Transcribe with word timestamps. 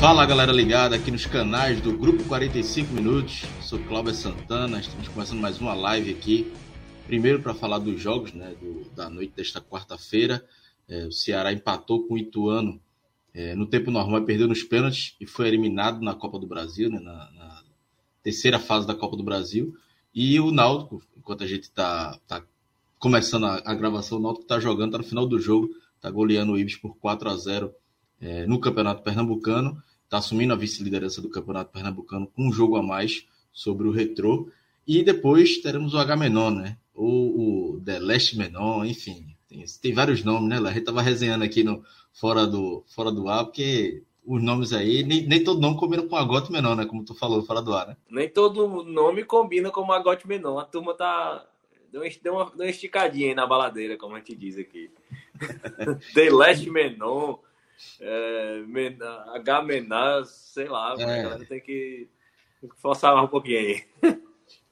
Fala 0.00 0.24
galera 0.24 0.52
ligada 0.52 0.94
aqui 0.94 1.10
nos 1.10 1.26
canais 1.26 1.80
do 1.80 1.92
Grupo 1.92 2.22
45 2.22 2.94
Minutos. 2.94 3.42
Sou 3.60 3.80
Cláudio 3.80 4.14
Santana, 4.14 4.78
estamos 4.78 5.08
começando 5.08 5.40
mais 5.40 5.60
uma 5.60 5.74
live 5.74 6.12
aqui. 6.12 6.52
Primeiro 7.08 7.42
para 7.42 7.52
falar 7.52 7.80
dos 7.80 8.00
jogos 8.00 8.32
né, 8.32 8.54
do, 8.60 8.88
da 8.94 9.10
noite 9.10 9.32
desta 9.34 9.60
quarta-feira. 9.60 10.46
É, 10.88 11.04
o 11.04 11.10
Ceará 11.10 11.52
empatou 11.52 12.06
com 12.06 12.14
o 12.14 12.18
Ituano 12.18 12.80
é, 13.34 13.56
no 13.56 13.66
tempo 13.66 13.90
normal, 13.90 14.22
perdeu 14.22 14.46
nos 14.46 14.62
pênaltis 14.62 15.16
e 15.20 15.26
foi 15.26 15.48
eliminado 15.48 16.00
na 16.00 16.14
Copa 16.14 16.38
do 16.38 16.46
Brasil, 16.46 16.88
né, 16.88 17.00
na, 17.00 17.32
na, 17.32 17.62
terceira 18.22 18.60
fase 18.60 18.86
da 18.86 18.94
Copa 18.94 19.16
do 19.16 19.24
Brasil. 19.24 19.74
E 20.14 20.38
o 20.38 20.52
Náutico, 20.52 21.02
enquanto 21.16 21.42
a 21.42 21.46
gente 21.46 21.64
está 21.64 22.16
tá 22.28 22.44
começando 23.00 23.46
a, 23.46 23.62
a, 23.64 23.74
gravação, 23.74 24.18
o 24.18 24.22
Náutico 24.22 24.44
está 24.44 24.60
jogando, 24.60 24.90
está 24.90 24.98
no 24.98 25.04
final 25.04 25.26
do 25.26 25.40
jogo, 25.40 25.70
está 25.96 26.08
goleando 26.08 26.52
o 26.52 26.58
Ibis 26.58 26.76
por 26.76 26.96
4 26.98 27.28
a 27.28 27.36
0 27.36 27.74
é, 28.20 28.46
no 28.46 28.60
Campeonato 28.60 29.02
Pernambucano 29.02 29.82
está 30.08 30.18
assumindo 30.18 30.54
a 30.54 30.56
vice-liderança 30.56 31.20
do 31.20 31.28
Campeonato 31.28 31.70
Pernambucano 31.70 32.26
com 32.26 32.48
um 32.48 32.52
jogo 32.52 32.76
a 32.76 32.82
mais 32.82 33.26
sobre 33.52 33.86
o 33.86 33.92
Retrô. 33.92 34.48
E 34.86 35.02
depois 35.02 35.58
teremos 35.58 35.92
o 35.92 35.98
H-Menon, 35.98 36.50
né? 36.50 36.78
Ou 36.94 37.74
o 37.74 37.80
The 37.82 37.98
Last 37.98 38.36
Menon, 38.36 38.86
enfim. 38.86 39.36
Tem, 39.46 39.62
tem 39.82 39.92
vários 39.92 40.24
nomes, 40.24 40.48
né? 40.48 40.56
A 40.56 40.72
gente 40.72 40.80
estava 40.80 41.02
resenhando 41.02 41.44
aqui 41.44 41.62
no, 41.62 41.84
fora, 42.10 42.46
do, 42.46 42.82
fora 42.88 43.12
do 43.12 43.28
ar, 43.28 43.44
porque 43.44 44.02
os 44.24 44.42
nomes 44.42 44.72
aí, 44.72 45.02
nem, 45.02 45.26
nem 45.26 45.44
todo 45.44 45.60
nome 45.60 45.76
combina 45.76 46.02
com 46.02 46.16
Agote 46.16 46.50
Menon, 46.50 46.74
né? 46.74 46.86
Como 46.86 47.04
tu 47.04 47.14
falou, 47.14 47.42
fora 47.42 47.60
do 47.60 47.74
ar, 47.74 47.88
né? 47.88 47.96
Nem 48.08 48.30
todo 48.30 48.82
nome 48.84 49.24
combina 49.24 49.70
com 49.70 49.92
Agote 49.92 50.26
Menon. 50.26 50.58
A 50.58 50.64
turma 50.64 50.94
tá. 50.94 51.46
Deu 51.92 52.00
uma, 52.00 52.10
deu 52.22 52.64
uma 52.64 52.70
esticadinha 52.70 53.28
aí 53.28 53.34
na 53.34 53.46
baladeira, 53.46 53.98
como 53.98 54.14
a 54.14 54.18
gente 54.18 54.34
diz 54.34 54.56
aqui. 54.56 54.90
The 56.14 56.30
Last 56.30 56.68
Menon 56.70 57.38
é, 58.00 58.62
H 59.34 59.62
Menas, 59.62 60.28
sei 60.30 60.68
lá, 60.68 60.94
é. 60.98 61.02
a 61.02 61.22
galera 61.22 61.44
tem 61.44 61.60
que, 61.60 62.08
forçar 62.76 63.22
um 63.22 63.28
pouquinho 63.28 63.58
aí. 63.58 63.84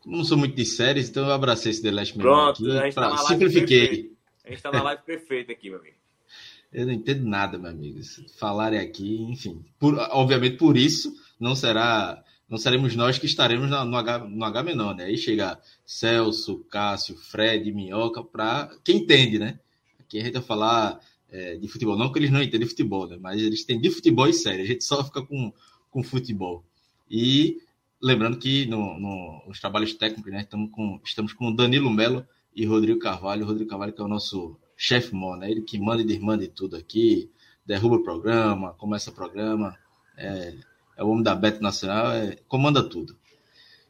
Não 0.04 0.24
sou 0.24 0.38
muito 0.38 0.54
de 0.54 0.64
séries, 0.64 1.08
então 1.08 1.26
eu 1.26 1.32
abracei 1.32 1.72
esse 1.72 1.82
The 1.82 1.90
Last 1.90 2.16
Pronto, 2.16 2.62
aqui. 2.62 2.78
A 2.78 2.84
gente 2.84 2.94
tá 2.94 3.16
simplifiquei. 3.18 4.12
A 4.44 4.50
gente 4.50 4.62
tá 4.62 4.70
na 4.70 4.82
live 4.82 5.02
perfeita 5.02 5.50
aqui, 5.50 5.68
meu 5.68 5.80
amigo. 5.80 5.96
Eu 6.72 6.86
não 6.86 6.92
entendo 6.92 7.26
nada, 7.26 7.58
meu 7.58 7.70
amigo. 7.70 8.00
Falarem 8.38 8.78
aqui, 8.78 9.22
enfim. 9.22 9.64
Por, 9.78 9.94
obviamente, 10.10 10.56
por 10.56 10.76
isso, 10.76 11.12
não 11.40 11.56
será. 11.56 12.22
Não 12.48 12.58
seremos 12.58 12.94
nós 12.94 13.18
que 13.18 13.26
estaremos 13.26 13.68
no, 13.68 13.84
no, 13.84 13.96
H, 13.96 14.18
no 14.18 14.44
H 14.44 14.62
menor, 14.62 14.94
né? 14.94 15.06
Aí 15.06 15.18
chega 15.18 15.58
Celso, 15.84 16.58
Cássio, 16.70 17.16
Fred, 17.16 17.72
Minhoca, 17.72 18.22
para 18.22 18.70
quem 18.84 18.98
entende, 18.98 19.38
né? 19.38 19.58
Aqui 19.98 20.20
a 20.20 20.24
gente 20.24 20.34
vai 20.34 20.42
falar 20.42 21.00
é, 21.30 21.56
de 21.56 21.68
futebol. 21.68 21.96
Não 21.96 22.12
que 22.12 22.18
eles 22.18 22.30
não 22.30 22.42
entendem 22.42 22.68
futebol, 22.68 23.06
né? 23.06 23.16
mas 23.20 23.40
eles 23.40 23.64
têm 23.64 23.80
de 23.80 23.90
futebol 23.90 24.28
e 24.28 24.32
sério. 24.32 24.64
A 24.64 24.66
gente 24.66 24.84
só 24.84 25.04
fica 25.04 25.22
com, 25.22 25.52
com 25.90 26.02
futebol. 26.02 26.64
E 27.10 27.58
lembrando 28.00 28.38
que 28.38 28.66
no, 28.66 28.98
no, 28.98 29.42
nos 29.46 29.60
trabalhos 29.60 29.94
técnicos, 29.94 30.32
né? 30.32 30.40
Estamos 30.40 30.70
com, 30.70 31.00
estamos 31.04 31.32
com 31.32 31.54
Danilo 31.54 31.90
Melo 31.90 32.26
e 32.54 32.64
Rodrigo 32.64 32.98
Carvalho. 32.98 33.46
Rodrigo 33.46 33.68
Carvalho, 33.68 33.92
que 33.92 34.00
é 34.00 34.04
o 34.04 34.08
nosso 34.08 34.56
chefe 34.76 35.14
mó, 35.14 35.36
né? 35.36 35.50
Ele 35.50 35.62
que 35.62 35.78
manda 35.78 36.02
e 36.02 36.06
desmanda 36.06 36.46
tudo 36.48 36.76
aqui, 36.76 37.30
derruba 37.64 37.96
o 37.96 38.02
programa, 38.02 38.74
começa 38.74 39.10
o 39.10 39.14
programa. 39.14 39.76
É, 40.16 40.54
é 40.96 41.04
o 41.04 41.08
homem 41.08 41.22
da 41.22 41.34
Beto 41.34 41.62
Nacional, 41.62 42.12
é, 42.12 42.36
comanda 42.48 42.82
tudo. 42.82 43.16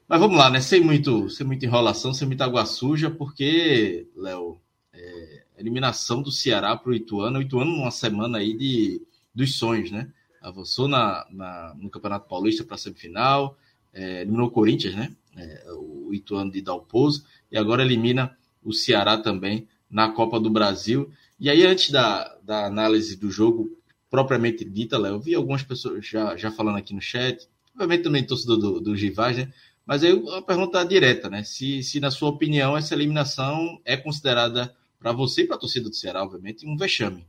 Mas 0.09 0.21
vamos 0.21 0.37
lá, 0.37 0.51
né? 0.51 0.61
Sem, 0.61 0.81
muito, 0.81 1.29
sem 1.31 1.47
muita 1.47 1.67
enrolação, 1.67 2.15
sem 2.15 2.27
muita 2.27 2.45
água 2.45 2.65
suja, 2.65 3.11
porque, 3.11 4.09
Léo, 4.17 4.61
é, 4.93 5.36
eliminação 5.59 6.23
do 6.23 6.31
Ceará 6.31 6.77
para 6.77 6.91
o 6.91 6.95
Ituano. 6.95 7.39
O 7.39 7.43
Ituano 7.43 7.71
numa 7.71 7.91
semana 7.91 8.39
aí 8.39 8.57
de, 8.57 9.03
dos 9.35 9.57
sonhos, 9.57 9.91
né? 9.91 10.11
Avançou 10.41 10.87
na, 10.87 11.27
na 11.31 11.75
no 11.79 11.91
Campeonato 11.91 12.29
Paulista 12.29 12.65
para 12.65 12.77
a 12.77 12.79
semifinal, 12.79 13.59
é, 13.93 14.23
eliminou 14.23 14.49
o 14.49 14.51
Corinthians, 14.51 14.95
né? 14.95 15.13
É, 15.37 15.73
o 15.73 16.13
Ituano 16.13 16.51
de 16.51 16.63
Dalpozo, 16.63 17.25
e 17.51 17.59
agora 17.59 17.83
elimina 17.83 18.37
o 18.63 18.73
Ceará 18.73 19.19
também 19.19 19.69
na 19.91 20.11
Copa 20.11 20.41
do 20.41 20.51
Brasil. 20.51 21.11
E 21.39 21.51
aí, 21.51 21.67
antes 21.67 21.91
da, 21.91 22.37
da 22.43 22.67
análise 22.67 23.17
do 23.17 23.31
jogo 23.31 23.71
propriamente 24.11 24.65
dita, 24.65 24.99
Léo, 24.99 25.15
eu 25.15 25.21
vi 25.21 25.35
algumas 25.35 25.63
pessoas 25.63 26.07
já, 26.07 26.37
já 26.37 26.51
falando 26.51 26.79
aqui 26.79 26.95
no 26.95 27.01
chat, 27.01 27.47
obviamente 27.75 28.03
também 28.03 28.25
torcedor 28.25 28.57
do, 28.59 28.81
do 28.81 28.95
né? 28.95 29.53
Mas 29.85 30.03
aí 30.03 30.21
a 30.37 30.43
pergunta 30.43 30.83
direta, 30.85 31.31
né? 31.31 31.45
Se, 31.45 31.83
se, 31.83 32.01
na 32.01 32.11
sua 32.11 32.31
opinião, 32.31 32.77
essa 32.77 32.95
eliminação 32.95 33.81
é 33.85 33.97
considerada 33.97 34.75
para 34.99 35.13
você 35.13 35.43
e 35.43 35.47
para 35.47 35.57
a 35.57 35.59
torcida 35.59 35.89
do 35.89 35.95
Ceará, 35.95 36.23
obviamente, 36.23 36.67
um 36.67 36.77
vexame. 36.77 37.27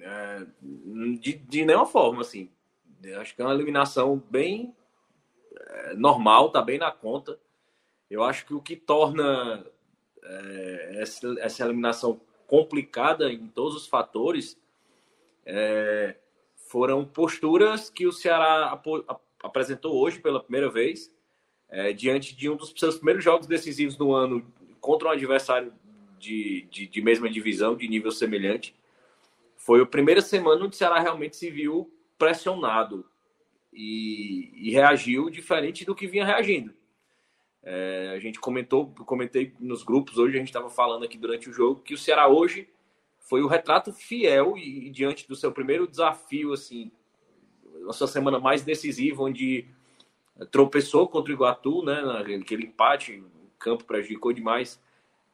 É, 0.00 0.46
de, 1.20 1.34
de 1.34 1.64
nenhuma 1.64 1.86
forma, 1.86 2.20
assim. 2.20 2.50
Acho 3.18 3.34
que 3.34 3.42
é 3.42 3.44
uma 3.44 3.54
eliminação 3.54 4.22
bem 4.30 4.74
é, 5.56 5.94
normal, 5.94 6.50
tá 6.50 6.62
bem 6.62 6.78
na 6.78 6.90
conta. 6.90 7.38
Eu 8.10 8.22
acho 8.22 8.46
que 8.46 8.54
o 8.54 8.60
que 8.60 8.76
torna 8.76 9.64
é, 10.22 10.98
essa, 11.00 11.34
essa, 11.38 11.64
eliminação 11.64 12.20
complicada 12.46 13.30
em 13.32 13.46
todos 13.48 13.76
os 13.76 13.86
fatores 13.86 14.58
é, 15.44 16.16
foram 16.68 17.04
posturas 17.04 17.90
que 17.90 18.06
o 18.06 18.12
Ceará 18.12 18.70
ap 18.70 18.86
apresentou 19.42 19.94
hoje 19.94 20.18
pela 20.20 20.42
primeira 20.42 20.70
vez, 20.70 21.14
é, 21.68 21.92
diante 21.92 22.34
de 22.34 22.48
um 22.48 22.56
dos 22.56 22.72
seus 22.76 22.96
primeiros 22.96 23.22
jogos 23.22 23.46
decisivos 23.46 23.94
do 23.94 24.14
ano 24.14 24.44
contra 24.80 25.08
um 25.08 25.10
adversário 25.10 25.72
de, 26.24 26.62
de, 26.70 26.86
de 26.86 27.02
mesma 27.02 27.28
divisão, 27.28 27.76
de 27.76 27.86
nível 27.86 28.10
semelhante. 28.10 28.74
Foi 29.56 29.80
a 29.80 29.86
primeira 29.86 30.22
semana 30.22 30.64
onde 30.64 30.74
o 30.74 30.78
Ceará 30.78 30.98
realmente 30.98 31.36
se 31.36 31.50
viu 31.50 31.90
pressionado 32.18 33.04
e, 33.72 34.50
e 34.54 34.70
reagiu 34.70 35.28
diferente 35.28 35.84
do 35.84 35.94
que 35.94 36.06
vinha 36.06 36.24
reagindo. 36.24 36.74
É, 37.62 38.12
a 38.14 38.18
gente 38.18 38.38
comentou, 38.40 38.86
comentei 39.06 39.54
nos 39.58 39.82
grupos 39.82 40.18
hoje, 40.18 40.36
a 40.36 40.38
gente 40.38 40.48
estava 40.48 40.68
falando 40.68 41.04
aqui 41.04 41.16
durante 41.16 41.48
o 41.48 41.52
jogo 41.52 41.80
que 41.80 41.94
o 41.94 41.98
Ceará 41.98 42.28
hoje 42.28 42.68
foi 43.20 43.42
o 43.42 43.46
retrato 43.46 43.92
fiel 43.92 44.56
e, 44.56 44.86
e, 44.86 44.90
diante 44.90 45.26
do 45.26 45.34
seu 45.34 45.50
primeiro 45.50 45.88
desafio, 45.88 46.52
assim, 46.52 46.92
a 47.88 47.92
sua 47.92 48.06
semana 48.06 48.38
mais 48.38 48.62
decisiva, 48.62 49.22
onde 49.22 49.66
tropeçou 50.50 51.08
contra 51.08 51.32
o 51.32 51.34
Iguatu, 51.34 51.82
né, 51.82 52.02
naquele 52.02 52.66
empate, 52.66 53.12
o 53.14 53.58
campo 53.58 53.84
prejudicou 53.84 54.32
demais 54.32 54.78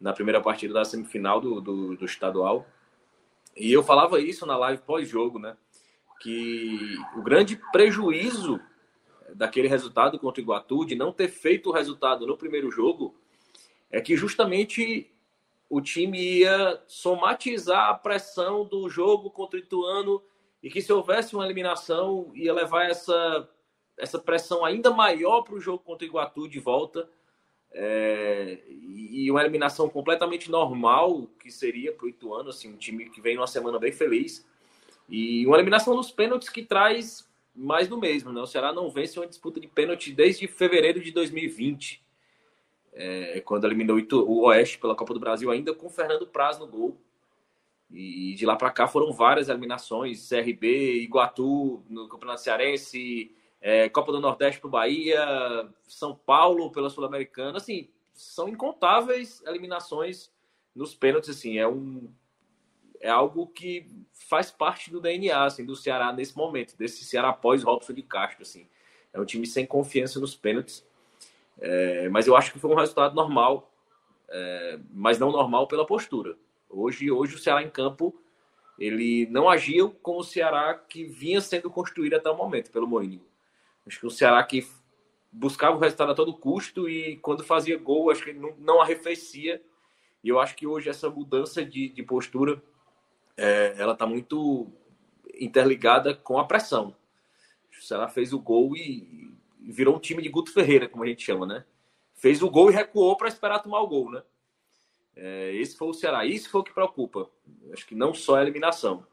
na 0.01 0.13
primeira 0.13 0.41
partida 0.41 0.73
da 0.73 0.85
semifinal 0.85 1.41
do, 1.41 1.61
do, 1.61 1.97
do 1.97 2.05
estadual. 2.05 2.67
E 3.57 3.71
eu 3.71 3.83
falava 3.83 4.21
isso 4.21 4.47
na 4.47 4.57
live 4.57 4.83
pós-jogo, 4.83 5.39
né? 5.39 5.57
Que 6.21 6.97
o 7.17 7.23
grande 7.23 7.61
prejuízo 7.71 8.61
daquele 9.35 9.69
resultado 9.69 10.19
contra 10.19 10.41
o 10.41 10.45
Iguatu, 10.45 10.85
de 10.85 10.95
não 10.95 11.13
ter 11.13 11.29
feito 11.29 11.69
o 11.69 11.73
resultado 11.73 12.27
no 12.27 12.37
primeiro 12.37 12.71
jogo, 12.71 13.15
é 13.91 14.01
que 14.01 14.17
justamente 14.17 15.13
o 15.69 15.81
time 15.81 16.41
ia 16.41 16.83
somatizar 16.87 17.91
a 17.91 17.95
pressão 17.95 18.65
do 18.65 18.89
jogo 18.89 19.31
contra 19.31 19.59
o 19.59 19.63
Ituano 19.63 20.23
e 20.63 20.71
que 20.71 20.83
se 20.83 20.93
houvesse 20.93 21.35
uma 21.35 21.45
eliminação 21.45 22.31
ia 22.35 22.53
levar 22.53 22.91
essa, 22.91 23.49
essa 23.97 24.19
pressão 24.19 24.65
ainda 24.65 24.91
maior 24.91 25.43
para 25.43 25.55
o 25.55 25.61
jogo 25.61 25.85
contra 25.85 26.05
o 26.05 26.09
Iguatu 26.09 26.49
de 26.49 26.59
volta 26.59 27.09
é, 27.73 28.59
e 28.69 29.31
uma 29.31 29.41
eliminação 29.41 29.89
completamente 29.89 30.51
normal 30.51 31.29
que 31.39 31.51
seria 31.51 31.93
para 31.93 32.07
o 32.07 32.09
Ituano, 32.09 32.51
assim, 32.51 32.73
um 32.73 32.77
time 32.77 33.09
que 33.09 33.21
vem 33.21 33.37
numa 33.37 33.47
semana 33.47 33.79
bem 33.79 33.93
feliz. 33.93 34.47
E 35.09 35.47
uma 35.47 35.57
eliminação 35.57 35.95
nos 35.95 36.11
pênaltis 36.11 36.49
que 36.49 36.63
traz 36.63 37.29
mais 37.55 37.89
do 37.89 37.99
mesmo. 37.99 38.33
Né? 38.33 38.41
O 38.41 38.47
Ceará 38.47 38.73
não 38.73 38.91
vence 38.91 39.19
uma 39.19 39.27
disputa 39.27 39.61
de 39.61 39.69
pênalti 39.69 40.13
desde 40.13 40.47
fevereiro 40.47 41.01
de 41.01 41.13
2020, 41.13 42.03
é, 42.93 43.41
quando 43.41 43.67
eliminou 43.67 43.99
o 43.99 44.47
Oeste 44.47 44.79
pela 44.79 44.95
Copa 44.95 45.15
do 45.15 45.21
Brasil, 45.21 45.51
ainda 45.51 45.75
com 45.75 45.89
Fernando 45.89 46.27
Praz 46.27 46.59
no 46.59 46.67
gol. 46.67 47.01
E 47.93 48.35
de 48.35 48.47
lá 48.47 48.55
para 48.55 48.71
cá 48.71 48.87
foram 48.87 49.13
várias 49.13 49.49
eliminações, 49.49 50.29
CRB, 50.29 51.03
Iguatu 51.03 51.83
no 51.89 52.09
Campeonato 52.09 52.41
Cearense, 52.41 53.35
é, 53.61 53.89
Copa 53.89 54.13
do 54.13 54.21
Nordeste 54.21 54.61
para 54.61 54.69
o 54.69 54.71
Bahia, 54.71 55.69
São 55.87 56.15
Paulo 56.15 56.71
pela 56.71 56.91
Sul-Americana, 56.91 57.59
assim, 57.59 57.89
são 58.13 58.49
incontáveis 58.49 59.43
eliminações 59.47 60.31
nos 60.75 60.95
pênaltis, 60.95 61.31
assim, 61.31 61.59
é 61.59 61.67
um 61.67 62.13
é 63.01 63.09
algo 63.09 63.47
que 63.47 63.87
faz 64.13 64.51
parte 64.51 64.91
do 64.91 65.01
DNA 65.01 65.45
assim, 65.45 65.65
do 65.65 65.75
Ceará 65.75 66.13
nesse 66.13 66.37
momento, 66.37 66.77
desse 66.77 67.03
Ceará 67.03 67.33
pós 67.33 67.63
Robson 67.63 67.95
de 67.95 68.03
Castro, 68.03 68.43
assim. 68.43 68.69
É 69.13 69.19
um 69.19 69.25
time 69.25 69.47
sem 69.47 69.65
confiança 69.65 70.21
nos 70.21 70.37
pênaltis. 70.37 70.87
É, 71.59 72.11
mas 72.11 72.27
eu 72.27 72.37
acho 72.37 72.53
que 72.53 72.59
foi 72.59 72.71
um 72.71 72.75
resultado 72.75 73.15
normal, 73.15 73.73
é, 74.29 74.79
mas 74.93 75.19
não 75.19 75.33
normal 75.33 75.67
pela 75.67 75.87
postura. 75.87 76.37
Hoje, 76.69 77.11
hoje 77.11 77.35
o 77.35 77.39
Ceará 77.39 77.63
em 77.63 77.71
campo 77.71 78.15
ele 78.79 79.27
não 79.31 79.49
agiu 79.49 79.91
como 80.03 80.21
o 80.21 80.25
Ceará 80.25 80.75
que 80.75 81.05
vinha 81.05 81.41
sendo 81.41 81.71
construído 81.71 82.15
até 82.15 82.31
o 82.31 82.37
momento 82.37 82.71
pelo 82.71 82.87
Mourinho. 82.87 83.21
Acho 83.87 84.01
que 84.01 84.07
o 84.07 84.11
Ceará 84.11 84.43
que 84.43 84.67
buscava 85.33 85.77
o 85.77 85.81
resultado 85.81 86.13
a 86.13 86.15
todo 86.15 86.35
custo 86.35 86.89
e 86.89 87.17
quando 87.19 87.45
fazia 87.45 87.79
gol, 87.79 88.11
acho 88.11 88.25
que 88.25 88.33
não, 88.33 88.55
não 88.59 88.81
arrefecia. 88.81 89.63
E 90.23 90.29
eu 90.29 90.39
acho 90.39 90.57
que 90.57 90.67
hoje 90.67 90.89
essa 90.89 91.09
mudança 91.09 91.65
de, 91.65 91.89
de 91.89 92.03
postura, 92.03 92.63
é, 93.37 93.75
ela 93.79 93.93
está 93.93 94.07
muito 94.07 94.71
interligada 95.39 96.15
com 96.15 96.39
a 96.39 96.45
pressão. 96.45 96.95
O 97.71 97.83
Ceará 97.83 98.09
fez 98.09 98.33
o 98.33 98.39
gol 98.39 98.77
e, 98.77 99.33
e 99.61 99.73
virou 99.73 99.97
um 99.97 100.01
time 100.01 100.23
de 100.23 100.29
Guto 100.29 100.53
Ferreira, 100.53 100.89
como 100.89 101.05
a 101.05 101.07
gente 101.07 101.25
chama, 101.25 101.47
né? 101.47 101.65
Fez 102.15 102.43
o 102.43 102.51
gol 102.51 102.71
e 102.71 102.75
recuou 102.75 103.17
para 103.17 103.29
esperar 103.29 103.61
tomar 103.61 103.81
o 103.81 103.87
gol, 103.87 104.11
né? 104.11 104.23
É, 105.17 105.55
esse 105.55 105.77
foi 105.77 105.89
o 105.89 105.95
Ceará. 105.95 106.27
Isso 106.27 106.51
foi 106.51 106.61
o 106.61 106.65
que 106.65 106.75
preocupa. 106.75 107.31
Acho 107.73 107.87
que 107.87 107.95
não 107.95 108.13
só 108.13 108.37
a 108.37 108.43
eliminação. 108.43 109.07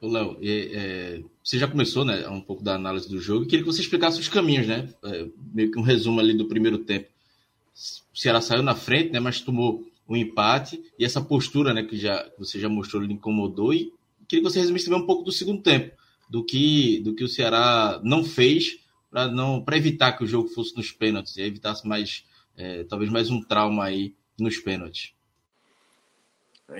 Ô, 0.00 0.08
Léo, 0.08 0.38
é, 0.42 1.22
você 1.42 1.58
já 1.58 1.66
começou 1.66 2.04
né, 2.04 2.28
um 2.28 2.40
pouco 2.40 2.62
da 2.62 2.74
análise 2.74 3.08
do 3.08 3.18
jogo. 3.18 3.46
Queria 3.46 3.64
que 3.64 3.72
você 3.72 3.80
explicasse 3.80 4.20
os 4.20 4.28
caminhos, 4.28 4.66
né? 4.66 4.88
É, 5.04 5.26
meio 5.52 5.70
que 5.70 5.78
um 5.78 5.82
resumo 5.82 6.20
ali 6.20 6.34
do 6.34 6.46
primeiro 6.46 6.78
tempo. 6.78 7.08
O 8.12 8.18
Ceará 8.18 8.40
saiu 8.40 8.62
na 8.62 8.74
frente, 8.74 9.10
né, 9.10 9.20
mas 9.20 9.40
tomou 9.40 9.84
um 10.08 10.16
empate. 10.16 10.82
E 10.98 11.04
essa 11.04 11.20
postura 11.20 11.72
né, 11.72 11.82
que 11.82 11.96
já, 11.96 12.30
você 12.38 12.60
já 12.60 12.68
mostrou, 12.68 13.02
ele 13.02 13.14
incomodou. 13.14 13.72
E 13.72 13.92
queria 14.28 14.44
que 14.44 14.50
você 14.50 14.60
resumisse 14.60 14.84
também 14.84 15.00
um 15.00 15.06
pouco 15.06 15.22
do 15.22 15.32
segundo 15.32 15.62
tempo. 15.62 15.94
Do 16.28 16.44
que, 16.44 17.00
do 17.00 17.14
que 17.14 17.24
o 17.24 17.28
Ceará 17.28 18.00
não 18.02 18.24
fez 18.24 18.78
para 19.14 19.28
não 19.28 19.62
para 19.62 19.76
evitar 19.76 20.12
que 20.12 20.24
o 20.24 20.26
jogo 20.26 20.48
fosse 20.48 20.76
nos 20.76 20.90
pênaltis 20.90 21.36
e 21.36 21.42
evitasse 21.42 21.86
mais 21.86 22.24
é, 22.56 22.82
talvez 22.82 23.10
mais 23.12 23.30
um 23.30 23.40
trauma 23.40 23.84
aí 23.84 24.12
nos 24.36 24.58
pênaltis. 24.58 25.12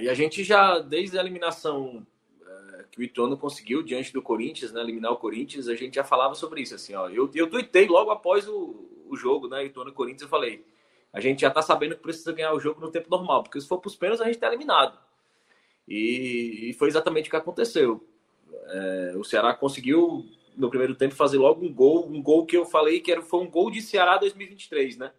E 0.01 0.09
a 0.09 0.15
gente 0.15 0.43
já 0.43 0.81
desde 0.81 1.17
a 1.17 1.21
eliminação 1.21 2.05
que 2.95 3.01
o 3.01 3.03
Ituano 3.03 3.37
conseguiu 3.37 3.83
diante 3.83 4.13
do 4.13 4.23
Corinthians, 4.23 4.73
né, 4.73 4.81
eliminar 4.81 5.11
o 5.11 5.17
Corinthians, 5.17 5.67
a 5.67 5.75
gente 5.75 5.97
já 5.97 6.05
falava 6.05 6.37
sobre 6.37 6.63
isso, 6.63 6.77
assim, 6.77 6.95
ó, 6.95 7.09
eu, 7.09 7.29
eu 7.35 7.51
tuitei 7.51 7.89
logo 7.89 8.13
após 8.13 8.47
o, 8.47 8.89
o 9.09 9.17
jogo, 9.17 9.49
né, 9.49 9.65
Ituano 9.65 9.91
e 9.91 9.93
Corinthians, 9.93 10.23
eu 10.23 10.29
falei, 10.29 10.65
a 11.13 11.21
gente 11.21 11.41
já 11.41 11.51
tá 11.51 11.61
sabendo 11.61 11.97
que 11.97 12.03
precisa 12.03 12.33
ganhar 12.33 12.53
o 12.53 12.61
jogo 12.61 12.81
no 12.81 12.93
tempo 12.93 13.11
normal, 13.11 13.43
porque 13.43 13.61
se 13.61 13.67
for 13.67 13.79
para 13.79 13.89
os 13.89 13.97
pênaltis 13.97 14.23
a 14.23 14.27
gente 14.27 14.39
tá 14.39 14.47
eliminado. 14.47 14.97
E, 15.89 16.71
e, 16.71 16.73
foi 16.75 16.87
exatamente 16.87 17.27
o 17.27 17.31
que 17.31 17.37
aconteceu. 17.37 18.07
É, 18.69 19.15
o 19.17 19.25
Ceará 19.25 19.53
conseguiu 19.53 20.25
no 20.57 20.71
primeiro 20.71 20.95
tempo 20.95 21.17
fazer 21.17 21.37
logo 21.37 21.67
um 21.67 21.75
gol, 21.75 22.07
um 22.07 22.23
gol 22.23 22.47
que 22.47 22.57
eu 22.57 22.65
falei 22.65 23.01
que 23.01 23.11
era, 23.11 23.21
foi 23.23 23.41
um 23.41 23.51
gol 23.51 23.73
de 23.73 23.83
Ceará 23.83 24.17
2023, 24.19 24.97
né? 24.97 25.13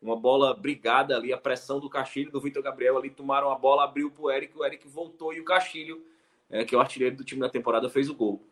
Uma 0.00 0.14
bola 0.14 0.52
brigada 0.52 1.16
ali, 1.16 1.32
a 1.32 1.38
pressão 1.38 1.80
do 1.80 1.88
Castilho, 1.88 2.30
do 2.30 2.40
Vitor 2.40 2.62
Gabriel 2.62 2.98
ali, 2.98 3.08
tomaram 3.08 3.50
a 3.50 3.54
bola, 3.54 3.84
abriu 3.84 4.10
pro 4.10 4.30
Eric, 4.30 4.56
o 4.56 4.64
Eric 4.64 4.86
voltou 4.86 5.32
e 5.32 5.40
o 5.40 5.44
Castilho 5.44 6.04
é, 6.54 6.64
que 6.64 6.72
é 6.72 6.78
o 6.78 6.80
artilheiro 6.80 7.16
do 7.16 7.24
time 7.24 7.40
da 7.40 7.48
temporada, 7.48 7.90
fez 7.90 8.08
o 8.08 8.14
gol. 8.14 8.46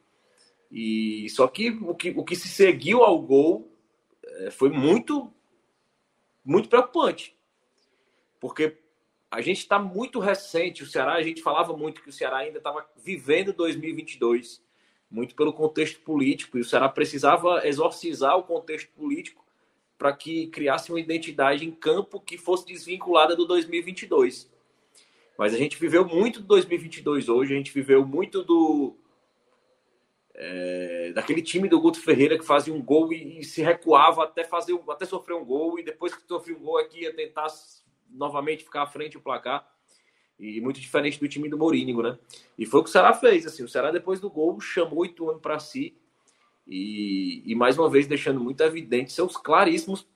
E 0.69 1.31
só 1.31 1.47
que 1.47 1.71
o 1.71 1.95
que, 1.95 2.11
o 2.11 2.25
que 2.25 2.35
se 2.35 2.49
seguiu 2.49 3.05
ao 3.05 3.23
gol 3.23 3.73
é, 4.25 4.51
foi 4.51 4.71
muito, 4.71 5.33
muito 6.45 6.69
preocupante. 6.69 7.37
Porque 8.41 8.77
a 9.31 9.41
gente 9.41 9.59
está 9.59 9.79
muito 9.79 10.19
recente. 10.19 10.83
O 10.83 10.87
Ceará, 10.87 11.13
a 11.13 11.23
gente 11.23 11.41
falava 11.43 11.77
muito 11.77 12.03
que 12.03 12.09
o 12.09 12.13
Ceará 12.13 12.39
ainda 12.39 12.59
estava 12.59 12.85
vivendo 13.05 13.53
2022, 13.53 14.61
muito 15.09 15.37
pelo 15.37 15.53
contexto 15.53 16.01
político, 16.01 16.59
e 16.59 16.63
o 16.63 16.65
Ceará 16.65 16.89
precisava 16.89 17.65
exorcizar 17.65 18.37
o 18.37 18.43
contexto 18.43 18.91
político 18.91 19.47
para 19.97 20.13
que 20.13 20.49
criasse 20.49 20.91
uma 20.91 20.99
identidade 20.99 21.65
em 21.65 21.71
campo 21.71 22.19
que 22.19 22.37
fosse 22.37 22.67
desvinculada 22.67 23.37
do 23.37 23.47
2022. 23.47 24.52
Mas 25.37 25.55
a 25.55 25.59
gente 25.59 25.79
viveu 25.79 26.07
muito 26.07 26.41
do 26.41 26.47
2022 26.47 27.29
hoje, 27.29 27.55
a 27.55 27.57
gente 27.57 27.73
viveu 27.73 28.07
muito 28.07 28.43
do. 28.43 28.97
É, 30.35 31.13
daquele 31.15 31.43
time 31.43 31.69
do 31.69 31.81
Guto 31.81 32.01
Ferreira 32.01 32.39
que 32.39 32.45
fazia 32.45 32.73
um 32.73 32.83
gol 32.83 33.13
e, 33.13 33.41
e, 33.41 33.45
se 33.45 33.61
recuava 33.61 34.25
até 34.25 34.45
fazer 34.45 34.79
até 34.89 35.05
sofrer 35.05 35.35
um 35.35 35.45
gol 35.45 35.79
e 35.79 35.83
depois 35.83 36.15
que 36.15 36.27
sofreu 36.27 36.57
um 36.57 36.63
gol 36.63 36.79
aqui 36.79 37.03
ia 37.03 37.15
tentar 37.15 37.49
novamente 38.11 38.65
ficar 38.65 38.83
à 38.83 38.87
frente 38.87 39.13
do 39.13 39.21
placar 39.21 39.71
e 40.39 40.61
muito 40.61 40.81
diferente 40.81 41.21
do 41.21 41.29
time 41.29 41.49
do 41.49 41.59
Mourinho, 41.59 42.03
né? 42.03 42.19
E 42.59 42.65
foi 42.65 42.81
o 42.81 42.83
que 42.83 42.89
o 42.89 42.93
Ceará 42.93 43.13
fez, 43.13 43.47
assim, 43.47 43.63
o 43.63 43.69
Ceará 43.69 43.91
depois 43.91 44.21
do 44.21 44.31
gol 44.31 44.59
chamou 44.61 45.01
o 45.01 45.05
Ituano 45.05 45.39
para 45.39 45.59
si 45.59 45.97
e, 46.67 47.43
e 47.45 47.55
mais 47.55 47.79
uma 47.79 47.91
vez 47.91 48.07
deixando 48.07 48.41
muito 48.41 48.63
evidente 48.63 49.13
seus 49.13 49.37
claríssimos 49.37 50.09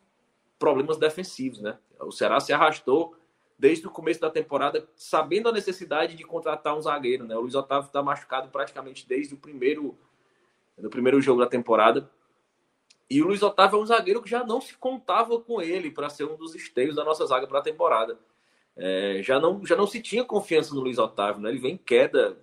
problemas 0.59 0.97
defensivos, 0.97 1.61
né? 1.61 1.79
O 2.01 2.11
Ceará 2.11 2.41
se 2.41 2.53
arrastou 2.53 3.15
desde 3.59 3.87
o 3.87 3.91
começo 3.91 4.21
da 4.21 4.31
temporada, 4.31 4.87
sabendo 4.95 5.49
a 5.49 5.53
necessidade 5.53 6.15
de 6.15 6.25
contratar 6.25 6.77
um 6.77 6.81
zagueiro. 6.81 7.25
Né? 7.25 7.35
O 7.37 7.41
Luiz 7.41 7.55
Otávio 7.55 7.87
está 7.87 8.03
machucado 8.03 8.49
praticamente 8.49 9.07
desde 9.09 9.35
o 9.35 9.39
primeiro, 9.39 9.97
do 10.77 10.91
primeiro 10.91 11.21
jogo 11.21 11.41
da 11.41 11.47
temporada. 11.47 12.11
E 13.09 13.23
o 13.23 13.27
Luiz 13.27 13.43
Otávio 13.43 13.79
é 13.79 13.83
um 13.83 13.87
zagueiro 13.87 14.21
que 14.21 14.29
já 14.29 14.45
não 14.45 14.61
se 14.61 14.77
contava 14.77 15.41
com 15.41 15.63
ele 15.63 15.91
para 15.91 16.11
ser 16.11 16.25
um 16.25 16.37
dos 16.37 16.55
esteios 16.55 16.97
da 16.97 17.05
nossa 17.05 17.25
zaga 17.25 17.47
para 17.47 17.61
a 17.61 17.63
temporada. 17.63 18.19
É, 18.77 19.21
já, 19.23 19.41
não, 19.41 19.65
já 19.65 19.75
não 19.75 19.87
se 19.87 20.03
tinha 20.03 20.25
confiança 20.25 20.75
no 20.75 20.81
Luiz 20.81 20.99
Otávio. 20.99 21.41
Né? 21.41 21.51
Ele 21.51 21.59
vem 21.59 21.75
em 21.75 21.79
queda 21.79 22.37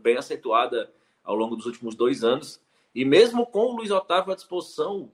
bem 0.00 0.16
acentuada 0.16 0.92
ao 1.24 1.34
longo 1.34 1.56
dos 1.56 1.66
últimos 1.66 1.94
dois 1.94 2.22
anos. 2.22 2.60
E 2.94 3.04
mesmo 3.04 3.46
com 3.46 3.72
o 3.72 3.76
Luiz 3.76 3.90
Otávio 3.90 4.32
à 4.32 4.34
disposição, 4.34 5.10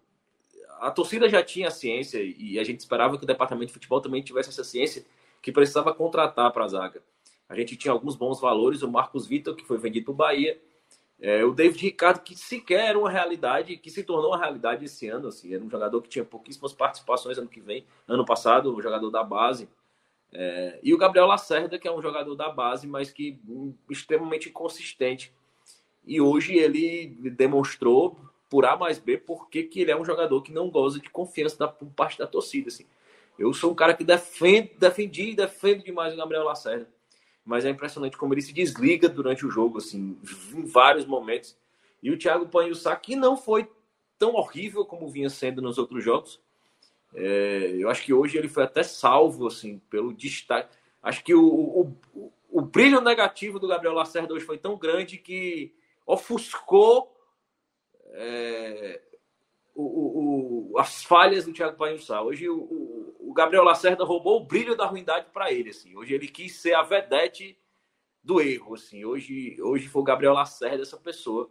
a 0.81 0.91
torcida 0.91 1.29
já 1.29 1.43
tinha 1.43 1.69
a 1.69 1.71
ciência 1.71 2.21
e 2.23 2.59
a 2.59 2.65
gente 2.65 2.81
esperava 2.81 3.17
que 3.17 3.25
o 3.25 3.27
departamento 3.27 3.69
de 3.69 3.73
futebol 3.75 4.01
também 4.01 4.23
tivesse 4.23 4.49
essa 4.49 4.65
ciência 4.65 5.05
que 5.45 5.53
precisava 5.53 5.93
contratar 5.93 6.51
para 6.53 6.65
a 6.65 6.69
zaga. 6.69 7.03
A 7.47 7.55
gente 7.55 7.77
tinha 7.77 7.93
alguns 7.93 8.17
bons 8.17 8.41
valores, 8.41 8.81
o 8.81 8.91
Marcos 8.91 9.27
Vitor, 9.27 9.55
que 9.55 9.63
foi 9.63 9.77
vendido 9.77 10.07
para 10.07 10.13
o 10.13 10.17
Bahia, 10.17 10.59
é, 11.21 11.45
o 11.45 11.53
David 11.53 11.83
Ricardo, 11.83 12.21
que 12.21 12.35
sequer 12.35 12.89
era 12.89 12.99
uma 12.99 13.11
realidade, 13.11 13.77
que 13.77 13.91
se 13.91 14.03
tornou 14.03 14.31
uma 14.31 14.39
realidade 14.39 14.87
esse 14.87 15.07
ano. 15.07 15.29
Assim, 15.29 15.55
era 15.55 15.63
um 15.63 15.69
jogador 15.69 16.01
que 16.01 16.09
tinha 16.09 16.25
pouquíssimas 16.25 16.73
participações 16.73 17.37
ano 17.37 17.47
que 17.47 17.61
vem, 17.61 17.85
ano 18.09 18.25
passado, 18.25 18.75
um 18.75 18.81
jogador 18.81 19.11
da 19.11 19.23
base. 19.23 19.69
É, 20.33 20.79
e 20.83 20.95
o 20.95 20.99
Gabriel 20.99 21.27
Lacerda, 21.27 21.79
que 21.79 21.87
é 21.87 21.93
um 21.93 22.01
jogador 22.01 22.35
da 22.35 22.49
base, 22.49 22.87
mas 22.87 23.11
que 23.11 23.39
um, 23.47 23.75
extremamente 23.91 24.49
inconsistente. 24.49 25.31
E 26.07 26.23
hoje 26.23 26.55
ele 26.57 27.09
demonstrou, 27.33 28.19
por 28.49 28.65
A 28.65 28.79
mais 28.79 28.99
B, 28.99 29.19
porque 29.19 29.63
que 29.63 29.83
ele 29.83 29.91
é 29.91 29.97
um 29.97 30.07
jogador 30.07 30.41
que 30.41 30.53
não 30.53 30.71
goza 30.71 30.99
de 30.99 31.11
confiança 31.11 31.59
da, 31.59 31.69
por 31.69 31.89
parte 31.91 32.19
da 32.19 32.27
torcida. 32.27 32.69
Assim. 32.69 32.87
Eu 33.39 33.53
sou 33.53 33.73
um 33.73 33.75
cara 33.75 33.95
que 33.95 34.05
defende, 34.05 34.73
defendi 34.79 35.31
e 35.31 35.35
defendo 35.35 35.83
demais 35.83 36.15
o 36.15 36.17
Gabriel 36.17 36.45
Lacerda. 36.45 36.89
Mas 37.45 37.65
é 37.65 37.71
impressionante 37.71 38.17
como 38.17 38.33
ele 38.33 38.43
se 38.43 38.53
desliga 38.53 39.09
durante 39.09 39.45
o 39.45 39.51
jogo, 39.51 39.79
assim, 39.79 40.19
em 40.55 40.65
vários 40.65 41.05
momentos. 41.05 41.57
E 42.03 42.11
o 42.11 42.19
Thiago 42.19 42.47
Panhussá, 42.47 42.95
que 42.97 43.17
não 43.17 43.37
foi 43.37 43.69
tão 44.19 44.35
horrível 44.35 44.85
como 44.85 45.09
vinha 45.09 45.29
sendo 45.29 45.61
nos 45.61 45.77
outros 45.77 46.03
jogos. 46.03 46.41
É, 47.15 47.77
eu 47.79 47.91
acho 47.91 48.03
que 48.03 48.13
hoje 48.13 48.39
ele 48.39 48.49
foi 48.49 48.65
até 48.65 48.83
salvo, 48.83 49.47
assim, 49.47 49.79
pelo 49.91 50.15
destaque. 50.15 50.75
Acho 51.03 51.23
que 51.23 51.35
o, 51.35 51.45
o, 51.45 51.97
o, 52.15 52.33
o 52.51 52.61
brilho 52.63 53.01
negativo 53.01 53.59
do 53.59 53.69
Gabriel 53.69 53.95
Lacerda 53.95 54.33
hoje 54.33 54.45
foi 54.45 54.57
tão 54.57 54.79
grande 54.79 55.19
que 55.19 55.75
ofuscou 56.07 57.15
é, 58.13 59.01
o, 59.75 60.73
o, 60.73 60.79
as 60.79 61.05
falhas 61.05 61.45
do 61.45 61.53
Thiago 61.53 61.77
Painhussá. 61.77 62.23
Hoje 62.23 62.49
o, 62.49 63.14
Gabriel 63.35 63.65
Lacerda 63.65 64.05
roubou 64.05 64.41
o 64.41 64.45
brilho 64.45 64.77
da 64.77 64.87
ruindade 64.87 65.27
para 65.33 65.53
ele. 65.53 65.71
Assim. 65.71 65.97
Hoje 65.97 66.15
ele 66.15 66.29
quis 66.29 66.57
ser 66.57 66.75
a 66.75 66.83
vedete 66.83 67.59
do 68.23 68.41
erro. 68.41 68.75
Assim. 68.75 69.05
Hoje, 69.05 69.61
hoje 69.61 69.89
foi 69.89 70.03
o 70.03 70.05
Gabriel 70.05 70.33
Lacerda 70.33 70.83
essa 70.83 70.97
pessoa. 70.97 71.51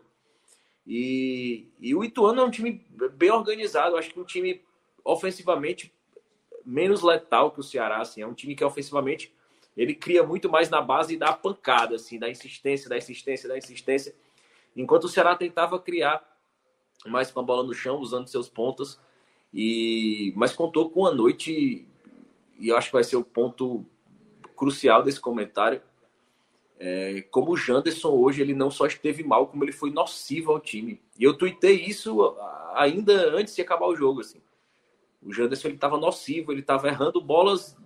E, 0.88 1.68
e 1.80 1.94
o 1.94 2.04
Ituano 2.04 2.42
é 2.42 2.46
um 2.46 2.52
time 2.52 2.86
bem 3.14 3.32
organizado. 3.32 3.98
Acho 3.98 4.12
que 4.12 4.20
um 4.20 4.26
time 4.26 4.62
ofensivamente 5.04 5.94
menos 6.66 7.02
letal 7.02 7.52
que 7.52 7.60
o 7.60 7.64
Ceará. 7.64 8.02
Assim. 8.02 8.22
É 8.22 8.28
um 8.28 8.34
time 8.34 8.56
que 8.56 8.64
ofensivamente 8.64 9.34
ele 9.76 9.94
cria 9.94 10.24
muito 10.24 10.50
mais 10.50 10.70
na 10.70 10.82
base 10.82 11.18
da 11.18 11.34
pancada, 11.34 11.96
assim, 11.96 12.20
da 12.20 12.30
insistência, 12.30 12.88
da 12.88 12.98
insistência, 12.98 13.50
da 13.50 13.58
insistência. 13.58 14.16
Enquanto 14.76 15.06
o 15.06 15.10
Ceará 15.10 15.36
tentava 15.36 15.80
criar 15.80 16.24
mais 17.06 17.32
com 17.32 17.40
a 17.40 17.44
bola 17.44 17.64
no 17.64 17.74
chão, 17.74 17.98
usando 17.98 18.28
seus 18.28 18.50
pontas. 18.50 19.00
E 19.54 20.34
mas 20.36 20.54
contou 20.54 20.90
com 20.90 21.06
a 21.06 21.14
noite 21.14 21.88
e 22.60 22.70
eu 22.70 22.78
acho 22.78 22.88
que 22.88 22.94
vai 22.94 23.04
ser 23.04 23.18
o 23.18 23.24
ponto 23.24 23.86
crucial 24.56 25.04
desse 25.04 25.20
comentário. 25.20 25.82
é, 26.80 27.22
como 27.32 27.52
o 27.52 27.58
Janderson 27.58 28.10
hoje 28.10 28.42
ele 28.42 28.54
não 28.54 28.72
só 28.72 28.86
esteve 28.86 29.24
mal, 29.24 29.48
como 29.48 29.64
ele 29.64 29.72
foi 29.72 29.92
nocivo 29.92 30.52
ao 30.52 30.60
time. 30.60 31.02
E 31.18 31.24
eu 31.24 31.38
tuitei 31.38 31.82
isso 31.82 32.36
ainda 32.74 33.30
antes 33.36 33.56
de 33.56 33.62
acabar 33.62 33.88
o 33.88 33.96
jogo. 33.96 34.22
Assim. 34.22 34.42
O 35.22 35.32
Janderson 35.32 35.70
estava 35.70 35.98
nocivo, 35.98 36.52
ele 36.52 36.62
estava 36.62 36.88
errando 36.88 37.22
bolas. 37.22 37.78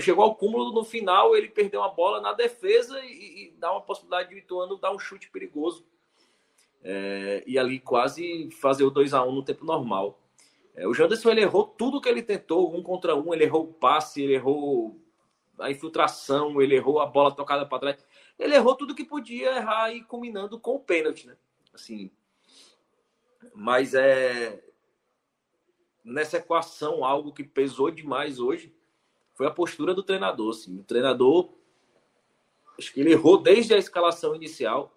chegou 0.00 0.24
ao 0.24 0.34
cúmulo 0.34 0.72
no 0.72 0.84
final, 0.84 1.34
ele 1.36 1.48
perdeu 1.48 1.80
uma 1.80 1.88
bola 1.88 2.20
na 2.20 2.32
defesa 2.32 3.00
e, 3.04 3.46
e 3.46 3.54
dá 3.58 3.72
uma 3.72 3.80
possibilidade 3.80 4.28
de 4.28 4.34
o 4.34 4.38
Ituano 4.38 4.76
dar 4.76 4.92
um 4.92 4.98
chute 4.98 5.30
perigoso. 5.30 5.84
É, 6.82 7.42
e 7.46 7.58
ali 7.58 7.80
quase 7.80 8.50
fazer 8.52 8.84
o 8.84 8.90
2 8.90 9.14
a 9.14 9.22
1 9.24 9.32
no 9.32 9.42
tempo 9.42 9.64
normal. 9.64 10.18
É, 10.78 10.86
o 10.86 10.94
Janderson 10.94 11.30
ele 11.30 11.40
errou 11.40 11.64
tudo 11.64 12.00
que 12.00 12.08
ele 12.08 12.22
tentou, 12.22 12.72
um 12.72 12.82
contra 12.82 13.16
um, 13.16 13.34
ele 13.34 13.42
errou 13.42 13.64
o 13.64 13.72
passe, 13.72 14.22
ele 14.22 14.34
errou 14.34 14.96
a 15.58 15.68
infiltração, 15.72 16.62
ele 16.62 16.76
errou 16.76 17.00
a 17.00 17.06
bola 17.06 17.34
tocada 17.34 17.66
para 17.66 17.80
trás. 17.80 18.06
Ele 18.38 18.54
errou 18.54 18.76
tudo 18.76 18.94
que 18.94 19.04
podia 19.04 19.56
errar 19.56 19.92
e 19.92 20.04
culminando 20.04 20.58
com 20.60 20.76
o 20.76 20.80
pênalti, 20.80 21.26
né? 21.26 21.36
Assim, 21.74 22.12
mas 23.52 23.92
é 23.92 24.62
nessa 26.04 26.36
equação 26.36 27.04
algo 27.04 27.32
que 27.32 27.42
pesou 27.42 27.90
demais 27.90 28.38
hoje 28.38 28.72
foi 29.34 29.46
a 29.48 29.50
postura 29.50 29.92
do 29.92 30.02
treinador. 30.02 30.50
Assim. 30.50 30.78
O 30.78 30.84
treinador, 30.84 31.52
acho 32.78 32.92
que 32.92 33.00
ele 33.00 33.12
errou 33.12 33.36
desde 33.36 33.74
a 33.74 33.78
escalação 33.78 34.32
inicial. 34.32 34.96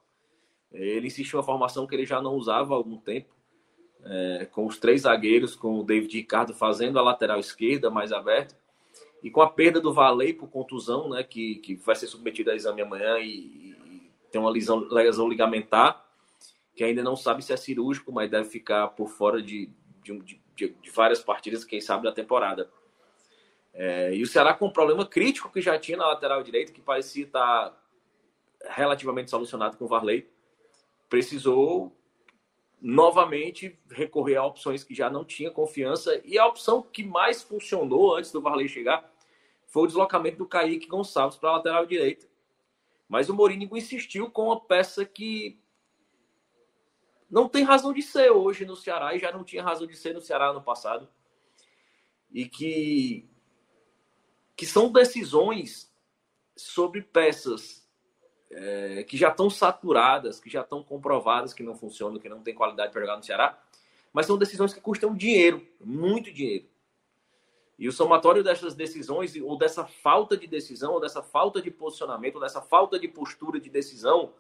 Ele 0.71 1.07
insistiu 1.07 1.39
uma 1.39 1.45
formação 1.45 1.88
que 1.88 1.95
ele 1.95 2.05
já 2.05 2.21
não 2.21 2.35
usava 2.35 2.75
há 2.75 2.77
algum 2.77 2.97
tempo, 2.97 3.35
é, 4.05 4.48
com 4.51 4.65
os 4.65 4.77
três 4.77 5.01
zagueiros, 5.01 5.55
com 5.55 5.79
o 5.79 5.84
David 5.84 6.15
Ricardo 6.17 6.53
fazendo 6.53 6.98
a 6.98 7.01
lateral 7.01 7.39
esquerda 7.39 7.89
mais 7.89 8.12
aberta, 8.12 8.55
e 9.24 9.29
com 9.29 9.41
a 9.41 9.50
perda 9.50 9.79
do 9.79 9.93
Valei 9.93 10.34
por 10.34 10.50
contusão, 10.50 11.10
né, 11.10 11.24
que, 11.24 11.55
que 11.55 11.75
vai 11.75 11.96
ser 11.96 12.08
submetido 12.08 12.50
a 12.50 12.55
exame 12.55 12.81
amanhã 12.81 13.20
e, 13.20 13.29
e 13.29 14.12
tem 14.31 14.41
uma 14.41 14.50
lesão, 14.50 14.79
lesão 14.89 15.29
ligamentar, 15.29 16.03
que 16.75 16.84
ainda 16.84 17.03
não 17.03 17.15
sabe 17.15 17.43
se 17.43 17.53
é 17.53 17.58
cirúrgico, 17.58 18.12
mas 18.12 18.31
deve 18.31 18.50
ficar 18.50 18.88
por 18.89 19.10
fora 19.10 19.41
de, 19.41 19.70
de, 20.03 20.17
de, 20.55 20.70
de 20.70 20.89
várias 20.89 21.22
partidas, 21.22 21.63
quem 21.63 21.79
sabe, 21.79 22.03
da 22.03 22.12
temporada. 22.12 22.70
É, 23.74 24.13
e 24.15 24.22
o 24.24 24.27
Ceará 24.27 24.53
com 24.53 24.67
um 24.67 24.72
problema 24.72 25.05
crítico 25.05 25.51
que 25.51 25.62
já 25.62 25.77
tinha 25.77 25.98
na 25.98 26.08
lateral 26.08 26.41
direita, 26.43 26.72
que 26.72 26.81
parecia 26.81 27.25
estar 27.25 27.77
relativamente 28.70 29.29
solucionado 29.29 29.77
com 29.77 29.86
o 29.86 29.88
Varley, 29.88 30.27
precisou 31.10 31.96
novamente 32.81 33.79
recorrer 33.89 34.38
a 34.38 34.45
opções 34.45 34.83
que 34.83 34.95
já 34.95 35.09
não 35.09 35.23
tinha 35.23 35.51
confiança. 35.51 36.19
E 36.25 36.39
a 36.39 36.47
opção 36.47 36.81
que 36.81 37.03
mais 37.03 37.43
funcionou 37.43 38.15
antes 38.15 38.31
do 38.31 38.41
Varley 38.41 38.67
chegar 38.67 39.09
foi 39.67 39.83
o 39.83 39.88
deslocamento 39.88 40.38
do 40.38 40.47
Kaique 40.47 40.88
Gonçalves 40.88 41.38
para 41.38 41.50
a 41.50 41.53
lateral 41.57 41.85
direita. 41.85 42.27
Mas 43.07 43.29
o 43.29 43.35
Morínigo 43.35 43.77
insistiu 43.77 44.31
com 44.31 44.45
uma 44.45 44.59
peça 44.59 45.05
que 45.05 45.61
não 47.29 47.47
tem 47.47 47.63
razão 47.63 47.93
de 47.93 48.01
ser 48.01 48.31
hoje 48.31 48.65
no 48.65 48.75
Ceará 48.75 49.15
e 49.15 49.19
já 49.19 49.31
não 49.31 49.43
tinha 49.43 49.63
razão 49.63 49.85
de 49.85 49.95
ser 49.95 50.13
no 50.13 50.21
Ceará 50.21 50.51
no 50.51 50.61
passado. 50.61 51.07
E 52.31 52.47
que, 52.47 53.29
que 54.55 54.65
são 54.65 54.91
decisões 54.91 55.93
sobre 56.55 57.01
peças 57.01 57.80
é, 58.51 59.03
que 59.03 59.17
já 59.17 59.29
estão 59.29 59.50
saturadas, 59.50 60.39
que 60.39 60.50
já 60.50 60.62
estão 60.62 60.84
comprovadas 60.84 61.53
que 61.53 61.63
não 61.63 61.75
funcionam, 61.75 62.20
que 62.20 62.29
não 62.29 62.41
tem 62.41 62.53
qualidade 62.53 62.91
para 62.91 63.01
jogar 63.01 63.17
no 63.17 63.24
Ceará, 63.24 63.58
mas 64.13 64.25
são 64.25 64.38
decisões 64.38 64.74
que 64.74 64.81
custam 64.81 65.15
dinheiro, 65.15 65.65
muito 65.79 66.31
dinheiro. 66.31 66.65
E 67.79 67.88
o 67.88 67.91
somatório 67.91 68.43
dessas 68.43 68.75
decisões, 68.75 69.36
ou 69.38 69.58
dessa 69.58 69.86
falta 69.86 70.38
de 70.38 70.46
decisão, 70.46 70.93
ou 70.93 71.00
dessa 71.00 71.24
falta 71.24 71.62
de 71.62 71.72
posicionamento, 71.72 72.36
ou 72.36 72.41
dessa 72.41 72.62
falta 72.62 73.00
de 73.00 73.08
postura 73.08 73.60
de 73.60 73.70
decisão, 73.70 74.34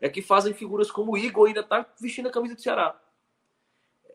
é 0.00 0.08
que 0.08 0.22
fazem 0.22 0.54
figuras 0.54 0.90
como 0.90 1.12
o 1.12 1.18
Igor 1.18 1.48
ainda 1.48 1.62
tá 1.62 1.84
vestindo 2.00 2.28
a 2.28 2.32
camisa 2.32 2.54
do 2.54 2.62
Ceará. 2.62 2.98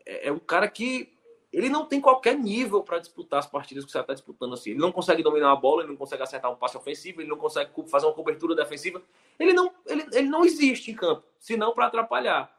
É, 0.04 0.28
é 0.28 0.32
um 0.32 0.38
cara 0.38 0.68
que 0.68 1.15
ele 1.52 1.68
não 1.68 1.86
tem 1.86 2.00
qualquer 2.00 2.36
nível 2.38 2.82
para 2.82 2.98
disputar 2.98 3.38
as 3.38 3.46
partidas 3.46 3.84
que 3.84 3.90
Ceará 3.90 4.02
está 4.02 4.14
disputando 4.14 4.54
assim. 4.54 4.70
Ele 4.70 4.80
não 4.80 4.92
consegue 4.92 5.22
dominar 5.22 5.52
a 5.52 5.56
bola, 5.56 5.82
ele 5.82 5.90
não 5.90 5.96
consegue 5.96 6.22
acertar 6.22 6.50
um 6.50 6.56
passe 6.56 6.76
ofensivo, 6.76 7.20
ele 7.20 7.28
não 7.28 7.36
consegue 7.36 7.70
fazer 7.88 8.06
uma 8.06 8.14
cobertura 8.14 8.54
defensiva. 8.54 9.02
Ele 9.38 9.52
não, 9.52 9.72
ele, 9.86 10.06
ele 10.12 10.28
não 10.28 10.44
existe 10.44 10.90
em 10.90 10.94
campo, 10.94 11.24
senão 11.38 11.72
para 11.72 11.86
atrapalhar. 11.86 12.54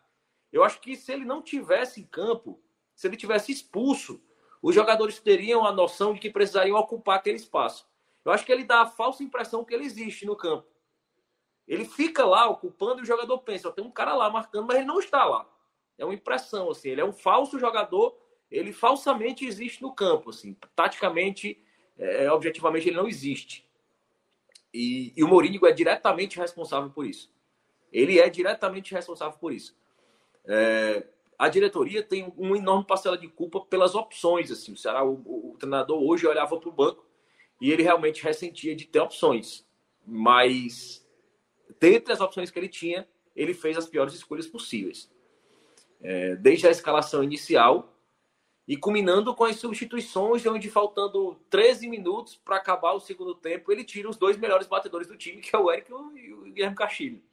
Eu 0.51 0.63
acho 0.63 0.79
que 0.79 0.95
se 0.95 1.11
ele 1.11 1.25
não 1.25 1.41
tivesse 1.41 2.01
em 2.01 2.05
campo, 2.05 2.59
se 2.95 3.07
ele 3.07 3.17
tivesse 3.17 3.51
expulso, 3.51 4.21
os 4.61 4.73
jogadores 4.73 5.19
teriam 5.19 5.65
a 5.65 5.71
noção 5.71 6.13
de 6.13 6.19
que 6.19 6.29
precisariam 6.29 6.77
ocupar 6.77 7.17
aquele 7.17 7.37
espaço. 7.37 7.87
Eu 8.25 8.31
acho 8.31 8.45
que 8.45 8.51
ele 8.51 8.63
dá 8.63 8.81
a 8.81 8.85
falsa 8.87 9.23
impressão 9.23 9.63
que 9.63 9.73
ele 9.73 9.85
existe 9.85 10.25
no 10.25 10.35
campo. 10.35 10.67
Ele 11.67 11.85
fica 11.85 12.25
lá 12.25 12.49
ocupando 12.49 12.99
e 12.99 13.03
o 13.03 13.05
jogador 13.05 13.37
pensa, 13.39 13.71
tem 13.71 13.83
um 13.83 13.91
cara 13.91 14.15
lá 14.15 14.29
marcando, 14.29 14.67
mas 14.67 14.77
ele 14.77 14.85
não 14.85 14.99
está 14.99 15.25
lá. 15.25 15.47
É 15.97 16.05
uma 16.05 16.13
impressão, 16.13 16.71
assim. 16.71 16.89
Ele 16.89 17.01
é 17.01 17.05
um 17.05 17.11
falso 17.11 17.59
jogador, 17.59 18.17
ele 18.49 18.71
falsamente 18.71 19.45
existe 19.45 19.81
no 19.81 19.93
campo, 19.93 20.29
assim. 20.29 20.55
Taticamente, 20.75 21.61
é, 21.97 22.31
objetivamente, 22.31 22.87
ele 22.87 22.97
não 22.97 23.07
existe. 23.07 23.67
E, 24.73 25.13
e 25.15 25.23
o 25.23 25.27
Mourinho 25.27 25.65
é 25.65 25.71
diretamente 25.71 26.37
responsável 26.37 26.89
por 26.89 27.05
isso. 27.05 27.31
Ele 27.91 28.19
é 28.19 28.29
diretamente 28.29 28.93
responsável 28.93 29.37
por 29.37 29.51
isso. 29.51 29.75
É, 30.45 31.05
a 31.37 31.49
diretoria 31.49 32.01
tem 32.01 32.33
uma 32.37 32.57
enorme 32.57 32.85
parcela 32.85 33.17
de 33.17 33.27
culpa 33.27 33.61
pelas 33.61 33.95
opções. 33.95 34.51
Assim. 34.51 34.73
O 34.73 34.77
Ceará, 34.77 35.03
o, 35.03 35.51
o 35.51 35.55
treinador 35.57 36.01
hoje 36.01 36.25
olhava 36.25 36.59
para 36.59 36.69
o 36.69 36.71
banco 36.71 37.05
e 37.61 37.71
ele 37.71 37.83
realmente 37.83 38.23
ressentia 38.23 38.75
de 38.75 38.85
ter 38.85 38.99
opções. 38.99 39.65
Mas 40.05 41.05
dentre 41.79 42.13
as 42.13 42.21
opções 42.21 42.49
que 42.49 42.57
ele 42.57 42.69
tinha, 42.69 43.07
ele 43.35 43.53
fez 43.53 43.77
as 43.77 43.87
piores 43.87 44.13
escolhas 44.13 44.47
possíveis. 44.47 45.11
É, 46.01 46.35
desde 46.35 46.67
a 46.67 46.71
escalação 46.71 47.23
inicial 47.23 47.96
e 48.67 48.75
culminando 48.75 49.33
com 49.33 49.45
as 49.45 49.55
substituições, 49.55 50.45
onde 50.45 50.69
faltando 50.69 51.39
13 51.49 51.87
minutos 51.87 52.35
para 52.35 52.57
acabar 52.57 52.91
o 52.91 52.99
segundo 52.99 53.33
tempo, 53.33 53.71
ele 53.71 53.83
tira 53.83 54.09
os 54.09 54.17
dois 54.17 54.35
melhores 54.35 54.67
batedores 54.67 55.07
do 55.07 55.15
time, 55.15 55.41
que 55.41 55.55
é 55.55 55.59
o 55.59 55.71
Eric 55.71 55.89
e 55.89 56.33
o 56.33 56.41
Guilherme 56.43 56.75
Castilho. 56.75 57.23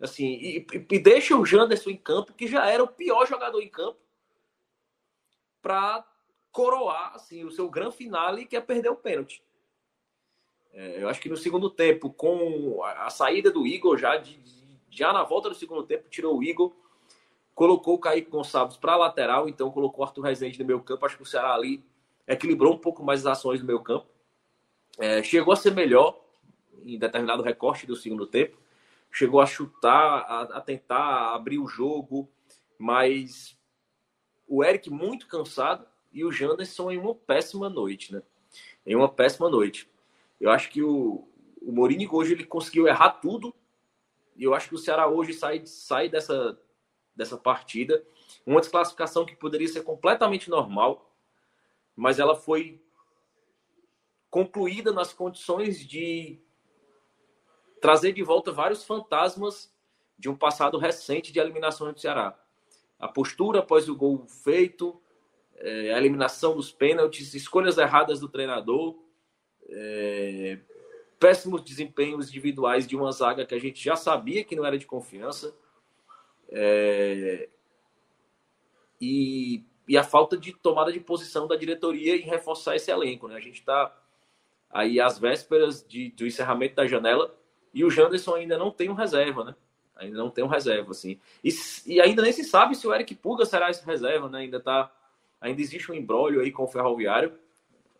Assim, 0.00 0.26
e, 0.26 0.66
e 0.90 0.98
deixa 0.98 1.36
o 1.36 1.46
Janderson 1.46 1.90
em 1.90 1.96
campo, 1.96 2.32
que 2.32 2.48
já 2.48 2.66
era 2.66 2.82
o 2.82 2.88
pior 2.88 3.26
jogador 3.26 3.60
em 3.60 3.68
campo, 3.68 4.00
para 5.62 6.04
coroar 6.50 7.14
assim, 7.14 7.44
o 7.44 7.50
seu 7.50 7.68
grande 7.68 7.96
finale, 7.96 8.44
que 8.44 8.56
é 8.56 8.60
perder 8.60 8.88
o 8.88 8.96
pênalti. 8.96 9.42
É, 10.72 11.02
eu 11.02 11.08
acho 11.08 11.20
que 11.20 11.28
no 11.28 11.36
segundo 11.36 11.70
tempo, 11.70 12.10
com 12.10 12.82
a, 12.82 13.10
saída 13.10 13.50
do 13.50 13.66
Igor, 13.66 13.96
já, 13.96 14.16
de, 14.16 14.40
já 14.90 15.12
na 15.12 15.22
volta 15.22 15.48
do 15.48 15.54
segundo 15.54 15.84
tempo, 15.84 16.08
tirou 16.08 16.36
o 16.36 16.42
Igor, 16.42 16.72
colocou 17.58 17.94
o 17.96 17.98
Kaique 17.98 18.30
Gonçalves 18.30 18.76
para 18.76 18.92
a 18.92 18.96
lateral, 18.96 19.48
então 19.48 19.68
colocou 19.72 20.04
o 20.04 20.06
Arthur 20.06 20.22
Rezende 20.22 20.60
no 20.60 20.64
meio 20.64 20.80
campo. 20.80 21.04
Acho 21.04 21.16
que 21.16 21.24
o 21.24 21.26
Ceará 21.26 21.52
ali 21.52 21.84
equilibrou 22.24 22.72
um 22.72 22.78
pouco 22.78 23.02
mais 23.02 23.26
as 23.26 23.36
ações 23.36 23.58
do 23.58 23.66
meio 23.66 23.80
campo. 23.80 24.06
É, 24.96 25.24
chegou 25.24 25.52
a 25.52 25.56
ser 25.56 25.74
melhor 25.74 26.24
em 26.84 26.96
determinado 26.96 27.42
recorte 27.42 27.84
do 27.84 27.96
segundo 27.96 28.28
tempo. 28.28 28.56
Chegou 29.10 29.40
a 29.40 29.46
chutar, 29.46 30.20
a, 30.20 30.42
a 30.42 30.60
tentar 30.60 31.34
abrir 31.34 31.58
o 31.58 31.66
jogo, 31.66 32.30
mas 32.78 33.58
o 34.46 34.62
Eric 34.62 34.88
muito 34.88 35.26
cansado 35.26 35.84
e 36.12 36.24
o 36.24 36.30
Janderson 36.30 36.92
em 36.92 36.98
uma 36.98 37.12
péssima 37.12 37.68
noite, 37.68 38.14
né? 38.14 38.22
Em 38.86 38.94
uma 38.94 39.08
péssima 39.08 39.50
noite. 39.50 39.90
Eu 40.40 40.52
acho 40.52 40.70
que 40.70 40.80
o, 40.80 41.26
o 41.60 41.72
Mourinho 41.72 42.08
hoje 42.14 42.34
ele 42.34 42.44
conseguiu 42.44 42.86
errar 42.86 43.10
tudo. 43.10 43.52
E 44.36 44.44
eu 44.44 44.54
acho 44.54 44.68
que 44.68 44.76
o 44.76 44.78
Ceará 44.78 45.08
hoje 45.08 45.32
sai, 45.32 45.66
sai 45.66 46.08
dessa, 46.08 46.56
dessa 47.18 47.36
partida. 47.36 48.02
Uma 48.46 48.60
desclassificação 48.60 49.26
que 49.26 49.34
poderia 49.34 49.66
ser 49.68 49.82
completamente 49.82 50.48
normal, 50.48 51.12
mas 51.94 52.20
ela 52.20 52.36
foi 52.36 52.80
concluída 54.30 54.92
nas 54.92 55.12
condições 55.12 55.84
de 55.84 56.38
trazer 57.80 58.12
de 58.12 58.22
volta 58.22 58.52
vários 58.52 58.84
fantasmas 58.84 59.74
de 60.16 60.28
um 60.28 60.36
passado 60.36 60.78
recente 60.78 61.32
de 61.32 61.40
eliminação 61.40 61.92
do 61.92 62.00
Ceará. 62.00 62.38
A 62.98 63.08
postura 63.08 63.60
após 63.60 63.88
o 63.88 63.96
gol 63.96 64.26
feito, 64.26 65.00
é, 65.56 65.92
a 65.92 65.98
eliminação 65.98 66.54
dos 66.54 66.70
pênaltis, 66.70 67.34
escolhas 67.34 67.78
erradas 67.78 68.20
do 68.20 68.28
treinador, 68.28 68.96
é, 69.68 70.58
péssimos 71.18 71.62
desempenhos 71.62 72.28
individuais 72.28 72.86
de 72.86 72.96
uma 72.96 73.10
zaga 73.10 73.44
que 73.44 73.54
a 73.54 73.58
gente 73.58 73.82
já 73.82 73.96
sabia 73.96 74.44
que 74.44 74.56
não 74.56 74.64
era 74.64 74.78
de 74.78 74.86
confiança. 74.86 75.54
É, 76.50 77.48
e, 79.00 79.62
e, 79.86 79.96
a 79.96 80.02
falta 80.02 80.36
de 80.36 80.52
tomada 80.52 80.92
de 80.92 81.00
posição 81.00 81.46
da 81.46 81.56
diretoria 81.56 82.16
em 82.16 82.22
reforçar 82.22 82.76
esse 82.76 82.90
elenco. 82.90 83.28
Né? 83.28 83.36
A 83.36 83.40
gente 83.40 83.60
está 83.60 83.94
aí 84.70 85.00
às 85.00 85.18
vésperas 85.18 85.84
de, 85.86 86.10
do 86.10 86.26
encerramento 86.26 86.74
da 86.76 86.86
janela 86.86 87.34
e 87.72 87.84
o 87.84 87.90
Janderson 87.90 88.34
ainda 88.34 88.58
não 88.58 88.70
tem 88.70 88.88
um 88.88 88.94
reserva, 88.94 89.44
né? 89.44 89.54
Ainda 89.96 90.16
não 90.16 90.30
tem 90.30 90.44
um 90.44 90.48
reserva, 90.48 90.92
assim. 90.92 91.18
E, 91.42 91.50
e 91.86 92.00
ainda 92.00 92.22
nem 92.22 92.32
se 92.32 92.44
sabe 92.44 92.74
se 92.74 92.86
o 92.86 92.94
Eric 92.94 93.14
Puga 93.16 93.44
será 93.44 93.68
esse 93.68 93.84
reserva, 93.84 94.28
né? 94.28 94.40
Ainda 94.40 94.60
tá, 94.60 94.92
ainda 95.40 95.60
existe 95.60 95.90
um 95.90 95.94
embrólio 95.94 96.40
aí 96.40 96.52
com 96.52 96.64
o 96.64 96.68
Ferroviário 96.68 97.36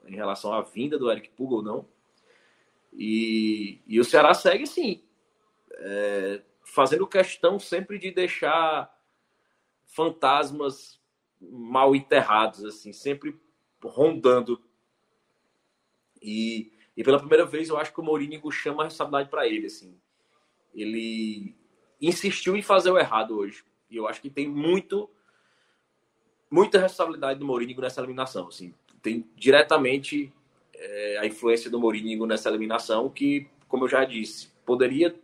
em 0.07 0.15
relação 0.15 0.53
à 0.53 0.63
vinda 0.63 0.99
do 0.99 1.11
Eric 1.11 1.29
Puga 1.31 1.57
ou 1.57 1.63
não. 1.63 1.87
E, 2.93 3.81
e 3.87 4.01
o 4.01 4.05
Ceará 4.05 4.33
segue 4.33 4.65
assim, 4.65 5.03
é, 5.73 6.41
fazendo 6.69 7.07
questão 7.07 7.59
sempre 7.59 7.99
de 7.99 8.11
deixar 8.11 8.95
fantasmas 9.87 11.01
mal 11.41 11.97
enterrados, 11.97 12.65
assim, 12.65 12.93
sempre 12.93 13.35
rondando. 13.83 14.63
E, 16.21 16.73
e 16.97 17.03
pela 17.03 17.19
primeira 17.19 17.47
vez 17.47 17.69
eu 17.69 17.79
acho 17.79 17.93
que 17.93 18.01
o 18.01 18.05
Mourinho 18.05 18.51
chama 18.51 18.83
a 18.83 18.85
responsabilidade 18.85 19.31
para 19.31 19.47
ele, 19.47 19.67
assim. 19.67 19.99
Ele 20.75 21.57
insistiu 22.01 22.57
em 22.57 22.63
fazer 22.63 22.91
o 22.91 22.99
errado 22.99 23.37
hoje. 23.37 23.65
E 23.91 23.97
eu 23.97 24.07
acho 24.07 24.21
que 24.21 24.31
tem 24.31 24.47
muito 24.47 25.11
muita 26.51 26.79
responsabilidade 26.79 27.39
do 27.39 27.47
Mourinho 27.47 27.81
nessa 27.81 28.01
eliminação, 28.01 28.49
assim. 28.49 28.75
Tem 29.03 29.27
diretamente 29.37 30.33
é, 30.75 31.19
a 31.19 31.27
influência 31.27 31.71
do 31.71 31.81
Mourinho 31.81 32.27
nessa 32.27 32.49
eliminação 32.49 33.09
que, 33.09 33.49
como 33.69 33.85
eu 33.85 33.89
já 33.89 34.05
disse, 34.05 34.49
poderia 34.65 35.15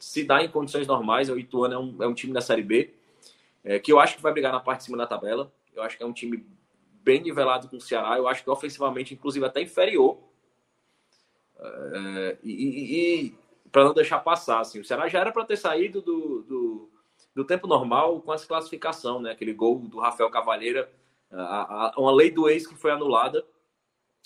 se 0.00 0.24
dar 0.24 0.42
em 0.42 0.48
condições 0.48 0.86
normais. 0.86 1.28
O 1.28 1.38
Ituano 1.38 1.74
é 1.74 1.78
um, 1.78 2.02
é 2.02 2.08
um 2.08 2.14
time 2.14 2.32
da 2.32 2.40
Série 2.40 2.62
B 2.62 2.92
é, 3.62 3.78
que 3.78 3.92
eu 3.92 4.00
acho 4.00 4.16
que 4.16 4.22
vai 4.22 4.32
brigar 4.32 4.52
na 4.52 4.60
parte 4.60 4.80
de 4.80 4.84
cima 4.86 4.96
da 4.96 5.06
tabela. 5.06 5.52
Eu 5.74 5.82
acho 5.82 5.96
que 5.96 6.02
é 6.02 6.06
um 6.06 6.12
time 6.12 6.44
bem 7.02 7.22
nivelado 7.22 7.68
com 7.68 7.76
o 7.76 7.80
Ceará. 7.80 8.16
Eu 8.16 8.26
acho 8.26 8.42
que 8.42 8.50
ofensivamente, 8.50 9.14
inclusive, 9.14 9.44
até 9.44 9.60
inferior. 9.60 10.18
É, 11.58 12.38
e, 12.42 13.26
e 13.28 13.34
para 13.70 13.84
não 13.84 13.94
deixar 13.94 14.18
passar, 14.20 14.60
assim, 14.60 14.80
o 14.80 14.84
Ceará 14.84 15.08
já 15.08 15.20
era 15.20 15.30
para 15.30 15.44
ter 15.44 15.56
saído 15.56 16.00
do, 16.00 16.42
do, 16.42 16.90
do, 17.34 17.44
tempo 17.44 17.66
normal 17.66 18.20
com 18.20 18.32
essa 18.32 18.46
classificação, 18.46 19.20
né? 19.20 19.32
Aquele 19.32 19.52
gol 19.52 19.78
do 19.78 20.00
Rafael 20.00 20.30
Cavalheira, 20.30 20.90
a, 21.30 21.88
a, 21.88 21.94
uma 21.98 22.12
lei 22.12 22.30
do 22.30 22.48
ex 22.48 22.66
que 22.66 22.74
foi 22.74 22.90
anulada, 22.90 23.46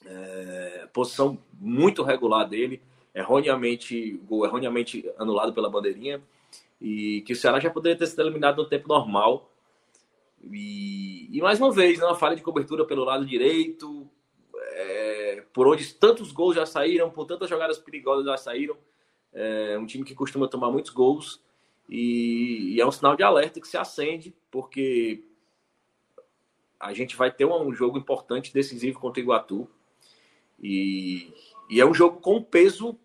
é, 0.06 0.88
posição 0.92 1.38
muito 1.52 2.02
regular 2.02 2.48
dele, 2.48 2.80
erroneamente, 3.14 4.20
gol 4.26 4.44
erroneamente 4.44 5.08
anulado 5.18 5.52
pela 5.52 5.70
bandeirinha 5.70 6.20
e 6.80 7.22
que 7.22 7.32
o 7.32 7.36
Ceará 7.36 7.60
já 7.60 7.70
poderia 7.70 7.96
ter 7.96 8.06
sido 8.06 8.22
eliminado 8.22 8.56
no 8.56 8.68
tempo 8.68 8.88
normal. 8.88 9.50
E, 10.42 11.28
e 11.32 11.40
mais 11.40 11.58
uma 11.58 11.72
vez, 11.72 11.98
né, 11.98 12.04
uma 12.04 12.16
falha 12.16 12.36
de 12.36 12.42
cobertura 12.42 12.84
pelo 12.84 13.04
lado 13.04 13.24
direito, 13.24 14.06
é, 14.54 15.44
por 15.52 15.66
onde 15.66 15.94
tantos 15.94 16.32
gols 16.32 16.56
já 16.56 16.66
saíram, 16.66 17.10
por 17.10 17.24
tantas 17.26 17.48
jogadas 17.48 17.78
perigosas 17.78 18.26
já 18.26 18.36
saíram. 18.36 18.76
É 19.32 19.78
um 19.78 19.86
time 19.86 20.04
que 20.04 20.14
costuma 20.14 20.46
tomar 20.46 20.70
muitos 20.70 20.92
gols 20.92 21.40
e, 21.88 22.74
e 22.74 22.80
é 22.80 22.86
um 22.86 22.92
sinal 22.92 23.16
de 23.16 23.22
alerta 23.22 23.60
que 23.60 23.68
se 23.68 23.76
acende, 23.76 24.34
porque 24.50 25.24
a 26.78 26.92
gente 26.92 27.16
vai 27.16 27.30
ter 27.30 27.44
um, 27.44 27.72
jogo 27.72 27.98
importante, 27.98 28.52
decisivo 28.52 29.00
contra 29.00 29.20
o 29.20 29.24
Iguatu. 29.24 29.68
E, 30.62 31.32
e 31.70 31.80
é 31.80 31.86
um 31.86 31.94
jogo 31.94 32.20
com 32.20 32.42
peso 32.42 32.98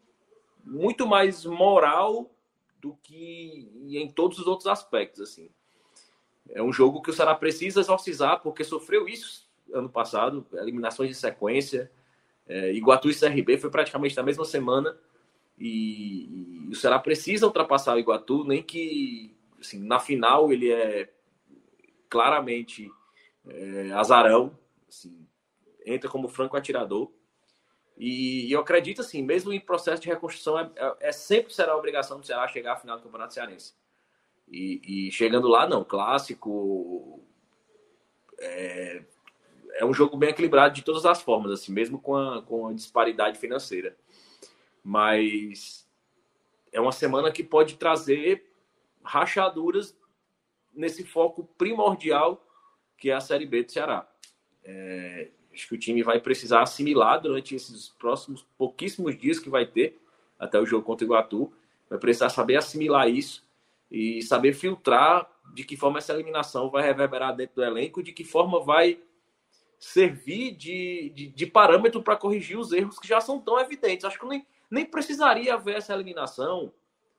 muito 0.63 1.07
mais 1.07 1.45
moral 1.45 2.31
do 2.79 2.95
que 3.03 3.69
em 3.89 4.09
todos 4.09 4.39
os 4.39 4.47
outros 4.47 4.67
aspectos, 4.67 5.21
assim. 5.21 5.49
É 6.49 6.61
um 6.63 6.73
jogo 6.73 7.01
que 7.01 7.09
o 7.09 7.13
Ceará 7.13 7.35
precisa 7.35 7.79
exorcizar, 7.79 8.41
porque 8.41 8.63
sofreu 8.63 9.07
isso 9.07 9.47
ano 9.73 9.89
passado, 9.89 10.45
eliminações 10.53 11.09
de 11.09 11.15
sequência. 11.15 11.91
É, 12.47 12.73
Iguatu 12.73 13.09
e 13.09 13.15
CRB 13.15 13.57
foi 13.57 13.69
praticamente 13.69 14.17
na 14.17 14.23
mesma 14.23 14.45
semana. 14.45 14.97
E, 15.57 16.65
e, 16.65 16.69
o 16.69 16.75
Ceará 16.75 16.97
precisa 16.97 17.45
ultrapassar 17.45 17.95
o 17.95 17.99
Iguatu, 17.99 18.43
nem 18.43 18.63
que 18.63 19.35
assim, 19.59 19.79
na 19.83 19.99
final 19.99 20.51
ele 20.51 20.71
é 20.71 21.11
claramente 22.09 22.89
é, 23.47 23.91
azarão, 23.91 24.57
assim, 24.87 25.27
entra 25.85 26.09
como 26.09 26.27
franco 26.27 26.57
atirador. 26.57 27.11
E, 27.99 28.49
eu 28.49 28.61
acredito, 28.61 29.01
assim, 29.01 29.21
mesmo 29.21 29.51
em 29.51 29.59
processo 29.59 30.01
de 30.01 30.07
reconstrução, 30.07 30.57
é, 30.57 30.71
é, 30.75 30.95
é, 31.01 31.11
sempre 31.11 31.53
será 31.53 31.73
a 31.73 31.77
obrigação 31.77 32.17
do 32.19 32.25
Ceará 32.25 32.47
chegar 32.47 32.73
à 32.73 32.77
final 32.77 32.97
do 32.97 33.03
Campeonato 33.03 33.33
Cearense. 33.33 33.73
E, 34.47 35.07
e 35.07 35.11
chegando 35.11 35.49
lá, 35.49 35.67
não, 35.67 35.83
clássico. 35.83 37.21
É, 38.39 39.03
é, 39.73 39.85
um 39.85 39.93
jogo 39.93 40.15
bem 40.15 40.29
equilibrado 40.29 40.73
de 40.73 40.81
todas 40.81 41.05
as 41.05 41.21
formas, 41.21 41.51
assim, 41.51 41.73
mesmo 41.73 41.99
com 41.99 42.15
a, 42.15 42.41
com 42.41 42.67
a 42.67 42.73
disparidade 42.73 43.38
financeira. 43.38 43.97
Mas 44.81 45.85
é 46.71 46.79
uma 46.79 46.93
semana 46.93 47.31
que 47.31 47.43
pode 47.43 47.75
trazer 47.75 48.49
rachaduras 49.03 49.95
nesse 50.73 51.03
foco 51.03 51.43
primordial 51.57 52.45
que 52.99 53.09
é 53.09 53.13
a 53.13 53.21
Série 53.21 53.45
B 53.45 53.63
do 53.63 53.71
Ceará. 53.71 54.07
É, 54.63 55.31
acho 55.60 55.67
que 55.67 55.76
o 55.76 55.78
time 55.78 56.02
vai 56.02 56.19
precisar 56.19 56.62
assimilar 56.62 57.22
durante 57.22 57.54
esses 57.54 57.89
próximos 57.89 58.48
pouquíssimos 58.58 59.17
dias 59.17 59.39
que 59.39 59.50
vai 59.50 59.65
ter 59.65 60.00
até 60.39 60.58
o 60.58 60.65
jogo 60.65 60.86
contra 60.86 61.06
o 61.06 61.08
Iguatu. 61.08 61.52
Vai 61.89 62.00
precisar 62.00 62.30
saber 62.30 62.56
assimilar 62.56 63.10
isso 63.10 63.43
e 63.91 64.22
saber 64.22 64.54
filtrar 64.54 65.30
de 65.54 65.65
que 65.65 65.76
forma 65.76 65.98
essa 65.98 66.13
eliminação 66.13 66.69
vai 66.69 66.84
reverberar 66.84 67.36
dentro 67.36 67.58
do 67.58 67.63
elenco, 67.63 68.02
de 68.02 68.13
que 68.13 68.24
forma 68.24 68.63
vai 68.63 69.00
servir 69.78 70.52
de, 70.52 71.10
de, 71.10 71.28
de 71.28 71.45
parâmetro 71.45 72.02
para 72.02 72.15
corrigir 72.15 72.58
os 72.58 72.72
erros 72.72 72.98
que 72.98 73.08
já 73.08 73.19
são 73.19 73.39
tão 73.39 73.60
evidentes. 73.60 74.06
Acho 74.06 74.19
que 74.19 74.28
nem, 74.28 74.45
nem 74.72 74.86
precisaria 74.86 75.54
haver 75.56 75.76
essa 75.76 75.93
eliminação 75.93 76.72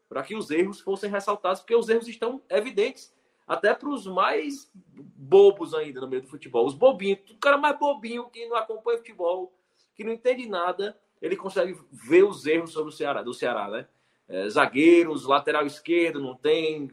para 0.09 0.23
que 0.23 0.35
os 0.35 0.51
erros 0.51 0.81
fossem 0.81 1.11
ressaltados, 1.11 1.61
porque 1.61 1.75
os 1.75 1.89
erros 1.89 2.09
estão 2.09 2.41
evidentes 2.49 3.13
até 3.51 3.75
para 3.75 3.89
os 3.89 4.07
mais 4.07 4.71
bobos 4.95 5.75
ainda 5.75 6.01
no 6.01 6.07
meio 6.07 6.23
do 6.23 6.29
futebol. 6.29 6.65
Os 6.65 6.73
bobinhos, 6.73 7.19
o 7.33 7.37
cara 7.37 7.59
mais 7.59 7.77
bobinho 7.77 8.31
que 8.31 8.47
não 8.47 8.57
acompanha 8.57 8.99
futebol, 8.99 9.53
que 9.93 10.05
não 10.05 10.13
entende 10.13 10.49
nada, 10.49 10.97
ele 11.21 11.35
consegue 11.35 11.77
ver 11.91 12.23
os 12.23 12.47
erros 12.47 12.71
sobre 12.71 12.91
o 12.91 12.97
Ceará, 12.97 13.23
do 13.23 13.35
Ceará, 13.35 13.69
né? 13.69 13.89
É, 14.29 14.49
zagueiros, 14.49 15.27
lateral 15.27 15.67
esquerdo 15.67 16.21
não 16.21 16.37
tem, 16.37 16.89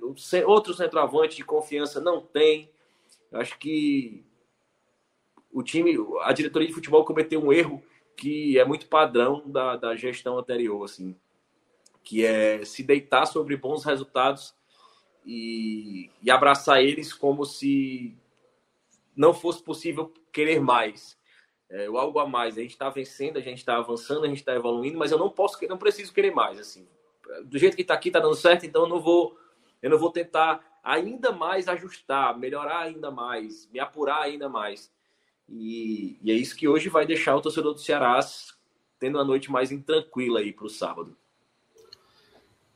outro 0.47 0.73
centroavante 0.73 1.35
de 1.35 1.45
confiança 1.45 2.01
não 2.01 2.21
tem. 2.21 2.71
Eu 3.31 3.39
acho 3.39 3.59
que 3.59 4.25
o 5.53 5.61
time, 5.61 5.95
a 6.23 6.33
diretoria 6.33 6.67
de 6.67 6.73
futebol 6.73 7.05
cometeu 7.05 7.39
um 7.39 7.53
erro 7.53 7.83
que 8.15 8.57
é 8.57 8.65
muito 8.65 8.87
padrão 8.87 9.43
da, 9.45 9.75
da 9.75 9.95
gestão 9.95 10.39
anterior, 10.39 10.83
assim, 10.83 11.15
que 12.03 12.25
é 12.25 12.65
se 12.65 12.81
deitar 12.81 13.27
sobre 13.27 13.55
bons 13.55 13.83
resultados 13.83 14.56
e, 15.27 16.09
e 16.23 16.31
abraçar 16.31 16.81
eles 16.81 17.11
como 17.11 17.43
se 17.43 18.15
não 19.13 19.33
fosse 19.33 19.61
possível 19.61 20.13
querer 20.31 20.61
mais. 20.61 21.17
É, 21.69 21.85
algo 21.87 22.17
a 22.19 22.25
mais. 22.25 22.57
A 22.57 22.61
gente 22.61 22.71
está 22.71 22.89
vencendo, 22.89 23.37
a 23.37 23.41
gente 23.41 23.57
está 23.57 23.75
avançando, 23.75 24.23
a 24.23 24.27
gente 24.29 24.37
está 24.37 24.55
evoluindo, 24.55 24.97
mas 24.97 25.11
eu 25.11 25.17
não 25.17 25.29
posso, 25.29 25.57
não 25.67 25.77
preciso 25.77 26.13
querer 26.13 26.33
mais. 26.33 26.57
Assim, 26.57 26.87
do 27.43 27.59
jeito 27.59 27.75
que 27.75 27.81
está 27.81 27.93
aqui, 27.93 28.07
está 28.07 28.21
dando 28.21 28.35
certo, 28.35 28.65
então 28.65 28.83
eu 28.83 28.87
não 28.87 29.01
vou, 29.01 29.37
eu 29.81 29.89
não 29.89 29.97
vou 29.97 30.11
tentar 30.11 30.79
ainda 30.81 31.33
mais 31.33 31.67
ajustar, 31.67 32.37
melhorar 32.39 32.83
ainda 32.83 33.11
mais, 33.11 33.69
me 33.69 33.81
apurar 33.81 34.21
ainda 34.21 34.47
mais. 34.47 34.89
E, 35.49 36.17
e 36.23 36.31
é 36.31 36.35
isso 36.35 36.55
que 36.55 36.69
hoje 36.69 36.87
vai 36.87 37.05
deixar 37.05 37.35
o 37.35 37.41
torcedor 37.41 37.73
do 37.73 37.79
Ceará 37.81 38.21
tendo 38.97 39.17
uma 39.17 39.25
noite 39.25 39.51
mais 39.51 39.73
intranquila 39.73 40.39
aí 40.39 40.53
para 40.53 40.65
o 40.65 40.69
sábado. 40.69 41.17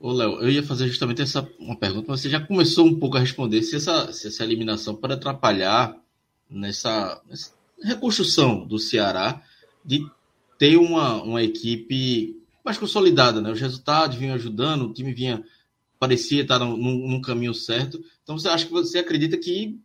Ô, 0.02 0.12
Léo, 0.12 0.42
eu 0.42 0.50
ia 0.50 0.64
fazer 0.64 0.88
justamente 0.88 1.22
essa 1.22 1.48
uma 1.60 1.76
pergunta, 1.76 2.08
mas 2.10 2.22
você 2.22 2.30
já 2.30 2.40
começou 2.40 2.88
um 2.88 2.98
pouco 2.98 3.18
a 3.18 3.20
responder 3.20 3.62
se 3.62 3.76
essa, 3.76 4.12
se 4.12 4.28
essa 4.28 4.44
eliminação 4.44 4.96
pode 4.96 5.14
atrapalhar 5.14 5.96
nessa, 6.50 7.22
nessa 7.30 7.52
reconstrução 7.84 8.66
do 8.66 8.80
Ceará 8.80 9.44
de 9.86 10.04
ter 10.58 10.76
uma, 10.78 11.22
uma 11.22 11.44
equipe 11.44 12.36
mais 12.66 12.80
consolidada, 12.80 13.42
né? 13.42 13.52
Os 13.52 13.62
resultados 13.62 14.18
vinham 14.18 14.34
ajudando, 14.34 14.88
o 14.88 14.94
time 14.94 15.14
vinha 15.14 15.44
parecia 16.00 16.42
estar 16.42 16.58
num, 16.58 16.76
num 16.76 17.22
caminho 17.22 17.54
certo. 17.54 18.04
Então 18.24 18.40
você 18.40 18.50
acha 18.50 18.66
que 18.66 18.72
você 18.72 18.98
acredita 18.98 19.38
que, 19.38 19.80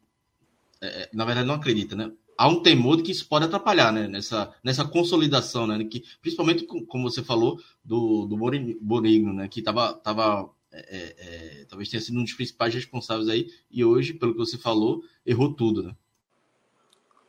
é, 0.80 1.10
na 1.12 1.26
verdade, 1.26 1.46
não 1.46 1.56
acredita, 1.56 1.94
né? 1.94 2.10
Há 2.36 2.48
um 2.48 2.62
temor 2.62 2.96
de 2.96 3.02
que 3.02 3.12
isso 3.12 3.28
pode 3.28 3.44
atrapalhar, 3.44 3.92
né? 3.92 4.06
Nessa, 4.08 4.54
nessa 4.62 4.84
consolidação, 4.84 5.66
né? 5.66 5.82
Que, 5.84 6.04
principalmente, 6.20 6.64
como 6.64 7.10
você 7.10 7.22
falou, 7.22 7.58
do, 7.84 8.26
do 8.26 8.36
Borigno, 8.80 9.32
né? 9.32 9.48
Que 9.48 9.62
tava, 9.62 9.94
tava 9.94 10.50
é, 10.72 10.78
é, 10.78 11.14
é, 11.60 11.64
talvez 11.64 11.88
tenha 11.88 12.00
sido 12.00 12.18
um 12.18 12.24
dos 12.24 12.34
principais 12.34 12.74
responsáveis 12.74 13.28
aí, 13.28 13.48
e 13.70 13.84
hoje, 13.84 14.12
pelo 14.12 14.32
que 14.32 14.38
você 14.38 14.58
falou, 14.58 15.02
errou 15.24 15.54
tudo, 15.54 15.82
né? 15.82 15.96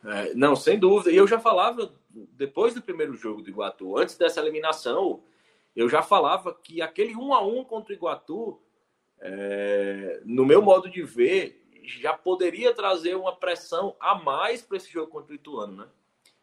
É, 0.04 0.34
não, 0.34 0.54
sem 0.54 0.78
dúvida. 0.78 1.10
E 1.10 1.16
eu 1.16 1.26
já 1.26 1.40
falava, 1.40 1.92
depois 2.10 2.74
do 2.74 2.82
primeiro 2.82 3.14
jogo 3.14 3.42
do 3.42 3.48
Iguatu, 3.48 3.96
antes 3.96 4.16
dessa 4.16 4.40
eliminação, 4.40 5.22
eu 5.74 5.88
já 5.88 6.02
falava 6.02 6.54
que 6.54 6.82
aquele 6.82 7.16
um 7.16 7.32
a 7.32 7.44
um 7.44 7.64
contra 7.64 7.92
o 7.92 7.96
Iguatu, 7.96 8.60
é, 9.20 10.20
no 10.24 10.44
meu 10.44 10.60
modo 10.60 10.90
de 10.90 11.02
ver, 11.02 11.66
já 11.88 12.12
poderia 12.12 12.74
trazer 12.74 13.16
uma 13.16 13.34
pressão 13.34 13.96
a 13.98 14.14
mais 14.14 14.62
para 14.62 14.76
esse 14.76 14.90
jogo 14.90 15.10
contra 15.10 15.32
o 15.32 15.34
Ituano, 15.34 15.76
né? 15.76 15.88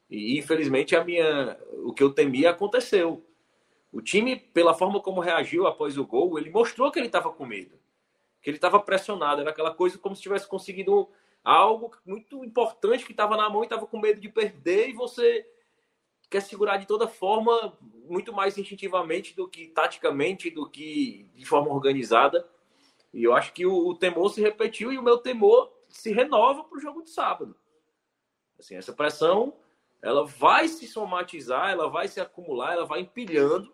E 0.09 0.37
infelizmente 0.37 0.95
a 0.95 1.03
minha, 1.03 1.57
o 1.83 1.93
que 1.93 2.03
eu 2.03 2.13
temia 2.13 2.51
aconteceu. 2.51 3.25
O 3.91 4.01
time, 4.01 4.35
pela 4.35 4.73
forma 4.73 4.99
como 4.99 5.21
reagiu 5.21 5.65
após 5.65 5.97
o 5.97 6.05
gol, 6.05 6.37
ele 6.37 6.49
mostrou 6.49 6.91
que 6.91 6.99
ele 6.99 7.07
estava 7.07 7.31
com 7.31 7.45
medo, 7.45 7.79
que 8.41 8.49
ele 8.49 8.57
estava 8.57 8.79
pressionado. 8.79 9.41
Era 9.41 9.51
aquela 9.51 9.73
coisa 9.73 9.97
como 9.97 10.15
se 10.15 10.21
tivesse 10.21 10.47
conseguido 10.47 11.09
algo 11.43 11.91
muito 12.05 12.43
importante 12.43 13.05
que 13.05 13.11
estava 13.11 13.37
na 13.37 13.49
mão 13.49 13.61
e 13.61 13.65
estava 13.65 13.87
com 13.87 13.99
medo 13.99 14.19
de 14.19 14.29
perder. 14.29 14.89
E 14.89 14.93
você 14.93 15.47
quer 16.29 16.41
segurar 16.41 16.77
de 16.77 16.85
toda 16.85 17.07
forma, 17.07 17.77
muito 18.03 18.33
mais 18.33 18.57
instintivamente 18.57 19.35
do 19.35 19.47
que 19.47 19.67
taticamente, 19.67 20.49
do 20.49 20.69
que 20.69 21.29
de 21.33 21.45
forma 21.45 21.71
organizada. 21.71 22.47
E 23.15 23.23
eu 23.23 23.33
acho 23.33 23.53
que 23.53 23.65
o, 23.65 23.87
o 23.87 23.95
temor 23.95 24.29
se 24.29 24.41
repetiu 24.41 24.91
e 24.91 24.97
o 24.97 25.01
meu 25.01 25.17
temor 25.17 25.71
se 25.87 26.11
renova 26.11 26.65
para 26.65 26.77
o 26.77 26.81
jogo 26.81 27.01
de 27.01 27.09
sábado. 27.09 27.55
Assim, 28.59 28.75
essa 28.75 28.91
pressão 28.91 29.55
ela 30.01 30.25
vai 30.25 30.67
se 30.67 30.85
somatizar, 30.85 31.71
ela 31.71 31.89
vai 31.89 32.09
se 32.09 32.19
acumular, 32.19 32.73
ela 32.73 32.85
vai 32.85 32.99
empilhando. 32.99 33.73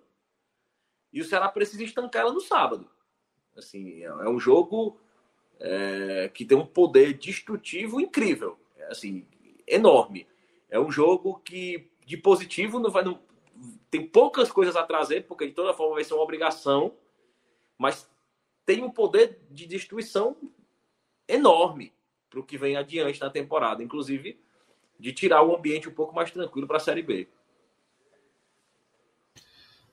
E 1.12 1.20
o 1.20 1.26
Ceará 1.26 1.50
precisa 1.50 1.84
estancar 1.84 2.22
ela 2.22 2.32
no 2.32 2.40
sábado. 2.40 2.88
Assim, 3.58 4.04
é 4.04 4.30
um 4.30 4.40
jogo 4.40 5.00
é, 5.60 6.30
que 6.32 6.46
tem 6.46 6.56
um 6.56 6.66
poder 6.66 7.18
destrutivo 7.18 8.00
incrível, 8.00 8.60
assim, 8.90 9.28
enorme. 9.68 10.28
É 10.70 10.80
um 10.80 10.92
jogo 10.92 11.40
que 11.40 11.92
de 12.06 12.16
positivo 12.16 12.80
não 12.80 12.92
vai, 12.92 13.04
não, 13.04 13.20
tem 13.90 14.08
poucas 14.08 14.52
coisas 14.52 14.76
a 14.76 14.84
trazer, 14.84 15.26
porque 15.26 15.48
de 15.48 15.54
toda 15.54 15.74
forma 15.74 15.96
vai 15.96 16.04
ser 16.04 16.14
uma 16.14 16.24
obrigação, 16.24 16.96
mas 17.76 18.11
tem 18.72 18.82
um 18.82 18.90
poder 18.90 19.38
de 19.52 19.68
destruição 19.68 20.38
enorme 21.28 21.92
para 22.30 22.40
o 22.40 22.44
que 22.44 22.58
vem 22.58 22.78
adiante 22.78 23.20
na 23.20 23.30
temporada, 23.30 23.84
inclusive 23.84 24.40
de 24.98 25.12
tirar 25.12 25.44
o 25.44 25.54
ambiente 25.54 25.90
um 25.90 25.94
pouco 25.94 26.16
mais 26.16 26.32
tranquilo 26.32 26.66
para 26.66 26.78
a 26.78 26.80
Série 26.80 27.02
B. 27.02 27.28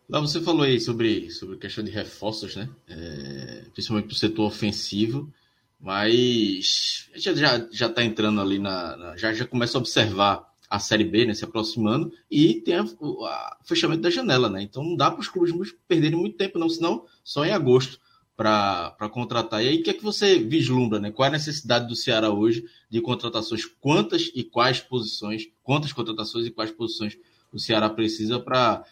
Lá 0.09 0.21
você 0.21 0.41
falou 0.41 0.63
aí 0.63 0.81
sobre, 0.81 1.29
sobre 1.33 1.57
questão 1.59 1.83
de 1.83 1.91
reforços, 1.91 2.55
né? 2.55 2.71
É, 2.87 3.65
principalmente 3.73 4.07
para 4.07 4.15
o 4.15 4.17
setor 4.17 4.47
ofensivo, 4.47 5.33
mas 5.81 7.11
a 7.13 7.19
gente 7.19 7.41
já 7.41 7.69
já 7.73 7.87
está 7.89 8.05
entrando 8.05 8.41
ali 8.41 8.61
na, 8.61 8.97
na, 8.97 9.17
já 9.17 9.33
já 9.33 9.45
começa 9.45 9.77
a 9.77 9.81
observar 9.81 10.55
a 10.71 10.79
Série 10.79 11.05
B, 11.05 11.27
né, 11.27 11.35
se 11.35 11.45
aproximando 11.45 12.13
e 12.31 12.61
tem 12.61 12.79
o 13.01 13.27
fechamento 13.65 14.03
da 14.03 14.11
janela, 14.11 14.49
né? 14.49 14.63
Então 14.63 14.85
não 14.85 14.95
dá 14.95 15.11
para 15.11 15.21
os 15.21 15.29
clubes 15.29 15.75
perderem 15.89 16.19
muito 16.19 16.37
tempo, 16.37 16.61
não, 16.61 16.69
senão 16.69 17.07
só 17.25 17.45
em 17.45 17.51
agosto 17.51 17.99
para 18.39 19.09
contratar. 19.11 19.65
E 19.65 19.69
aí, 19.69 19.81
o 19.81 19.83
que 19.83 19.91
é 19.91 19.93
que 19.93 20.03
você 20.03 20.39
vislumbra, 20.39 21.01
né? 21.01 21.11
Qual 21.11 21.27
é 21.27 21.29
a 21.29 21.33
necessidade 21.33 21.89
do 21.89 21.97
Ceará 21.97 22.31
hoje 22.31 22.65
de 22.89 23.01
contratações? 23.01 23.67
Quantas 23.67 24.31
e 24.33 24.45
quais 24.45 24.79
posições, 24.79 25.51
quantas 25.61 25.93
contratações 25.93 26.47
e 26.47 26.51
quais 26.53 26.71
posições 26.71 27.19
o 27.53 27.59
Ceará 27.59 27.91
precisa 27.91 28.39
para 28.39 28.85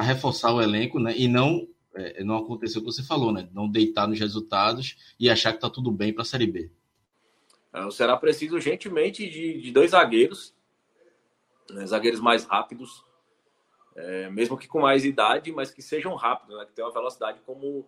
reforçar 0.00 0.54
o 0.54 0.62
elenco, 0.62 1.00
né? 1.00 1.12
E 1.16 1.26
não 1.26 1.66
é, 1.96 2.22
não 2.22 2.36
acontecer 2.36 2.78
o 2.78 2.82
que 2.82 2.92
você 2.92 3.02
falou, 3.02 3.32
né? 3.32 3.48
Não 3.52 3.68
deitar 3.68 4.06
nos 4.06 4.20
resultados 4.20 4.96
e 5.18 5.28
achar 5.28 5.50
que 5.50 5.56
está 5.56 5.68
tudo 5.68 5.90
bem 5.90 6.12
para 6.12 6.22
a 6.22 6.24
Série 6.26 6.46
B. 6.46 6.70
É, 7.72 7.84
o 7.84 7.90
Ceará 7.90 8.16
precisa 8.16 8.54
urgentemente 8.54 9.28
de, 9.28 9.60
de 9.60 9.72
dois 9.72 9.90
zagueiros, 9.90 10.54
né? 11.68 11.84
zagueiros 11.86 12.20
mais 12.20 12.44
rápidos, 12.44 13.04
é, 13.96 14.30
mesmo 14.30 14.56
que 14.56 14.68
com 14.68 14.82
mais 14.82 15.04
idade, 15.04 15.50
mas 15.50 15.72
que 15.72 15.82
sejam 15.82 16.14
rápidos, 16.14 16.56
né? 16.56 16.64
Que 16.66 16.72
tenham 16.72 16.88
uma 16.88 16.94
velocidade 16.94 17.40
como 17.44 17.84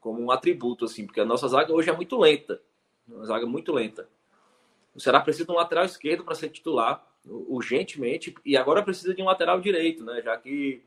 como 0.00 0.22
um 0.22 0.30
atributo 0.30 0.84
assim, 0.84 1.06
porque 1.06 1.20
a 1.20 1.24
nossa 1.24 1.48
zaga 1.48 1.72
hoje 1.72 1.90
é 1.90 1.92
muito 1.92 2.18
lenta, 2.18 2.60
uma 3.06 3.24
zaga 3.24 3.46
muito 3.46 3.72
lenta. 3.72 4.08
O 4.94 5.00
Ceará 5.00 5.20
precisa 5.20 5.44
de 5.44 5.50
um 5.50 5.56
lateral 5.56 5.84
esquerdo 5.84 6.24
para 6.24 6.34
ser 6.34 6.50
titular 6.50 7.04
urgentemente 7.26 8.34
e 8.44 8.56
agora 8.56 8.82
precisa 8.82 9.14
de 9.14 9.22
um 9.22 9.24
lateral 9.24 9.60
direito, 9.60 10.04
né? 10.04 10.22
Já 10.22 10.36
que 10.36 10.82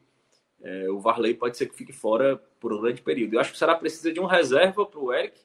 é, 0.62 0.90
o 0.90 1.00
Varley 1.00 1.34
pode 1.34 1.58
ser 1.58 1.68
que 1.68 1.76
fique 1.76 1.92
fora 1.92 2.38
por 2.60 2.74
um 2.74 2.82
grande 2.82 3.02
período. 3.02 3.34
Eu 3.34 3.40
acho 3.40 3.52
que 3.52 3.56
o 3.56 3.60
Ceará 3.60 3.76
precisa 3.76 4.12
de 4.12 4.20
um 4.20 4.26
reserva 4.26 4.86
para 4.86 5.00
o 5.00 5.14
Eric 5.14 5.40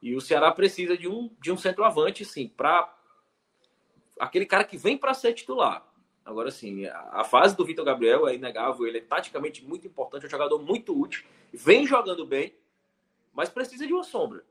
e 0.00 0.14
o 0.14 0.20
Ceará 0.20 0.50
precisa 0.50 0.96
de 0.96 1.08
um, 1.08 1.30
de 1.40 1.50
um 1.50 1.56
centroavante, 1.56 2.24
sim, 2.24 2.48
para 2.48 2.92
aquele 4.18 4.46
cara 4.46 4.64
que 4.64 4.76
vem 4.76 4.96
para 4.96 5.14
ser 5.14 5.32
titular. 5.32 5.86
Agora, 6.24 6.50
sim, 6.50 6.86
a, 6.86 7.24
fase 7.24 7.56
do 7.56 7.64
Vitor 7.64 7.84
Gabriel 7.84 8.28
é 8.28 8.34
inegável, 8.34 8.86
ele 8.86 8.98
é 8.98 9.00
taticamente 9.00 9.64
muito 9.64 9.86
importante, 9.86 10.24
é 10.24 10.28
um 10.28 10.30
jogador 10.30 10.60
muito 10.60 10.98
útil, 10.98 11.24
vem 11.52 11.84
jogando 11.84 12.24
bem, 12.24 12.54
mas 13.32 13.48
precisa 13.48 13.86
de 13.86 13.92
uma 13.92 14.04
sombra. 14.04 14.44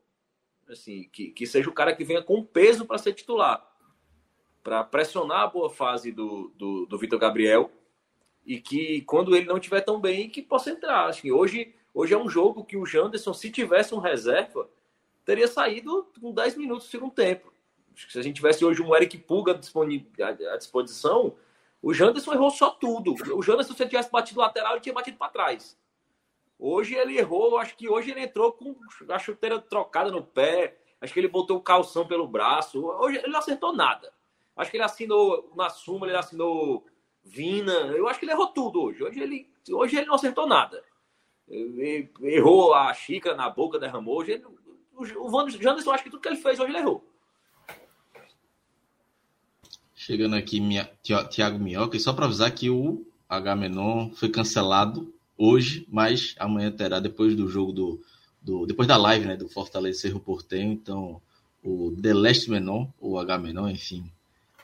Assim, 0.70 1.10
que, 1.12 1.32
que 1.32 1.46
seja 1.46 1.70
o 1.70 1.74
cara 1.74 1.96
que 1.96 2.04
venha 2.04 2.22
com 2.22 2.44
peso 2.44 2.86
para 2.86 2.98
ser 2.98 3.14
titular, 3.14 3.66
para 4.64 4.84
pressionar 4.84 5.42
a 5.42 5.48
boa 5.48 5.70
fase 5.70 6.12
do, 6.12 6.54
do, 6.56 6.86
do 6.86 6.98
Vitor 6.98 7.20
Gabriel 7.20 7.72
e 8.46 8.60
que 8.60 9.02
quando 9.02 9.36
ele 9.36 9.46
não 9.46 9.58
estiver 9.58 9.82
tão 9.82 10.00
bem, 10.00 10.30
que 10.30 10.42
possa 10.42 10.72
entrar. 10.72 11.14
Que 11.14 11.32
hoje, 11.32 11.74
hoje 11.94 12.14
é 12.14 12.18
um 12.18 12.30
jogo 12.30 12.64
que 12.64 12.78
o 12.78 12.86
Janderson, 12.86 13.34
se 13.34 13.52
tivesse 13.52 13.94
um 13.94 14.00
reserva, 14.00 14.70
teria 15.26 15.48
saído 15.48 16.08
com 16.20 16.34
10 16.34 16.58
minutos 16.58 16.88
do 16.88 16.92
segundo 16.92 17.14
tempo. 17.14 17.52
Se 17.96 18.18
a 18.18 18.22
gente 18.22 18.36
tivesse 18.36 18.64
hoje 18.64 18.82
um 18.82 18.96
Eric 18.96 19.18
Puga 19.18 19.52
à 19.52 20.58
disposição, 20.58 21.36
o 21.82 21.94
Janderson 21.94 22.34
errou 22.34 22.50
só 22.50 22.70
tudo. 22.70 23.14
O 23.36 23.42
Janderson, 23.42 23.74
se 23.74 23.84
ele 23.84 23.90
tivesse 23.90 24.12
batido 24.12 24.40
lateral, 24.40 24.74
ele 24.74 24.82
tinha 24.82 24.94
batido 24.94 25.18
para 25.18 25.32
trás. 25.32 25.78
Hoje 26.64 26.94
ele 26.94 27.18
errou, 27.18 27.58
acho 27.58 27.76
que 27.76 27.90
hoje 27.90 28.12
ele 28.12 28.22
entrou 28.22 28.52
com 28.52 28.76
a 29.10 29.18
chuteira 29.18 29.60
trocada 29.60 30.12
no 30.12 30.24
pé, 30.24 30.78
acho 31.02 31.12
que 31.12 31.20
ele 31.20 31.28
botou 31.28 31.58
o 31.58 31.62
calção 31.62 32.06
pelo 32.06 32.28
braço. 32.28 32.86
Hoje 32.86 33.18
ele 33.18 33.30
não 33.30 33.40
acertou 33.40 33.76
nada. 33.76 34.14
Acho 34.56 34.70
que 34.70 34.78
ele 34.78 34.84
assinou 34.84 35.52
na 35.56 35.72
Suma, 35.72 36.06
ele 36.06 36.16
assinou 36.16 36.86
Vina. 37.24 37.72
Eu 37.72 38.08
acho 38.08 38.20
que 38.20 38.26
ele 38.26 38.34
errou 38.34 38.46
tudo 38.50 38.80
hoje. 38.84 39.04
Hoje 39.04 39.20
ele, 39.20 39.50
hoje 39.72 39.98
ele 39.98 40.06
não 40.06 40.14
acertou 40.14 40.46
nada. 40.46 40.84
Errou 41.50 42.76
a 42.76 42.94
xícara 42.94 43.36
na 43.36 43.50
boca, 43.50 43.80
derramou. 43.80 44.20
Hoje 44.20 44.34
ele, 44.34 44.46
o 44.94 45.50
Janderson, 45.50 45.90
acho 45.90 46.04
que 46.04 46.12
tudo 46.12 46.22
que 46.22 46.28
ele 46.28 46.38
fez 46.38 46.60
hoje 46.60 46.70
ele 46.70 46.78
errou. 46.78 47.04
Chegando 49.96 50.36
aqui, 50.36 50.62
minha, 50.62 50.92
Tiago 51.02 51.58
Minhoca, 51.58 51.98
e 51.98 52.00
só 52.00 52.14
para 52.14 52.26
avisar 52.26 52.52
que 52.52 52.70
o 52.70 53.04
H 53.28 53.56
Menon 53.56 54.12
foi 54.12 54.30
cancelado 54.30 55.12
hoje, 55.42 55.88
mas 55.90 56.36
amanhã 56.38 56.72
terá 56.72 57.00
depois 57.00 57.36
do 57.36 57.50
jogo 57.50 57.72
do, 57.72 58.02
do 58.42 58.66
depois 58.68 58.88
da 58.88 58.96
live, 58.96 59.26
né, 59.26 59.36
do 59.36 59.50
Fortaleza 59.50 60.02
Cerro 60.02 60.20
Portenho, 60.20 60.72
então 60.72 61.20
o 61.64 61.92
Deleste 61.92 62.50
Menon, 62.50 62.88
ou 63.00 63.20
H 63.20 63.40
Menon, 63.40 63.70
enfim, 63.70 64.12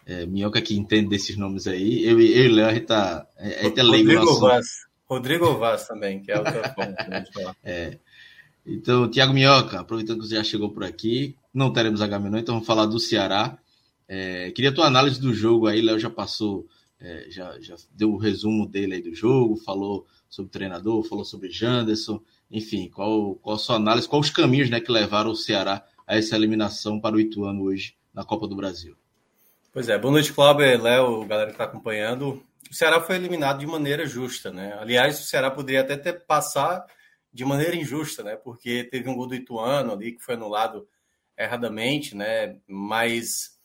é, 0.05 0.25
Minhoca 0.25 0.61
que 0.61 0.75
entende 0.75 1.09
desses 1.09 1.35
nomes 1.35 1.67
aí. 1.67 2.03
Eu, 2.05 2.19
eu 2.19 2.45
e 2.45 2.47
o 2.47 2.55
Léo, 2.55 2.67
a 2.67 2.73
gente 2.73 2.85
tá. 2.85 3.27
A 3.37 3.63
gente 3.63 3.79
é 3.79 3.83
Rodrigo 3.83 4.39
Vaz. 4.39 4.65
Rodrigo 5.05 5.57
Vaz 5.57 5.87
também, 5.87 6.21
que 6.21 6.31
é 6.31 6.37
outra 6.37 6.73
forma 6.73 6.95
é. 7.63 7.97
Então, 8.65 9.09
Tiago 9.09 9.33
Minhoca, 9.33 9.79
aproveitando 9.79 10.19
que 10.19 10.27
você 10.27 10.35
já 10.35 10.43
chegou 10.43 10.69
por 10.69 10.83
aqui, 10.83 11.35
não 11.53 11.71
teremos 11.71 12.01
Agamenon, 12.01 12.37
então 12.37 12.55
vamos 12.55 12.67
falar 12.67 12.85
do 12.85 12.99
Ceará. 12.99 13.57
É, 14.07 14.51
queria 14.51 14.71
a 14.71 14.73
tua 14.73 14.87
análise 14.87 15.19
do 15.19 15.33
jogo 15.33 15.67
aí, 15.67 15.81
Léo 15.81 15.97
já 15.97 16.09
passou, 16.09 16.67
é, 16.99 17.27
já, 17.29 17.57
já 17.61 17.75
deu 17.93 18.11
o 18.11 18.17
resumo 18.17 18.67
dele 18.67 18.95
aí 18.95 19.01
do 19.01 19.15
jogo, 19.15 19.55
falou 19.57 20.05
sobre 20.29 20.51
treinador, 20.51 21.03
falou 21.03 21.25
sobre 21.25 21.49
Janderson, 21.49 22.21
enfim, 22.49 22.89
qual, 22.89 23.35
qual 23.35 23.55
a 23.55 23.59
sua 23.59 23.75
análise, 23.75 24.07
quais 24.07 24.27
os 24.27 24.31
caminhos 24.31 24.69
né, 24.69 24.79
que 24.79 24.91
levaram 24.91 25.31
o 25.31 25.35
Ceará 25.35 25.85
a 26.05 26.17
essa 26.17 26.35
eliminação 26.35 26.99
para 26.99 27.15
o 27.15 27.19
Ituano 27.19 27.63
hoje 27.63 27.95
na 28.13 28.23
Copa 28.23 28.47
do 28.47 28.55
Brasil? 28.55 28.95
Pois 29.71 29.89
é, 29.89 29.97
boa 29.97 30.11
noite, 30.11 30.33
Cláudio, 30.33 30.81
Léo, 30.81 31.25
galera 31.25 31.47
que 31.47 31.53
está 31.53 31.65
acompanhando. 31.65 32.43
O 32.69 32.73
Ceará 32.73 32.99
foi 33.01 33.15
eliminado 33.15 33.59
de 33.59 33.67
maneira 33.67 34.05
justa, 34.05 34.51
né? 34.51 34.77
Aliás, 34.79 35.19
o 35.19 35.23
Ceará 35.23 35.51
poderia 35.51 35.81
até 35.81 35.95
ter 35.95 36.25
passar 36.25 36.85
de 37.31 37.45
maneira 37.45 37.75
injusta, 37.75 38.23
né? 38.23 38.35
Porque 38.35 38.83
teve 38.85 39.07
um 39.09 39.15
gol 39.15 39.27
do 39.27 39.35
Ituano 39.35 39.93
ali 39.93 40.13
que 40.13 40.23
foi 40.23 40.33
anulado 40.33 40.87
erradamente, 41.37 42.15
né? 42.15 42.57
Mas 42.67 43.57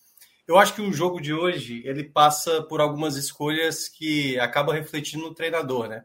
eu 0.47 0.59
acho 0.59 0.75
que 0.75 0.83
o 0.83 0.93
jogo 0.93 1.21
de 1.21 1.33
hoje 1.33 1.83
ele 1.87 2.05
passa 2.05 2.63
por 2.63 2.81
algumas 2.81 3.17
escolhas 3.17 3.89
que 3.89 4.39
acabam 4.39 4.75
refletindo 4.75 5.25
no 5.25 5.35
treinador, 5.35 5.89
né? 5.89 6.05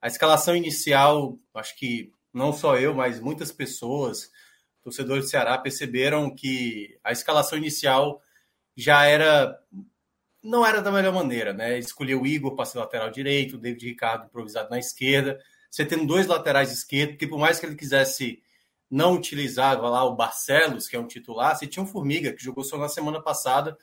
A 0.00 0.06
escalação 0.06 0.54
inicial, 0.54 1.38
acho 1.54 1.76
que 1.76 2.12
não 2.32 2.52
só 2.52 2.76
eu, 2.76 2.94
mas 2.94 3.20
muitas 3.20 3.50
pessoas, 3.50 4.30
torcedores 4.82 5.24
do 5.24 5.30
Ceará, 5.30 5.58
perceberam 5.58 6.34
que 6.34 6.98
a 7.02 7.12
escalação 7.12 7.58
inicial 7.58 8.22
já 8.76 9.04
era 9.04 9.58
não 10.42 10.64
era 10.64 10.80
da 10.80 10.92
melhor 10.92 11.12
maneira, 11.12 11.52
né? 11.52 11.78
Escolheu 11.78 12.22
o 12.22 12.26
Igor 12.26 12.54
para 12.54 12.64
ser 12.64 12.78
lateral 12.78 13.10
direito, 13.10 13.56
o 13.56 13.58
David 13.58 13.86
Ricardo 13.86 14.26
improvisado 14.26 14.70
na 14.70 14.78
esquerda. 14.78 15.38
Você 15.70 15.84
tendo 15.84 16.06
dois 16.06 16.26
laterais 16.26 16.72
esquerdos, 16.72 17.16
que 17.16 17.26
por 17.26 17.38
mais 17.38 17.58
que 17.58 17.66
ele 17.66 17.74
quisesse 17.74 18.40
não 18.90 19.14
utilizar 19.14 19.80
lá 19.80 20.04
o 20.04 20.16
Barcelos, 20.16 20.88
que 20.88 20.96
é 20.96 20.98
um 20.98 21.06
titular, 21.06 21.56
você 21.56 21.66
tinha 21.66 21.82
um 21.82 21.86
Formiga, 21.86 22.32
que 22.32 22.42
jogou 22.42 22.64
só 22.64 22.78
na 22.78 22.88
semana 22.88 23.20
passada, 23.20 23.76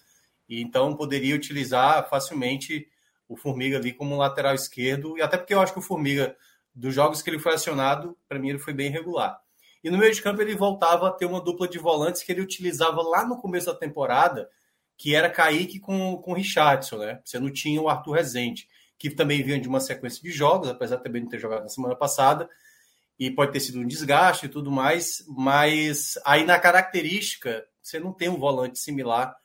e 0.49 0.61
então 0.61 0.95
poderia 0.95 1.35
utilizar 1.35 2.09
facilmente 2.09 2.87
o 3.27 3.35
Formiga 3.35 3.77
ali 3.77 3.93
como 3.93 4.17
lateral 4.17 4.53
esquerdo, 4.53 5.17
e 5.17 5.21
até 5.21 5.37
porque 5.37 5.53
eu 5.53 5.61
acho 5.61 5.73
que 5.73 5.79
o 5.79 5.81
Formiga, 5.81 6.35
dos 6.73 6.93
jogos 6.93 7.21
que 7.21 7.29
ele 7.29 7.39
foi 7.39 7.53
acionado, 7.53 8.17
para 8.27 8.39
mim 8.39 8.49
ele 8.49 8.59
foi 8.59 8.73
bem 8.73 8.89
regular. 8.89 9.39
E 9.83 9.89
no 9.89 9.97
meio 9.97 10.13
de 10.13 10.21
campo 10.21 10.41
ele 10.41 10.55
voltava 10.55 11.07
a 11.07 11.11
ter 11.11 11.25
uma 11.25 11.41
dupla 11.41 11.67
de 11.67 11.77
volantes 11.77 12.23
que 12.23 12.31
ele 12.31 12.41
utilizava 12.41 13.01
lá 13.01 13.25
no 13.25 13.37
começo 13.37 13.67
da 13.67 13.75
temporada, 13.75 14.49
que 14.97 15.13
era 15.13 15.29
Kaique 15.29 15.79
com, 15.79 16.17
com 16.17 16.33
Richardson, 16.33 16.97
né? 16.97 17.19
Você 17.23 17.39
não 17.39 17.51
tinha 17.51 17.81
o 17.81 17.89
Arthur 17.89 18.13
Rezende, 18.13 18.67
que 18.97 19.09
também 19.09 19.43
vinha 19.43 19.59
de 19.59 19.67
uma 19.67 19.79
sequência 19.79 20.21
de 20.21 20.31
jogos, 20.31 20.69
apesar 20.69 20.97
de 20.97 21.03
também 21.03 21.21
não 21.21 21.29
ter 21.29 21.39
jogado 21.39 21.63
na 21.63 21.69
semana 21.69 21.95
passada, 21.95 22.49
e 23.19 23.29
pode 23.29 23.51
ter 23.51 23.59
sido 23.59 23.79
um 23.79 23.87
desgaste 23.87 24.45
e 24.45 24.49
tudo 24.49 24.71
mais, 24.71 25.23
mas 25.27 26.17
aí 26.25 26.45
na 26.45 26.59
característica 26.59 27.65
você 27.81 27.99
não 27.99 28.11
tem 28.11 28.29
um 28.29 28.37
volante 28.37 28.79
similar 28.79 29.35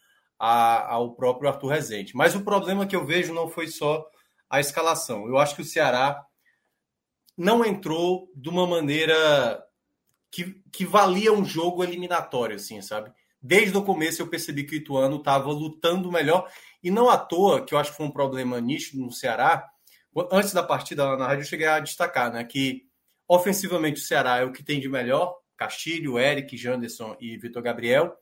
a, 0.41 0.95
ao 0.95 1.15
próprio 1.15 1.51
Arthur 1.51 1.69
Rezende. 1.69 2.17
Mas 2.17 2.35
o 2.35 2.43
problema 2.43 2.87
que 2.87 2.97
eu 2.97 3.05
vejo 3.05 3.35
não 3.35 3.47
foi 3.47 3.69
só 3.69 4.09
a 4.49 4.59
escalação. 4.59 5.29
Eu 5.29 5.37
acho 5.37 5.55
que 5.55 5.61
o 5.61 5.65
Ceará 5.65 6.25
não 7.37 7.63
entrou 7.65 8.33
de 8.35 8.49
uma 8.49 8.67
maneira 8.67 9.63
que, 10.31 10.63
que 10.73 10.87
valia 10.87 11.31
um 11.33 11.45
jogo 11.45 11.85
eliminatório, 11.85 12.57
assim, 12.57 12.81
sabe? 12.81 13.13
Desde 13.43 13.77
o 13.77 13.83
começo 13.83 14.23
eu 14.23 14.29
percebi 14.29 14.65
que 14.65 14.75
o 14.75 14.79
Ituano 14.79 15.17
estava 15.17 15.51
lutando 15.51 16.11
melhor 16.11 16.51
e 16.83 16.91
não 16.91 17.11
à 17.11 17.19
toa, 17.19 17.65
que 17.65 17.75
eu 17.75 17.79
acho 17.79 17.91
que 17.91 17.97
foi 17.99 18.07
um 18.07 18.11
problema 18.11 18.61
nítido 18.61 19.03
no 19.03 19.13
Ceará. 19.13 19.67
Antes 20.33 20.53
da 20.53 20.63
partida 20.63 21.05
lá 21.05 21.17
na 21.17 21.27
rádio, 21.27 21.43
eu 21.43 21.49
cheguei 21.49 21.67
a 21.67 21.81
destacar 21.81 22.33
né, 22.33 22.43
que 22.45 22.83
ofensivamente 23.29 24.01
o 24.01 24.05
Ceará 24.05 24.39
é 24.39 24.45
o 24.45 24.53
que 24.53 24.63
tem 24.63 24.81
de 24.81 24.89
melhor: 24.89 25.35
Castilho, 25.57 26.19
Eric, 26.19 26.57
Janderson 26.57 27.17
e 27.21 27.37
Vitor 27.37 27.63
Gabriel. 27.63 28.17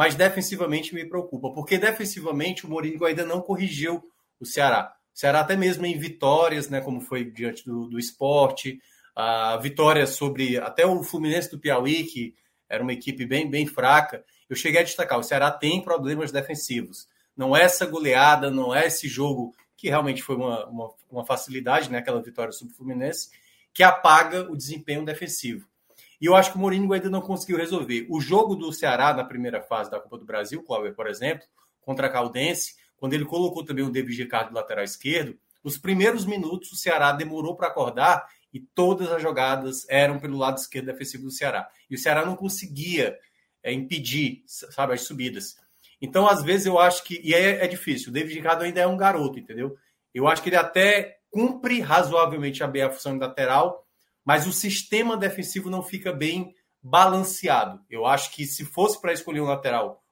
Mas 0.00 0.14
defensivamente 0.14 0.94
me 0.94 1.04
preocupa, 1.04 1.52
porque 1.52 1.76
defensivamente 1.76 2.64
o 2.64 2.70
Mourinho 2.70 3.04
ainda 3.04 3.22
não 3.22 3.42
corrigiu 3.42 4.02
o 4.40 4.46
Ceará. 4.46 4.94
O 5.14 5.18
Ceará, 5.18 5.40
até 5.40 5.54
mesmo 5.54 5.84
em 5.84 5.98
vitórias, 5.98 6.70
né, 6.70 6.80
como 6.80 7.02
foi 7.02 7.22
diante 7.22 7.66
do, 7.66 7.86
do 7.86 7.98
esporte, 7.98 8.80
a 9.14 9.58
vitória 9.58 10.06
sobre 10.06 10.56
até 10.56 10.86
o 10.86 11.02
Fluminense 11.02 11.50
do 11.50 11.58
Piauí, 11.58 12.04
que 12.04 12.34
era 12.66 12.82
uma 12.82 12.94
equipe 12.94 13.26
bem, 13.26 13.50
bem 13.50 13.66
fraca. 13.66 14.24
Eu 14.48 14.56
cheguei 14.56 14.80
a 14.80 14.84
destacar: 14.84 15.18
o 15.18 15.22
Ceará 15.22 15.50
tem 15.50 15.82
problemas 15.82 16.32
defensivos. 16.32 17.06
Não 17.36 17.54
é 17.54 17.64
essa 17.64 17.84
goleada, 17.84 18.50
não 18.50 18.74
é 18.74 18.86
esse 18.86 19.06
jogo 19.06 19.54
que 19.76 19.90
realmente 19.90 20.22
foi 20.22 20.36
uma, 20.36 20.66
uma, 20.66 20.94
uma 21.10 21.26
facilidade, 21.26 21.90
né, 21.90 21.98
aquela 21.98 22.22
vitória 22.22 22.52
sobre 22.52 22.72
o 22.72 22.76
Fluminense, 22.78 23.28
que 23.74 23.82
apaga 23.82 24.50
o 24.50 24.56
desempenho 24.56 25.04
defensivo. 25.04 25.68
E 26.20 26.26
eu 26.26 26.34
acho 26.34 26.52
que 26.52 26.58
o 26.58 26.60
Mourinho 26.60 26.92
ainda 26.92 27.08
não 27.08 27.20
conseguiu 27.20 27.56
resolver. 27.56 28.06
O 28.10 28.20
jogo 28.20 28.54
do 28.54 28.72
Ceará 28.72 29.14
na 29.14 29.24
primeira 29.24 29.62
fase 29.62 29.90
da 29.90 29.98
Copa 29.98 30.18
do 30.18 30.24
Brasil, 30.24 30.62
Cláudio, 30.62 30.94
por 30.94 31.06
exemplo, 31.06 31.46
contra 31.80 32.06
a 32.06 32.10
Caldense, 32.10 32.74
quando 32.96 33.14
ele 33.14 33.24
colocou 33.24 33.64
também 33.64 33.84
o 33.84 33.90
David 33.90 34.22
Ricardo 34.22 34.54
lateral 34.54 34.84
esquerdo, 34.84 35.38
os 35.64 35.78
primeiros 35.78 36.26
minutos 36.26 36.72
o 36.72 36.76
Ceará 36.76 37.12
demorou 37.12 37.56
para 37.56 37.68
acordar 37.68 38.26
e 38.52 38.60
todas 38.60 39.10
as 39.10 39.22
jogadas 39.22 39.86
eram 39.88 40.18
pelo 40.18 40.36
lado 40.36 40.58
esquerdo 40.58 40.86
defensivo 40.86 41.24
do 41.24 41.30
Ceará. 41.30 41.68
E 41.88 41.94
o 41.94 41.98
Ceará 41.98 42.24
não 42.24 42.36
conseguia 42.36 43.16
é, 43.62 43.72
impedir, 43.72 44.42
sabe, 44.46 44.94
as 44.94 45.02
subidas. 45.02 45.56
Então, 46.00 46.26
às 46.26 46.42
vezes, 46.42 46.66
eu 46.66 46.78
acho 46.78 47.04
que. 47.04 47.20
E 47.22 47.34
é, 47.34 47.64
é 47.64 47.68
difícil. 47.68 48.10
O 48.10 48.12
David 48.12 48.34
Ricardo 48.34 48.62
ainda 48.62 48.80
é 48.80 48.86
um 48.86 48.96
garoto, 48.96 49.38
entendeu? 49.38 49.76
Eu 50.14 50.26
acho 50.26 50.42
que 50.42 50.48
ele 50.48 50.56
até 50.56 51.18
cumpre 51.30 51.80
razoavelmente 51.80 52.66
bem 52.66 52.82
a 52.82 52.90
função 52.90 53.12
de 53.12 53.20
lateral, 53.20 53.86
mas 54.30 54.46
o 54.46 54.52
sistema 54.52 55.16
defensivo 55.16 55.68
não 55.68 55.82
fica 55.82 56.12
bem 56.12 56.54
balanceado. 56.80 57.80
Eu 57.90 58.06
acho 58.06 58.30
que 58.30 58.46
se 58.46 58.64
fosse 58.64 59.00
para 59.00 59.12
escolher 59.12 59.40
um 59.40 59.46
lateral 59.46 60.04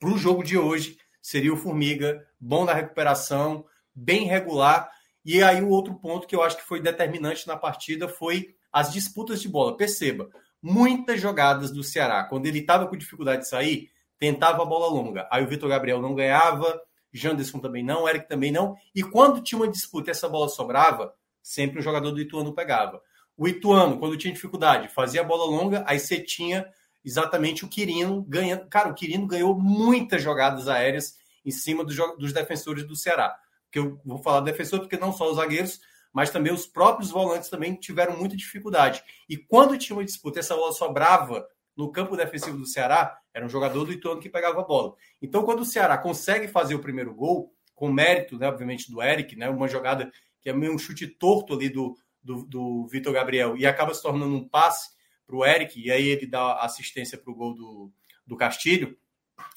para 0.00 0.08
o 0.08 0.16
jogo 0.16 0.42
de 0.42 0.56
hoje, 0.56 0.96
seria 1.20 1.52
o 1.52 1.58
Formiga, 1.58 2.26
bom 2.40 2.64
na 2.64 2.72
recuperação, 2.72 3.66
bem 3.94 4.24
regular. 4.24 4.90
E 5.22 5.42
aí 5.42 5.60
o 5.60 5.68
outro 5.68 5.92
ponto 5.92 6.26
que 6.26 6.34
eu 6.34 6.42
acho 6.42 6.56
que 6.56 6.64
foi 6.64 6.80
determinante 6.80 7.46
na 7.46 7.54
partida 7.54 8.08
foi 8.08 8.54
as 8.72 8.90
disputas 8.94 9.42
de 9.42 9.48
bola. 9.50 9.76
Perceba, 9.76 10.30
muitas 10.62 11.20
jogadas 11.20 11.70
do 11.70 11.84
Ceará, 11.84 12.24
quando 12.24 12.46
ele 12.46 12.60
estava 12.60 12.86
com 12.86 12.96
dificuldade 12.96 13.42
de 13.42 13.48
sair, 13.50 13.90
tentava 14.18 14.62
a 14.62 14.66
bola 14.66 14.86
longa. 14.86 15.28
Aí 15.30 15.44
o 15.44 15.48
Vitor 15.48 15.68
Gabriel 15.68 16.00
não 16.00 16.14
ganhava, 16.14 16.80
Janderson 17.12 17.58
também 17.58 17.84
não, 17.84 18.08
Eric 18.08 18.26
também 18.26 18.50
não. 18.50 18.74
E 18.94 19.02
quando 19.02 19.42
tinha 19.42 19.58
uma 19.58 19.68
disputa 19.68 20.08
e 20.08 20.12
essa 20.12 20.30
bola 20.30 20.48
sobrava, 20.48 21.12
sempre 21.42 21.78
o 21.78 21.82
jogador 21.82 22.10
do 22.10 22.22
Ituano 22.22 22.54
pegava. 22.54 23.02
O 23.36 23.46
Ituano, 23.46 23.98
quando 23.98 24.16
tinha 24.16 24.32
dificuldade, 24.32 24.88
fazia 24.88 25.20
a 25.20 25.24
bola 25.24 25.44
longa, 25.44 25.84
aí 25.86 26.00
você 26.00 26.18
tinha 26.20 26.66
exatamente 27.04 27.64
o 27.64 27.68
Quirino 27.68 28.22
ganhando. 28.22 28.66
Cara, 28.68 28.88
o 28.88 28.94
Quirino 28.94 29.26
ganhou 29.26 29.54
muitas 29.54 30.22
jogadas 30.22 30.68
aéreas 30.68 31.14
em 31.44 31.50
cima 31.50 31.84
do, 31.84 31.94
dos 32.16 32.32
defensores 32.32 32.84
do 32.84 32.96
Ceará. 32.96 33.36
Que 33.70 33.78
eu 33.78 34.00
vou 34.04 34.18
falar 34.18 34.40
defensor 34.40 34.80
porque 34.80 34.96
não 34.96 35.12
só 35.12 35.30
os 35.30 35.36
zagueiros, 35.36 35.80
mas 36.12 36.30
também 36.30 36.52
os 36.52 36.66
próprios 36.66 37.10
volantes 37.10 37.50
também 37.50 37.74
tiveram 37.74 38.16
muita 38.16 38.36
dificuldade. 38.36 39.02
E 39.28 39.36
quando 39.36 39.76
tinha 39.76 39.96
uma 39.96 40.04
disputa, 40.04 40.40
essa 40.40 40.56
bola 40.56 40.72
sobrava 40.72 41.46
no 41.76 41.92
campo 41.92 42.16
defensivo 42.16 42.56
do 42.56 42.66
Ceará, 42.66 43.18
era 43.34 43.44
um 43.44 43.50
jogador 43.50 43.84
do 43.84 43.92
Ituano 43.92 44.20
que 44.20 44.30
pegava 44.30 44.62
a 44.62 44.64
bola. 44.64 44.94
Então, 45.20 45.42
quando 45.42 45.60
o 45.60 45.64
Ceará 45.64 45.98
consegue 45.98 46.48
fazer 46.48 46.74
o 46.74 46.80
primeiro 46.80 47.14
gol, 47.14 47.52
com 47.74 47.92
mérito, 47.92 48.38
né, 48.38 48.48
obviamente, 48.48 48.90
do 48.90 49.02
Eric, 49.02 49.36
né, 49.36 49.50
uma 49.50 49.68
jogada 49.68 50.10
que 50.40 50.48
é 50.48 50.54
meio 50.54 50.74
um 50.74 50.78
chute 50.78 51.06
torto 51.06 51.52
ali 51.52 51.68
do, 51.68 51.94
do, 52.26 52.44
do 52.44 52.86
Vitor 52.88 53.12
Gabriel, 53.12 53.56
e 53.56 53.64
acaba 53.64 53.94
se 53.94 54.02
tornando 54.02 54.34
um 54.34 54.46
passe 54.46 54.90
para 55.26 55.36
o 55.36 55.44
Eric, 55.46 55.80
e 55.80 55.90
aí 55.90 56.08
ele 56.08 56.26
dá 56.26 56.60
assistência 56.60 57.16
para 57.16 57.32
o 57.32 57.34
gol 57.34 57.54
do, 57.54 57.92
do 58.26 58.36
Castilho. 58.36 58.96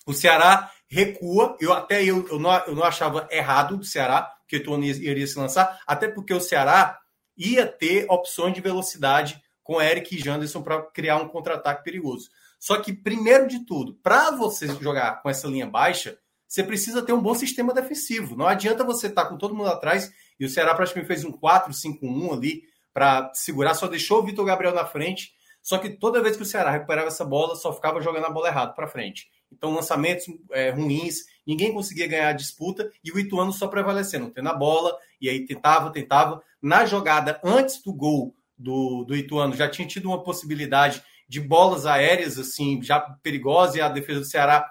O 0.05 0.13
Ceará 0.13 0.71
recua, 0.87 1.57
eu 1.59 1.73
até 1.73 2.03
eu, 2.03 2.27
eu, 2.27 2.39
não, 2.39 2.51
eu 2.65 2.75
não 2.75 2.83
achava 2.83 3.27
errado 3.31 3.77
do 3.77 3.83
Ceará, 3.83 4.31
que 4.47 4.55
o 4.55 4.59
Ituano 4.59 4.85
iria 4.85 5.27
se 5.27 5.37
lançar, 5.37 5.79
até 5.85 6.07
porque 6.07 6.33
o 6.33 6.39
Ceará 6.39 6.99
ia 7.37 7.65
ter 7.65 8.05
opções 8.09 8.53
de 8.53 8.61
velocidade 8.61 9.41
com 9.63 9.81
Eric 9.81 10.15
e 10.15 10.19
Janderson 10.19 10.61
para 10.61 10.81
criar 10.81 11.17
um 11.17 11.27
contra-ataque 11.27 11.83
perigoso. 11.83 12.29
Só 12.59 12.81
que, 12.81 12.91
primeiro 12.91 13.47
de 13.47 13.65
tudo, 13.65 13.93
para 14.01 14.31
você 14.31 14.67
jogar 14.81 15.21
com 15.21 15.29
essa 15.29 15.47
linha 15.47 15.67
baixa, 15.67 16.17
você 16.49 16.63
precisa 16.63 17.03
ter 17.03 17.13
um 17.13 17.21
bom 17.21 17.35
sistema 17.35 17.71
defensivo. 17.71 18.35
Não 18.35 18.47
adianta 18.47 18.83
você 18.83 19.05
estar 19.05 19.25
tá 19.25 19.29
com 19.29 19.37
todo 19.37 19.53
mundo 19.53 19.69
atrás, 19.69 20.11
e 20.39 20.45
o 20.45 20.49
Ceará 20.49 20.73
praticamente 20.73 21.07
fez 21.07 21.23
um 21.23 21.31
4-5-1 21.31 22.33
ali 22.33 22.63
para 22.91 23.31
segurar, 23.35 23.75
só 23.75 23.87
deixou 23.87 24.19
o 24.19 24.25
Vitor 24.25 24.43
Gabriel 24.43 24.73
na 24.73 24.83
frente. 24.83 25.31
Só 25.61 25.77
que 25.77 25.91
toda 25.91 26.23
vez 26.23 26.35
que 26.35 26.41
o 26.41 26.45
Ceará 26.45 26.71
recuperava 26.71 27.09
essa 27.09 27.23
bola, 27.23 27.55
só 27.55 27.71
ficava 27.71 28.01
jogando 28.01 28.25
a 28.25 28.31
bola 28.31 28.47
errado 28.47 28.73
para 28.73 28.87
frente. 28.87 29.27
Então, 29.51 29.71
lançamentos 29.71 30.25
é, 30.51 30.71
ruins, 30.71 31.25
ninguém 31.45 31.71
conseguia 31.71 32.07
ganhar 32.07 32.29
a 32.29 32.33
disputa 32.33 32.89
e 33.03 33.11
o 33.11 33.19
Ituano 33.19 33.53
só 33.53 33.67
prevalecendo, 33.67 34.31
tendo 34.31 34.49
a 34.49 34.53
bola, 34.53 34.97
e 35.21 35.29
aí 35.29 35.45
tentava, 35.45 35.91
tentava. 35.91 36.41
Na 36.59 36.83
jogada 36.85 37.39
antes 37.43 37.83
do 37.83 37.93
gol 37.93 38.35
do, 38.57 39.03
do 39.03 39.15
Ituano 39.15 39.55
já 39.55 39.69
tinha 39.69 39.87
tido 39.87 40.07
uma 40.07 40.23
possibilidade 40.23 41.03
de 41.27 41.39
bolas 41.39 41.85
aéreas, 41.85 42.39
assim, 42.39 42.81
já 42.81 42.99
perigosa, 43.21 43.77
e 43.77 43.81
a 43.81 43.89
defesa 43.89 44.21
do 44.21 44.25
Ceará 44.25 44.67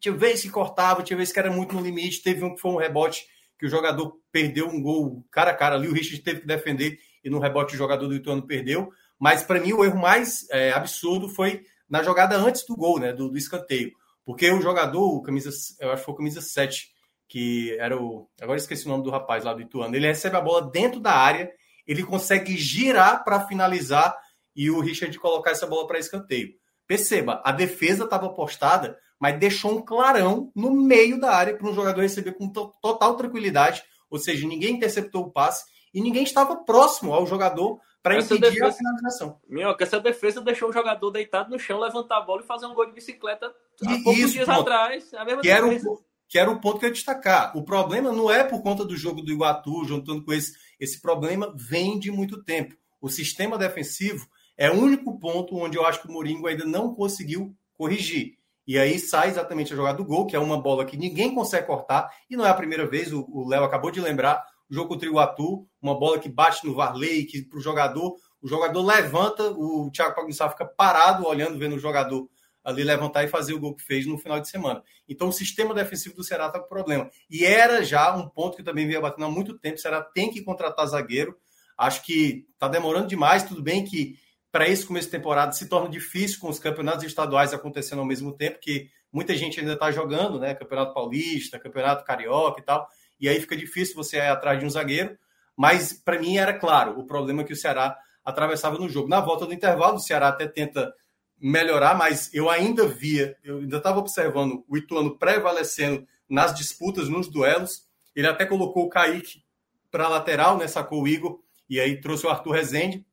tinha 0.00 0.14
vezes 0.14 0.42
que 0.42 0.50
cortava, 0.50 1.02
tinha 1.02 1.16
vezes 1.16 1.32
que 1.32 1.38
era 1.38 1.50
muito 1.50 1.74
no 1.74 1.80
limite. 1.80 2.22
Teve 2.22 2.44
um 2.44 2.54
que 2.54 2.60
foi 2.60 2.70
um 2.70 2.76
rebote 2.76 3.26
que 3.58 3.66
o 3.66 3.68
jogador 3.68 4.16
perdeu 4.30 4.68
um 4.68 4.80
gol 4.80 5.24
cara 5.30 5.50
a 5.50 5.54
cara 5.54 5.74
ali, 5.74 5.88
o 5.88 5.92
Richard 5.92 6.22
teve 6.22 6.40
que 6.40 6.46
defender 6.46 6.98
e 7.24 7.28
no 7.28 7.40
rebote 7.40 7.74
o 7.74 7.78
jogador 7.78 8.06
do 8.06 8.14
Ituano 8.14 8.46
perdeu. 8.46 8.90
Mas 9.18 9.42
para 9.42 9.60
mim 9.60 9.72
o 9.72 9.84
erro 9.84 9.98
mais 9.98 10.48
é, 10.50 10.70
absurdo 10.70 11.28
foi 11.28 11.62
na 11.88 12.02
jogada 12.02 12.36
antes 12.36 12.64
do 12.64 12.76
gol, 12.76 13.00
né, 13.00 13.12
do, 13.12 13.28
do, 13.28 13.36
escanteio. 13.36 13.90
Porque 14.24 14.48
o 14.50 14.60
jogador, 14.60 15.16
o 15.16 15.22
camisa, 15.22 15.50
eu 15.80 15.90
acho 15.90 16.02
que 16.02 16.04
foi 16.04 16.14
o 16.14 16.16
camisa 16.16 16.40
7, 16.40 16.88
que 17.26 17.76
era 17.80 18.00
o. 18.00 18.28
Agora 18.40 18.58
esqueci 18.58 18.86
o 18.86 18.88
nome 18.88 19.02
do 19.02 19.10
rapaz 19.10 19.42
lá 19.42 19.54
do 19.54 19.62
Ituano. 19.62 19.96
Ele 19.96 20.06
recebe 20.06 20.36
a 20.36 20.40
bola 20.40 20.70
dentro 20.70 21.00
da 21.00 21.12
área 21.12 21.50
ele 21.88 22.04
consegue 22.04 22.54
girar 22.58 23.24
para 23.24 23.46
finalizar 23.46 24.14
e 24.54 24.70
o 24.70 24.78
Richard 24.78 25.18
colocar 25.18 25.52
essa 25.52 25.66
bola 25.66 25.86
para 25.86 25.98
escanteio. 25.98 26.50
Perceba, 26.86 27.40
a 27.42 27.50
defesa 27.50 28.04
estava 28.04 28.28
postada, 28.28 28.98
mas 29.20 29.38
deixou 29.38 29.72
um 29.76 29.82
clarão 29.82 30.52
no 30.54 30.70
meio 30.70 31.20
da 31.20 31.34
área 31.34 31.56
para 31.56 31.68
um 31.68 31.74
jogador 31.74 32.00
receber 32.00 32.32
com 32.32 32.48
total 32.48 33.16
tranquilidade, 33.16 33.82
ou 34.10 34.18
seja, 34.18 34.46
ninguém 34.46 34.74
interceptou 34.74 35.24
o 35.24 35.30
passe 35.30 35.64
e 35.92 36.00
ninguém 36.00 36.22
estava 36.22 36.56
próximo 36.56 37.12
ao 37.12 37.26
jogador 37.26 37.80
para 38.02 38.16
impedir 38.16 38.40
defesa, 38.40 38.68
a 38.68 38.72
finalização. 38.72 39.40
Minhoca, 39.48 39.84
essa 39.84 40.00
defesa 40.00 40.40
deixou 40.40 40.70
o 40.70 40.72
jogador 40.72 41.10
deitado 41.10 41.50
no 41.50 41.58
chão, 41.58 41.80
levantar 41.80 42.18
a 42.18 42.20
bola 42.20 42.42
e 42.42 42.46
fazer 42.46 42.66
um 42.66 42.74
gol 42.74 42.86
de 42.86 42.92
bicicleta 42.92 43.52
há 43.84 43.94
e, 43.94 44.02
poucos 44.02 44.22
isso, 44.22 44.32
dias 44.34 44.44
pronto. 44.44 44.60
atrás. 44.60 45.12
A 45.14 45.24
mesma 45.24 45.42
que 45.42 45.50
era, 45.50 45.66
o, 45.66 46.04
que 46.28 46.38
era 46.38 46.50
o 46.50 46.60
ponto 46.60 46.78
que 46.78 46.84
eu 46.86 46.88
ia 46.88 46.94
destacar. 46.94 47.56
O 47.56 47.64
problema 47.64 48.12
não 48.12 48.30
é 48.30 48.44
por 48.44 48.62
conta 48.62 48.84
do 48.84 48.96
jogo 48.96 49.20
do 49.20 49.32
Iguatu, 49.32 49.84
juntando 49.84 50.24
com 50.24 50.32
esse 50.32 50.54
esse 50.78 51.00
problema 51.00 51.52
vem 51.56 51.98
de 51.98 52.10
muito 52.10 52.42
tempo. 52.42 52.74
O 53.00 53.08
sistema 53.08 53.58
defensivo 53.58 54.26
é 54.56 54.70
o 54.70 54.74
único 54.74 55.18
ponto 55.18 55.56
onde 55.56 55.76
eu 55.76 55.84
acho 55.84 56.00
que 56.00 56.08
o 56.08 56.12
Mourinho 56.12 56.46
ainda 56.46 56.64
não 56.64 56.94
conseguiu 56.94 57.54
corrigir. 57.74 58.37
E 58.68 58.78
aí 58.78 58.98
sai 58.98 59.30
exatamente 59.30 59.72
a 59.72 59.76
jogada 59.76 59.96
do 59.96 60.04
gol, 60.04 60.26
que 60.26 60.36
é 60.36 60.38
uma 60.38 60.60
bola 60.60 60.84
que 60.84 60.94
ninguém 60.94 61.34
consegue 61.34 61.66
cortar, 61.66 62.10
e 62.28 62.36
não 62.36 62.44
é 62.44 62.50
a 62.50 62.54
primeira 62.54 62.86
vez, 62.86 63.10
o 63.10 63.48
Léo 63.48 63.64
acabou 63.64 63.90
de 63.90 63.98
lembrar, 63.98 64.44
o 64.70 64.74
jogo 64.74 64.90
contra 64.90 65.08
o 65.08 65.10
Iguatu, 65.10 65.66
uma 65.80 65.98
bola 65.98 66.18
que 66.18 66.28
bate 66.28 66.66
no 66.66 66.74
Varley, 66.74 67.24
que 67.24 67.40
para 67.40 67.58
o 67.58 67.62
jogador, 67.62 68.14
o 68.42 68.46
jogador 68.46 68.82
levanta, 68.82 69.50
o 69.52 69.90
Thiago 69.90 70.14
Pagunçá 70.14 70.50
fica 70.50 70.66
parado, 70.66 71.26
olhando, 71.26 71.58
vendo 71.58 71.76
o 71.76 71.78
jogador 71.78 72.28
ali 72.62 72.84
levantar 72.84 73.24
e 73.24 73.28
fazer 73.28 73.54
o 73.54 73.58
gol 73.58 73.74
que 73.74 73.82
fez 73.82 74.04
no 74.04 74.18
final 74.18 74.38
de 74.38 74.50
semana. 74.50 74.82
Então 75.08 75.28
o 75.28 75.32
sistema 75.32 75.72
defensivo 75.72 76.14
do 76.14 76.22
Ceará 76.22 76.48
está 76.48 76.60
com 76.60 76.68
problema. 76.68 77.10
E 77.30 77.46
era 77.46 77.82
já 77.82 78.14
um 78.14 78.28
ponto 78.28 78.58
que 78.58 78.62
também 78.62 78.86
vinha 78.86 79.00
batendo 79.00 79.24
há 79.24 79.30
muito 79.30 79.58
tempo. 79.58 79.76
O 79.76 79.80
Ceará 79.80 80.02
tem 80.02 80.30
que 80.30 80.42
contratar 80.42 80.86
zagueiro. 80.86 81.34
Acho 81.78 82.04
que 82.04 82.46
está 82.52 82.68
demorando 82.68 83.06
demais. 83.06 83.44
Tudo 83.44 83.62
bem 83.62 83.82
que 83.82 84.18
para 84.50 84.68
esse 84.68 84.86
começo 84.86 85.06
de 85.06 85.12
temporada 85.12 85.52
se 85.52 85.68
torna 85.68 85.88
difícil 85.88 86.40
com 86.40 86.48
os 86.48 86.58
campeonatos 86.58 87.04
estaduais 87.04 87.52
acontecendo 87.52 87.98
ao 87.98 88.04
mesmo 88.04 88.32
tempo, 88.32 88.58
que 88.60 88.90
muita 89.12 89.36
gente 89.36 89.60
ainda 89.60 89.74
está 89.74 89.90
jogando, 89.90 90.38
né? 90.38 90.54
Campeonato 90.54 90.94
Paulista, 90.94 91.58
Campeonato 91.58 92.04
Carioca 92.04 92.60
e 92.60 92.64
tal. 92.64 92.88
E 93.20 93.28
aí 93.28 93.40
fica 93.40 93.56
difícil 93.56 93.94
você 93.94 94.16
ir 94.16 94.28
atrás 94.28 94.58
de 94.58 94.64
um 94.64 94.70
zagueiro. 94.70 95.18
Mas 95.56 95.92
para 95.92 96.20
mim 96.20 96.36
era 96.36 96.52
claro 96.52 96.98
o 96.98 97.04
problema 97.04 97.42
que 97.42 97.52
o 97.52 97.56
Ceará 97.56 97.98
atravessava 98.24 98.78
no 98.78 98.88
jogo. 98.88 99.08
Na 99.08 99.20
volta 99.20 99.44
do 99.44 99.52
intervalo, 99.52 99.96
o 99.96 100.00
Ceará 100.00 100.28
até 100.28 100.46
tenta 100.46 100.94
melhorar, 101.40 101.96
mas 101.96 102.32
eu 102.32 102.48
ainda 102.48 102.86
via, 102.86 103.36
eu 103.42 103.58
ainda 103.58 103.78
estava 103.78 103.98
observando 103.98 104.64
o 104.68 104.76
Ituano 104.76 105.18
prevalecendo 105.18 106.06
nas 106.28 106.54
disputas, 106.54 107.08
nos 107.08 107.28
duelos. 107.28 107.86
Ele 108.14 108.26
até 108.26 108.46
colocou 108.46 108.84
o 108.84 108.88
Kaique 108.88 109.42
para 109.90 110.08
lateral, 110.08 110.56
né? 110.58 110.68
Sacou 110.68 111.02
o 111.02 111.08
Igor 111.08 111.40
e 111.68 111.80
aí 111.80 112.00
trouxe 112.00 112.26
o 112.26 112.30
Arthur 112.30 112.52
Rezende. 112.52 113.04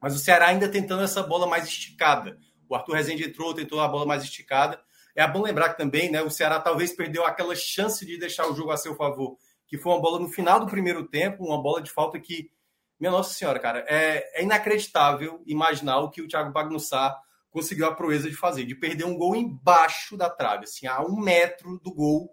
Mas 0.00 0.14
o 0.14 0.18
Ceará 0.18 0.46
ainda 0.46 0.68
tentando 0.68 1.02
essa 1.02 1.22
bola 1.22 1.46
mais 1.46 1.64
esticada. 1.66 2.38
O 2.68 2.74
Arthur 2.74 2.94
Rezende 2.94 3.24
entrou, 3.24 3.54
tentou 3.54 3.80
a 3.80 3.88
bola 3.88 4.06
mais 4.06 4.22
esticada. 4.22 4.80
É 5.14 5.26
bom 5.26 5.42
lembrar 5.42 5.70
que 5.70 5.78
também, 5.78 6.10
né? 6.10 6.22
O 6.22 6.30
Ceará 6.30 6.60
talvez 6.60 6.92
perdeu 6.92 7.24
aquela 7.24 7.54
chance 7.54 8.06
de 8.06 8.18
deixar 8.18 8.46
o 8.46 8.54
jogo 8.54 8.70
a 8.70 8.76
seu 8.76 8.94
favor, 8.94 9.36
que 9.66 9.76
foi 9.76 9.92
uma 9.92 10.00
bola 10.00 10.18
no 10.18 10.28
final 10.28 10.60
do 10.60 10.66
primeiro 10.66 11.06
tempo, 11.06 11.44
uma 11.44 11.60
bola 11.60 11.82
de 11.82 11.90
falta 11.90 12.18
que, 12.18 12.50
minha 12.98 13.10
Nossa 13.10 13.34
Senhora, 13.34 13.58
cara, 13.58 13.84
é, 13.88 14.40
é 14.40 14.42
inacreditável 14.42 15.42
imaginar 15.46 15.98
o 15.98 16.10
que 16.10 16.22
o 16.22 16.28
Thiago 16.28 16.52
Bagnussá 16.52 17.16
conseguiu 17.50 17.86
a 17.86 17.94
proeza 17.94 18.30
de 18.30 18.36
fazer, 18.36 18.64
de 18.64 18.74
perder 18.74 19.04
um 19.04 19.16
gol 19.16 19.34
embaixo 19.34 20.16
da 20.16 20.30
trave, 20.30 20.64
assim, 20.64 20.86
a 20.86 21.00
um 21.02 21.16
metro 21.20 21.78
do 21.80 21.92
gol 21.92 22.30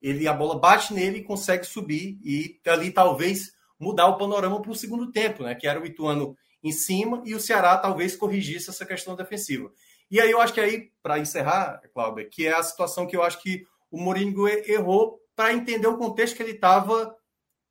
ele 0.00 0.26
a 0.26 0.32
bola 0.32 0.58
bate 0.58 0.94
nele 0.94 1.18
e 1.18 1.24
consegue 1.24 1.64
subir 1.64 2.18
e 2.24 2.58
ali 2.66 2.90
talvez 2.90 3.52
mudar 3.78 4.06
o 4.06 4.16
panorama 4.16 4.60
para 4.60 4.70
o 4.70 4.74
segundo 4.74 5.12
tempo, 5.12 5.42
né? 5.42 5.54
Que 5.54 5.66
era 5.66 5.80
o 5.80 5.86
Ituano 5.86 6.36
em 6.62 6.72
cima 6.72 7.22
e 7.24 7.34
o 7.34 7.40
Ceará 7.40 7.76
talvez 7.78 8.16
corrigisse 8.16 8.70
essa 8.70 8.84
questão 8.84 9.16
defensiva. 9.16 9.72
E 10.10 10.20
aí 10.20 10.30
eu 10.30 10.40
acho 10.40 10.52
que 10.52 10.60
aí, 10.60 10.90
para 11.02 11.18
encerrar, 11.18 11.80
Cláudio, 11.92 12.28
que 12.28 12.46
é 12.46 12.52
a 12.52 12.62
situação 12.62 13.06
que 13.06 13.16
eu 13.16 13.22
acho 13.22 13.40
que 13.42 13.64
o 13.90 14.00
Mourinho 14.00 14.48
errou 14.48 15.20
para 15.36 15.52
entender 15.52 15.86
o 15.86 15.96
contexto 15.96 16.36
que 16.36 16.42
ele 16.42 16.52
estava 16.52 17.14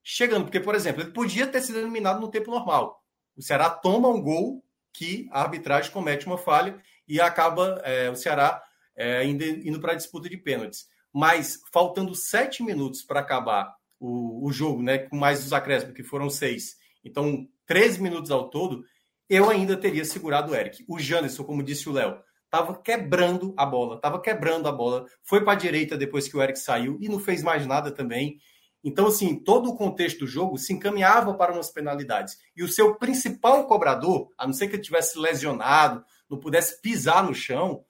chegando. 0.03 0.45
Porque, 0.45 0.59
por 0.59 0.73
exemplo, 0.73 1.01
ele 1.01 1.11
podia 1.11 1.45
ter 1.45 1.61
sido 1.61 1.79
eliminado 1.79 2.21
no 2.21 2.31
tempo 2.31 2.49
normal. 2.49 3.03
O 3.35 3.41
Ceará 3.41 3.69
toma 3.69 4.07
um 4.07 4.21
gol 4.21 4.63
que 4.93 5.27
a 5.31 5.41
arbitragem 5.41 5.91
comete 5.91 6.25
uma 6.25 6.37
falha 6.37 6.81
e 7.07 7.19
acaba 7.19 7.81
é, 7.83 8.09
o 8.09 8.15
Ceará 8.15 8.61
é, 8.95 9.25
indo, 9.25 9.43
indo 9.43 9.79
para 9.79 9.91
a 9.91 9.95
disputa 9.95 10.29
de 10.29 10.37
pênaltis 10.37 10.87
mas 11.13 11.59
faltando 11.71 12.15
sete 12.15 12.63
minutos 12.63 13.01
para 13.01 13.19
acabar 13.19 13.73
o, 13.99 14.47
o, 14.47 14.51
jogo, 14.51 14.81
né, 14.81 14.99
com 14.99 15.17
mais 15.17 15.45
os 15.45 15.53
acréscimos, 15.53 15.95
que 15.95 16.03
foram 16.03 16.29
seis, 16.29 16.77
então 17.03 17.47
13 17.65 18.01
minutos 18.01 18.31
ao 18.31 18.49
todo, 18.49 18.83
eu 19.29 19.49
ainda 19.49 19.77
teria 19.77 20.03
segurado 20.03 20.51
o 20.51 20.55
Eric. 20.55 20.83
O 20.87 20.99
Janderson, 20.99 21.43
como 21.43 21.63
disse 21.63 21.87
o 21.87 21.91
Léo, 21.91 22.19
estava 22.45 22.81
quebrando 22.81 23.53
a 23.57 23.65
bola, 23.65 23.95
estava 23.95 24.19
quebrando 24.21 24.67
a 24.67 24.71
bola, 24.71 25.05
foi 25.23 25.43
para 25.43 25.53
a 25.53 25.55
direita 25.55 25.97
depois 25.97 26.27
que 26.27 26.35
o 26.35 26.41
Eric 26.41 26.57
saiu 26.57 26.97
e 26.99 27.07
não 27.07 27.19
fez 27.19 27.43
mais 27.43 27.65
nada 27.67 27.91
também. 27.91 28.37
Então, 28.83 29.07
assim, 29.07 29.35
todo 29.35 29.69
o 29.69 29.75
contexto 29.75 30.19
do 30.19 30.27
jogo 30.27 30.57
se 30.57 30.73
encaminhava 30.73 31.33
para 31.33 31.53
umas 31.53 31.69
penalidades. 31.69 32.37
E 32.55 32.63
o 32.63 32.67
seu 32.67 32.95
principal 32.95 33.67
cobrador, 33.67 34.29
a 34.37 34.47
não 34.47 34.53
ser 34.53 34.67
que 34.67 34.75
ele 34.75 34.81
tivesse 34.81 35.19
lesionado, 35.19 36.03
não 36.29 36.39
pudesse 36.39 36.81
pisar 36.81 37.23
no 37.23 37.33
chão, 37.33 37.85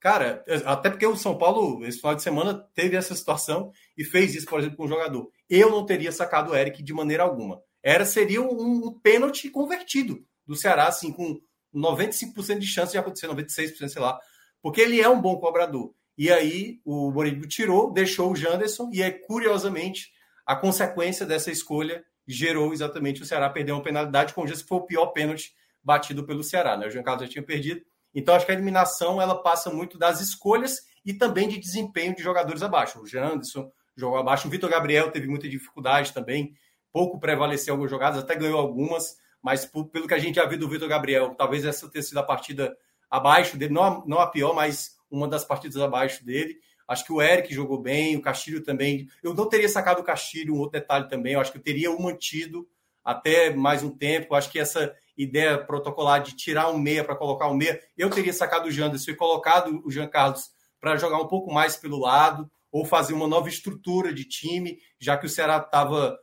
Cara, 0.00 0.42
até 0.64 0.88
porque 0.88 1.06
o 1.06 1.14
São 1.14 1.36
Paulo, 1.36 1.84
esse 1.84 1.98
final 1.98 2.14
de 2.14 2.22
semana, 2.22 2.54
teve 2.74 2.96
essa 2.96 3.14
situação 3.14 3.70
e 3.96 4.02
fez 4.02 4.34
isso, 4.34 4.46
por 4.46 4.58
exemplo, 4.58 4.78
com 4.78 4.86
um 4.86 4.88
jogador. 4.88 5.30
Eu 5.48 5.70
não 5.70 5.84
teria 5.84 6.10
sacado 6.10 6.52
o 6.52 6.56
Eric 6.56 6.82
de 6.82 6.94
maneira 6.94 7.22
alguma. 7.22 7.60
Era 7.82 8.04
Seria 8.04 8.42
um, 8.42 8.86
um 8.86 8.92
pênalti 8.92 9.48
convertido 9.50 10.24
do 10.46 10.54
Ceará, 10.56 10.88
assim, 10.88 11.12
com 11.12 11.40
95% 11.74 12.58
de 12.58 12.66
chance 12.66 12.92
de 12.92 12.98
acontecer, 12.98 13.28
96%, 13.28 13.88
sei 13.88 14.02
lá. 14.02 14.18
Porque 14.62 14.80
ele 14.80 15.00
é 15.00 15.08
um 15.08 15.20
bom 15.20 15.38
cobrador. 15.38 15.94
E 16.18 16.30
aí 16.30 16.80
o 16.84 17.10
Mourinho 17.10 17.46
tirou, 17.46 17.92
deixou 17.92 18.30
o 18.30 18.36
Janderson, 18.36 18.90
e 18.92 19.02
é 19.02 19.10
curiosamente 19.10 20.10
a 20.44 20.54
consequência 20.56 21.24
dessa 21.24 21.50
escolha 21.50 22.04
gerou 22.26 22.72
exatamente 22.72 23.22
o 23.22 23.26
Ceará 23.26 23.48
perder 23.48 23.72
uma 23.72 23.82
penalidade 23.82 24.34
com 24.34 24.42
o 24.42 24.46
que 24.46 24.54
foi 24.56 24.78
o 24.78 24.86
pior 24.86 25.06
pênalti 25.06 25.52
batido 25.82 26.26
pelo 26.26 26.42
Ceará. 26.42 26.76
Né? 26.76 26.86
O 26.86 26.90
Jean 26.90 27.02
Carlos 27.02 27.26
já 27.26 27.32
tinha 27.32 27.42
perdido, 27.42 27.82
então, 28.14 28.34
acho 28.34 28.44
que 28.44 28.52
a 28.52 28.54
eliminação 28.54 29.22
ela 29.22 29.40
passa 29.40 29.70
muito 29.70 29.96
das 29.96 30.20
escolhas 30.20 30.80
e 31.04 31.14
também 31.14 31.48
de 31.48 31.58
desempenho 31.58 32.14
de 32.14 32.22
jogadores 32.22 32.62
abaixo. 32.62 33.00
O 33.00 33.06
Janderson 33.06 33.70
jogou 33.96 34.18
abaixo, 34.18 34.48
o 34.48 34.50
Vitor 34.50 34.68
Gabriel 34.68 35.10
teve 35.10 35.28
muita 35.28 35.48
dificuldade 35.48 36.12
também, 36.12 36.54
pouco 36.92 37.18
prevaleceu 37.18 37.74
algumas 37.74 37.90
jogadas, 37.90 38.22
até 38.22 38.34
ganhou 38.34 38.58
algumas, 38.58 39.16
mas 39.42 39.64
por, 39.64 39.86
pelo 39.86 40.06
que 40.06 40.14
a 40.14 40.18
gente 40.18 40.36
já 40.36 40.46
viu 40.46 40.58
do 40.58 40.68
Vitor 40.68 40.88
Gabriel, 40.88 41.34
talvez 41.34 41.64
essa 41.64 41.88
tenha 41.88 42.02
sido 42.02 42.18
a 42.18 42.22
partida 42.22 42.76
abaixo 43.10 43.56
dele, 43.56 43.72
não, 43.72 44.04
não 44.06 44.20
a 44.20 44.26
pior, 44.26 44.54
mas 44.54 44.96
uma 45.10 45.26
das 45.26 45.44
partidas 45.44 45.80
abaixo 45.82 46.24
dele. 46.24 46.58
Acho 46.86 47.04
que 47.04 47.12
o 47.12 47.22
Eric 47.22 47.52
jogou 47.54 47.80
bem, 47.80 48.16
o 48.16 48.22
Castilho 48.22 48.62
também. 48.62 49.08
Eu 49.22 49.32
não 49.32 49.48
teria 49.48 49.68
sacado 49.68 50.00
o 50.00 50.04
Castilho, 50.04 50.54
um 50.54 50.58
outro 50.58 50.80
detalhe 50.80 51.08
também. 51.08 51.34
Eu 51.34 51.40
acho 51.40 51.52
que 51.52 51.58
eu 51.58 51.62
teria 51.62 51.90
o 51.90 52.02
mantido 52.02 52.66
até 53.04 53.54
mais 53.54 53.82
um 53.82 53.90
tempo. 53.90 54.34
Eu 54.34 54.36
acho 54.36 54.50
que 54.50 54.58
essa 54.58 54.92
ideia 55.16 55.58
protocolar 55.58 56.22
de 56.22 56.34
tirar 56.34 56.68
um 56.68 56.78
meia 56.78 57.04
para 57.04 57.14
colocar 57.14 57.48
um 57.48 57.54
meia. 57.54 57.80
Eu 57.96 58.10
teria 58.10 58.32
sacado 58.32 58.68
o 58.68 58.70
Janderson 58.72 59.12
e 59.12 59.16
colocado 59.16 59.80
o 59.84 59.90
Jean 59.90 60.08
Carlos 60.08 60.50
para 60.80 60.96
jogar 60.96 61.18
um 61.18 61.28
pouco 61.28 61.52
mais 61.52 61.76
pelo 61.76 61.98
lado, 61.98 62.50
ou 62.72 62.84
fazer 62.84 63.12
uma 63.12 63.28
nova 63.28 63.48
estrutura 63.48 64.12
de 64.12 64.24
time, 64.24 64.78
já 64.98 65.16
que 65.16 65.26
o 65.26 65.28
Ceará 65.28 65.58
estava 65.58 66.18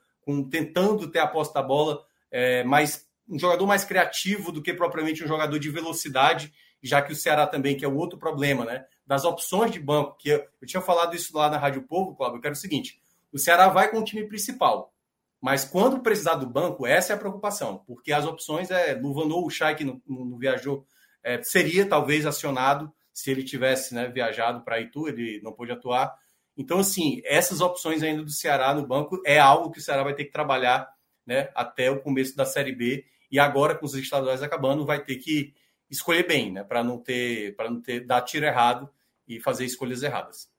tentando 0.49 1.07
ter 1.09 1.19
a 1.19 1.27
posse 1.27 1.53
da 1.53 1.61
bola, 1.61 2.03
é, 2.31 2.63
mas 2.63 3.07
um 3.29 3.37
jogador 3.37 3.65
mais 3.65 3.83
criativo 3.83 4.51
do 4.51 4.61
que 4.61 4.73
propriamente 4.73 5.23
um 5.23 5.27
jogador 5.27 5.59
de 5.59 5.69
velocidade, 5.69 6.53
já 6.81 7.01
que 7.01 7.11
o 7.11 7.15
Ceará 7.15 7.45
também, 7.47 7.75
que 7.75 7.83
é 7.83 7.87
o 7.87 7.95
outro 7.95 8.17
problema, 8.17 8.63
né? 8.63 8.85
Das 9.05 9.25
opções 9.25 9.71
de 9.71 9.79
banco, 9.79 10.17
que 10.17 10.29
eu, 10.29 10.45
eu 10.61 10.67
tinha 10.67 10.81
falado 10.81 11.15
isso 11.15 11.35
lá 11.35 11.49
na 11.49 11.57
Rádio 11.57 11.83
Povo, 11.83 12.15
Cláudio, 12.15 12.37
eu 12.37 12.41
quero 12.41 12.53
o 12.53 12.57
seguinte: 12.57 12.99
o 13.31 13.39
Ceará 13.39 13.67
vai 13.69 13.89
com 13.89 13.99
o 13.99 14.03
time 14.03 14.27
principal. 14.27 14.93
Mas 15.39 15.63
quando 15.63 15.99
precisar 15.99 16.35
do 16.35 16.47
banco, 16.47 16.87
essa 16.87 17.13
é 17.13 17.15
a 17.15 17.19
preocupação, 17.19 17.83
porque 17.85 18.11
as 18.11 18.25
opções 18.25 18.71
é 18.71 18.93
Luvanou, 18.93 19.45
o 19.45 19.49
Chay 19.49 19.75
que 19.75 19.83
não, 19.83 20.01
não 20.07 20.37
viajou, 20.37 20.85
é, 21.23 21.41
seria 21.43 21.87
talvez 21.87 22.25
acionado 22.25 22.91
se 23.13 23.31
ele 23.31 23.43
tivesse 23.43 23.93
né, 23.93 24.07
viajado 24.07 24.61
para 24.61 24.79
Itu, 24.79 25.07
ele 25.07 25.41
não 25.43 25.51
pôde 25.51 25.71
atuar. 25.71 26.15
Então, 26.57 26.79
assim, 26.79 27.21
essas 27.23 27.61
opções 27.61 28.01
ainda 28.01 28.23
do 28.23 28.31
Ceará 28.31 28.73
no 28.73 28.85
banco 28.85 29.21
é 29.25 29.39
algo 29.39 29.71
que 29.71 29.79
o 29.79 29.81
Ceará 29.81 30.03
vai 30.03 30.15
ter 30.15 30.25
que 30.25 30.31
trabalhar 30.31 30.89
né, 31.25 31.49
até 31.53 31.91
o 31.91 32.01
começo 32.01 32.35
da 32.35 32.45
Série 32.45 32.73
B. 32.73 33.05
E 33.31 33.37
agora, 33.37 33.75
com 33.75 33.85
os 33.85 33.93
estaduais 33.93 34.41
acabando, 34.41 34.85
vai 34.85 35.03
ter 35.03 35.17
que 35.17 35.53
escolher 35.89 36.25
bem, 36.27 36.51
né, 36.51 36.63
para 36.63 36.83
não 36.83 36.97
ter, 36.97 37.55
para 37.55 37.69
não 37.69 37.79
ter 37.79 38.05
dar 38.05 38.21
tiro 38.21 38.45
errado 38.45 38.89
e 39.27 39.39
fazer 39.39 39.65
escolhas 39.65 40.01
erradas. 40.01 40.49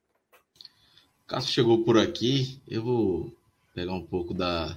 Cássio 1.27 1.53
chegou 1.53 1.85
por 1.85 1.99
aqui, 1.99 2.61
eu 2.67 2.83
vou 2.83 3.35
pegar 3.75 3.93
um 3.93 4.05
pouco 4.05 4.33
da. 4.33 4.77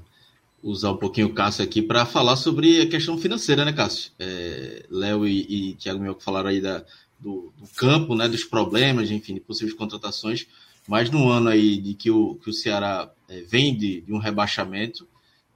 usar 0.62 0.91
um 0.91 0.97
pouquinho 0.97 1.27
o 1.27 1.34
Cássio 1.34 1.63
aqui 1.63 1.81
para 1.81 2.05
falar 2.05 2.36
sobre 2.36 2.81
a 2.81 2.89
questão 2.89 3.17
financeira, 3.17 3.63
né, 3.63 3.73
Cássio? 3.73 4.12
É, 4.19 4.86
Léo 4.89 5.27
e, 5.27 5.71
e 5.71 5.75
Thiago 5.75 6.01
Mioco 6.01 6.21
falaram 6.21 6.49
aí 6.49 6.60
da, 6.60 6.79
do, 7.19 7.53
do, 7.57 7.67
campo, 7.75 8.15
né, 8.15 8.27
dos 8.27 8.43
problemas, 8.43 9.12
enfim, 9.12 9.36
de 9.36 9.39
possíveis 9.39 9.73
contratações, 9.73 10.47
mas 10.87 11.09
no 11.09 11.29
ano 11.29 11.49
aí 11.49 11.77
de 11.77 11.93
que 11.93 12.09
o, 12.09 12.35
que 12.35 12.49
o 12.49 12.53
Ceará 12.53 13.11
é, 13.29 13.41
vem 13.41 13.75
de, 13.75 14.01
de, 14.01 14.13
um 14.13 14.17
rebaixamento, 14.17 15.07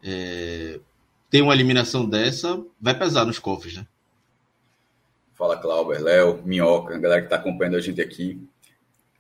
é, 0.04 0.80
tem 1.30 1.42
uma 1.42 1.54
eliminação 1.54 2.08
dessa, 2.08 2.64
vai 2.80 2.98
pesar 2.98 3.26
nos 3.26 3.40
cofres, 3.40 3.76
né? 3.76 3.88
Fala, 5.34 5.58
Cláudio, 5.58 6.02
Léo, 6.02 6.42
Minhoca, 6.46 6.96
a 6.96 6.98
galera 6.98 7.22
que 7.22 7.28
está 7.28 7.36
acompanhando 7.36 7.76
a 7.76 7.82
gente 7.82 8.00
aqui. 8.00 8.42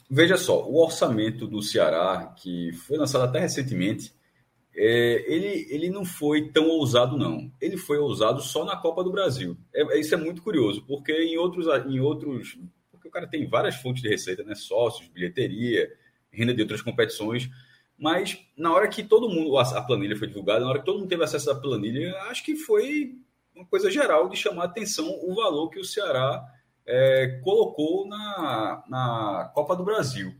Veja 0.09 0.37
só, 0.37 0.63
o 0.65 0.81
orçamento 0.81 1.45
do 1.45 1.61
Ceará, 1.61 2.33
que 2.37 2.71
foi 2.73 2.97
lançado 2.97 3.23
até 3.25 3.39
recentemente, 3.39 4.13
é, 4.77 5.25
ele, 5.27 5.67
ele 5.69 5.89
não 5.89 6.03
foi 6.03 6.49
tão 6.49 6.67
ousado, 6.67 7.17
não. 7.17 7.49
Ele 7.61 7.77
foi 7.77 7.97
ousado 7.97 8.41
só 8.41 8.65
na 8.65 8.75
Copa 8.75 9.03
do 9.03 9.11
Brasil. 9.11 9.57
É, 9.73 9.99
isso 9.99 10.13
é 10.13 10.17
muito 10.17 10.41
curioso, 10.41 10.83
porque 10.85 11.11
em 11.11 11.37
outros, 11.37 11.65
em 11.87 11.99
outros. 11.99 12.57
Porque 13.15 13.19
cara 13.19 13.28
tem 13.28 13.47
várias 13.47 13.75
fontes 13.75 14.01
de 14.01 14.10
receita, 14.10 14.43
né? 14.43 14.54
Sócios, 14.56 15.08
bilheteria, 15.08 15.89
renda 16.32 16.54
de 16.54 16.62
outras 16.62 16.82
competições. 16.82 17.49
Mas 17.97 18.38
na 18.58 18.73
hora 18.73 18.89
que 18.89 19.04
todo 19.04 19.30
mundo. 19.30 19.58
A 19.58 19.82
planilha 19.82 20.17
foi 20.17 20.28
divulgada, 20.28 20.60
na 20.60 20.69
hora 20.69 20.80
que 20.80 20.86
todo 20.86 20.99
mundo 20.99 21.08
teve 21.08 21.23
acesso 21.23 21.49
à 21.49 21.56
planilha, 21.56 22.13
acho 22.23 22.43
que 22.43 22.58
foi 22.58 23.15
uma 23.56 23.65
coisa 23.65 23.89
geral 23.89 24.28
de 24.28 24.36
chamar 24.36 24.63
a 24.63 24.65
atenção 24.65 25.08
o 25.23 25.34
valor 25.34 25.69
que 25.69 25.80
o 25.80 25.86
Ceará 25.86 26.45
é, 26.86 27.39
colocou 27.41 28.06
na, 28.06 28.84
na 28.89 29.51
Copa 29.54 29.78
do 29.78 29.86
Brasil. 29.86 30.36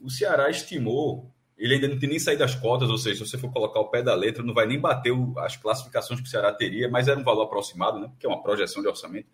O 0.00 0.10
Ceará 0.10 0.50
estimou, 0.50 1.32
ele 1.56 1.74
ainda 1.74 1.86
não 1.86 1.98
tem 1.98 2.08
nem 2.08 2.18
saído 2.18 2.40
das 2.40 2.56
cotas, 2.56 2.90
ou 2.90 2.98
seja, 2.98 3.24
se 3.24 3.30
você 3.30 3.38
for 3.38 3.52
colocar 3.52 3.78
o 3.78 3.88
pé 3.88 4.02
da 4.02 4.16
letra, 4.16 4.42
não 4.42 4.52
vai 4.52 4.66
nem 4.66 4.80
bater 4.80 5.12
o, 5.12 5.38
as 5.38 5.56
classificações 5.56 6.20
que 6.20 6.26
o 6.26 6.30
Ceará 6.30 6.52
teria, 6.52 6.88
mas 6.88 7.06
era 7.06 7.18
um 7.18 7.24
valor 7.24 7.44
aproximado, 7.44 8.00
né, 8.00 8.10
que 8.18 8.26
é 8.26 8.28
uma 8.28 8.42
projeção 8.42 8.82
de 8.82 8.88
orçamento, 8.88 9.28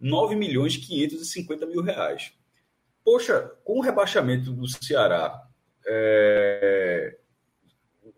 9 0.00 0.34
milhões 0.36 0.76
550 0.76 1.66
mil 1.66 1.82
reais. 1.82 2.32
Poxa, 3.04 3.52
com 3.64 3.78
o 3.78 3.82
rebaixamento 3.82 4.52
do 4.52 4.66
Ceará, 4.66 5.46
é, 5.86 7.16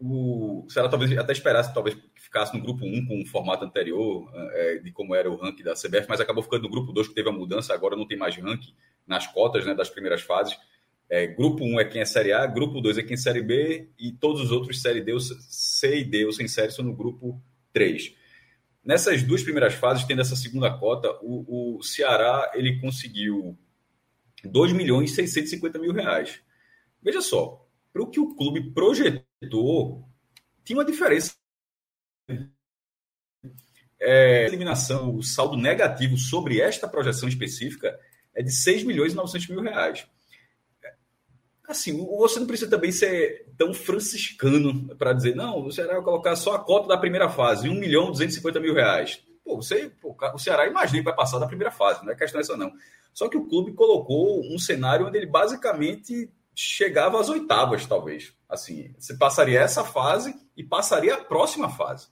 o 0.01 0.67
Ceará 0.69 0.89
talvez 0.89 1.17
até 1.17 1.33
esperasse 1.33 1.73
talvez 1.73 1.97
ficasse 2.15 2.57
no 2.57 2.63
grupo 2.63 2.85
1 2.85 3.07
com 3.07 3.23
o 3.23 3.27
formato 3.27 3.65
anterior 3.65 4.31
é, 4.53 4.77
de 4.77 4.93
como 4.93 5.15
era 5.15 5.31
o 5.31 5.37
ranking 5.37 5.63
da 5.63 5.75
CBF, 5.75 6.07
mas 6.09 6.21
acabou 6.21 6.43
ficando 6.43 6.63
no 6.63 6.71
grupo 6.71 6.93
2 6.93 7.09
que 7.09 7.15
teve 7.15 7.29
a 7.29 7.33
mudança, 7.33 7.73
agora 7.73 7.97
não 7.97 8.07
tem 8.07 8.17
mais 8.17 8.37
ranking 8.37 8.75
nas 9.07 9.27
cotas 9.27 9.65
né, 9.65 9.75
das 9.75 9.89
primeiras 9.89 10.23
fases. 10.23 10.57
É, 11.09 11.27
grupo 11.27 11.65
1 11.65 11.81
é 11.81 11.85
quem 11.85 12.01
é 12.01 12.05
Série 12.05 12.33
A, 12.33 12.45
grupo 12.47 12.81
2 12.81 12.99
é 12.99 13.03
quem 13.03 13.15
é 13.15 13.17
Série 13.17 13.43
B 13.43 13.89
e 13.99 14.13
todos 14.13 14.41
os 14.41 14.51
outros 14.51 14.83
Série 14.83 15.01
D, 15.01 15.13
C 15.21 16.01
e 16.01 16.05
D 16.05 16.27
ou 16.27 16.33
sem 16.33 16.49
série 16.49 16.73
são 16.73 16.85
no 16.85 16.95
grupo 16.95 17.41
3. 17.73 18.15
Nessas 18.87 19.25
duas 19.25 19.43
primeiras 19.43 19.75
fases, 19.75 20.05
tendo 20.05 20.21
essa 20.21 20.37
segunda 20.37 20.71
cota, 20.79 21.11
o, 21.21 21.77
o 21.77 21.83
Ceará 21.83 22.53
ele 22.55 22.81
conseguiu 22.81 23.59
2 24.45 24.73
milhões 24.73 25.11
e 25.11 25.15
650 25.17 25.77
mil 25.81 25.93
reais. 25.93 26.41
Veja 27.03 27.21
só, 27.21 27.67
para 27.93 28.03
o 28.03 28.09
que 28.09 28.21
o 28.21 28.37
clube 28.37 28.73
projetou, 28.73 30.09
tinha 30.65 30.79
uma 30.79 30.85
diferença 30.85 31.35
É, 33.99 34.45
eliminação, 34.47 35.17
o 35.17 35.23
saldo 35.23 35.57
negativo 35.57 36.17
sobre 36.17 36.61
esta 36.61 36.87
projeção 36.87 37.29
específica 37.29 37.99
é 38.35 38.43
de 38.43 38.53
6 38.53 38.85
milhões 38.85 39.15
e 39.15 39.17
900 39.17 39.49
mil 39.49 39.63
reais. 39.63 40.07
Assim, 41.69 41.97
você 42.07 42.39
não 42.39 42.47
precisa 42.47 42.71
também 42.71 42.93
ser 42.93 43.53
tão 43.59 43.75
franciscano 43.75 44.95
para 44.97 45.13
dizer, 45.13 45.35
não, 45.35 45.67
o 45.67 45.73
Ceará 45.73 45.95
vai 45.95 46.03
colocar 46.03 46.37
só 46.37 46.55
a 46.55 46.59
cota 46.59 46.87
da 46.87 46.97
primeira 46.97 47.29
fase, 47.29 47.69
1 47.69 47.75
milhão 47.75 48.09
e 48.09 48.13
250 48.13 48.61
mil 48.61 48.73
reais. 48.73 49.21
Pô, 49.45 49.57
você, 49.57 49.91
pô, 50.01 50.17
o 50.35 50.39
Ceará 50.39 50.67
imagina 50.67 50.99
que 50.99 51.05
vai 51.05 51.17
passar 51.17 51.39
da 51.39 51.47
primeira 51.47 51.73
fase, 51.73 52.05
não 52.05 52.13
é 52.13 52.17
questão 52.17 52.41
essa 52.41 52.57
não. 52.57 52.73
Só 53.13 53.29
que 53.29 53.37
o 53.37 53.47
clube 53.47 53.73
colocou 53.73 54.41
um 54.53 54.59
cenário 54.59 55.07
onde 55.07 55.17
ele 55.17 55.27
basicamente 55.27 56.31
chegava 56.55 57.21
às 57.21 57.29
oitavas, 57.29 57.85
talvez. 57.87 58.33
Assim, 58.49 58.95
você 58.99 59.17
passaria 59.17 59.61
essa 59.61 59.85
fase 59.85 60.35
e 60.57 60.63
passaria 60.63 61.15
a 61.15 61.25
próxima 61.25 61.69
fase. 61.69 62.09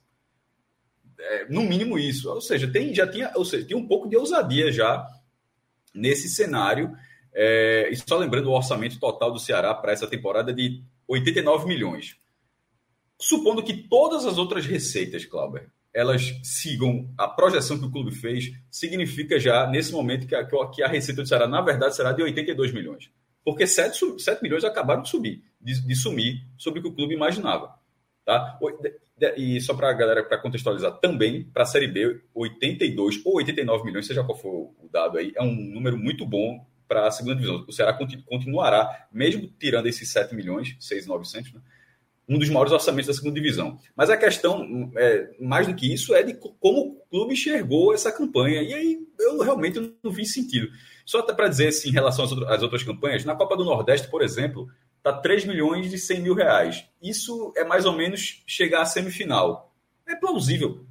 É, 1.17 1.45
no 1.49 1.61
mínimo 1.61 1.97
isso. 1.97 2.29
Ou 2.29 2.41
seja, 2.41 2.71
tem, 2.71 2.93
já 2.93 3.07
tinha, 3.09 3.31
ou 3.35 3.45
seja, 3.45 3.67
tem 3.67 3.77
um 3.77 3.87
pouco 3.87 4.09
de 4.09 4.17
ousadia 4.17 4.71
já 4.71 5.07
nesse 5.93 6.27
cenário 6.27 6.95
é, 7.35 7.89
e 7.91 7.95
só 7.97 8.17
lembrando 8.17 8.47
o 8.47 8.53
orçamento 8.53 8.97
total 8.97 9.29
do 9.29 9.39
Ceará 9.39 9.73
para 9.73 9.91
essa 9.91 10.07
temporada 10.07 10.53
de 10.53 10.81
89 11.05 11.67
milhões. 11.67 12.15
Supondo 13.19 13.61
que 13.61 13.73
todas 13.73 14.25
as 14.25 14.37
outras 14.37 14.65
receitas, 14.65 15.25
Clauber, 15.25 15.69
elas 15.93 16.33
sigam 16.43 17.13
a 17.17 17.27
projeção 17.27 17.77
que 17.77 17.85
o 17.85 17.91
clube 17.91 18.11
fez, 18.11 18.51
significa 18.71 19.37
já, 19.37 19.67
nesse 19.67 19.91
momento, 19.91 20.27
que 20.27 20.35
a, 20.35 20.45
que 20.45 20.81
a 20.81 20.87
receita 20.87 21.21
do 21.21 21.27
Ceará, 21.27 21.47
na 21.47 21.61
verdade, 21.61 21.95
será 21.95 22.13
de 22.13 22.23
82 22.23 22.73
milhões. 22.73 23.11
Porque 23.43 23.67
7, 23.67 24.19
7 24.19 24.41
milhões 24.41 24.63
acabaram 24.63 25.01
de 25.01 25.09
subir, 25.09 25.43
de, 25.59 25.85
de 25.85 25.95
sumir 25.95 26.41
sobre 26.57 26.79
o 26.79 26.83
que 26.83 26.89
o 26.89 26.93
clube 26.93 27.13
imaginava. 27.13 27.75
Tá? 28.25 28.57
E 29.37 29.61
só 29.61 29.73
para 29.73 29.89
a 29.89 29.93
galera, 29.93 30.23
para 30.23 30.37
contextualizar 30.37 30.99
também, 30.99 31.43
para 31.43 31.63
a 31.63 31.65
Série 31.65 31.87
B, 31.87 32.21
82 32.33 33.21
ou 33.25 33.37
89 33.37 33.85
milhões, 33.85 34.07
seja 34.07 34.23
qual 34.23 34.37
for 34.37 34.73
o 34.79 34.89
dado 34.91 35.17
aí, 35.17 35.31
é 35.35 35.43
um 35.43 35.53
número 35.53 35.97
muito 35.97 36.25
bom 36.25 36.65
para 36.95 37.07
a 37.07 37.11
segunda 37.11 37.35
divisão. 37.35 37.65
O 37.67 37.73
Ceará 37.73 37.97
continuará, 38.25 39.07
mesmo 39.11 39.51
tirando 39.59 39.87
esses 39.87 40.09
7 40.09 40.33
milhões, 40.33 40.77
6,900, 40.79 41.53
né? 41.53 41.61
um 42.27 42.39
dos 42.39 42.49
maiores 42.49 42.71
orçamentos 42.71 43.07
da 43.07 43.13
segunda 43.13 43.35
divisão. 43.35 43.77
Mas 43.95 44.09
a 44.09 44.15
questão, 44.15 44.91
é, 44.95 45.29
mais 45.39 45.67
do 45.67 45.75
que 45.75 45.93
isso, 45.93 46.15
é 46.15 46.23
de 46.23 46.33
como 46.33 46.79
o 46.79 46.95
clube 47.09 47.33
enxergou 47.33 47.93
essa 47.93 48.11
campanha. 48.11 48.63
E 48.63 48.73
aí 48.73 48.99
eu 49.19 49.41
realmente 49.41 49.93
não 50.01 50.11
vi 50.11 50.25
sentido. 50.25 50.69
Só 51.05 51.19
até 51.19 51.33
para 51.33 51.49
dizer 51.49 51.67
assim, 51.67 51.89
em 51.89 51.91
relação 51.91 52.25
às 52.47 52.63
outras 52.63 52.81
campanhas, 52.81 53.25
na 53.25 53.35
Copa 53.35 53.57
do 53.57 53.65
Nordeste, 53.65 54.07
por 54.07 54.23
exemplo, 54.23 54.67
está 54.97 55.11
3 55.11 55.45
milhões 55.45 55.93
e 55.93 55.99
100 55.99 56.21
mil 56.21 56.33
reais. 56.33 56.85
Isso 57.01 57.53
é 57.57 57.65
mais 57.65 57.85
ou 57.85 57.93
menos 57.93 58.41
chegar 58.47 58.81
à 58.81 58.85
semifinal. 58.85 59.75
É 60.07 60.15
plausível. 60.15 60.85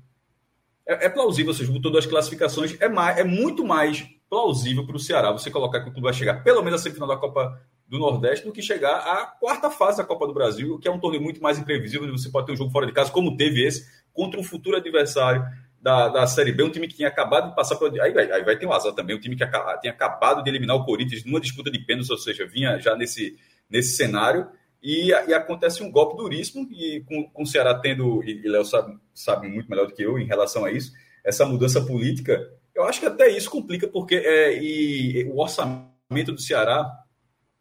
É, 0.86 1.07
é 1.07 1.09
plausível, 1.09 1.50
ou 1.50 1.57
seja, 1.57 1.72
todas 1.80 2.05
as 2.05 2.11
classificações. 2.11 2.80
É, 2.80 2.88
mais, 2.88 3.18
é 3.18 3.24
muito 3.24 3.64
mais 3.64 4.07
plausível 4.35 4.85
para 4.85 4.97
o 4.97 4.99
Ceará 4.99 5.30
você 5.30 5.49
colocar 5.49 5.80
que 5.80 5.89
o 5.89 5.93
clube 5.93 6.07
vai 6.07 6.12
chegar 6.12 6.43
pelo 6.43 6.61
menos 6.61 6.80
à 6.80 6.82
semifinal 6.82 7.07
da 7.07 7.16
Copa 7.16 7.57
do 7.87 8.01
Nordeste 8.01 8.45
do 8.45 8.51
que 8.51 8.61
chegar 8.61 8.97
à 8.97 9.26
quarta 9.26 9.70
fase 9.70 9.99
da 9.99 10.05
Copa 10.05 10.26
do 10.26 10.35
Brasil, 10.35 10.76
que 10.80 10.89
é 10.89 10.91
um 10.91 10.99
torneio 10.99 11.22
muito 11.22 11.41
mais 11.41 11.57
imprevisível, 11.57 12.11
você 12.11 12.28
pode 12.28 12.47
ter 12.47 12.53
um 12.53 12.57
jogo 12.57 12.72
fora 12.72 12.85
de 12.85 12.93
casa, 12.93 13.12
como 13.12 13.37
teve 13.37 13.64
esse, 13.64 13.87
contra 14.12 14.41
um 14.41 14.43
futuro 14.43 14.76
adversário 14.76 15.45
da, 15.80 16.09
da 16.09 16.26
Série 16.26 16.51
B, 16.51 16.64
um 16.64 16.70
time 16.70 16.89
que 16.89 16.97
tinha 16.97 17.07
acabado 17.07 17.51
de 17.51 17.55
passar 17.55 17.76
por. 17.76 17.89
Aí, 18.01 18.12
vai, 18.12 18.32
aí 18.32 18.43
vai 18.43 18.59
ter 18.59 18.66
um 18.66 18.72
azar 18.72 18.93
também, 18.93 19.14
um 19.14 19.20
time 19.20 19.37
que 19.37 19.47
tinha 19.80 19.93
acabado 19.93 20.43
de 20.43 20.51
eliminar 20.51 20.74
o 20.74 20.85
Corinthians 20.85 21.24
numa 21.24 21.41
disputa 21.41 21.70
de 21.70 21.78
pênaltis, 21.78 22.11
ou 22.11 22.18
seja, 22.18 22.45
vinha 22.45 22.80
já 22.80 22.97
nesse, 22.97 23.39
nesse 23.70 23.95
cenário. 23.95 24.49
E, 24.82 25.11
e, 25.11 25.32
acontece 25.32 25.80
um 25.80 25.93
golpe 25.93 26.16
duríssimo, 26.16 26.66
e 26.72 27.05
com, 27.07 27.30
com 27.30 27.43
o 27.45 27.47
Ceará 27.47 27.72
tendo, 27.74 28.20
e, 28.24 28.45
e 28.45 28.49
Léo 28.49 28.64
sabe, 28.64 28.99
sabe 29.14 29.47
muito 29.47 29.70
melhor 29.70 29.87
do 29.87 29.95
que 29.95 30.03
eu 30.03 30.18
em 30.18 30.26
relação 30.26 30.64
a 30.64 30.72
isso, 30.72 30.91
essa 31.22 31.47
mudança 31.47 31.80
política 31.80 32.51
eu 32.75 32.85
acho 32.85 33.01
que 33.01 33.07
até 33.07 33.29
isso 33.29 33.51
complica, 33.51 33.87
porque 33.87 34.16
é, 34.16 34.59
e, 34.61 35.25
o 35.25 35.39
orçamento 35.39 36.33
do 36.33 36.41
Ceará 36.41 36.91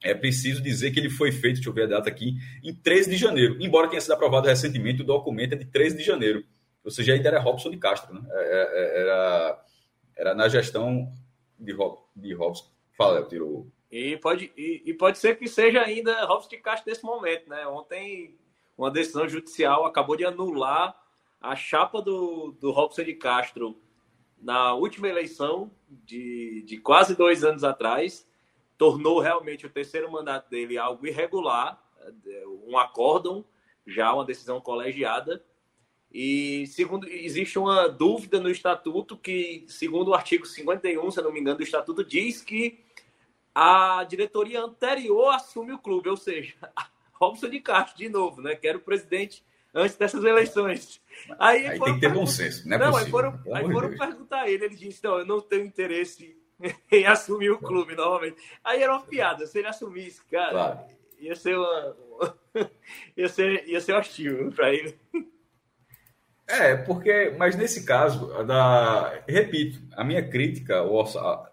é 0.03 0.13
preciso 0.13 0.61
dizer 0.61 0.91
que 0.91 0.99
ele 0.99 1.09
foi 1.09 1.31
feito, 1.31 1.55
deixa 1.55 1.69
eu 1.69 1.73
ver 1.73 1.83
a 1.83 1.97
data 1.97 2.09
aqui, 2.09 2.35
em 2.63 2.75
13 2.75 3.11
de 3.11 3.17
janeiro. 3.17 3.57
Embora 3.61 3.87
tenha 3.87 4.01
sido 4.01 4.13
aprovado 4.13 4.47
recentemente, 4.47 5.01
o 5.01 5.05
documento 5.05 5.53
é 5.53 5.55
de 5.55 5.65
13 5.65 5.97
de 5.97 6.03
janeiro. 6.03 6.43
Ou 6.83 6.91
seja, 6.91 7.13
ainda 7.13 7.29
era 7.29 7.39
Robson 7.39 7.71
de 7.71 7.77
Castro, 7.77 8.13
né? 8.13 8.21
É, 8.29 8.35
é, 8.35 8.99
é, 8.99 9.01
era, 9.01 9.65
era 10.17 10.35
na 10.35 10.49
gestão 10.49 11.13
de, 11.57 11.71
Rob, 11.71 11.99
de 12.15 12.33
Robson. 12.33 12.65
Fala, 12.97 13.19
Léo, 13.19 13.27
tirou. 13.29 13.71
E 13.89 14.17
pode, 14.17 14.51
e, 14.57 14.81
e, 14.85 14.93
pode 14.93 15.17
ser 15.17 15.37
que 15.37 15.47
seja 15.47 15.81
ainda 15.81 16.25
Robson 16.25 16.49
de 16.49 16.57
Castro 16.57 16.89
nesse 16.89 17.03
momento, 17.03 17.47
né? 17.49 17.65
Ontem, 17.67 18.35
uma 18.77 18.91
decisão 18.91 19.29
judicial 19.29 19.85
acabou 19.85 20.17
de 20.17 20.25
anular 20.25 20.95
a 21.39 21.55
chapa 21.55 22.01
do, 22.01 22.57
do 22.59 22.71
Robson 22.71 23.03
de 23.03 23.13
Castro 23.13 23.79
na 24.43 24.73
última 24.73 25.07
eleição 25.07 25.71
de, 25.89 26.63
de 26.63 26.77
quase 26.77 27.15
dois 27.15 27.43
anos 27.43 27.63
atrás, 27.63 28.27
tornou 28.77 29.19
realmente 29.19 29.65
o 29.65 29.69
terceiro 29.69 30.11
mandato 30.11 30.49
dele 30.49 30.77
algo 30.77 31.07
irregular, 31.07 31.81
um 32.67 32.77
acórdão, 32.77 33.45
já 33.87 34.13
uma 34.13 34.25
decisão 34.25 34.59
colegiada. 34.59 35.43
E 36.11 36.67
segundo 36.67 37.07
existe 37.07 37.57
uma 37.57 37.87
dúvida 37.87 38.39
no 38.39 38.49
estatuto 38.49 39.17
que, 39.17 39.65
segundo 39.67 40.09
o 40.09 40.13
artigo 40.13 40.45
51, 40.45 41.09
se 41.09 41.21
não 41.21 41.31
me 41.31 41.39
engano, 41.39 41.57
do 41.57 41.63
estatuto 41.63 42.03
diz 42.03 42.41
que 42.41 42.83
a 43.55 44.03
diretoria 44.03 44.61
anterior 44.61 45.33
assume 45.33 45.71
o 45.71 45.79
clube, 45.79 46.09
ou 46.09 46.17
seja, 46.17 46.53
Robson 47.13 47.49
de 47.49 47.61
Castro 47.61 47.97
de 47.97 48.09
novo, 48.09 48.41
né, 48.41 48.55
que 48.55 48.67
era 48.67 48.77
o 48.77 48.81
presidente 48.81 49.43
antes 49.73 49.95
dessas 49.97 50.23
eleições. 50.23 51.01
Aí, 51.39 51.65
aí 51.65 51.79
tem 51.79 51.95
que 51.95 52.01
ter 52.01 52.13
bom 52.13 52.25
senso, 52.25 52.67
não 52.67 52.75
é 52.75 52.79
não, 52.79 52.95
Aí 52.95 53.09
foram, 53.09 53.39
aí 53.53 53.63
foram 53.71 53.97
perguntar 53.97 54.41
a 54.41 54.49
ele, 54.49 54.65
ele 54.65 54.75
disse, 54.75 55.03
não, 55.03 55.19
eu 55.19 55.25
não 55.25 55.41
tenho 55.41 55.65
interesse 55.65 56.37
em 56.91 57.05
assumir 57.05 57.49
o 57.49 57.59
clube 57.59 57.95
novamente. 57.95 58.37
Aí 58.63 58.81
era 58.81 58.93
uma 58.93 59.05
piada, 59.05 59.45
se 59.47 59.59
ele 59.59 59.67
assumisse, 59.67 60.21
cara, 60.25 60.51
claro. 60.51 60.79
ia 61.19 61.35
ser 61.35 61.57
uma... 61.57 61.95
ia 63.17 63.27
ser, 63.27 63.67
ia 63.67 63.81
ser 63.81 63.93
hostil 63.93 64.51
para 64.51 64.73
ele. 64.73 64.95
É, 66.47 66.75
porque, 66.75 67.33
mas 67.37 67.55
nesse 67.55 67.85
caso, 67.85 68.27
da, 68.43 69.23
repito, 69.27 69.79
a 69.93 70.03
minha 70.03 70.27
crítica 70.27 70.77
ao, 70.77 70.93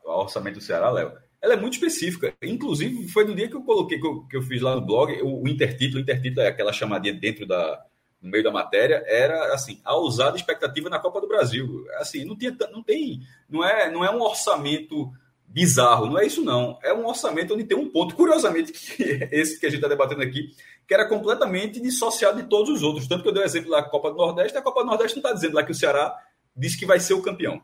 orçamento 0.05 0.57
do 0.57 0.61
Ceará, 0.61 0.91
Léo, 0.91 1.13
ela 1.41 1.55
é 1.55 1.57
muito 1.57 1.75
específica. 1.75 2.35
Inclusive, 2.43 3.09
foi 3.09 3.25
no 3.25 3.35
dia 3.35 3.49
que 3.49 3.55
eu 3.55 3.63
coloquei, 3.63 3.99
que 3.99 4.07
eu, 4.07 4.27
que 4.27 4.37
eu 4.37 4.43
fiz 4.43 4.61
lá 4.61 4.75
no 4.75 4.85
blog, 4.85 5.13
o, 5.23 5.43
o 5.43 5.49
intertítulo, 5.49 5.99
o 5.99 6.03
intertítulo 6.03 6.43
é 6.43 6.49
aquela 6.49 6.73
chamadinha 6.73 7.15
dentro 7.15 7.47
da, 7.47 7.83
no 8.21 8.31
meio 8.31 8.45
da 8.45 8.51
matéria 8.51 9.03
era 9.07 9.55
assim 9.55 9.81
a 9.85 9.95
ousada 9.95 10.37
expectativa 10.37 10.89
na 10.91 10.99
Copa 10.99 11.21
do 11.21 11.29
Brasil 11.29 11.87
assim 11.99 12.25
não 12.25 12.37
tinha 12.37 12.57
não 12.73 12.83
tem 12.83 13.21
não 13.49 13.65
é 13.65 13.91
não 13.91 14.05
é 14.05 14.11
um 14.11 14.21
orçamento 14.21 15.11
bizarro 15.47 16.07
não 16.07 16.19
é 16.19 16.27
isso 16.27 16.43
não 16.43 16.79
é 16.83 16.93
um 16.93 17.07
orçamento 17.07 17.55
onde 17.55 17.65
tem 17.65 17.77
um 17.77 17.91
ponto 17.91 18.15
curiosamente 18.15 18.73
que 18.73 19.29
esse 19.33 19.59
que 19.59 19.67
a 19.67 19.71
gente 19.71 19.79
está 19.79 19.89
debatendo 19.89 20.23
aqui 20.23 20.55
que 20.87 20.95
era 20.95 21.09
completamente 21.09 21.81
dissociado 21.81 22.43
de 22.43 22.49
todos 22.49 22.71
os 22.71 22.83
outros 22.83 23.09
tanto 23.09 23.23
que 23.23 23.29
eu 23.29 23.33
dei 23.33 23.43
o 23.43 23.47
exemplo 23.47 23.71
da 23.71 23.83
Copa 23.83 24.11
do 24.11 24.17
Nordeste 24.17 24.59
a 24.59 24.63
Copa 24.63 24.81
do 24.81 24.87
Nordeste 24.87 25.17
não 25.17 25.23
está 25.23 25.33
dizendo 25.33 25.55
lá 25.55 25.65
que 25.65 25.73
o 25.73 25.75
Ceará 25.75 26.17
disse 26.57 26.79
que 26.79 26.87
vai 26.87 27.01
ser 27.01 27.15
o 27.15 27.23
campeão 27.23 27.63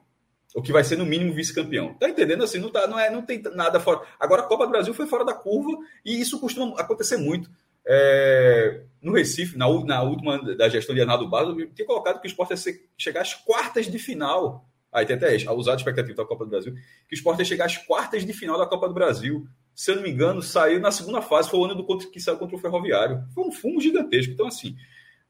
ou 0.56 0.62
que 0.62 0.72
vai 0.72 0.82
ser 0.82 0.96
no 0.96 1.04
mínimo 1.04 1.34
vice-campeão. 1.34 1.92
Tá 1.94 2.08
entendendo 2.08 2.42
assim? 2.42 2.58
Não, 2.58 2.70
tá, 2.70 2.86
não, 2.86 2.98
é, 2.98 3.10
não 3.10 3.20
tem 3.20 3.42
nada 3.54 3.78
fora. 3.78 4.00
Agora 4.18 4.40
a 4.40 4.46
Copa 4.46 4.64
do 4.64 4.70
Brasil 4.70 4.94
foi 4.94 5.06
fora 5.06 5.22
da 5.22 5.34
curva 5.34 5.76
e 6.02 6.18
isso 6.18 6.40
costuma 6.40 6.80
acontecer 6.80 7.18
muito. 7.18 7.50
É, 7.86 8.82
no 9.00 9.12
Recife, 9.12 9.56
na, 9.56 9.66
na, 9.84 10.02
última 10.02 10.38
da 10.56 10.68
gestão 10.68 10.94
de 10.94 11.00
Arnaldo 11.00 11.28
Barros, 11.28 11.56
eu 11.58 11.72
tinha 11.72 11.86
colocado 11.86 12.20
que 12.20 12.26
o 12.26 12.30
esporte 12.30 12.50
ia 12.50 12.56
ser, 12.56 12.88
chegar 12.98 13.20
às 13.20 13.34
quartas 13.34 13.86
de 13.86 13.98
final. 13.98 14.68
Aí 14.92 15.06
tem 15.06 15.14
até 15.14 15.36
a 15.46 15.52
usar 15.52 15.72
a 15.72 15.76
expectativa 15.76 16.16
da 16.16 16.24
Copa 16.24 16.44
do 16.44 16.50
Brasil, 16.50 16.74
que 16.74 17.14
o 17.14 17.16
esporte 17.16 17.40
ia 17.40 17.44
chegar 17.44 17.66
às 17.66 17.76
quartas 17.76 18.24
de 18.24 18.32
final 18.32 18.58
da 18.58 18.66
Copa 18.66 18.88
do 18.88 18.94
Brasil. 18.94 19.46
Se 19.74 19.90
eu 19.90 19.96
não 19.96 20.02
me 20.02 20.10
engano, 20.10 20.42
saiu 20.42 20.80
na 20.80 20.90
segunda 20.90 21.20
fase, 21.20 21.50
foi 21.50 21.60
o 21.60 21.64
ano 21.64 21.74
do 21.74 22.10
que 22.10 22.18
saiu 22.18 22.38
contra 22.38 22.56
o 22.56 22.58
Ferroviário. 22.58 23.22
Foi 23.34 23.44
um 23.44 23.52
fumo 23.52 23.80
gigantesco. 23.80 24.32
Então, 24.32 24.46
assim, 24.46 24.74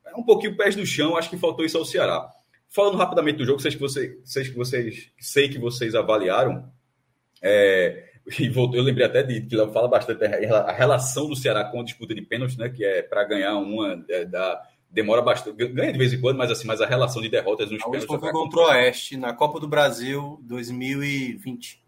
é 0.06 0.14
um 0.14 0.22
pouquinho 0.22 0.56
pés 0.56 0.76
no 0.76 0.86
chão, 0.86 1.16
acho 1.16 1.28
que 1.28 1.36
faltou 1.36 1.64
isso 1.64 1.76
ao 1.76 1.84
Ceará. 1.84 2.30
Falando 2.70 2.96
rapidamente 2.96 3.38
do 3.38 3.44
jogo, 3.44 3.60
sei 3.60 3.72
que 3.72 3.78
vocês, 3.78 4.48
que 4.48 4.56
vocês, 4.56 5.10
sei 5.18 5.48
que 5.48 5.58
vocês 5.58 5.94
avaliaram. 5.94 6.70
É, 7.42 8.12
e 8.38 8.48
voltou, 8.48 8.78
eu 8.78 8.82
lembrei 8.82 9.06
até 9.06 9.22
de 9.22 9.40
que 9.42 9.56
fala 9.68 9.88
bastante 9.88 10.24
a 10.24 10.72
relação 10.72 11.28
do 11.28 11.36
Ceará 11.36 11.64
com 11.64 11.80
a 11.80 11.84
disputa 11.84 12.14
de 12.14 12.22
pênaltis, 12.22 12.56
né? 12.56 12.68
Que 12.68 12.84
é 12.84 13.02
para 13.02 13.24
ganhar 13.24 13.56
uma 13.56 14.04
é, 14.08 14.24
da 14.24 14.60
demora 14.90 15.22
bastante, 15.22 15.56
ganha 15.68 15.92
de 15.92 15.98
vez 15.98 16.12
em 16.12 16.20
quando, 16.20 16.36
mas 16.36 16.50
assim, 16.50 16.66
mas 16.66 16.80
a 16.80 16.86
relação 16.86 17.20
de 17.20 17.28
derrotas 17.28 17.70
nos 17.70 17.82
pênaltis. 17.82 18.06
foi 18.06 18.32
contra 18.32 18.60
o 18.60 18.64
Oeste 18.64 19.16
na 19.16 19.32
Copa 19.32 19.60
do 19.60 19.68
Brasil 19.68 20.40
2020. 20.42 21.84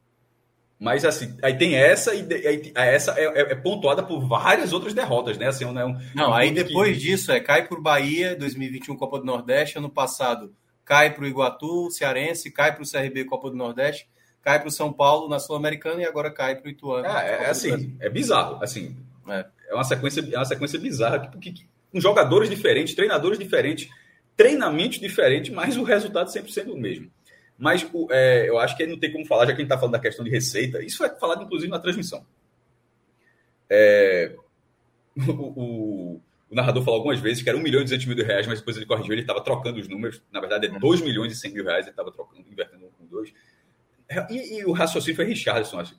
Mas 0.79 1.05
assim, 1.05 1.37
aí 1.43 1.59
tem 1.59 1.75
essa 1.75 2.15
e 2.15 2.21
aí, 2.33 2.73
essa 2.77 3.19
é, 3.19 3.25
é, 3.25 3.41
é, 3.53 3.55
pontuada 3.57 4.01
por 4.03 4.21
várias 4.21 4.73
outras 4.73 4.95
derrotas, 4.95 5.37
né? 5.37 5.49
Assim, 5.49 5.65
não, 5.65 5.81
é 5.81 5.87
um, 5.87 5.99
não 6.15 6.33
aí 6.33 6.53
depois 6.53 6.97
que... 6.97 7.03
disso 7.03 7.33
é 7.33 7.41
cai 7.41 7.67
por 7.67 7.81
Bahia 7.81 8.37
2021 8.37 8.97
Copa 8.97 9.19
do 9.19 9.25
Nordeste, 9.25 9.79
ano 9.79 9.91
passado 9.91 10.55
cai 10.85 11.13
para 11.13 11.25
o 11.25 11.27
Iguatu, 11.27 11.91
Cearense, 11.91 12.53
cai 12.53 12.73
para 12.73 12.83
o 12.83 12.89
CRB 12.89 13.25
Copa 13.25 13.51
do 13.51 13.57
Nordeste 13.57 14.09
cai 14.43 14.59
para 14.59 14.69
o 14.69 14.73
São 14.73 14.93
Paulo 14.93 15.29
na 15.29 15.39
Sul-Americana 15.39 16.03
e 16.03 16.05
agora 16.05 16.31
cai 16.31 16.57
para 16.57 16.67
o 16.67 16.71
Ituano. 16.71 17.07
É, 17.07 17.45
é 17.45 17.51
assim, 17.51 17.97
é 18.01 18.09
bizarro. 18.09 18.63
Assim, 18.63 18.97
é. 19.29 19.47
é. 19.69 19.75
uma 19.75 19.85
sequência, 19.85 20.21
é 20.21 20.37
uma 20.37 20.45
sequência 20.45 20.79
bizarra, 20.79 21.21
porque 21.21 21.55
com 21.93 22.01
jogadores 22.01 22.49
diferentes, 22.49 22.95
treinadores 22.95 23.39
diferentes, 23.39 23.89
treinamentos 24.37 24.99
diferentes, 24.99 25.53
mas 25.53 25.77
o 25.77 25.83
resultado 25.83 26.31
sempre 26.31 26.53
sendo 26.53 26.75
o 26.75 26.79
mesmo. 26.79 27.11
Mas 27.59 27.85
é, 28.11 28.49
eu 28.49 28.59
acho 28.59 28.77
que 28.77 28.87
não 28.87 28.99
tem 28.99 29.11
como 29.13 29.27
falar, 29.27 29.47
já 29.47 29.53
que 29.53 29.55
a 29.55 29.57
gente 29.57 29.65
está 29.65 29.77
falando 29.77 29.95
da 29.95 29.99
questão 29.99 30.25
de 30.25 30.31
receita, 30.31 30.83
isso 30.83 31.05
é 31.05 31.11
falado 31.19 31.43
inclusive 31.43 31.71
na 31.71 31.81
transmissão. 31.81 32.25
É, 33.69 34.33
o, 35.29 35.33
o, 35.33 36.23
o, 36.51 36.55
narrador 36.55 36.85
falou 36.85 36.99
algumas 36.99 37.19
vezes 37.19 37.43
que 37.43 37.49
era 37.49 37.59
1 37.59 37.61
milhão 37.61 37.81
e 37.81 37.85
200 37.85 38.07
mil 38.07 38.25
reais, 38.25 38.47
mas 38.47 38.61
depois 38.61 38.77
ele 38.77 38.87
corrigiu, 38.87 39.13
ele 39.13 39.23
estava 39.23 39.43
trocando 39.43 39.81
os 39.81 39.89
números. 39.89 40.23
Na 40.33 40.41
verdade, 40.41 40.67
é 40.67 40.79
2 40.79 41.01
milhões 41.01 41.33
e 41.33 41.37
100 41.37 41.53
mil 41.53 41.65
reais, 41.65 41.81
ele 41.83 41.91
estava 41.91 42.13
trocando, 42.13 42.47
invertendo. 42.49 42.88
E, 44.31 44.59
e, 44.59 44.65
o 44.65 44.73
raciocínio 44.73 45.17
foi 45.17 45.27
Richardson. 45.27 45.81
Assim, 45.81 45.95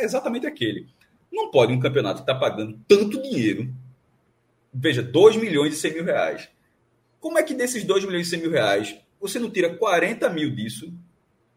é 0.00 0.04
exatamente 0.04 0.46
aquele. 0.46 0.88
Não 1.32 1.50
pode 1.50 1.72
um 1.72 1.80
campeonato 1.80 2.16
que 2.24 2.30
está 2.30 2.34
pagando 2.34 2.78
tanto 2.88 3.22
dinheiro, 3.22 3.72
veja, 4.72 5.02
2 5.02 5.36
milhões 5.36 5.74
e 5.74 5.76
100 5.76 5.94
mil 5.94 6.04
reais. 6.04 6.48
Como 7.20 7.38
é 7.38 7.42
que 7.42 7.54
desses 7.54 7.84
2 7.84 8.04
milhões 8.04 8.26
e 8.26 8.30
100 8.30 8.40
mil 8.40 8.50
reais, 8.50 8.96
você 9.20 9.38
não 9.38 9.50
tira 9.50 9.74
40 9.74 10.28
mil 10.30 10.50
disso 10.50 10.92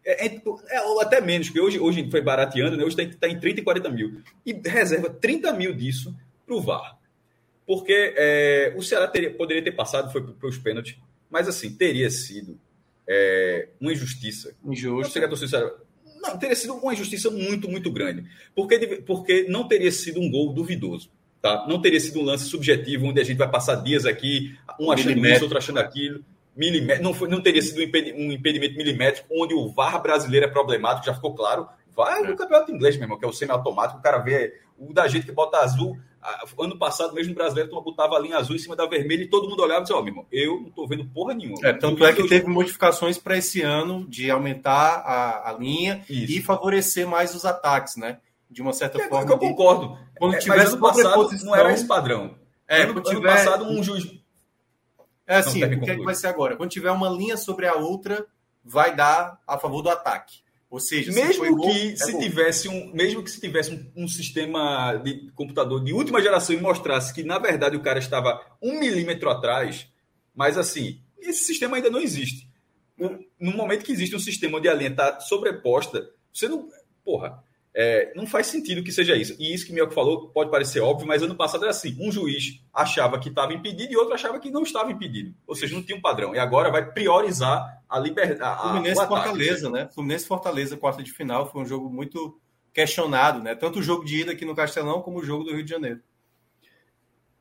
é, 0.08 0.26
é, 0.26 0.42
é, 0.70 0.82
ou 0.84 1.02
até 1.02 1.20
menos, 1.20 1.48
porque 1.48 1.60
hoje, 1.60 1.78
hoje 1.78 2.10
foi 2.10 2.22
barateando, 2.22 2.78
né? 2.78 2.84
hoje 2.86 2.96
está 2.98 3.20
tá 3.20 3.28
em 3.28 3.38
30 3.38 3.60
e 3.60 3.64
40 3.64 3.90
mil. 3.90 4.22
E 4.46 4.54
reserva 4.54 5.10
30 5.10 5.52
mil 5.52 5.74
disso 5.74 6.16
para 6.46 6.56
o 6.56 6.62
VAR. 6.62 6.98
Porque 7.66 8.14
é, 8.16 8.74
o 8.78 8.82
Ceará 8.82 9.06
teria, 9.10 9.34
poderia 9.34 9.62
ter 9.62 9.74
passado, 9.74 10.10
foi 10.10 10.26
para 10.26 10.48
os 10.48 10.58
pênaltis, 10.58 10.98
mas 11.30 11.50
assim, 11.50 11.76
teria 11.76 12.10
sido 12.10 12.58
é, 13.06 13.68
uma 13.82 13.92
injustiça. 13.92 14.56
Injusta. 14.64 15.20
Não, 15.20 15.72
não, 16.28 16.38
teria 16.38 16.56
sido 16.56 16.74
uma 16.74 16.94
injustiça 16.94 17.30
muito, 17.30 17.70
muito 17.70 17.92
grande. 17.92 18.26
Porque, 18.56 19.04
porque 19.06 19.46
não 19.50 19.68
teria 19.68 19.92
sido 19.92 20.20
um 20.20 20.30
gol 20.30 20.54
duvidoso. 20.54 21.10
Tá? 21.42 21.66
Não 21.68 21.82
teria 21.82 22.00
sido 22.00 22.20
um 22.20 22.24
lance 22.24 22.46
subjetivo, 22.46 23.06
onde 23.06 23.22
a 23.22 23.24
gente 23.24 23.38
vai 23.38 23.50
passar 23.50 23.76
dias 23.76 24.06
aqui, 24.06 24.58
um 24.80 24.92
achando 24.92 25.26
isso, 25.26 25.44
outro 25.44 25.58
achando 25.58 25.80
aquilo 25.80 26.24
milimétrico, 26.58 27.04
não, 27.04 27.14
foi, 27.14 27.30
não 27.30 27.40
teria 27.40 27.62
sido 27.62 27.80
um 28.16 28.32
impedimento 28.32 28.76
milimétrico, 28.76 29.28
onde 29.32 29.54
o 29.54 29.70
VAR 29.70 30.02
brasileiro 30.02 30.48
é 30.48 30.50
problemático, 30.50 31.06
já 31.06 31.14
ficou 31.14 31.36
claro. 31.36 31.68
Vai 31.96 32.24
no 32.24 32.36
campeonato 32.36 32.72
inglês, 32.72 32.96
meu 32.96 33.06
irmão, 33.06 33.18
que 33.18 33.26
é 33.26 33.28
o 33.28 33.34
semi-automático, 33.34 34.00
o 34.00 34.02
cara 34.02 34.18
vê 34.18 34.56
o 34.78 34.92
da 34.92 35.08
gente 35.08 35.26
que 35.26 35.32
bota 35.32 35.60
azul. 35.60 35.98
Ano 36.60 36.78
passado, 36.78 37.14
mesmo 37.14 37.32
o 37.32 37.36
brasileiro, 37.36 37.70
botava 37.82 38.16
a 38.16 38.20
linha 38.20 38.38
azul 38.38 38.56
em 38.56 38.60
cima 38.60 38.76
da 38.76 38.86
vermelha 38.86 39.24
e 39.24 39.28
todo 39.28 39.50
mundo 39.50 39.62
olhava 39.64 39.82
e 39.82 39.84
dizia: 39.84 39.96
Ó, 39.96 40.00
oh, 40.00 40.04
meu 40.04 40.12
irmão, 40.12 40.26
eu 40.32 40.62
não 40.62 40.70
tô 40.70 40.88
vendo 40.88 41.06
porra 41.06 41.34
nenhuma. 41.34 41.68
É, 41.68 41.74
tanto 41.74 42.06
é 42.06 42.14
que 42.14 42.28
teve 42.28 42.48
modificações 42.48 43.18
para 43.18 43.38
esse 43.38 43.62
ano 43.62 44.06
de 44.08 44.30
aumentar 44.30 45.04
a, 45.06 45.50
a 45.50 45.54
linha 45.54 46.04
Isso. 46.10 46.34
e 46.34 46.42
favorecer 46.42 47.08
mais 47.08 47.34
os 47.34 47.46
ataques, 47.46 47.96
né? 47.96 48.20
De 48.50 48.62
uma 48.62 48.74
certa 48.74 49.02
é, 49.02 49.08
forma. 49.08 49.32
Eu 49.32 49.38
concordo. 49.38 49.98
Quando 50.18 50.36
é, 50.36 50.40
tivesse 50.40 50.74
ano 50.74 50.82
passado, 50.82 51.30
não 51.44 51.56
era 51.56 51.74
esse 51.74 51.86
padrão. 51.86 52.36
É, 52.68 52.84
ano, 52.84 52.92
ano 52.92 53.02
tiver... 53.04 53.30
passado, 53.30 53.66
um 53.66 53.82
juiz 53.82 54.18
é 55.28 55.36
assim, 55.36 55.62
o 55.62 55.82
que, 55.82 55.92
é 55.92 55.96
que 55.98 56.04
vai 56.04 56.16
ser 56.16 56.28
agora? 56.28 56.56
Quando 56.56 56.72
tiver 56.72 56.90
uma 56.90 57.10
linha 57.10 57.36
sobre 57.36 57.68
a 57.68 57.76
outra, 57.76 58.26
vai 58.64 58.96
dar 58.96 59.42
a 59.46 59.58
favor 59.58 59.82
do 59.82 59.90
ataque. 59.90 60.40
Ou 60.70 60.80
seja, 60.82 61.12
mesmo 61.14 61.44
que 61.44 61.52
gol, 61.52 61.72
se 61.72 62.16
é 62.16 62.20
tivesse 62.20 62.68
um, 62.68 62.92
mesmo 62.94 63.24
que 63.24 63.32
se 63.32 63.40
tivesse 63.40 63.72
um, 63.72 64.04
um, 64.04 64.08
sistema 64.08 64.96
de 64.98 65.32
computador 65.32 65.82
de 65.82 65.94
última 65.94 66.22
geração 66.22 66.54
e 66.54 66.60
mostrasse 66.60 67.14
que 67.14 67.24
na 67.24 67.40
verdade 67.40 67.78
o 67.78 67.82
cara 67.82 68.00
estava 68.00 68.42
um 68.62 68.78
milímetro 68.78 69.30
atrás, 69.30 69.88
mas 70.36 70.58
assim 70.58 71.02
esse 71.20 71.46
sistema 71.46 71.78
ainda 71.78 71.90
não 71.90 72.02
existe. 72.02 72.50
No 73.40 73.56
momento 73.56 73.86
que 73.86 73.92
existe 73.92 74.16
um 74.16 74.20
sistema 74.20 74.58
onde 74.58 74.68
a 74.68 74.74
linha 74.74 74.90
está 74.90 75.20
sobreposta, 75.20 76.10
você 76.34 76.48
não, 76.48 76.68
porra, 77.04 77.42
é, 77.74 78.12
não 78.16 78.26
faz 78.26 78.48
sentido 78.48 78.84
que 78.84 78.92
seja 78.92 79.16
isso. 79.16 79.36
E 79.40 79.54
isso 79.54 79.66
que 79.66 79.72
Mioco 79.72 79.94
falou 79.94 80.30
pode 80.30 80.50
parecer 80.50 80.80
óbvio, 80.80 81.08
mas 81.08 81.22
ano 81.22 81.36
passado 81.36 81.64
era 81.64 81.70
assim: 81.70 81.96
um 82.00 82.12
juiz 82.12 82.60
achava 82.74 83.20
que 83.20 83.30
estava 83.30 83.54
impedido 83.54 83.94
e 83.94 83.98
outro 83.98 84.16
achava 84.16 84.40
que 84.40 84.50
não 84.50 84.64
estava 84.64 84.92
impedido. 84.92 85.36
Ou 85.46 85.56
seja, 85.56 85.76
não 85.76 85.84
tinha 85.84 85.98
um 85.98 86.02
padrão. 86.02 86.34
E 86.34 86.40
agora 86.40 86.72
vai 86.72 86.92
priorizar 86.92 87.77
a 87.90 88.00
liberdade. 88.00 88.62
Fluminense 88.62 89.08
Fortaleza, 89.08 89.70
né? 89.70 89.90
Fluminense 89.94 90.28
Fortaleza, 90.28 90.78
quarta 90.78 91.04
de 91.04 91.12
final, 91.12 91.52
foi 91.52 91.62
um 91.62 91.66
jogo 91.66 91.90
muito 91.90 92.40
questionado, 92.74 93.42
né? 93.42 93.56
Tanto 93.56 93.80
o 93.80 93.84
jogo 93.84 94.06
de 94.06 94.22
ida 94.22 94.32
aqui 94.32 94.46
no 94.46 94.56
Castelão 94.56 95.02
como 95.02 95.20
o 95.20 95.24
jogo 95.24 95.44
do 95.44 95.54
Rio 95.54 95.64
de 95.64 95.70
Janeiro. 95.70 96.02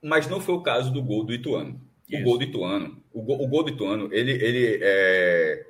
Mas 0.03 0.29
não 0.29 0.41
foi 0.41 0.55
o 0.55 0.63
caso 0.63 0.93
do 0.93 1.03
gol 1.03 1.25
do 1.25 1.33
Ituano. 1.33 1.81
O 2.11 2.15
isso. 2.15 2.25
gol 2.25 2.39
do 2.39 2.45
Ituano, 2.45 3.03
o 3.13 3.23
gol, 3.23 3.43
o 3.43 3.49
gol 3.49 3.65
do 3.65 3.71
Ituano, 3.71 4.09
ele, 4.13 4.33
ele 4.33 4.79
é 4.81 5.67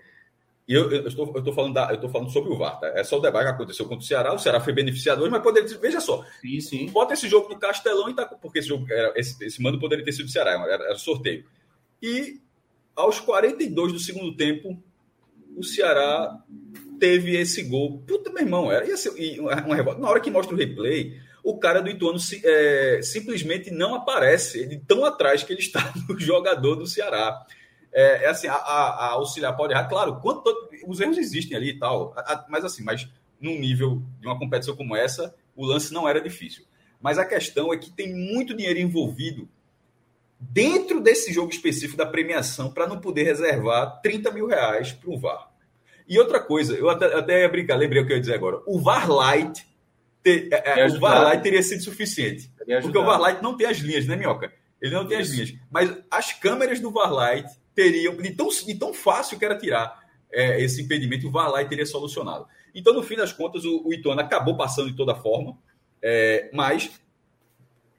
e 0.69 0.75
eu, 0.75 0.91
eu, 0.91 1.07
estou, 1.07 1.31
eu, 1.33 1.39
estou 1.39 1.55
falando 1.55 1.75
da, 1.75 1.91
eu 1.91 1.95
estou 1.95 2.11
falando 2.11 2.31
sobre 2.31 2.53
o 2.53 2.57
VAR, 2.57 2.81
tá? 2.81 2.89
É 2.89 3.05
só 3.05 3.19
o 3.19 3.21
debate 3.21 3.45
que 3.45 3.53
aconteceu 3.53 3.87
contra 3.87 4.03
o 4.03 4.07
Ceará. 4.07 4.35
O 4.35 4.39
Ceará 4.39 4.59
foi 4.59 4.73
beneficiado 4.73 5.21
hoje, 5.21 5.31
mas 5.31 5.41
poderia. 5.43 5.79
Veja 5.79 6.01
só. 6.01 6.25
Sim, 6.41 6.61
sim. 6.61 6.87
Bota 6.87 7.15
esse 7.15 7.29
jogo 7.29 7.49
no 7.49 7.57
Castelão 7.57 8.11
e 8.11 8.15
tá. 8.15 8.27
Porque 8.27 8.59
esse 8.59 8.69
jogo, 8.69 8.85
era, 8.91 9.13
esse, 9.15 9.45
esse 9.45 9.63
mando 9.63 9.79
poderia 9.79 10.05
ter 10.05 10.11
sido 10.11 10.27
o 10.27 10.29
Ceará, 10.29 10.53
era, 10.69 10.85
era 10.85 10.97
sorteio. 10.97 11.45
E 12.03 12.41
aos 12.97 13.21
42 13.21 13.93
do 13.93 13.99
segundo 13.99 14.35
tempo, 14.35 14.83
o 15.57 15.63
Ceará 15.63 16.43
teve 16.99 17.37
esse 17.37 17.63
gol. 17.63 18.03
Puta, 18.07 18.31
meu 18.31 18.43
irmão, 18.43 18.73
era 18.73 18.87
ia 18.87 18.97
ser 18.97 19.11
uma, 19.39 19.77
revolta. 19.77 20.01
Na 20.01 20.09
hora 20.09 20.21
que 20.21 20.31
mostra 20.31 20.55
o 20.55 20.59
replay, 20.59 21.21
o 21.45 21.59
cara 21.59 21.81
do 21.81 21.91
Ituano 21.91 22.19
é, 22.43 23.01
simplesmente 23.03 23.71
não 23.71 23.95
aparece, 23.95 24.67
de 24.67 24.79
tão 24.79 25.05
atrás 25.05 25.43
que 25.43 25.53
ele 25.53 25.61
está 25.61 25.93
no 26.09 26.19
jogador 26.19 26.75
do 26.77 26.87
Ceará. 26.87 27.45
É, 27.93 28.25
é 28.25 28.29
assim, 28.29 28.49
a, 28.49 28.55
a, 28.55 28.89
a, 28.89 29.07
auxiliar 29.13 29.57
pode 29.57 29.73
errar, 29.73 29.89
claro, 29.89 30.21
quanto, 30.21 30.53
os 30.87 31.01
erros 31.01 31.19
existem 31.19 31.57
ali 31.57 31.71
e 31.71 31.79
tal, 31.79 32.13
a, 32.17 32.45
mas 32.49 32.65
assim, 32.65 32.83
mas 32.83 33.09
num 33.41 33.59
nível 33.59 34.03
de 34.21 34.27
uma 34.27 34.39
competição 34.39 34.77
como 34.77 34.97
essa, 34.97 35.35
o 35.55 35.65
lance 35.65 35.93
não 35.93 36.09
era 36.09 36.21
difícil. 36.21 36.65
Mas 37.01 37.19
a 37.19 37.25
questão 37.25 37.73
é 37.73 37.77
que 37.77 37.91
tem 37.91 38.13
muito 38.13 38.55
dinheiro 38.55 38.79
envolvido 38.79 39.49
dentro 40.51 41.01
desse 41.01 41.33
jogo 41.33 41.51
específico 41.51 41.97
da 41.97 42.07
premiação 42.07 42.71
para 42.71 42.87
não 42.87 43.01
poder 43.01 43.25
reservar 43.25 44.01
30 44.03 44.31
mil 44.31 44.47
reais 44.47 44.93
para 44.93 45.11
o 45.11 45.19
VAR. 45.19 45.51
E 46.09 46.19
outra 46.19 46.41
coisa, 46.41 46.75
eu 46.75 46.89
até, 46.89 47.07
até 47.07 47.41
ia 47.43 47.49
brincar, 47.49 47.77
lembrei 47.77 48.03
o 48.03 48.07
que 48.07 48.13
eu 48.13 48.17
ia 48.17 48.21
dizer 48.21 48.35
agora. 48.35 48.61
O 48.67 48.81
VAR 48.81 49.11
Light, 49.11 49.67
ter, 50.23 50.49
é, 50.53 50.81
é 50.81 50.87
o 50.87 51.01
VAR 51.01 51.23
Light 51.23 51.43
teria 51.43 51.63
sido 51.63 51.83
suficiente. 51.83 52.51
Porque 52.83 52.99
o 52.99 53.05
VAR 53.05 53.21
Light 53.21 53.43
não 53.43 53.57
tem 53.57 53.67
as 53.67 53.79
linhas, 53.79 54.07
né, 54.07 54.17
Minhoca? 54.17 54.53
Ele 54.81 54.95
não 54.95 55.07
tem 55.07 55.21
Isso. 55.21 55.33
as 55.33 55.37
linhas. 55.37 55.55
Mas 55.71 55.97
as 56.11 56.33
câmeras 56.33 56.81
do 56.81 56.91
VAR 56.91 57.13
Light 57.13 57.51
teriam, 57.75 58.17
de 58.17 58.31
tão, 58.31 58.49
de 58.49 58.75
tão 58.75 58.95
fácil 58.95 59.39
que 59.39 59.45
era 59.45 59.59
tirar 59.59 60.01
é, 60.33 60.63
esse 60.63 60.83
impedimento, 60.83 61.29
o 61.29 61.31
VAR 61.31 61.53
e 61.61 61.69
teria 61.69 61.87
solucionado. 61.87 62.47
Então, 62.75 62.93
no 62.93 63.03
fim 63.03 63.17
das 63.17 63.33
contas, 63.33 63.65
o, 63.65 63.87
o 63.87 63.93
Ituano 63.93 64.21
acabou 64.21 64.57
passando 64.57 64.91
de 64.91 64.97
toda 64.97 65.15
forma, 65.15 65.59
é, 66.03 66.51
mas 66.53 66.91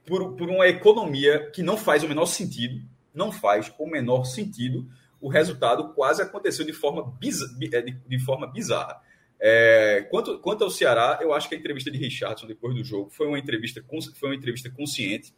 por, 0.07 0.35
por 0.35 0.49
uma 0.49 0.67
economia 0.67 1.51
que 1.51 1.61
não 1.61 1.77
faz 1.77 2.01
o 2.01 2.07
menor 2.07 2.25
sentido, 2.25 2.81
não 3.13 3.31
faz 3.31 3.71
o 3.77 3.85
menor 3.85 4.23
sentido, 4.23 4.87
o 5.19 5.27
resultado 5.27 5.93
quase 5.93 6.21
aconteceu 6.21 6.65
de 6.65 6.71
forma, 6.71 7.03
bizarra, 7.19 7.51
é, 7.73 7.81
de, 7.81 7.91
de 7.91 8.19
forma 8.19 8.47
bizarra. 8.47 9.01
É, 9.39 10.07
quanto, 10.09 10.39
quanto 10.39 10.63
ao 10.63 10.69
Ceará, 10.69 11.19
eu 11.21 11.33
acho 11.33 11.49
que 11.49 11.55
a 11.55 11.57
entrevista 11.57 11.91
de 11.91 11.97
Richardson 11.97 12.47
depois 12.47 12.73
do 12.73 12.83
jogo 12.83 13.09
foi 13.09 13.27
uma 13.27 13.37
entrevista, 13.37 13.83
foi 14.15 14.29
uma 14.29 14.35
entrevista 14.35 14.69
consciente 14.69 15.35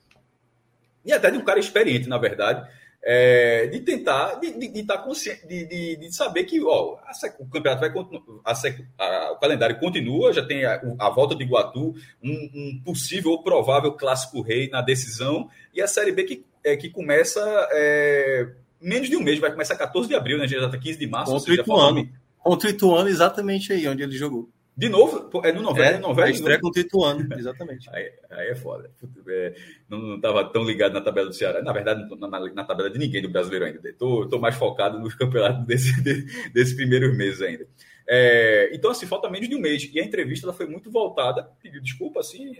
e 1.03 1.11
até 1.11 1.31
de 1.31 1.37
um 1.37 1.43
cara 1.43 1.59
experiente, 1.59 2.07
na 2.07 2.17
verdade, 2.17 2.69
é, 3.03 3.67
de 3.67 3.79
tentar, 3.79 4.35
de, 4.35 4.51
de, 4.51 4.67
de 4.67 4.79
estar 4.81 4.97
tá 4.97 5.03
consciente, 5.03 5.47
de, 5.47 5.65
de, 5.65 5.95
de, 5.95 6.15
saber 6.15 6.43
que 6.43 6.61
ó, 6.61 6.97
a, 6.97 7.11
o 7.39 7.49
campeonato 7.49 7.81
vai 7.81 7.91
continuar, 7.91 9.31
o 9.31 9.39
calendário 9.39 9.79
continua, 9.79 10.33
já 10.33 10.45
tem 10.45 10.65
a, 10.65 10.81
a 10.99 11.09
volta 11.09 11.35
de 11.35 11.43
Iguatu, 11.43 11.95
um, 12.21 12.31
um, 12.31 12.81
possível 12.83 13.31
ou 13.31 13.43
provável 13.43 13.93
clássico 13.93 14.41
rei 14.41 14.69
na 14.69 14.81
decisão, 14.81 15.49
e 15.73 15.81
a 15.81 15.87
Série 15.87 16.11
B 16.11 16.23
que, 16.23 16.45
é, 16.63 16.75
que 16.75 16.89
começa 16.89 17.41
é, 17.71 18.49
menos 18.81 19.09
de 19.09 19.15
um 19.15 19.23
mês, 19.23 19.39
vai 19.39 19.51
começar 19.51 19.75
14 19.75 20.07
de 20.07 20.15
abril, 20.15 20.37
né? 20.37 20.47
Já 20.47 20.65
está 20.65 20.77
15 20.77 20.99
de 20.99 21.07
março. 21.07 21.31
Contra 21.31 21.51
o 21.51 21.55
Ituano. 21.55 22.09
Contra 22.39 22.67
o 22.67 22.71
Ituano, 22.71 23.09
exatamente 23.09 23.73
aí 23.73 23.87
onde 23.87 24.03
ele 24.03 24.17
jogou. 24.17 24.49
De 24.79 24.87
novo? 24.87 25.29
É 25.43 25.51
no 25.51 25.61
novembro? 25.61 25.83
É, 25.83 25.97
no 25.97 26.07
novembro, 26.07 26.23
a 26.23 26.29
estreia 26.29 26.57
com 26.57 26.69
o 26.69 26.71
Tituano, 26.71 27.27
exatamente. 27.37 27.89
aí, 27.91 28.09
aí, 28.29 28.47
é 28.47 28.55
foda. 28.55 28.89
É, 29.27 29.53
não 29.89 30.15
estava 30.15 30.45
tão 30.45 30.63
ligado 30.63 30.93
na 30.93 31.01
tabela 31.01 31.27
do 31.27 31.35
Ceará. 31.35 31.61
Na 31.61 31.73
verdade, 31.73 32.07
na, 32.17 32.27
na, 32.29 32.53
na 32.53 32.63
tabela 32.63 32.89
de 32.89 32.97
ninguém 32.97 33.21
do 33.21 33.27
brasileiro 33.27 33.65
ainda. 33.65 33.89
Estou 33.89 34.39
mais 34.39 34.55
focado 34.55 34.97
nos 34.97 35.13
campeonatos 35.15 35.65
desse, 35.67 36.01
de, 36.01 36.23
desses 36.53 36.73
primeiros 36.73 37.13
meses 37.17 37.41
ainda. 37.41 37.67
É, 38.07 38.69
então, 38.71 38.91
assim, 38.91 39.05
falta 39.05 39.29
menos 39.29 39.49
de 39.49 39.55
um 39.57 39.59
mês. 39.59 39.89
E 39.93 39.99
a 39.99 40.03
entrevista 40.05 40.45
ela 40.45 40.53
foi 40.53 40.65
muito 40.65 40.89
voltada, 40.89 41.51
pediu 41.61 41.81
desculpa, 41.81 42.21
assim, 42.21 42.55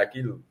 aquilo 0.00 0.42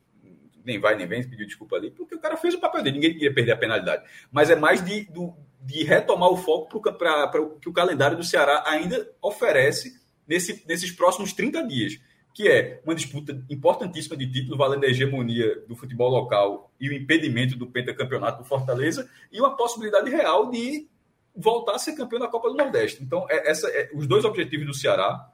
nem 0.64 0.78
vai 0.78 0.94
nem 0.94 1.08
vem, 1.08 1.28
pediu 1.28 1.46
desculpa 1.46 1.74
ali, 1.74 1.90
porque 1.90 2.14
o 2.14 2.20
cara 2.20 2.36
fez 2.36 2.54
o 2.54 2.60
papel 2.60 2.84
dele, 2.84 2.96
ninguém 2.96 3.14
queria 3.14 3.34
perder 3.34 3.52
a 3.52 3.56
penalidade. 3.56 4.04
Mas 4.30 4.48
é 4.48 4.54
mais 4.54 4.84
de, 4.84 5.10
do, 5.10 5.34
de 5.60 5.82
retomar 5.82 6.28
o 6.28 6.36
foco 6.36 6.80
para 6.92 7.40
o 7.40 7.58
que 7.58 7.68
o 7.68 7.72
calendário 7.72 8.16
do 8.16 8.22
Ceará 8.22 8.62
ainda 8.64 9.10
oferece 9.20 9.99
nesse, 10.30 10.62
nesses 10.68 10.92
próximos 10.92 11.32
30 11.32 11.66
dias, 11.66 12.00
que 12.32 12.48
é 12.48 12.80
uma 12.84 12.94
disputa 12.94 13.44
importantíssima 13.50 14.16
de 14.16 14.30
título, 14.30 14.56
valendo 14.56 14.84
a 14.84 14.88
hegemonia 14.88 15.60
do 15.66 15.74
futebol 15.74 16.08
local 16.08 16.72
e 16.80 16.88
o 16.88 16.92
impedimento 16.92 17.56
do 17.56 17.66
pentacampeonato 17.66 18.38
do 18.38 18.48
Fortaleza, 18.48 19.10
e 19.32 19.40
uma 19.40 19.56
possibilidade 19.56 20.08
real 20.08 20.48
de 20.48 20.88
voltar 21.34 21.74
a 21.74 21.78
ser 21.78 21.96
campeão 21.96 22.20
da 22.20 22.28
Copa 22.28 22.48
do 22.48 22.56
Nordeste. 22.56 23.02
Então, 23.02 23.26
é, 23.28 23.50
essa, 23.50 23.68
é, 23.68 23.90
os 23.92 24.06
dois 24.06 24.24
objetivos 24.24 24.64
do 24.64 24.74
Ceará 24.74 25.28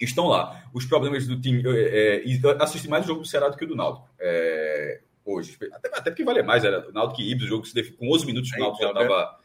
estão 0.00 0.26
lá. 0.26 0.64
Os 0.74 0.84
problemas 0.84 1.24
do 1.28 1.40
time. 1.40 1.62
É, 1.64 2.24
é, 2.24 2.62
assisti 2.62 2.88
mais 2.88 3.04
o 3.04 3.08
jogo 3.08 3.20
do 3.20 3.28
Ceará 3.28 3.48
do 3.48 3.56
que 3.56 3.64
o 3.64 3.68
do 3.68 3.76
Náutico. 3.76 4.08
É, 4.18 5.00
hoje. 5.24 5.56
Até, 5.72 5.88
até 5.88 6.10
porque 6.10 6.24
vale 6.24 6.42
mais. 6.42 6.64
Era 6.64 6.88
o 6.88 6.92
Náutico 6.92 7.20
e 7.20 7.30
Ibis, 7.30 7.44
o 7.44 7.48
jogo 7.48 7.64
se 7.64 7.92
com 7.92 8.12
11 8.12 8.26
minutos, 8.26 8.50
o 8.52 8.58
Náutico 8.58 8.82
já 8.82 8.88
estava 8.88 9.38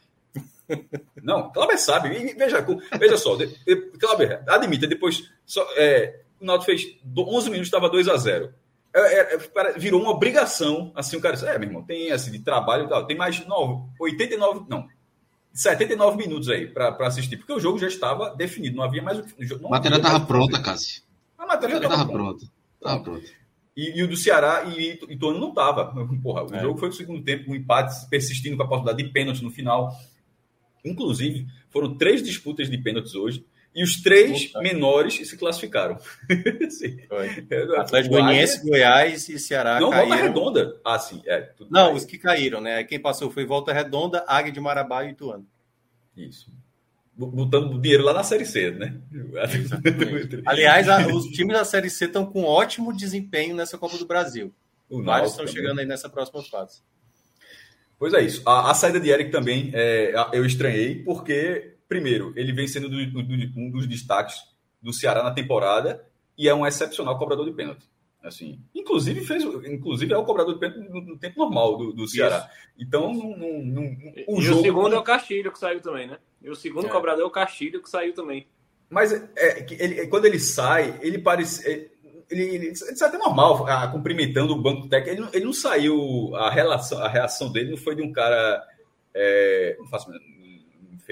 Não, 1.22 1.52
Clauber 1.52 1.78
sabe. 1.78 2.08
E 2.10 2.34
veja, 2.34 2.64
veja 2.98 3.16
só, 3.16 3.36
Clauber, 3.98 4.42
admita, 4.48 4.86
depois 4.86 5.30
só, 5.44 5.66
é, 5.76 6.20
o 6.40 6.44
Náutico 6.44 6.66
fez 6.66 6.82
11 7.16 7.50
minutos, 7.50 7.68
estava 7.68 7.88
2 7.88 8.08
a 8.08 8.16
0 8.16 8.52
é, 8.94 9.00
é, 9.00 9.34
é 9.34 9.72
virou 9.78 10.00
uma 10.02 10.10
obrigação, 10.10 10.92
assim, 10.94 11.16
o 11.16 11.20
cara 11.20 11.34
disse, 11.34 11.48
é, 11.48 11.58
meu 11.58 11.68
irmão, 11.68 11.82
tem 11.82 12.12
assim, 12.12 12.30
de 12.30 12.40
trabalho, 12.40 12.88
tem 13.06 13.16
mais 13.16 13.44
9, 13.46 13.84
89, 13.98 14.66
não, 14.68 14.86
79 15.54 16.16
minutos 16.16 16.48
aí 16.48 16.66
para 16.66 16.96
assistir, 17.06 17.36
porque 17.36 17.52
o 17.52 17.60
jogo 17.60 17.78
já 17.78 17.86
estava 17.86 18.34
definido, 18.34 18.76
não 18.76 18.84
havia 18.84 19.02
mais 19.02 19.18
o 19.18 19.22
que. 19.22 19.54
A 19.54 19.68
matéria 19.68 19.96
estava 19.96 20.20
pronta, 20.20 20.62
Cássio. 20.62 21.02
A 21.38 21.46
matéria 21.46 21.76
estava 21.76 22.06
pronta. 22.06 22.46
Estava 22.74 23.02
pronta. 23.02 23.26
E, 23.76 23.98
e, 23.98 24.02
o 24.02 24.08
do 24.08 24.16
Ceará 24.16 24.64
e 24.64 24.98
Ituano 25.08 25.38
não 25.38 25.50
estava. 25.50 25.92
Porra, 26.22 26.44
o 26.44 26.54
é. 26.54 26.60
jogo 26.60 26.78
foi 26.78 26.88
no 26.88 26.94
segundo 26.94 27.22
tempo, 27.22 27.50
um 27.50 27.54
empate 27.54 28.08
persistindo 28.08 28.56
com 28.56 28.62
a 28.62 28.68
possibilidade 28.68 29.02
de 29.02 29.12
pênalti 29.12 29.42
no 29.42 29.50
final. 29.50 29.90
Inclusive, 30.84 31.46
foram 31.70 31.96
três 31.96 32.22
disputas 32.22 32.70
de 32.70 32.76
pênaltis 32.78 33.14
hoje. 33.14 33.44
E 33.74 33.82
os 33.82 34.02
três 34.02 34.46
Puta. 34.48 34.60
menores 34.60 35.14
se 35.26 35.34
classificaram. 35.36 35.96
Atlético 37.78 38.14
Goianiense, 38.14 38.62
Goiás 38.68 39.28
e 39.28 39.38
Ceará 39.38 39.80
Não, 39.80 39.90
caíram. 39.90 40.08
Volta 40.08 40.22
Redonda. 40.22 40.80
Ah, 40.84 40.98
sim. 40.98 41.22
É, 41.26 41.50
Não, 41.70 41.88
bem. 41.88 41.96
os 41.96 42.04
que 42.04 42.18
caíram, 42.18 42.60
né? 42.60 42.84
Quem 42.84 43.00
passou 43.00 43.30
foi 43.30 43.46
Volta 43.46 43.72
Redonda, 43.72 44.24
Águia 44.28 44.52
de 44.52 44.60
Marabá 44.60 45.04
e 45.04 45.10
Ituano. 45.12 45.46
Isso. 46.16 46.52
Botando 47.14 47.80
dinheiro 47.80 48.04
lá 48.04 48.12
na 48.12 48.22
Série 48.24 48.44
C, 48.46 48.70
né? 48.72 48.98
Aliás, 50.46 50.88
a, 50.88 51.06
os 51.08 51.26
times 51.26 51.56
da 51.56 51.64
Série 51.64 51.90
C 51.90 52.06
estão 52.06 52.26
com 52.26 52.44
ótimo 52.44 52.92
desempenho 52.94 53.54
nessa 53.54 53.78
Copa 53.78 53.96
do 53.98 54.06
Brasil. 54.06 54.52
O 54.88 55.02
Vários 55.02 55.30
estão 55.32 55.44
também. 55.46 55.60
chegando 55.60 55.78
aí 55.80 55.86
nessa 55.86 56.08
próxima 56.08 56.42
fase. 56.42 56.82
Pois 58.02 58.14
é 58.14 58.20
isso. 58.20 58.42
A, 58.44 58.68
a 58.68 58.74
saída 58.74 58.98
de 58.98 59.10
Eric 59.10 59.30
também 59.30 59.70
é, 59.72 60.12
eu 60.32 60.44
estranhei, 60.44 60.96
porque 61.04 61.76
primeiro, 61.86 62.32
ele 62.34 62.52
vem 62.52 62.66
sendo 62.66 62.88
do, 62.88 63.22
do, 63.22 63.32
um 63.56 63.70
dos 63.70 63.86
destaques 63.86 64.42
do 64.82 64.92
Ceará 64.92 65.22
na 65.22 65.30
temporada 65.30 66.04
e 66.36 66.48
é 66.48 66.52
um 66.52 66.66
excepcional 66.66 67.16
cobrador 67.16 67.46
de 67.46 67.52
pênalti. 67.52 67.88
Assim, 68.20 68.58
inclusive 68.74 69.20
fez, 69.24 69.44
inclusive 69.44 70.12
é 70.12 70.16
o 70.16 70.24
cobrador 70.24 70.52
de 70.52 70.58
pênalti 70.58 70.80
no, 70.80 71.00
no 71.00 71.16
tempo 71.16 71.38
normal 71.38 71.76
do, 71.76 71.92
do 71.92 72.08
Ceará. 72.08 72.38
Isso. 72.38 72.84
Então, 72.84 73.14
não, 73.14 73.96
o 74.26 74.40
e 74.40 74.42
jogo, 74.42 74.58
o 74.58 74.62
segundo 74.64 74.96
é 74.96 74.98
o 74.98 75.04
Castilho 75.04 75.52
que 75.52 75.58
saiu 75.60 75.80
também, 75.80 76.08
né? 76.08 76.18
E 76.42 76.50
o 76.50 76.56
segundo 76.56 76.88
é. 76.88 76.90
cobrador 76.90 77.22
é 77.22 77.26
o 77.26 77.30
Castilho 77.30 77.80
que 77.80 77.88
saiu 77.88 78.12
também. 78.14 78.48
Mas 78.90 79.12
é, 79.12 79.64
ele, 79.78 80.08
quando 80.08 80.24
ele 80.24 80.40
sai, 80.40 80.98
ele 81.02 81.18
parece. 81.18 81.91
É, 82.32 82.34
ele, 82.34 82.42
ele, 82.54 82.66
ele 82.66 83.04
até 83.04 83.18
normal, 83.18 83.66
ah, 83.68 83.86
cumprimentando 83.88 84.54
o 84.54 84.60
banco 84.60 84.88
técnico. 84.88 85.14
Ele, 85.14 85.20
não, 85.20 85.28
ele 85.32 85.44
não 85.44 85.52
saiu. 85.52 86.34
A, 86.34 86.50
relação, 86.50 86.98
a 86.98 87.08
reação 87.08 87.52
dele 87.52 87.70
não 87.70 87.76
foi 87.76 87.94
de 87.94 88.02
um 88.02 88.12
cara. 88.12 88.62
É, 89.14 89.76
não 89.78 89.86
faço 89.86 90.10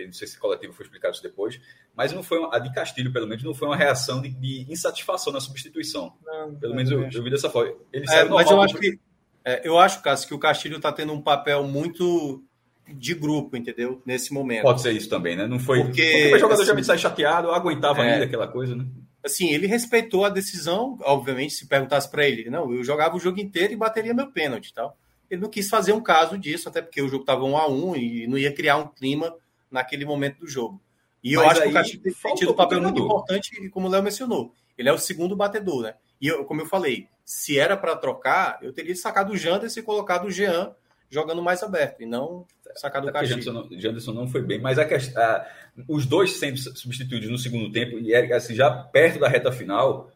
não 0.06 0.12
sei 0.12 0.26
se 0.26 0.38
coletivo 0.38 0.72
foi 0.72 0.84
explicado 0.86 1.12
isso 1.14 1.22
depois, 1.22 1.60
mas 1.94 2.12
não 2.12 2.22
foi 2.22 2.38
uma, 2.38 2.54
a 2.54 2.58
de 2.58 2.72
Castilho, 2.72 3.12
pelo 3.12 3.26
menos, 3.26 3.42
não 3.42 3.52
foi 3.52 3.68
uma 3.68 3.76
reação 3.76 4.22
de, 4.22 4.30
de 4.30 4.66
insatisfação 4.70 5.32
na 5.32 5.40
substituição. 5.40 6.14
Não, 6.24 6.54
pelo 6.54 6.74
menos 6.74 6.90
eu, 6.90 7.02
eu, 7.02 7.22
vi 7.22 7.30
dessa 7.30 7.50
forma. 7.50 7.74
Ele 7.92 8.06
é, 8.10 8.24
mas 8.24 8.50
eu 8.50 8.62
acho 8.62 8.76
que 8.76 8.98
é, 9.44 9.66
eu 9.66 9.78
acho, 9.78 10.02
Cássio, 10.02 10.28
que 10.28 10.34
o 10.34 10.38
Castilho 10.38 10.76
está 10.76 10.92
tendo 10.92 11.12
um 11.12 11.20
papel 11.20 11.64
muito 11.64 12.42
de 12.88 13.14
grupo, 13.14 13.56
entendeu? 13.56 14.02
Nesse 14.04 14.32
momento. 14.32 14.62
Pode 14.62 14.82
ser 14.82 14.92
isso 14.92 15.08
também, 15.08 15.36
né? 15.36 15.46
Não 15.46 15.58
foi. 15.58 15.82
Porque, 15.82 16.02
porque 16.02 16.34
o 16.34 16.38
jogador 16.38 16.62
assim, 16.62 16.70
já 16.70 16.74
me 16.74 16.84
sai 16.84 16.98
chateado, 16.98 17.48
eu 17.48 17.54
aguentava 17.54 18.04
é, 18.04 18.12
ainda 18.12 18.24
aquela 18.24 18.48
coisa, 18.48 18.74
né? 18.74 18.84
Assim, 19.24 19.50
ele 19.50 19.66
respeitou 19.66 20.24
a 20.24 20.30
decisão, 20.30 20.98
obviamente, 21.02 21.54
se 21.54 21.66
perguntasse 21.66 22.10
para 22.10 22.26
ele, 22.26 22.48
não, 22.48 22.72
eu 22.72 22.82
jogava 22.82 23.16
o 23.16 23.20
jogo 23.20 23.38
inteiro 23.38 23.72
e 23.72 23.76
bateria 23.76 24.14
meu 24.14 24.30
pênalti 24.30 24.68
e 24.68 24.74
tal. 24.74 24.96
Ele 25.30 25.42
não 25.42 25.50
quis 25.50 25.68
fazer 25.68 25.92
um 25.92 26.00
caso 26.00 26.38
disso, 26.38 26.68
até 26.68 26.82
porque 26.82 27.02
o 27.02 27.08
jogo 27.08 27.22
estava 27.22 27.44
um 27.44 27.56
a 27.56 27.68
um 27.68 27.94
e 27.94 28.26
não 28.26 28.38
ia 28.38 28.52
criar 28.52 28.76
um 28.76 28.88
clima 28.88 29.34
naquele 29.70 30.04
momento 30.04 30.40
do 30.40 30.46
jogo. 30.46 30.80
E 31.22 31.34
eu 31.34 31.48
acho 31.48 31.62
que 31.62 31.68
o 31.68 31.72
Castilho 31.72 32.02
tem 32.02 32.34
tido 32.34 32.52
um 32.52 32.56
papel 32.56 32.80
muito 32.80 33.00
importante, 33.00 33.68
como 33.68 33.86
o 33.86 33.90
Léo 33.90 34.02
mencionou. 34.02 34.54
Ele 34.76 34.88
é 34.88 34.92
o 34.92 34.98
segundo 34.98 35.36
batedor, 35.36 35.82
né? 35.82 35.94
E 36.20 36.26
eu, 36.26 36.44
como 36.44 36.62
eu 36.62 36.66
falei, 36.66 37.06
se 37.24 37.58
era 37.58 37.76
para 37.76 37.94
trocar, 37.94 38.58
eu 38.62 38.72
teria 38.72 38.94
sacado 38.96 39.32
o 39.32 39.36
Janderson 39.36 39.80
e 39.80 39.82
colocado 39.82 40.26
o 40.26 40.30
Jean 40.30 40.74
jogando 41.10 41.42
mais 41.42 41.62
aberto, 41.62 42.02
e 42.02 42.06
não 42.06 42.46
sacado 42.76 43.08
o 43.08 43.12
Castilho. 43.12 43.66
O 43.68 43.80
Janderson 43.80 44.12
não 44.12 44.28
foi 44.28 44.42
bem, 44.42 44.60
mas 44.60 44.78
a, 44.78 44.84
a, 44.84 45.46
os 45.88 46.06
dois 46.06 46.38
sendo 46.38 46.56
substituídos 46.56 47.28
no 47.28 47.38
segundo 47.38 47.70
tempo, 47.72 47.98
e 47.98 48.14
assim, 48.14 48.54
já 48.54 48.70
perto 48.70 49.18
da 49.18 49.28
reta 49.28 49.50
final. 49.50 50.10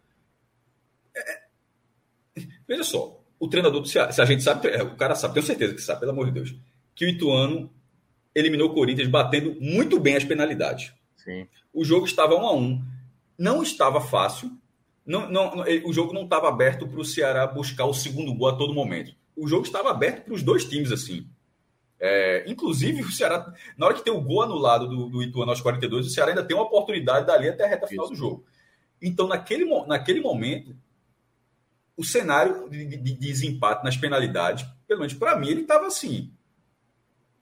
É, 1.16 1.42
veja 2.66 2.84
só, 2.84 3.20
o 3.38 3.48
treinador 3.48 3.80
do 3.80 3.88
Ceará, 3.88 4.12
se 4.12 4.22
a 4.22 4.24
gente 4.24 4.42
sabe, 4.42 4.68
o 4.82 4.96
cara 4.96 5.14
sabe, 5.14 5.34
tenho 5.34 5.46
certeza 5.46 5.74
que 5.74 5.82
sabe, 5.82 6.00
pelo 6.00 6.12
amor 6.12 6.26
de 6.26 6.32
Deus, 6.32 6.54
que 6.94 7.04
o 7.04 7.08
Ituano 7.08 7.72
eliminou 8.34 8.70
o 8.70 8.74
Corinthians 8.74 9.08
batendo 9.08 9.56
muito 9.60 9.98
bem 9.98 10.16
as 10.16 10.24
penalidades. 10.24 10.92
Sim. 11.16 11.48
O 11.72 11.84
jogo 11.84 12.06
estava 12.06 12.34
um 12.34 12.46
a 12.46 12.54
um. 12.54 12.84
Não 13.38 13.62
estava 13.62 14.00
fácil. 14.00 14.50
Não, 15.04 15.30
não, 15.30 15.64
o 15.84 15.92
jogo 15.92 16.12
não 16.12 16.24
estava 16.24 16.48
aberto 16.48 16.86
para 16.86 17.00
o 17.00 17.04
Ceará 17.04 17.46
buscar 17.46 17.84
o 17.84 17.94
segundo 17.94 18.34
gol 18.34 18.48
a 18.48 18.56
todo 18.56 18.72
momento. 18.72 19.14
O 19.36 19.46
jogo 19.46 19.64
estava 19.64 19.90
aberto 19.90 20.24
para 20.24 20.34
os 20.34 20.42
dois 20.42 20.64
times, 20.64 20.92
assim. 20.92 21.26
É, 21.98 22.44
inclusive, 22.46 23.02
o 23.02 23.10
Ceará, 23.10 23.52
na 23.76 23.86
hora 23.86 23.94
que 23.94 24.04
tem 24.04 24.12
o 24.12 24.20
gol 24.20 24.42
anulado 24.42 24.88
do, 24.88 25.08
do 25.08 25.22
Ituano 25.22 25.50
aos 25.50 25.60
42, 25.60 26.06
o 26.06 26.10
Ceará 26.10 26.30
ainda 26.30 26.44
tem 26.44 26.56
uma 26.56 26.66
oportunidade 26.66 27.26
dali 27.26 27.48
até 27.48 27.64
a 27.64 27.68
reta 27.68 27.86
final 27.86 28.04
Isso. 28.04 28.14
do 28.14 28.18
jogo. 28.18 28.44
Então, 29.00 29.26
naquele, 29.26 29.64
naquele 29.86 30.20
momento, 30.20 30.76
o 31.96 32.04
cenário 32.04 32.68
de, 32.68 32.84
de, 32.84 32.96
de 32.96 33.12
desempate 33.14 33.84
nas 33.84 33.96
penalidades, 33.96 34.66
pelo 34.86 35.00
menos 35.00 35.14
para 35.14 35.36
mim, 35.36 35.48
ele 35.48 35.62
estava 35.62 35.86
assim 35.86 36.32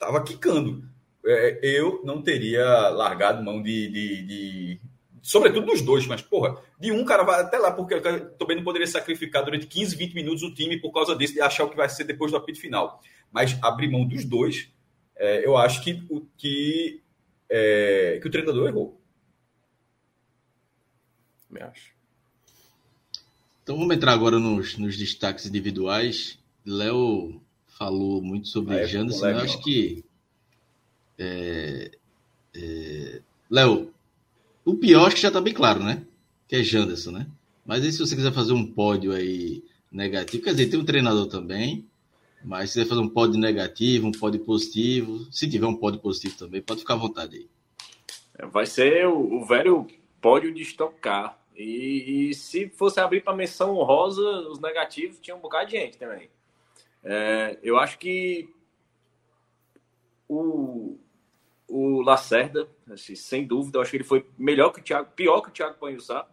estava 0.02 0.22
quicando. 0.22 0.84
É, 1.24 1.60
eu 1.62 2.02
não 2.04 2.20
teria 2.20 2.88
largado 2.88 3.44
mão 3.44 3.62
de, 3.62 3.88
de, 3.88 4.26
de, 4.26 4.80
Sobretudo 5.22 5.66
dos 5.66 5.80
dois, 5.80 6.04
mas, 6.04 6.20
porra, 6.20 6.60
de 6.80 6.90
um 6.90 7.04
cara 7.04 7.22
vai 7.22 7.40
até 7.40 7.56
lá, 7.56 7.70
porque 7.70 8.00
também 8.36 8.56
não 8.56 8.64
poderia 8.64 8.88
sacrificar 8.88 9.44
durante 9.44 9.68
15, 9.68 9.94
20 9.94 10.14
minutos 10.14 10.42
o 10.42 10.52
time 10.52 10.80
por 10.80 10.90
causa 10.90 11.14
disso, 11.14 11.34
de 11.34 11.40
achar 11.40 11.62
o 11.62 11.70
que 11.70 11.76
vai 11.76 11.88
ser 11.88 12.02
depois 12.02 12.32
do 12.32 12.36
apito 12.36 12.60
final. 12.60 13.00
Mas 13.30 13.56
abrir 13.62 13.88
mão 13.88 14.04
dos 14.04 14.24
dois, 14.24 14.68
é, 15.16 15.46
eu 15.46 15.56
acho 15.56 15.80
que, 15.84 16.02
que, 16.36 17.00
é, 17.48 18.18
que 18.20 18.26
o 18.26 18.30
treinador 18.32 18.66
errou. 18.66 19.00
Me 21.48 21.62
acho. 21.62 21.92
Então 23.62 23.78
vamos 23.78 23.94
entrar 23.94 24.12
agora 24.12 24.40
nos, 24.40 24.76
nos 24.76 24.98
destaques 24.98 25.46
individuais. 25.46 26.36
Léo 26.66 27.40
falou 27.68 28.20
muito 28.20 28.48
sobre 28.48 28.74
é, 28.74 28.86
Janderson. 28.88 29.28
Eu 29.28 29.38
acho 29.38 29.62
que. 29.62 30.04
É, 31.16 31.92
é, 32.56 33.22
Léo, 33.48 33.94
o 34.64 34.74
pior 34.74 35.06
acho 35.06 35.16
que 35.16 35.22
já 35.22 35.28
está 35.28 35.40
bem 35.40 35.54
claro, 35.54 35.82
né? 35.82 36.04
Que 36.46 36.56
é 36.56 36.62
Janderson, 36.62 37.10
né? 37.12 37.26
Mas 37.64 37.82
aí, 37.82 37.92
se 37.92 37.98
você 37.98 38.16
quiser 38.16 38.32
fazer 38.32 38.52
um 38.52 38.66
pódio 38.66 39.12
aí 39.12 39.62
negativo, 39.90 40.42
quer 40.42 40.50
dizer, 40.50 40.68
tem 40.68 40.80
um 40.80 40.84
treinador 40.84 41.26
também, 41.26 41.86
mas 42.44 42.70
se 42.70 42.78
quiser 42.78 42.88
fazer 42.88 43.00
um 43.00 43.08
pódio 43.08 43.38
negativo, 43.38 44.06
um 44.06 44.12
pódio 44.12 44.40
positivo, 44.40 45.26
se 45.30 45.48
tiver 45.48 45.66
um 45.66 45.76
pódio 45.76 46.00
positivo 46.00 46.36
também, 46.36 46.60
pode 46.60 46.80
ficar 46.80 46.94
à 46.94 46.98
vontade 46.98 47.36
aí. 47.36 47.48
É, 48.38 48.46
vai 48.46 48.66
ser 48.66 49.06
o, 49.06 49.40
o 49.40 49.44
velho 49.44 49.86
pódio 50.20 50.52
de 50.52 50.62
estocar. 50.62 51.38
E, 51.56 52.30
e 52.30 52.34
se 52.34 52.68
fosse 52.68 52.98
abrir 52.98 53.22
para 53.22 53.36
menção 53.36 53.76
honrosa, 53.76 54.22
os 54.48 54.58
negativos, 54.58 55.18
tinha 55.20 55.36
um 55.36 55.40
bocado 55.40 55.66
de 55.66 55.72
gente 55.72 55.98
também. 55.98 56.30
É, 57.04 57.58
eu 57.62 57.78
acho 57.78 57.98
que 57.98 58.48
o, 60.28 60.96
o 61.68 62.00
Lacerda, 62.00 62.68
assim, 62.92 63.14
sem 63.14 63.46
dúvida, 63.46 63.78
eu 63.78 63.82
acho 63.82 63.90
que 63.90 63.96
ele 63.96 64.04
foi 64.04 64.26
melhor 64.38 64.70
que 64.70 64.80
o 64.80 64.82
Thiago, 64.82 65.10
pior 65.14 65.40
que 65.40 65.48
o 65.48 65.52
Thiago 65.52 65.78
Panhussá. 65.78 66.26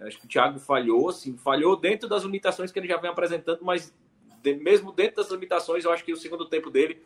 Acho 0.00 0.18
que 0.18 0.26
o 0.26 0.28
Thiago 0.28 0.58
falhou, 0.60 1.08
assim, 1.08 1.36
falhou 1.36 1.76
dentro 1.76 2.08
das 2.08 2.22
limitações 2.22 2.70
que 2.70 2.78
ele 2.78 2.86
já 2.86 2.96
vem 2.96 3.10
apresentando, 3.10 3.60
mas 3.62 3.92
de, 4.42 4.54
mesmo 4.54 4.92
dentro 4.92 5.16
das 5.16 5.30
limitações, 5.30 5.84
eu 5.84 5.92
acho 5.92 6.04
que 6.04 6.12
o 6.12 6.16
segundo 6.16 6.48
tempo 6.48 6.70
dele, 6.70 7.02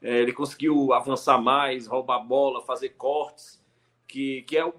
é, 0.00 0.20
ele 0.20 0.32
conseguiu 0.32 0.92
avançar 0.92 1.40
mais, 1.40 1.86
roubar 1.86 2.20
bola, 2.20 2.62
fazer 2.62 2.90
cortes, 2.90 3.60
que, 4.06 4.42
que 4.42 4.56
é 4.56 4.64
o, 4.64 4.72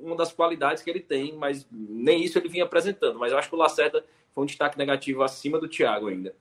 uma 0.00 0.16
das 0.16 0.32
qualidades 0.32 0.82
que 0.82 0.90
ele 0.90 1.00
tem, 1.00 1.34
mas 1.34 1.66
nem 1.70 2.22
isso 2.22 2.38
ele 2.38 2.48
vinha 2.48 2.64
apresentando. 2.64 3.18
Mas 3.18 3.32
eu 3.32 3.38
acho 3.38 3.48
que 3.48 3.54
o 3.54 3.58
Lacerda 3.58 4.04
foi 4.32 4.44
um 4.44 4.46
destaque 4.46 4.78
negativo 4.78 5.22
acima 5.22 5.58
do 5.58 5.68
Thiago 5.68 6.08
ainda. 6.08 6.34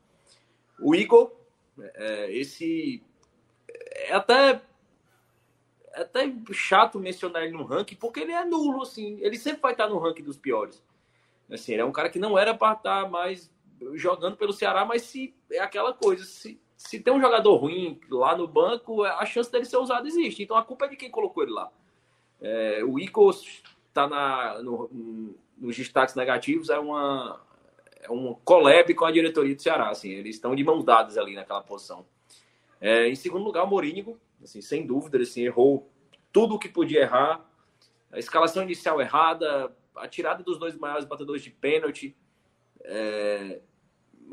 O 0.80 0.94
Igor, 0.94 1.32
é, 1.80 2.32
esse 2.32 3.02
é 3.96 4.14
até 4.14 4.62
é 5.94 6.02
até 6.02 6.32
chato 6.52 7.00
mencionar 7.00 7.44
ele 7.44 7.54
no 7.54 7.64
ranking, 7.64 7.96
porque 7.96 8.20
ele 8.20 8.32
é 8.32 8.44
nulo, 8.44 8.82
assim. 8.82 9.18
Ele 9.22 9.38
sempre 9.38 9.62
vai 9.62 9.74
estar 9.74 9.88
no 9.88 10.00
ranking 10.00 10.24
dos 10.24 10.38
piores. 10.38 10.84
Assim, 11.52 11.74
ele 11.74 11.82
é 11.82 11.86
um 11.86 11.92
cara 11.92 12.10
que 12.10 12.20
não 12.20 12.38
era 12.38 12.54
para 12.54 12.74
estar 12.74 13.10
mais 13.10 13.52
jogando 13.94 14.38
pelo 14.38 14.54
Ceará, 14.54 14.86
mas 14.86 15.04
se 15.04 15.36
é 15.52 15.60
aquela 15.60 15.94
coisa, 15.94 16.24
se, 16.24 16.60
se 16.76 17.00
tem 17.00 17.14
um 17.14 17.22
jogador 17.22 17.56
ruim 17.56 18.00
lá 18.10 18.36
no 18.36 18.48
banco, 18.48 19.04
a 19.04 19.26
chance 19.26 19.52
dele 19.52 19.66
ser 19.66 19.78
usado 19.78 20.08
existe. 20.08 20.44
Então 20.44 20.58
a 20.58 20.64
culpa 20.64 20.86
é 20.86 20.90
de 20.90 20.96
quem 20.96 21.12
colocou 21.12 21.44
ele 21.44 21.52
lá. 21.52 21.72
É, 22.42 22.84
o 22.84 23.00
Ico 23.00 23.30
está 23.30 24.08
no, 24.62 25.36
nos 25.58 25.78
destaques 25.78 26.16
negativos, 26.16 26.70
é 26.70 26.80
uma, 26.80 27.40
é 28.02 28.12
um 28.12 28.34
collab 28.44 28.94
com 28.94 29.06
a 29.06 29.12
diretoria 29.12 29.56
do 29.56 29.62
Ceará, 29.62 29.90
assim, 29.90 30.10
eles 30.10 30.36
estão 30.36 30.56
de 30.56 30.64
mãos 30.64 30.84
dadas 30.84 31.18
ali 31.18 31.36
naquela 31.36 31.62
posição. 31.62 32.06
É, 32.82 33.08
em 33.08 33.16
segundo 33.16 33.46
lugar, 33.46 33.64
o 33.64 33.68
Morínigo, 33.68 34.20
assim, 34.44 34.62
sem 34.62 34.86
dúvida, 34.86 35.18
assim, 35.18 35.44
errou 35.44 35.90
tudo 36.32 36.56
o 36.56 36.60
que 36.60 36.70
podia 36.70 37.02
errar. 37.02 37.46
A 38.12 38.20
escalação 38.20 38.64
inicial 38.64 39.02
errada, 39.02 39.76
a 39.96 40.08
tirada 40.08 40.44
dos 40.44 40.58
dois 40.58 40.78
maiores 40.78 41.06
batedores 41.06 41.42
de 41.42 41.50
pênalti. 41.50 42.16
É, 42.82 43.60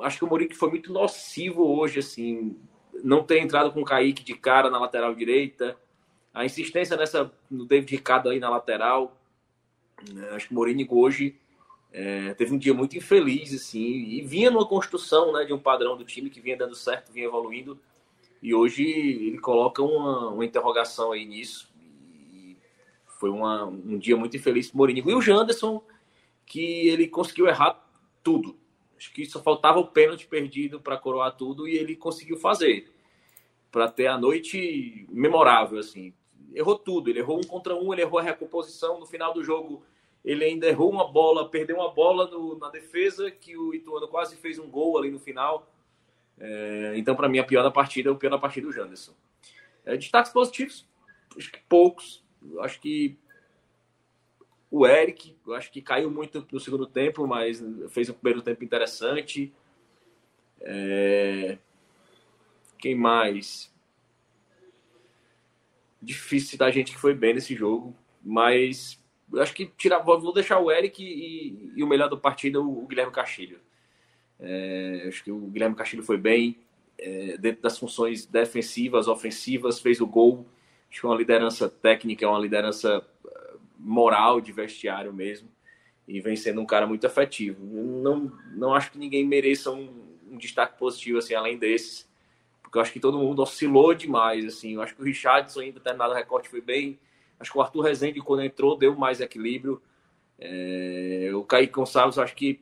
acho 0.01 0.19
que 0.19 0.25
o 0.25 0.29
Mourinho 0.29 0.55
foi 0.55 0.71
muito 0.71 0.93
nocivo 0.93 1.67
hoje, 1.67 1.99
assim, 1.99 2.57
não 3.03 3.23
ter 3.23 3.41
entrado 3.41 3.73
com 3.73 3.81
o 3.81 3.85
Kaique 3.85 4.25
de 4.25 4.35
cara 4.35 4.71
na 4.71 4.79
lateral 4.79 5.15
direita, 5.15 5.77
a 6.33 6.45
insistência 6.45 6.97
nessa 6.97 7.33
no 7.51 7.67
David 7.67 7.97
Ricardo 7.97 8.29
aí 8.29 8.39
na 8.39 8.49
lateral. 8.49 9.17
É, 10.17 10.35
acho 10.35 10.47
que 10.47 10.53
o 10.53 10.55
Mourinho 10.55 10.87
hoje 10.91 11.37
é, 11.93 12.35
teve 12.35 12.55
um 12.55 12.59
dia 12.59 12.73
muito 12.73 12.97
infeliz, 12.97 13.53
assim, 13.53 13.81
e 13.81 14.23
vinha 14.23 14.51
numa 14.51 14.67
construção 14.67 15.33
né, 15.33 15.45
de 15.45 15.53
um 15.53 15.59
padrão 15.59 15.97
do 15.97 16.05
time 16.05 16.31
que 16.31 16.41
vinha 16.41 16.57
dando 16.57 16.75
certo, 16.75 17.13
vinha 17.13 17.27
evoluindo. 17.27 17.79
E 18.43 18.55
hoje 18.55 18.83
ele 18.83 19.39
coloca 19.39 19.83
uma, 19.83 20.29
uma 20.29 20.45
interrogação 20.45 21.13
aí 21.13 21.25
nisso. 21.27 21.71
E 22.33 22.57
foi 23.07 23.31
uma, 23.31 23.65
um 23.65 23.99
dia 23.99 24.17
muito 24.17 24.37
infeliz 24.37 24.69
para 24.69 24.79
Mourinho. 24.79 25.09
E 25.09 25.15
o 25.15 25.21
Janderson, 25.21 25.83
que 26.47 26.89
ele 26.89 27.07
conseguiu 27.07 27.47
errar 27.47 27.83
tudo. 28.23 28.57
Acho 28.97 29.13
que 29.13 29.25
só 29.27 29.43
faltava 29.43 29.79
o 29.79 29.87
pênalti 29.87 30.27
perdido 30.27 30.81
para 30.81 30.97
coroar 30.97 31.37
tudo 31.37 31.67
e 31.67 31.77
ele 31.77 31.97
conseguiu 31.97 32.37
fazer. 32.37 32.91
Para 33.71 33.89
ter 33.89 34.07
a 34.07 34.19
noite 34.19 35.07
memorável, 35.11 35.79
assim. 35.79 36.13
Errou 36.53 36.79
tudo. 36.79 37.09
Ele 37.09 37.21
errou 37.21 37.39
um 37.39 37.47
contra 37.47 37.75
um, 37.75 37.93
ele 37.93 38.03
errou 38.03 38.19
a 38.19 38.23
recomposição. 38.23 38.99
No 38.99 39.07
final 39.07 39.33
do 39.33 39.45
jogo, 39.45 39.83
ele 40.25 40.45
ainda 40.45 40.67
errou 40.67 40.91
uma 40.91 41.11
bola, 41.11 41.49
perdeu 41.49 41.77
uma 41.77 41.91
bola 41.91 42.27
no, 42.27 42.59
na 42.59 42.69
defesa, 42.69 43.31
que 43.31 43.57
o 43.57 43.75
Ituano 43.75 44.09
quase 44.09 44.37
fez 44.37 44.59
um 44.59 44.69
gol 44.69 44.99
ali 44.99 45.11
no 45.11 45.19
final. 45.19 45.67
É, 46.41 46.95
então, 46.97 47.15
para 47.15 47.29
mim, 47.29 47.39
a 47.39 47.45
pior 47.45 47.63
da 47.63 47.71
partida 47.71 48.09
é 48.09 48.13
o 48.13 48.17
pior 48.17 48.31
da 48.31 48.39
partida 48.39 48.67
do 48.67 48.73
Janderson. 48.73 49.15
É, 49.85 49.97
destaques 49.97 50.33
positivos, 50.33 50.89
acho 51.37 51.53
que 51.53 51.61
poucos. 51.69 52.25
Acho 52.61 52.81
que 52.81 53.19
o 54.71 54.87
Eric, 54.87 55.37
acho 55.55 55.71
que 55.71 55.83
caiu 55.83 56.11
muito 56.11 56.47
no 56.51 56.59
segundo 56.61 56.87
tempo, 56.87 57.27
mas 57.27 57.63
fez 57.91 58.09
um 58.09 58.15
primeiro 58.15 58.41
tempo 58.41 58.65
interessante. 58.65 59.53
É... 60.61 61.59
Quem 62.79 62.95
mais? 62.95 63.75
Difícil 66.01 66.57
da 66.57 66.71
gente 66.71 66.93
que 66.93 66.99
foi 66.99 67.15
bem 67.15 67.35
nesse 67.35 67.55
jogo, 67.55 67.95
mas 68.23 68.99
acho 69.37 69.53
que 69.53 69.67
tirar, 69.67 69.99
vou 69.99 70.33
deixar 70.33 70.59
o 70.59 70.71
Eric 70.71 71.03
e, 71.03 71.73
e 71.77 71.83
o 71.83 71.87
melhor 71.87 72.09
da 72.09 72.17
partida, 72.17 72.59
o, 72.61 72.85
o 72.85 72.87
Guilherme 72.87 73.13
Castilho. 73.13 73.61
É, 74.41 75.05
acho 75.09 75.23
que 75.23 75.31
o 75.31 75.39
Guilherme 75.39 75.77
Castilho 75.77 76.03
foi 76.03 76.17
bem 76.17 76.59
é, 77.01 77.37
dentro 77.39 77.63
das 77.63 77.79
funções 77.79 78.27
defensivas, 78.27 79.09
ofensivas, 79.09 79.81
fez 79.81 80.01
o 80.01 80.07
gol. 80.07 80.47
Acho 80.91 81.01
que 81.01 81.07
é 81.07 81.09
uma 81.09 81.17
liderança 81.17 81.69
técnica, 81.69 82.25
é 82.25 82.29
uma 82.29 82.39
liderança 82.39 83.05
eh, 83.27 83.55
moral 83.79 84.41
de 84.41 84.53
vestiário 84.53 85.13
mesmo. 85.13 85.49
E 86.07 86.21
vem 86.21 86.35
sendo 86.35 86.61
um 86.61 86.67
cara 86.67 86.87
muito 86.87 87.07
efetivo. 87.07 87.65
Não, 87.65 88.33
não 88.53 88.75
acho 88.75 88.91
que 88.91 88.99
ninguém 88.99 89.25
mereça 89.25 89.71
um, 89.71 89.89
um 90.29 90.37
destaque 90.37 90.77
positivo 90.79 91.19
assim, 91.19 91.35
além 91.35 91.57
desses. 91.57 92.09
Porque 92.61 92.77
eu 92.77 92.83
acho 92.83 92.93
que 92.93 93.01
todo 93.01 93.19
mundo 93.19 93.41
oscilou 93.41 93.95
demais. 93.95 94.45
Assim. 94.45 94.75
Eu 94.75 94.83
acho 94.83 94.95
que 94.95 95.01
o 95.01 95.05
Richardson, 95.05 95.63
em 95.63 95.73
determinado 95.73 96.13
recorte, 96.13 96.49
foi 96.49 96.61
bem. 96.61 96.99
Acho 97.39 97.53
que 97.53 97.59
o 97.59 97.63
Arthur 97.63 97.83
Rezende, 97.83 98.21
quando 98.21 98.43
entrou, 98.43 98.77
deu 98.77 98.95
mais 98.97 99.21
equilíbrio. 99.21 99.81
É, 100.39 101.31
o 101.35 101.45
Kaique 101.45 101.73
Gonçalves, 101.73 102.19
acho 102.19 102.35
que 102.35 102.61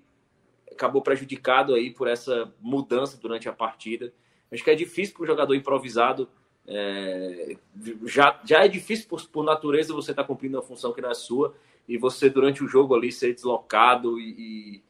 acabou 0.78 1.02
prejudicado 1.02 1.74
aí 1.74 1.90
por 1.90 2.06
essa 2.06 2.52
mudança 2.60 3.18
durante 3.18 3.48
a 3.48 3.52
partida. 3.52 4.12
Acho 4.52 4.64
que 4.64 4.70
é 4.70 4.74
difícil 4.74 5.14
para 5.14 5.24
o 5.24 5.26
jogador 5.26 5.54
improvisado. 5.54 6.28
É, 6.66 7.56
já, 8.04 8.40
já 8.44 8.64
é 8.64 8.68
difícil 8.68 9.08
por, 9.08 9.26
por 9.28 9.44
natureza 9.44 9.92
você 9.92 10.12
estar 10.12 10.22
tá 10.22 10.26
cumprindo 10.26 10.56
uma 10.56 10.62
função 10.62 10.92
que 10.92 11.00
não 11.00 11.10
é 11.10 11.14
sua 11.14 11.54
e 11.88 11.96
você 11.96 12.28
durante 12.28 12.62
o 12.62 12.68
jogo 12.68 12.94
ali 12.94 13.10
ser 13.10 13.34
deslocado 13.34 14.20
e, 14.20 14.82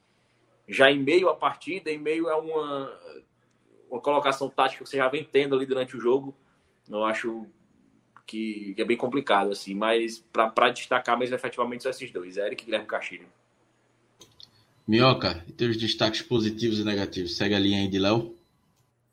e 0.66 0.72
já 0.72 0.90
em 0.90 0.98
meio 0.98 1.28
à 1.28 1.34
partida, 1.34 1.90
em 1.90 1.98
meio 1.98 2.28
a 2.28 2.36
uma, 2.36 2.92
uma 3.88 4.00
colocação 4.00 4.50
tática 4.50 4.84
que 4.84 4.90
você 4.90 4.96
já 4.98 5.08
vem 5.08 5.24
tendo 5.24 5.54
ali 5.54 5.64
durante 5.64 5.96
o 5.96 6.00
jogo, 6.00 6.36
eu 6.90 7.04
acho 7.04 7.46
que, 8.26 8.74
é 8.76 8.84
bem 8.84 8.96
complicado 8.96 9.50
assim. 9.50 9.74
Mas 9.74 10.18
para 10.32 10.70
destacar 10.70 11.16
mais 11.16 11.32
efetivamente 11.32 11.84
são 11.84 11.90
esses 11.90 12.10
dois, 12.10 12.36
Eric 12.36 12.62
e 12.62 12.66
Guilherme 12.66 12.86
Castilho. 12.86 13.28
Minhoca, 14.88 15.44
e 15.46 15.52
teus 15.52 15.76
destaques 15.76 16.22
positivos 16.22 16.78
e 16.78 16.84
negativos? 16.84 17.36
Segue 17.36 17.54
a 17.54 17.58
linha 17.58 17.82
aí 17.82 17.88
de 17.88 17.98
Léo. 17.98 18.34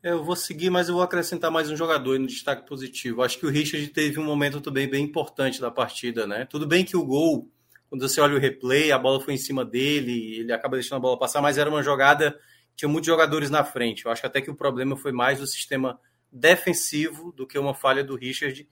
É, 0.02 0.10
eu 0.10 0.24
vou 0.24 0.34
seguir, 0.34 0.70
mas 0.70 0.88
eu 0.88 0.94
vou 0.94 1.02
acrescentar 1.02 1.50
mais 1.50 1.70
um 1.70 1.76
jogador 1.76 2.18
no 2.18 2.26
destaque 2.26 2.66
positivo. 2.66 3.22
Acho 3.22 3.38
que 3.38 3.44
o 3.44 3.50
Richard 3.50 3.86
teve 3.88 4.18
um 4.18 4.24
momento 4.24 4.58
também 4.58 4.88
bem 4.88 5.04
importante 5.04 5.60
da 5.60 5.70
partida, 5.70 6.26
né? 6.26 6.46
Tudo 6.46 6.66
bem 6.66 6.82
que 6.82 6.96
o 6.96 7.04
gol, 7.04 7.50
quando 7.90 8.08
você 8.08 8.22
olha 8.22 8.36
o 8.36 8.38
replay, 8.38 8.90
a 8.90 8.98
bola 8.98 9.20
foi 9.20 9.34
em 9.34 9.36
cima 9.36 9.66
dele, 9.66 10.38
ele 10.38 10.50
acaba 10.50 10.78
deixando 10.78 10.96
a 10.96 11.00
bola 11.00 11.18
passar, 11.18 11.42
mas 11.42 11.58
era 11.58 11.68
uma 11.68 11.82
jogada, 11.82 12.40
tinha 12.74 12.88
muitos 12.88 13.06
jogadores 13.06 13.50
na 13.50 13.62
frente. 13.62 14.06
Eu 14.06 14.10
acho 14.10 14.24
até 14.24 14.40
que 14.40 14.50
o 14.50 14.56
problema 14.56 14.96
foi 14.96 15.12
mais 15.12 15.40
do 15.40 15.46
sistema 15.46 16.00
defensivo 16.32 17.32
do 17.32 17.46
que 17.46 17.58
uma 17.58 17.74
falha 17.74 18.02
do 18.02 18.16
Richard 18.16 18.66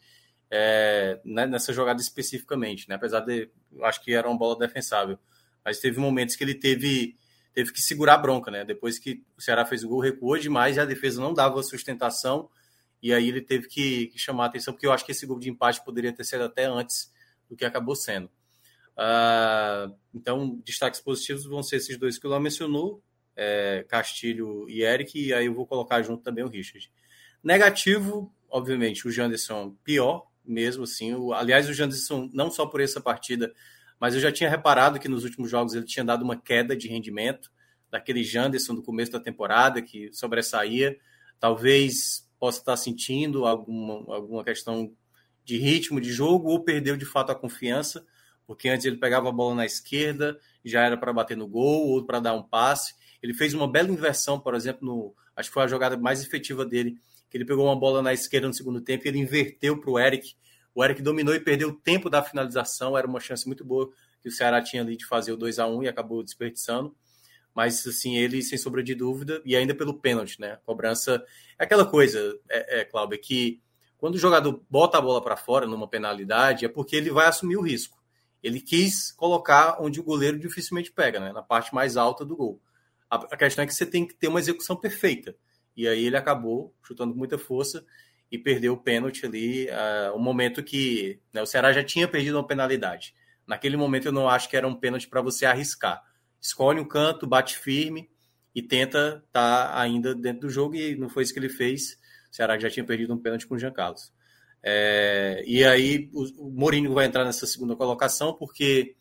é, 0.51 1.21
né, 1.23 1.45
nessa 1.45 1.71
jogada 1.71 2.01
especificamente, 2.01 2.89
né? 2.89 2.95
Apesar 2.95 3.21
de, 3.21 3.51
eu 3.71 3.85
acho 3.85 4.03
que 4.03 4.15
era 4.15 4.27
uma 4.27 4.39
bola 4.39 4.59
defensável 4.59 5.19
mas 5.65 5.81
teve 5.81 5.99
momentos 5.99 6.37
que 6.37 6.45
ele 6.45 6.55
teve, 6.55 7.17
teve 7.53 7.73
que 7.73 7.81
segurar 7.81 8.15
a 8.15 8.19
bronca, 8.19 8.51
né? 8.51 8.65
Depois 8.65 8.99
que 8.99 9.25
o 9.37 9.41
Ceará 9.41 9.65
fez 9.65 9.83
o 9.85 9.89
gol, 9.89 10.01
recuou 10.01 10.39
demais 10.39 10.77
e 10.77 10.81
a 10.81 10.85
defesa 10.85 11.21
não 11.21 11.33
dava 11.33 11.63
sustentação, 11.63 12.51
e 13.03 13.13
aí 13.13 13.29
ele 13.29 13.41
teve 13.41 13.69
que, 13.69 14.09
que 14.09 14.19
chamar 14.19 14.45
a 14.45 14.47
atenção, 14.47 14.75
porque 14.75 14.87
eu 14.87 14.93
acho 14.93 15.05
que 15.05 15.13
esse 15.13 15.27
gol 15.27 15.39
de 15.39 15.51
empate 15.51 15.85
poderia 15.85 16.13
ter 16.13 16.25
sido 16.25 16.45
até 16.45 16.65
antes 16.65 17.13
do 17.49 17.57
que 17.57 17.65
acabou 17.65 17.95
sendo. 17.95 18.31
Uh, 18.97 19.95
então, 20.15 20.61
destaques 20.65 21.01
positivos 21.01 21.45
vão 21.45 21.63
ser 21.63 21.77
esses 21.77 21.99
dois 21.99 22.19
que 22.19 22.27
o 22.27 22.31
Léo 22.31 22.41
mencionou, 22.41 23.03
é, 23.37 23.85
Castilho 23.89 24.69
e 24.69 24.83
Eric, 24.83 25.19
e 25.19 25.35
aí 25.35 25.47
eu 25.47 25.55
vou 25.55 25.67
colocar 25.67 26.01
junto 26.03 26.23
também 26.23 26.45
o 26.45 26.49
Richard. 26.49 26.91
Negativo, 27.43 28.33
obviamente, 28.49 29.07
o 29.07 29.11
Janderson 29.11 29.77
pior, 29.83 30.27
mesmo 30.45 30.85
assim. 30.85 31.15
O, 31.15 31.33
aliás, 31.33 31.69
o 31.69 31.75
Janderson, 31.75 32.31
não 32.33 32.51
só 32.51 32.67
por 32.67 32.81
essa 32.81 33.01
partida, 33.01 33.53
mas 34.01 34.15
eu 34.15 34.21
já 34.21 34.31
tinha 34.31 34.51
reparado 34.51 34.99
que 34.99 35.09
nos 35.09 35.25
últimos 35.25 35.51
jogos 35.51 35.75
ele 35.75 35.85
tinha 35.85 36.05
dado 36.05 36.23
uma 36.23 36.37
queda 36.37 36.77
de 36.77 36.89
rendimento 36.89 37.51
daquele 37.91 38.25
Janderson 38.25 38.75
do 38.75 38.83
começo 38.83 39.13
da 39.13 39.21
temporada 39.21 39.81
que 39.81 40.13
sobressaía. 40.13 40.99
Talvez 41.39 42.29
possa 42.39 42.59
estar 42.59 42.77
sentindo 42.77 43.47
alguma, 43.47 44.15
alguma 44.15 44.45
questão 44.45 44.93
de 45.45 45.59
ritmo 45.59 46.01
de 46.01 46.13
jogo 46.13 46.49
ou 46.49 46.65
perdeu 46.65 46.97
de 46.97 47.05
fato 47.05 47.31
a 47.31 47.35
confiança, 47.35 48.05
porque 48.47 48.69
antes 48.69 48.85
ele 48.85 48.97
pegava 48.97 49.29
a 49.29 49.33
bola 49.33 49.55
na 49.55 49.67
esquerda, 49.67 50.39
já 50.65 50.83
era 50.85 50.97
para 50.97 51.13
bater 51.13 51.37
no 51.37 51.47
gol 51.47 51.89
ou 51.89 52.05
para 52.05 52.21
dar 52.21 52.35
um 52.35 52.43
passe. 52.43 52.95
Ele 53.23 53.33
fez 53.33 53.55
uma 53.55 53.71
bela 53.71 53.89
inversão, 53.89 54.41
por 54.41 54.55
exemplo, 54.55 54.87
no, 54.87 55.15
acho 55.37 55.49
que 55.49 55.55
foi 55.55 55.63
a 55.63 55.69
jogada 55.69 55.97
mais 55.97 56.23
efetiva 56.23 56.65
dele, 56.65 56.99
que 57.31 57.37
ele 57.37 57.45
pegou 57.45 57.65
uma 57.65 57.79
bola 57.79 58.03
na 58.03 58.13
esquerda 58.13 58.49
no 58.49 58.55
segundo 58.55 58.81
tempo 58.81 59.07
e 59.07 59.09
ele 59.09 59.19
inverteu 59.19 59.81
para 59.81 59.91
o 59.91 59.99
Eric, 59.99 60.35
o 60.75 60.85
Eric 60.85 61.01
dominou 61.01 61.35
e 61.35 61.41
perdeu 61.41 61.69
o 61.69 61.73
tempo 61.73 62.11
da 62.11 62.23
finalização. 62.23 62.99
Era 62.99 63.07
uma 63.07 63.21
chance 63.21 63.47
muito 63.47 63.65
boa 63.65 63.91
que 64.21 64.29
o 64.29 64.33
Ceará 64.33 64.61
tinha 64.61 64.83
ali 64.83 64.97
de 64.97 65.07
fazer 65.07 65.33
o 65.33 65.37
2 65.37 65.59
a 65.59 65.67
1 65.67 65.85
e 65.85 65.89
acabou 65.89 66.23
desperdiçando. 66.23 66.95
Mas, 67.55 67.87
assim, 67.87 68.17
ele, 68.17 68.43
sem 68.43 68.59
sombra 68.59 68.83
de 68.83 68.95
dúvida, 68.95 69.41
e 69.45 69.55
ainda 69.55 69.75
pelo 69.75 69.95
pênalti, 69.95 70.41
né? 70.41 70.59
Cobrança. 70.65 71.25
É 71.57 71.65
aquela 71.65 71.87
coisa, 71.87 72.19
é, 72.49 72.81
é 72.81 72.85
Cláudio, 72.85 73.21
que 73.21 73.63
quando 73.97 74.17
o 74.17 74.19
jogador 74.19 74.61
bota 74.69 74.99
a 74.99 75.01
bola 75.01 75.23
para 75.23 75.37
fora 75.37 75.67
numa 75.67 75.87
penalidade, 75.87 76.65
é 76.65 76.69
porque 76.69 76.97
ele 76.97 77.11
vai 77.11 77.27
assumir 77.27 77.57
o 77.57 77.63
risco. 77.63 78.03
Ele 78.43 78.61
quis 78.61 79.13
colocar 79.13 79.81
onde 79.81 80.01
o 80.01 80.03
goleiro 80.03 80.39
dificilmente 80.39 80.91
pega, 80.91 81.21
né? 81.21 81.33
Na 81.33 81.43
parte 81.43 81.73
mais 81.73 81.97
alta 81.97 82.25
do 82.25 82.37
gol. 82.37 82.61
A, 83.09 83.17
a 83.17 83.37
questão 83.37 83.63
é 83.63 83.67
que 83.67 83.75
você 83.75 83.87
tem 83.87 84.05
que 84.05 84.15
ter 84.15 84.27
uma 84.27 84.41
execução 84.41 84.75
perfeita. 84.75 85.37
E 85.77 85.87
aí 85.87 86.05
ele 86.07 86.17
acabou 86.17 86.75
chutando 86.83 87.13
com 87.13 87.19
muita 87.19 87.39
força 87.39 87.85
e 88.35 88.39
perdeu 88.39 88.73
o 88.73 88.77
pênalti 88.77 89.25
ali, 89.25 89.69
uh, 89.69 90.19
momento 90.19 90.61
que 90.61 91.21
né, 91.33 91.41
o 91.41 91.47
Ceará 91.47 91.73
já 91.73 91.85
tinha 91.85 92.09
perdido 92.09 92.37
uma 92.37 92.47
penalidade. 92.47 93.15
Naquele 93.47 93.77
momento 93.77 94.07
eu 94.07 94.13
não 94.13 94.29
acho 94.29 94.49
que 94.49 94.57
era 94.57 94.67
um 94.67 94.75
pênalti 94.75 95.07
para 95.09 95.23
você 95.23 95.47
arriscar. 95.47 96.03
Escolhe 96.41 96.81
um 96.81 96.85
canto, 96.85 97.29
bate 97.29 97.57
firme 97.57 98.11
e 98.53 98.61
tenta 98.61 99.23
estar 99.25 99.69
tá 99.69 99.81
ainda 99.81 100.15
dentro 100.17 100.41
do 100.43 100.51
jogo 100.51 100.75
e 100.75 100.97
não 100.97 101.09
foi 101.09 101.23
isso 101.23 101.33
que 101.33 101.39
ele 101.39 101.49
fez. 101.49 101.93
O 102.33 102.35
Ceará 102.35 102.59
já 102.59 102.69
tinha 102.69 102.85
perdido 102.85 103.15
um 103.15 103.19
pênalti 103.19 103.47
com 103.47 103.55
o 103.55 103.59
Jean 103.59 103.73
Carlos. 103.73 104.13
É, 104.61 105.45
e 105.47 105.63
aí 105.65 106.11
o, 106.13 106.49
o 106.49 106.51
Mourinho 106.51 106.93
vai 106.93 107.07
entrar 107.07 107.25
nessa 107.25 107.47
segunda 107.47 107.77
colocação 107.77 108.35
porque 108.35 108.97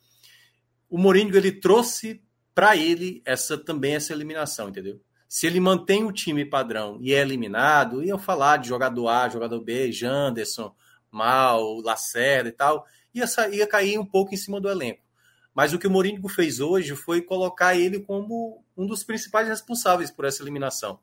o 0.88 0.98
Mourinho 0.98 1.36
ele 1.36 1.54
trouxe 1.54 2.22
para 2.54 2.78
ele 2.78 3.24
essa 3.26 3.58
também 3.58 3.96
essa 3.96 4.14
eliminação, 4.14 4.70
entendeu? 4.70 5.02
Se 5.34 5.48
ele 5.48 5.60
mantém 5.60 6.04
o 6.04 6.12
time 6.12 6.46
padrão 6.46 7.00
e 7.02 7.12
é 7.12 7.20
eliminado, 7.20 8.04
iam 8.04 8.20
falar 8.20 8.58
de 8.58 8.68
jogador 8.68 9.08
A, 9.08 9.28
jogador 9.28 9.60
B, 9.62 9.92
Janderson, 9.92 10.76
Mal, 11.10 11.82
Lacerda 11.82 12.50
e 12.50 12.52
tal, 12.52 12.86
ia, 13.12 13.26
ia 13.52 13.66
cair 13.66 13.98
um 13.98 14.06
pouco 14.06 14.36
em 14.36 14.38
cima 14.38 14.62
do 14.62 14.70
elenco. 14.70 15.02
Mas 15.52 15.74
o 15.74 15.80
que 15.80 15.88
o 15.88 15.90
Mourinho 15.90 16.30
fez 16.30 16.60
hoje 16.60 16.96
foi 16.96 17.20
colocar 17.20 17.76
ele 17.76 18.00
como 18.00 18.64
um 18.78 18.86
dos 18.86 19.04
principais 19.04 19.48
responsáveis 19.48 20.12
por 20.12 20.26
essa 20.26 20.44
eliminação. 20.44 21.00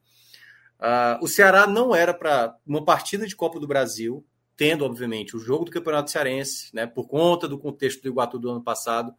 Uh, 0.79 1.25
o 1.25 1.27
Ceará 1.27 1.67
não 1.67 1.93
era 1.93 2.15
para 2.15 2.57
uma 2.65 2.85
partida 2.85 3.27
de 3.27 3.35
Copa 3.35 3.59
do 3.59 3.67
Brasil, 3.67 4.25
tendo, 4.57 4.85
obviamente, 4.85 5.37
o 5.37 5.41
jogo 5.41 5.65
do 5.65 5.73
Campeonato 5.73 6.09
Cearense, 6.09 6.73
né, 6.73 6.87
por 6.87 7.09
conta 7.09 7.49
do 7.49 7.59
contexto 7.59 8.01
do 8.01 8.09
Iguatu 8.09 8.39
do 8.39 8.49
ano 8.49 8.63
passado, 8.63 9.13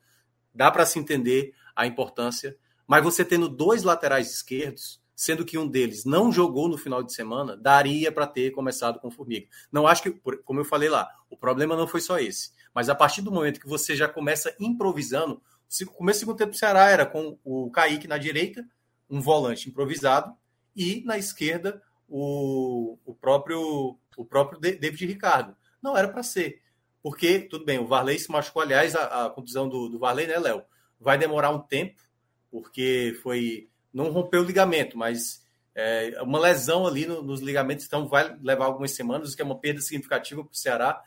dá 0.56 0.72
para 0.72 0.86
se 0.86 0.98
entender 0.98 1.54
a 1.76 1.86
importância, 1.86 2.56
mas 2.88 3.04
você 3.04 3.26
tendo 3.26 3.50
dois 3.50 3.84
laterais 3.84 4.32
esquerdos, 4.32 5.01
sendo 5.16 5.46
que 5.46 5.58
um 5.58 5.68
deles 5.68 6.06
não 6.06 6.32
jogou 6.32 6.68
no 6.68 6.78
final 6.78 7.04
de 7.04 7.14
semana, 7.14 7.56
daria 7.56 8.12
para 8.12 8.28
ter 8.28 8.52
começado 8.52 9.00
com 9.00 9.08
o 9.08 9.12
Formiga. 9.12 9.48
Não 9.72 9.88
acho 9.88 10.04
que, 10.04 10.12
como 10.44 10.60
eu 10.60 10.66
falei 10.66 10.90
lá, 10.90 11.10
o 11.30 11.38
problema 11.38 11.76
não 11.76 11.88
foi 11.88 12.02
só 12.02 12.20
esse, 12.20 12.52
mas 12.74 12.90
a 12.90 12.96
partir 12.96 13.22
do 13.22 13.32
momento 13.32 13.60
que 13.60 13.68
você 13.68 13.96
já 13.96 14.08
começa 14.08 14.56
improvisando, 14.60 15.42
o 15.82 15.86
começo 15.92 16.20
do 16.20 16.22
segundo 16.22 16.38
tempo 16.38 16.52
do 16.52 16.58
Ceará 16.58 16.90
era 16.90 17.06
com 17.06 17.38
o 17.44 17.70
Kaique 17.72 18.08
na 18.08 18.18
direita, 18.18 18.66
um 19.10 19.22
volante 19.22 19.70
improvisado, 19.70 20.36
e 20.76 21.04
na 21.06 21.18
esquerda 21.18 21.82
o, 22.08 22.98
o 23.06 23.14
próprio 23.14 23.98
o 24.18 24.26
próprio 24.26 24.60
David 24.60 25.06
Ricardo. 25.06 25.56
Não 25.82 25.98
era 25.98 26.08
para 26.08 26.24
ser. 26.24 26.62
Porque, 27.02 27.40
tudo 27.40 27.66
bem, 27.66 27.80
o 27.80 27.88
Varley 27.88 28.20
se 28.20 28.32
machucou, 28.32 28.62
aliás, 28.62 28.96
a, 28.96 29.26
a 29.26 29.30
contusão 29.30 29.68
do, 29.68 29.90
do 29.90 29.98
Varley, 29.98 30.28
né, 30.28 30.38
Léo? 30.38 30.64
Vai 31.00 31.18
demorar 31.18 31.50
um 31.50 31.60
tempo, 31.60 32.00
porque 32.52 33.18
foi. 33.24 33.70
Não 33.94 34.12
rompeu 34.12 34.42
o 34.42 34.46
ligamento, 34.46 34.98
mas 34.98 35.42
é, 35.76 36.22
uma 36.22 36.40
lesão 36.40 36.86
ali 36.86 37.06
no, 37.06 37.22
nos 37.22 37.42
ligamentos, 37.42 37.86
então 37.86 38.08
vai 38.08 38.38
levar 38.42 38.66
algumas 38.66 38.92
semanas, 38.92 39.36
que 39.36 39.42
é 39.42 39.46
uma 39.46 39.58
perda 39.58 39.82
significativa 39.82 40.44
para 40.44 40.52
o 40.52 40.56
Ceará. 40.56 41.02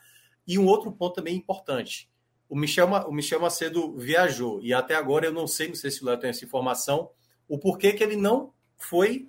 E 0.47 0.57
um 0.59 0.65
outro 0.65 0.91
ponto 0.91 1.15
também 1.15 1.35
importante: 1.35 2.09
o 2.49 2.55
Michel, 2.55 2.87
o 3.07 3.11
Michel 3.11 3.39
Macedo 3.39 3.97
viajou, 3.97 4.61
e 4.61 4.73
até 4.73 4.95
agora 4.95 5.25
eu 5.25 5.33
não 5.33 5.47
sei, 5.47 5.67
não 5.67 5.75
sei 5.75 5.91
se 5.91 6.03
o 6.03 6.05
Léo 6.05 6.19
tem 6.19 6.29
essa 6.29 6.45
informação, 6.45 7.09
o 7.47 7.57
porquê 7.57 7.93
que 7.93 8.03
ele 8.03 8.15
não 8.15 8.53
foi 8.77 9.27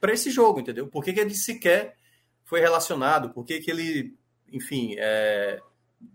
para 0.00 0.12
esse 0.12 0.30
jogo, 0.30 0.60
entendeu? 0.60 0.86
Por 0.86 1.02
que, 1.02 1.12
que 1.12 1.20
ele 1.20 1.34
sequer 1.34 1.96
foi 2.44 2.60
relacionado? 2.60 3.30
Por 3.30 3.44
que, 3.44 3.60
que 3.60 3.70
ele, 3.70 4.14
enfim, 4.52 4.94
é, 4.98 5.60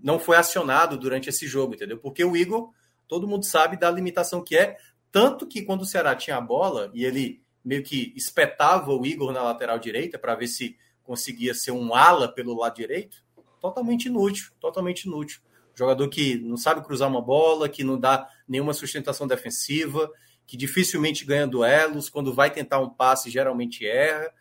não 0.01 0.19
foi 0.19 0.37
acionado 0.37 0.97
durante 0.97 1.29
esse 1.29 1.47
jogo, 1.47 1.73
entendeu? 1.73 1.97
Porque 1.97 2.23
o 2.23 2.37
Igor, 2.37 2.71
todo 3.07 3.27
mundo 3.27 3.45
sabe 3.45 3.77
da 3.77 3.89
limitação 3.89 4.43
que 4.43 4.55
é, 4.55 4.77
tanto 5.11 5.47
que 5.47 5.61
quando 5.61 5.81
o 5.81 5.85
Ceará 5.85 6.15
tinha 6.15 6.37
a 6.37 6.41
bola 6.41 6.91
e 6.93 7.03
ele 7.03 7.41
meio 7.63 7.83
que 7.83 8.13
espetava 8.15 8.91
o 8.91 9.05
Igor 9.05 9.31
na 9.31 9.43
lateral 9.43 9.79
direita 9.79 10.17
para 10.17 10.35
ver 10.35 10.47
se 10.47 10.77
conseguia 11.03 11.53
ser 11.53 11.71
um 11.71 11.93
ala 11.93 12.27
pelo 12.27 12.55
lado 12.55 12.75
direito, 12.75 13.23
totalmente 13.59 14.05
inútil, 14.05 14.51
totalmente 14.59 15.05
inútil. 15.05 15.41
Jogador 15.75 16.07
que 16.09 16.37
não 16.37 16.57
sabe 16.57 16.83
cruzar 16.83 17.09
uma 17.09 17.21
bola, 17.21 17.69
que 17.69 17.83
não 17.83 17.97
dá 17.97 18.27
nenhuma 18.47 18.73
sustentação 18.73 19.27
defensiva, 19.27 20.11
que 20.45 20.57
dificilmente 20.57 21.25
ganha 21.25 21.47
duelos, 21.47 22.09
quando 22.09 22.33
vai 22.33 22.51
tentar 22.51 22.79
um 22.79 22.89
passe 22.89 23.29
geralmente 23.29 23.85
erra. 23.85 24.31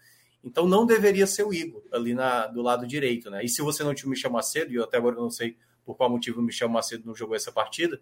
Então 0.42 0.66
não 0.66 0.86
deveria 0.86 1.26
ser 1.26 1.44
o 1.44 1.52
Igor 1.52 1.82
ali 1.92 2.14
na, 2.14 2.46
do 2.46 2.62
lado 2.62 2.86
direito, 2.86 3.30
né? 3.30 3.44
E 3.44 3.48
se 3.48 3.62
você 3.62 3.84
não 3.84 3.94
tinha 3.94 4.06
o 4.06 4.10
Michel 4.10 4.30
Macedo, 4.30 4.72
e 4.72 4.76
eu 4.76 4.84
até 4.84 4.96
agora 4.96 5.16
não 5.16 5.30
sei 5.30 5.56
por 5.84 5.96
qual 5.96 6.10
motivo 6.10 6.40
o 6.40 6.42
Michel 6.42 6.68
Macedo 6.68 7.06
não 7.06 7.14
jogou 7.14 7.36
essa 7.36 7.52
partida, 7.52 8.00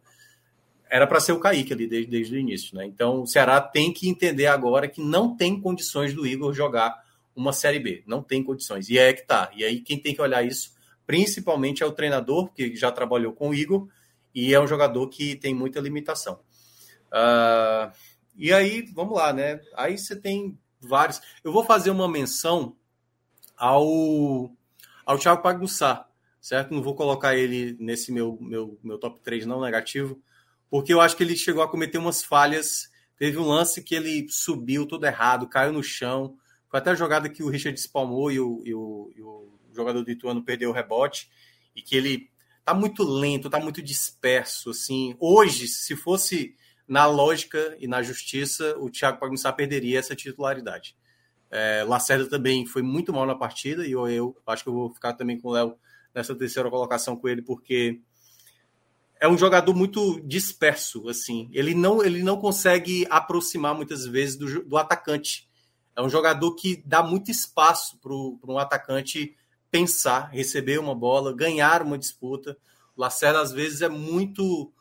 era 0.90 1.06
para 1.06 1.20
ser 1.20 1.32
o 1.32 1.40
Kaique 1.40 1.72
ali 1.72 1.86
desde, 1.86 2.10
desde 2.10 2.34
o 2.34 2.38
início, 2.38 2.76
né? 2.76 2.86
Então 2.86 3.22
o 3.22 3.26
Ceará 3.26 3.60
tem 3.60 3.92
que 3.92 4.08
entender 4.08 4.46
agora 4.46 4.88
que 4.88 5.00
não 5.00 5.36
tem 5.36 5.60
condições 5.60 6.14
do 6.14 6.26
Igor 6.26 6.52
jogar 6.52 7.04
uma 7.34 7.52
Série 7.52 7.78
B, 7.78 8.02
não 8.06 8.22
tem 8.22 8.42
condições. 8.42 8.88
E 8.88 8.98
é 8.98 9.12
que 9.12 9.26
tá. 9.26 9.50
E 9.54 9.64
aí 9.64 9.80
quem 9.80 9.98
tem 9.98 10.14
que 10.14 10.22
olhar 10.22 10.42
isso 10.42 10.76
principalmente 11.06 11.82
é 11.82 11.86
o 11.86 11.92
treinador, 11.92 12.52
que 12.52 12.74
já 12.74 12.90
trabalhou 12.90 13.32
com 13.32 13.50
o 13.50 13.54
Igor, 13.54 13.88
e 14.34 14.52
é 14.52 14.60
um 14.60 14.66
jogador 14.66 15.08
que 15.08 15.36
tem 15.36 15.54
muita 15.54 15.80
limitação. 15.80 16.40
Uh, 17.06 17.90
e 18.36 18.52
aí, 18.52 18.82
vamos 18.92 19.16
lá, 19.16 19.32
né? 19.32 19.60
Aí 19.74 19.96
você 19.96 20.16
tem 20.16 20.58
vários. 20.80 21.22
Eu 21.42 21.52
vou 21.52 21.64
fazer 21.64 21.90
uma 21.90 22.08
menção 22.08 22.76
ao, 23.56 24.50
ao 25.06 25.18
Thiago 25.18 25.42
Pagnussá, 25.42 26.06
certo? 26.40 26.74
Não 26.74 26.82
vou 26.82 26.94
colocar 26.94 27.36
ele 27.36 27.76
nesse 27.80 28.12
meu, 28.12 28.36
meu, 28.40 28.78
meu 28.82 28.98
top 28.98 29.20
3 29.20 29.46
não 29.46 29.60
negativo, 29.60 30.20
porque 30.76 30.92
eu 30.92 31.00
acho 31.00 31.16
que 31.16 31.22
ele 31.22 31.34
chegou 31.34 31.62
a 31.62 31.68
cometer 31.68 31.96
umas 31.96 32.22
falhas. 32.22 32.90
Teve 33.16 33.38
um 33.38 33.48
lance 33.48 33.82
que 33.82 33.94
ele 33.94 34.26
subiu 34.28 34.84
todo 34.84 35.06
errado, 35.06 35.48
caiu 35.48 35.72
no 35.72 35.82
chão. 35.82 36.36
Foi 36.68 36.78
até 36.78 36.90
a 36.90 36.94
jogada 36.94 37.30
que 37.30 37.42
o 37.42 37.48
Richard 37.48 37.80
espalmou 37.80 38.30
e 38.30 38.38
o, 38.38 38.60
e 38.62 38.74
o, 38.74 39.10
e 39.16 39.22
o 39.22 39.48
jogador 39.74 40.04
do 40.04 40.10
Ituano 40.10 40.44
perdeu 40.44 40.68
o 40.68 40.74
rebote. 40.74 41.30
E 41.74 41.80
que 41.80 41.96
ele 41.96 42.28
tá 42.62 42.74
muito 42.74 43.02
lento, 43.04 43.48
tá 43.48 43.58
muito 43.58 43.80
disperso. 43.80 44.68
assim. 44.68 45.16
Hoje, 45.18 45.66
se 45.66 45.96
fosse 45.96 46.54
na 46.86 47.06
lógica 47.06 47.74
e 47.80 47.88
na 47.88 48.02
justiça, 48.02 48.76
o 48.78 48.90
Thiago 48.90 49.18
Pagnussá 49.18 49.50
perderia 49.54 49.98
essa 49.98 50.14
titularidade. 50.14 50.94
É, 51.50 51.84
Lacerda 51.84 52.28
também 52.28 52.66
foi 52.66 52.82
muito 52.82 53.14
mal 53.14 53.24
na 53.24 53.34
partida 53.34 53.86
e 53.86 53.92
eu, 53.92 54.06
eu 54.10 54.36
acho 54.46 54.62
que 54.62 54.68
eu 54.68 54.74
vou 54.74 54.92
ficar 54.92 55.14
também 55.14 55.40
com 55.40 55.48
o 55.48 55.52
Léo 55.52 55.78
nessa 56.14 56.34
terceira 56.34 56.68
colocação 56.68 57.16
com 57.16 57.26
ele, 57.26 57.40
porque 57.40 57.98
é 59.20 59.28
um 59.28 59.38
jogador 59.38 59.74
muito 59.74 60.20
disperso, 60.20 61.08
assim. 61.08 61.48
Ele 61.52 61.74
não, 61.74 62.04
ele 62.04 62.22
não 62.22 62.38
consegue 62.38 63.06
aproximar 63.08 63.74
muitas 63.74 64.06
vezes 64.06 64.36
do, 64.36 64.64
do 64.64 64.76
atacante. 64.76 65.48
É 65.94 66.02
um 66.02 66.08
jogador 66.08 66.54
que 66.54 66.82
dá 66.84 67.02
muito 67.02 67.30
espaço 67.30 67.98
para 67.98 68.12
um 68.12 68.58
atacante 68.58 69.34
pensar, 69.70 70.30
receber 70.30 70.78
uma 70.78 70.94
bola, 70.94 71.34
ganhar 71.34 71.82
uma 71.82 71.96
disputa. 71.96 72.56
O 72.94 73.00
Lacerda, 73.00 73.40
às 73.40 73.52
vezes, 73.52 73.82
é 73.82 73.88
muito 73.88 74.72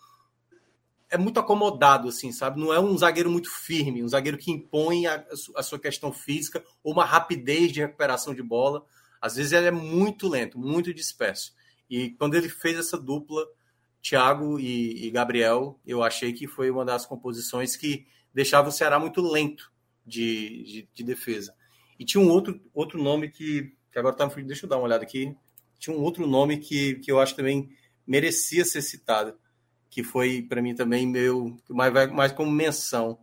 é 1.10 1.18
muito 1.18 1.40
acomodado, 1.40 2.10
assim, 2.10 2.32
sabe? 2.32 2.60
Não 2.60 2.74
é 2.74 2.80
um 2.80 2.98
zagueiro 2.98 3.30
muito 3.30 3.50
firme, 3.50 4.04
um 4.04 4.08
zagueiro 4.08 4.38
que 4.38 4.52
impõe 4.52 5.06
a, 5.06 5.24
a 5.56 5.64
sua 5.64 5.80
questão 5.80 6.12
física 6.12 6.64
ou 6.84 6.92
uma 6.92 7.06
rapidez 7.06 7.72
de 7.72 7.80
recuperação 7.80 8.34
de 8.34 8.42
bola. 8.42 8.84
Às 9.22 9.36
vezes 9.36 9.54
ele 9.54 9.68
é 9.68 9.72
muito 9.72 10.28
lento, 10.28 10.60
muito 10.60 10.94
disperso. 10.94 11.54
E 11.90 12.10
quando 12.12 12.36
ele 12.36 12.50
fez 12.50 12.78
essa 12.78 12.98
dupla, 12.98 13.46
Thiago 14.08 14.60
e, 14.60 15.08
e 15.08 15.12
Gabriel, 15.12 15.80
eu 15.86 16.04
achei 16.04 16.32
que 16.32 16.48
foi 16.48 16.70
uma 16.70 16.86
das 16.86 17.06
composições 17.06 17.76
que 17.76 18.06
deixava 18.34 18.70
o 18.70 18.72
Ceará 18.72 19.00
muito 19.00 19.22
lento 19.22 19.72
de, 20.06 20.64
de, 20.64 20.90
de 20.94 21.04
defesa. 21.04 21.56
E 21.98 22.06
tinha 22.06 22.22
um 22.22 22.30
outro, 22.30 22.62
outro 22.74 23.02
nome 23.02 23.30
que, 23.30 23.74
que 23.92 23.98
agora 23.98 24.16
tá 24.16 24.26
deixa 24.28 24.66
eu 24.66 24.70
dar 24.70 24.78
uma 24.78 24.86
olhada 24.86 25.04
aqui. 25.04 25.36
Tinha 25.80 25.96
um 25.96 26.02
outro 26.02 26.28
nome 26.28 26.58
que, 26.58 26.96
que 26.96 27.12
eu 27.12 27.20
acho 27.20 27.36
também 27.36 27.70
merecia 28.06 28.64
ser 28.64 28.82
citado 28.82 29.36
que 29.96 30.04
foi 30.04 30.42
para 30.42 30.62
mim 30.62 30.76
também 30.76 31.08
meu 31.08 31.56
mais, 31.70 32.12
mais 32.12 32.32
como 32.34 32.52
menção. 32.52 33.18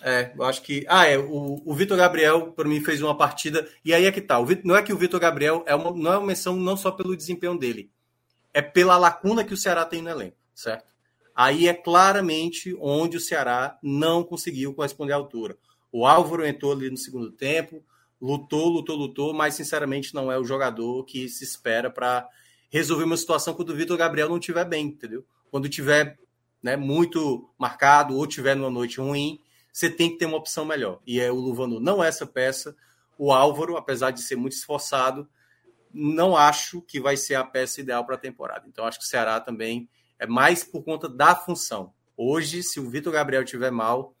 É, 0.00 0.32
eu 0.36 0.44
acho 0.44 0.62
que. 0.62 0.86
Ah, 0.88 1.08
é. 1.08 1.18
O, 1.18 1.60
o 1.64 1.74
Vitor 1.74 1.96
Gabriel, 1.96 2.52
para 2.52 2.68
mim, 2.68 2.80
fez 2.80 3.02
uma 3.02 3.16
partida. 3.16 3.68
E 3.84 3.92
aí 3.92 4.04
é 4.04 4.12
que 4.12 4.20
tá. 4.20 4.38
O 4.38 4.46
não 4.64 4.76
é 4.76 4.82
que 4.82 4.92
o 4.92 4.96
Vitor 4.96 5.18
Gabriel 5.18 5.64
é 5.66 5.74
uma, 5.74 5.90
não 5.90 6.12
é 6.12 6.18
uma 6.18 6.26
menção 6.28 6.54
não 6.56 6.76
só 6.76 6.92
pelo 6.92 7.16
desempenho 7.16 7.58
dele, 7.58 7.90
é 8.52 8.60
pela 8.60 8.96
lacuna 8.96 9.44
que 9.44 9.54
o 9.54 9.56
Ceará 9.56 9.84
tem 9.84 10.02
no 10.02 10.10
elenco, 10.10 10.36
certo? 10.54 10.92
Aí 11.34 11.66
é 11.66 11.74
claramente 11.74 12.76
onde 12.80 13.16
o 13.16 13.20
Ceará 13.20 13.78
não 13.82 14.22
conseguiu 14.22 14.74
corresponder 14.74 15.12
à 15.12 15.16
altura. 15.16 15.56
O 15.90 16.06
Álvaro 16.06 16.46
entrou 16.46 16.72
ali 16.72 16.90
no 16.90 16.96
segundo 16.96 17.30
tempo, 17.30 17.82
lutou, 18.20 18.68
lutou, 18.68 18.96
lutou, 18.96 19.32
mas 19.32 19.54
sinceramente 19.54 20.14
não 20.14 20.30
é 20.30 20.38
o 20.38 20.44
jogador 20.44 21.04
que 21.04 21.28
se 21.28 21.44
espera 21.44 21.90
para 21.90 22.28
resolver 22.70 23.04
uma 23.04 23.16
situação 23.16 23.54
quando 23.54 23.70
o 23.70 23.74
Vitor 23.74 23.96
Gabriel 23.96 24.28
não 24.28 24.38
estiver 24.38 24.64
bem, 24.64 24.86
entendeu? 24.86 25.24
Quando 25.50 25.68
tiver 25.68 26.18
né, 26.62 26.76
muito 26.76 27.50
marcado 27.58 28.16
ou 28.16 28.26
tiver 28.26 28.54
numa 28.54 28.70
noite 28.70 29.00
ruim, 29.00 29.40
você 29.72 29.90
tem 29.90 30.10
que 30.10 30.18
ter 30.18 30.26
uma 30.26 30.36
opção 30.36 30.64
melhor. 30.64 31.00
E 31.06 31.18
é 31.18 31.30
o 31.30 31.34
Luvano 31.34 31.80
não 31.80 32.02
é 32.02 32.08
essa 32.08 32.26
peça. 32.26 32.76
O 33.18 33.32
Álvaro, 33.32 33.76
apesar 33.76 34.10
de 34.10 34.22
ser 34.22 34.36
muito 34.36 34.52
esforçado, 34.52 35.28
não 35.92 36.36
acho 36.36 36.82
que 36.82 37.00
vai 37.00 37.16
ser 37.16 37.34
a 37.34 37.44
peça 37.44 37.80
ideal 37.80 38.04
para 38.04 38.16
a 38.16 38.18
temporada. 38.18 38.66
Então 38.68 38.84
acho 38.84 38.98
que 38.98 39.04
o 39.04 39.08
Ceará 39.08 39.40
também 39.40 39.88
é 40.18 40.26
mais 40.26 40.64
por 40.64 40.82
conta 40.82 41.08
da 41.08 41.34
função. 41.34 41.92
Hoje, 42.16 42.62
se 42.62 42.78
o 42.78 42.88
Vitor 42.88 43.12
Gabriel 43.12 43.44
tiver 43.44 43.70
mal, 43.70 44.14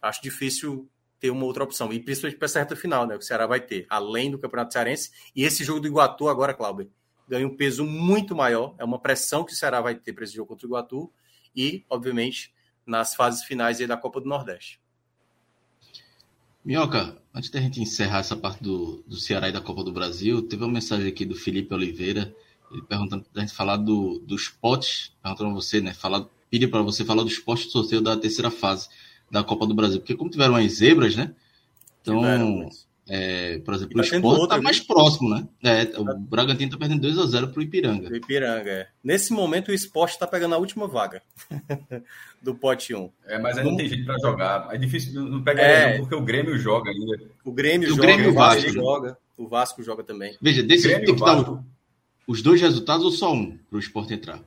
acho 0.00 0.22
difícil 0.22 0.88
ter 1.18 1.30
uma 1.30 1.44
outra 1.44 1.64
opção. 1.64 1.92
E 1.92 2.00
principalmente 2.00 2.38
para 2.38 2.46
essa 2.46 2.58
reta 2.58 2.74
final, 2.74 3.06
né? 3.06 3.16
O 3.16 3.22
Ceará 3.22 3.46
vai 3.46 3.60
ter, 3.60 3.86
além 3.88 4.30
do 4.30 4.38
Campeonato 4.38 4.72
Cearense, 4.72 5.10
e 5.34 5.44
esse 5.44 5.62
jogo 5.62 5.80
do 5.80 5.86
Iguatu 5.86 6.28
agora, 6.28 6.52
Cláudio 6.52 6.90
ganha 7.28 7.46
um 7.46 7.56
peso 7.56 7.86
muito 7.86 8.34
maior. 8.34 8.74
É 8.76 8.84
uma 8.84 8.98
pressão 8.98 9.44
que 9.44 9.52
o 9.52 9.56
Ceará 9.56 9.80
vai 9.80 9.94
ter 9.94 10.12
para 10.12 10.24
esse 10.24 10.34
jogo 10.34 10.48
contra 10.48 10.66
o 10.66 10.68
Iguatu 10.68 11.12
e, 11.54 11.86
obviamente, 11.88 12.52
nas 12.84 13.14
fases 13.14 13.44
finais 13.44 13.78
da 13.78 13.96
Copa 13.96 14.20
do 14.20 14.28
Nordeste. 14.28 14.81
Minhoca, 16.64 17.16
antes 17.34 17.50
da 17.50 17.60
gente 17.60 17.80
encerrar 17.80 18.20
essa 18.20 18.36
parte 18.36 18.62
do, 18.62 19.02
do 19.06 19.16
Ceará 19.16 19.48
e 19.48 19.52
da 19.52 19.60
Copa 19.60 19.82
do 19.82 19.92
Brasil, 19.92 20.42
teve 20.42 20.62
uma 20.62 20.72
mensagem 20.72 21.08
aqui 21.08 21.24
do 21.24 21.34
Felipe 21.34 21.74
Oliveira, 21.74 22.32
ele 22.70 22.82
perguntando 22.82 23.26
da 23.34 23.40
gente 23.40 23.52
falar 23.52 23.76
do, 23.76 24.20
dos 24.20 24.48
potes, 24.48 25.12
perguntando 25.20 25.50
a 25.50 25.54
você, 25.54 25.80
né? 25.80 25.92
Falar, 25.92 26.24
pediu 26.48 26.70
para 26.70 26.82
você 26.82 27.04
falar 27.04 27.24
dos 27.24 27.38
potes 27.38 27.66
de 27.66 27.72
sorteio 27.72 28.00
da 28.00 28.16
terceira 28.16 28.50
fase 28.50 28.88
da 29.28 29.42
Copa 29.42 29.66
do 29.66 29.74
Brasil, 29.74 29.98
porque 29.98 30.14
como 30.14 30.30
tiveram 30.30 30.54
as 30.54 30.72
zebras, 30.74 31.16
né? 31.16 31.34
Então, 32.00 32.22
É, 33.08 33.58
por 33.58 33.74
exemplo, 33.74 33.94
tá 33.94 34.00
o 34.00 34.04
Sport 34.04 34.42
está 34.42 34.62
mais 34.62 34.80
próximo, 34.80 35.28
né? 35.30 35.48
É, 35.62 35.98
o 35.98 36.04
Bragantino 36.04 36.66
está 36.66 36.78
perdendo 36.78 37.02
2 37.02 37.18
a 37.18 37.26
0 37.26 37.48
para 37.48 37.58
o 37.58 37.62
Ipiranga. 37.62 38.08
O 38.08 38.16
Ipiranga, 38.16 38.70
é. 38.70 38.88
Nesse 39.02 39.32
momento, 39.32 39.70
o 39.70 39.74
Sport 39.74 40.12
está 40.12 40.26
pegando 40.26 40.54
a 40.54 40.58
última 40.58 40.86
vaga 40.86 41.20
do 42.40 42.54
pote 42.54 42.94
1. 42.94 43.10
É, 43.26 43.38
mas 43.38 43.58
aí 43.58 43.64
não 43.64 43.76
tem 43.76 43.88
jeito 43.88 44.04
para 44.04 44.18
jogar. 44.20 44.68
É 44.72 44.78
difícil, 44.78 45.20
não 45.20 45.42
pega 45.42 45.60
é. 45.60 45.98
porque 45.98 46.14
o 46.14 46.20
Grêmio 46.20 46.56
joga 46.58 46.90
ainda. 46.90 47.20
O 47.44 47.52
Grêmio 47.52 47.88
o 47.88 47.96
joga, 47.96 48.02
Grêmio 48.02 48.30
o 48.30 48.34
Vasco 48.34 48.70
joga. 48.70 49.18
O 49.36 49.48
Vasco 49.48 49.82
joga 49.82 50.04
também. 50.04 50.36
Veja, 50.40 50.62
desse 50.62 50.86
Grêmio, 50.86 51.06
tem 51.06 51.14
que 51.16 51.20
dar 51.20 51.62
os 52.26 52.40
dois 52.40 52.60
resultados 52.60 53.04
ou 53.04 53.10
só 53.10 53.32
um 53.32 53.58
para 53.68 53.76
o 53.76 53.80
Sport 53.80 54.12
entrar? 54.12 54.40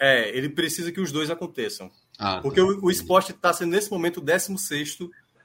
É, 0.00 0.36
ele 0.36 0.48
precisa 0.48 0.90
que 0.90 1.00
os 1.00 1.12
dois 1.12 1.30
aconteçam. 1.30 1.90
Ah, 2.18 2.36
tá. 2.36 2.40
porque 2.40 2.60
tá. 2.60 2.66
o, 2.66 2.86
o 2.86 2.90
Sport 2.90 3.30
está 3.30 3.52
sendo, 3.52 3.70
nesse 3.70 3.90
momento, 3.90 4.16
o 4.16 4.20
16 4.20 4.98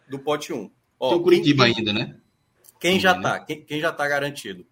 do 0.09 0.17
pote 0.17 0.51
1. 0.51 0.71
Ó, 0.99 1.09
tem 1.09 1.17
o 1.19 1.21
Curitiba 1.21 1.65
ainda, 1.65 1.93
né? 1.93 2.15
Quem 2.85 2.99
já 2.99 3.17
está? 3.17 3.39
Quem, 3.39 3.65
quem, 3.65 3.81
já 3.81 3.89
está 3.89 4.07
garantido? 4.07 4.63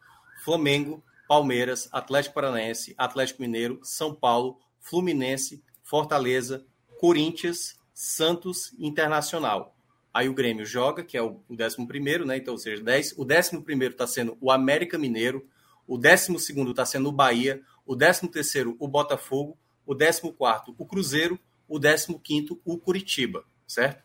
Flamengo, 0.45 1.03
Palmeiras, 1.28 1.89
Atlético 1.91 2.36
Paranaense, 2.36 2.93
Atlético 2.95 3.41
Mineiro, 3.41 3.80
São 3.82 4.14
Paulo, 4.14 4.59
Fluminense, 4.80 5.64
Fortaleza, 5.82 6.64
Corinthians, 6.99 7.76
Santos 7.91 8.72
Internacional. 8.78 9.76
Aí 10.14 10.30
o 10.30 10.34
Grêmio 10.36 10.64
joga, 10.64 11.03
que 11.03 11.18
é 11.18 11.24
o 11.24 11.41
11, 11.49 12.24
né? 12.24 12.38
Então, 12.38 12.53
ou 12.53 12.59
seja, 12.59 12.84
10, 12.84 13.14
o 13.18 13.24
11 13.24 13.86
está 13.88 14.05
sendo 14.05 14.38
o 14.39 14.51
América 14.51 14.95
Mineiro, 14.95 15.49
o 15.88 15.97
12 15.97 16.36
está 16.70 16.86
sendo 16.86 17.09
o 17.09 17.11
Bahia, 17.11 17.64
o 17.84 17.95
13 17.95 18.30
o 18.78 18.88
Botafogo, 18.88 19.57
o 19.88 19.95
14 19.95 20.36
o 20.78 20.86
Cruzeiro, 20.86 21.39
o 21.68 21.80
15 21.80 22.61
o 22.64 22.78
Curitiba, 22.78 23.43
certo? 23.68 24.03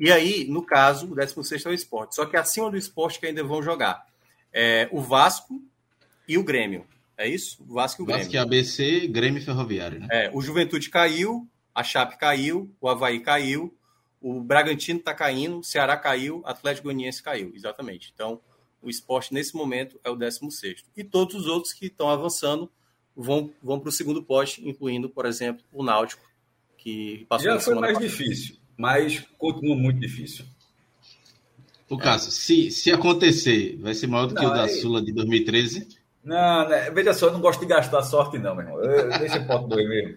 E 0.00 0.10
aí, 0.10 0.46
no 0.48 0.62
caso, 0.62 1.12
o 1.12 1.14
16 1.14 1.66
é 1.66 1.68
o 1.68 1.74
esporte. 1.74 2.14
Só 2.14 2.24
que 2.24 2.34
acima 2.34 2.70
do 2.70 2.78
esporte 2.78 3.20
que 3.20 3.26
ainda 3.26 3.44
vão 3.44 3.62
jogar 3.62 4.06
é 4.50 4.88
o 4.90 5.00
Vasco 5.02 5.62
e 6.26 6.38
o 6.38 6.42
Grêmio. 6.42 6.86
É 7.18 7.28
isso? 7.28 7.62
O 7.62 7.74
Vasco 7.74 8.00
e 8.00 8.02
o 8.02 8.06
Grêmio. 8.06 8.24
Vasco 8.24 8.34
e 8.34 8.38
ABC, 8.38 9.06
Grêmio 9.08 9.42
e 9.42 9.44
Ferroviário, 9.44 10.00
né? 10.00 10.08
É, 10.10 10.30
o 10.32 10.40
Juventude 10.40 10.88
caiu, 10.88 11.46
a 11.74 11.84
Chape 11.84 12.16
caiu, 12.16 12.74
o 12.80 12.88
Havaí 12.88 13.20
caiu, 13.20 13.76
o 14.22 14.40
Bragantino 14.40 14.98
está 14.98 15.12
caindo, 15.12 15.58
o 15.58 15.62
Ceará 15.64 15.98
caiu, 15.98 16.40
o 16.40 16.46
Atlético 16.46 16.84
Goianiense 16.84 17.22
caiu. 17.22 17.52
Exatamente. 17.54 18.10
Então, 18.14 18.40
o 18.80 18.88
esporte 18.88 19.34
nesse 19.34 19.54
momento 19.54 20.00
é 20.02 20.08
o 20.08 20.16
16. 20.16 20.82
E 20.96 21.04
todos 21.04 21.34
os 21.34 21.46
outros 21.46 21.74
que 21.74 21.86
estão 21.86 22.08
avançando 22.08 22.72
vão, 23.14 23.52
vão 23.62 23.78
para 23.78 23.90
o 23.90 23.92
segundo 23.92 24.22
poste, 24.22 24.66
incluindo, 24.66 25.10
por 25.10 25.26
exemplo, 25.26 25.62
o 25.70 25.84
Náutico, 25.84 26.22
que 26.78 27.26
passou 27.28 27.52
Já 27.52 27.60
foi 27.60 27.74
mais 27.74 27.92
passada. 27.92 28.08
difícil 28.08 28.59
mas 28.80 29.22
continua 29.36 29.76
muito 29.76 30.00
difícil. 30.00 30.46
O 31.86 31.98
Cássio, 31.98 32.30
se, 32.30 32.70
se 32.70 32.90
acontecer, 32.90 33.76
vai 33.78 33.92
ser 33.92 34.06
maior 34.06 34.26
do 34.26 34.34
que 34.34 34.42
não, 34.42 34.52
o 34.52 34.54
da. 34.54 34.68
Sula 34.68 35.02
de 35.02 35.12
2013? 35.12 35.86
Não, 36.24 36.66
né? 36.66 36.90
veja 36.90 37.12
só, 37.12 37.26
eu 37.26 37.32
não 37.32 37.42
gosto 37.42 37.60
de 37.60 37.66
gastar 37.66 38.02
sorte, 38.02 38.38
não, 38.38 38.54
meu 38.54 38.64
irmão. 38.64 38.80
Eu, 38.82 39.18
deixa 39.18 39.38
o 39.38 39.46
pote 39.46 39.68
dois 39.68 39.86
mesmo. 39.86 40.16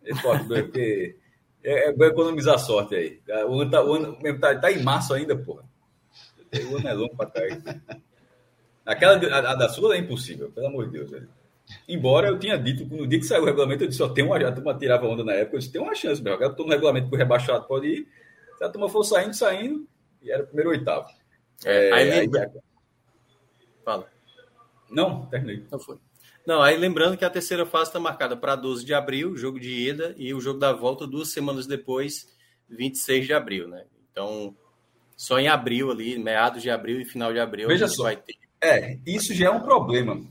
Deixa 0.00 0.20
o 0.20 0.22
pote 0.22 0.44
dois, 0.44 0.62
porque 0.62 1.16
é, 1.64 1.88
é 1.88 2.06
economizar 2.06 2.56
sorte 2.60 2.94
aí. 2.94 3.20
O 3.48 3.60
ano, 3.60 3.70
tá, 3.70 3.84
o 3.84 3.94
ano 3.94 4.16
tá, 4.38 4.60
tá, 4.60 4.70
em 4.70 4.82
março 4.82 5.12
ainda, 5.12 5.36
porra. 5.36 5.64
O 6.70 6.76
ano 6.76 6.86
é 6.86 6.92
longo 6.92 7.16
pra 7.16 7.26
trás. 7.26 7.64
Aquela 8.86 9.14
a, 9.14 9.52
a 9.52 9.54
da 9.56 9.68
Sula 9.68 9.96
é 9.96 9.98
impossível, 9.98 10.52
pelo 10.52 10.68
amor 10.68 10.86
de 10.86 10.98
Deus, 10.98 11.10
velho. 11.10 11.28
Embora 11.88 12.28
eu 12.28 12.38
tinha 12.38 12.58
dito, 12.58 12.84
no 12.94 13.06
dia 13.06 13.18
que 13.18 13.26
saiu 13.26 13.42
o 13.42 13.46
regulamento, 13.46 13.84
eu 13.84 13.88
disse, 13.88 13.98
só 13.98 14.08
tem 14.08 14.24
uma, 14.24 14.36
a 14.36 14.52
turma 14.52 14.74
tirava 14.76 15.06
onda 15.06 15.24
na 15.24 15.32
época, 15.32 15.56
eu 15.56 15.60
disse, 15.60 15.72
tem 15.72 15.80
uma 15.80 15.94
chance, 15.94 16.22
meu. 16.22 16.34
Agora 16.34 16.52
tô 16.52 16.64
no 16.64 16.70
regulamento 16.70 17.08
que 17.08 17.14
o 17.14 17.18
rebaixado 17.18 17.66
pode 17.66 17.86
ir. 17.86 18.08
Se 18.56 18.64
a 18.64 18.68
turma 18.68 18.88
for 18.88 19.04
saindo, 19.04 19.34
saindo, 19.34 19.86
e 20.22 20.30
era 20.30 20.42
o 20.42 20.46
primeiro 20.46 20.70
oitavo. 20.70 21.08
É, 21.64 21.92
aí, 21.92 22.10
aí, 22.10 22.30
Fala. 23.84 24.08
Não, 24.90 25.26
terminei. 25.26 25.64
Não 25.70 25.78
foi. 25.78 25.98
Não, 26.46 26.62
aí 26.62 26.76
lembrando 26.76 27.16
que 27.16 27.24
a 27.24 27.30
terceira 27.30 27.64
fase 27.64 27.90
está 27.90 27.98
marcada 27.98 28.36
para 28.36 28.54
12 28.54 28.84
de 28.84 28.92
abril, 28.92 29.36
jogo 29.36 29.58
de 29.58 29.88
ida, 29.88 30.14
e 30.18 30.34
o 30.34 30.40
jogo 30.40 30.58
da 30.58 30.72
volta 30.72 31.06
duas 31.06 31.28
semanas 31.32 31.66
depois, 31.66 32.28
26 32.68 33.26
de 33.26 33.32
abril, 33.32 33.68
né? 33.68 33.84
Então, 34.10 34.54
só 35.16 35.38
em 35.38 35.48
abril 35.48 35.90
ali, 35.90 36.18
meados 36.18 36.62
de 36.62 36.70
abril 36.70 37.00
e 37.00 37.04
final 37.04 37.32
de 37.32 37.40
abril, 37.40 37.68
Veja 37.68 37.88
só. 37.88 38.04
vai 38.04 38.16
ter. 38.16 38.36
É, 38.60 38.98
isso 39.06 39.34
já 39.34 39.46
é 39.46 39.50
um 39.50 39.60
problema 39.60 40.22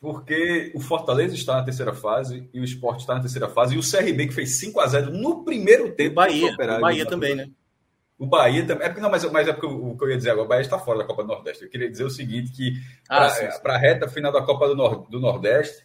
porque 0.00 0.72
o 0.74 0.80
Fortaleza 0.80 1.34
está 1.34 1.56
na 1.56 1.64
terceira 1.64 1.94
fase 1.94 2.48
e 2.52 2.60
o 2.60 2.64
Sport 2.64 3.00
está 3.00 3.14
na 3.14 3.20
terceira 3.20 3.48
fase 3.48 3.74
e 3.74 3.78
o 3.78 3.82
CRB 3.82 4.28
que 4.28 4.34
fez 4.34 4.58
5 4.58 4.80
a 4.80 4.86
0 4.86 5.10
no 5.10 5.44
primeiro 5.44 5.92
tempo. 5.92 6.12
O 6.12 6.14
Bahia, 6.14 6.52
o 6.52 6.80
Bahia 6.80 7.06
também, 7.06 7.34
né? 7.34 7.50
O 8.18 8.26
Bahia 8.26 8.66
também. 8.66 8.86
É, 8.86 9.00
não, 9.00 9.10
mas, 9.10 9.30
mas 9.30 9.48
é 9.48 9.52
porque 9.52 9.66
o, 9.66 9.96
que 9.96 10.04
eu 10.04 10.10
ia 10.10 10.16
dizer 10.16 10.30
agora, 10.30 10.46
o 10.46 10.48
Bahia 10.48 10.62
está 10.62 10.78
fora 10.78 10.98
da 10.98 11.04
Copa 11.04 11.22
do 11.22 11.28
Nordeste. 11.28 11.64
Eu 11.64 11.70
queria 11.70 11.90
dizer 11.90 12.04
o 12.04 12.10
seguinte: 12.10 12.52
que 12.52 12.74
para 13.06 13.26
ah, 13.26 13.76
a 13.76 13.78
reta 13.78 14.08
final 14.08 14.32
da 14.32 14.42
Copa 14.42 14.68
do, 14.68 14.74
Nord, 14.74 15.10
do 15.10 15.20
Nordeste, 15.20 15.84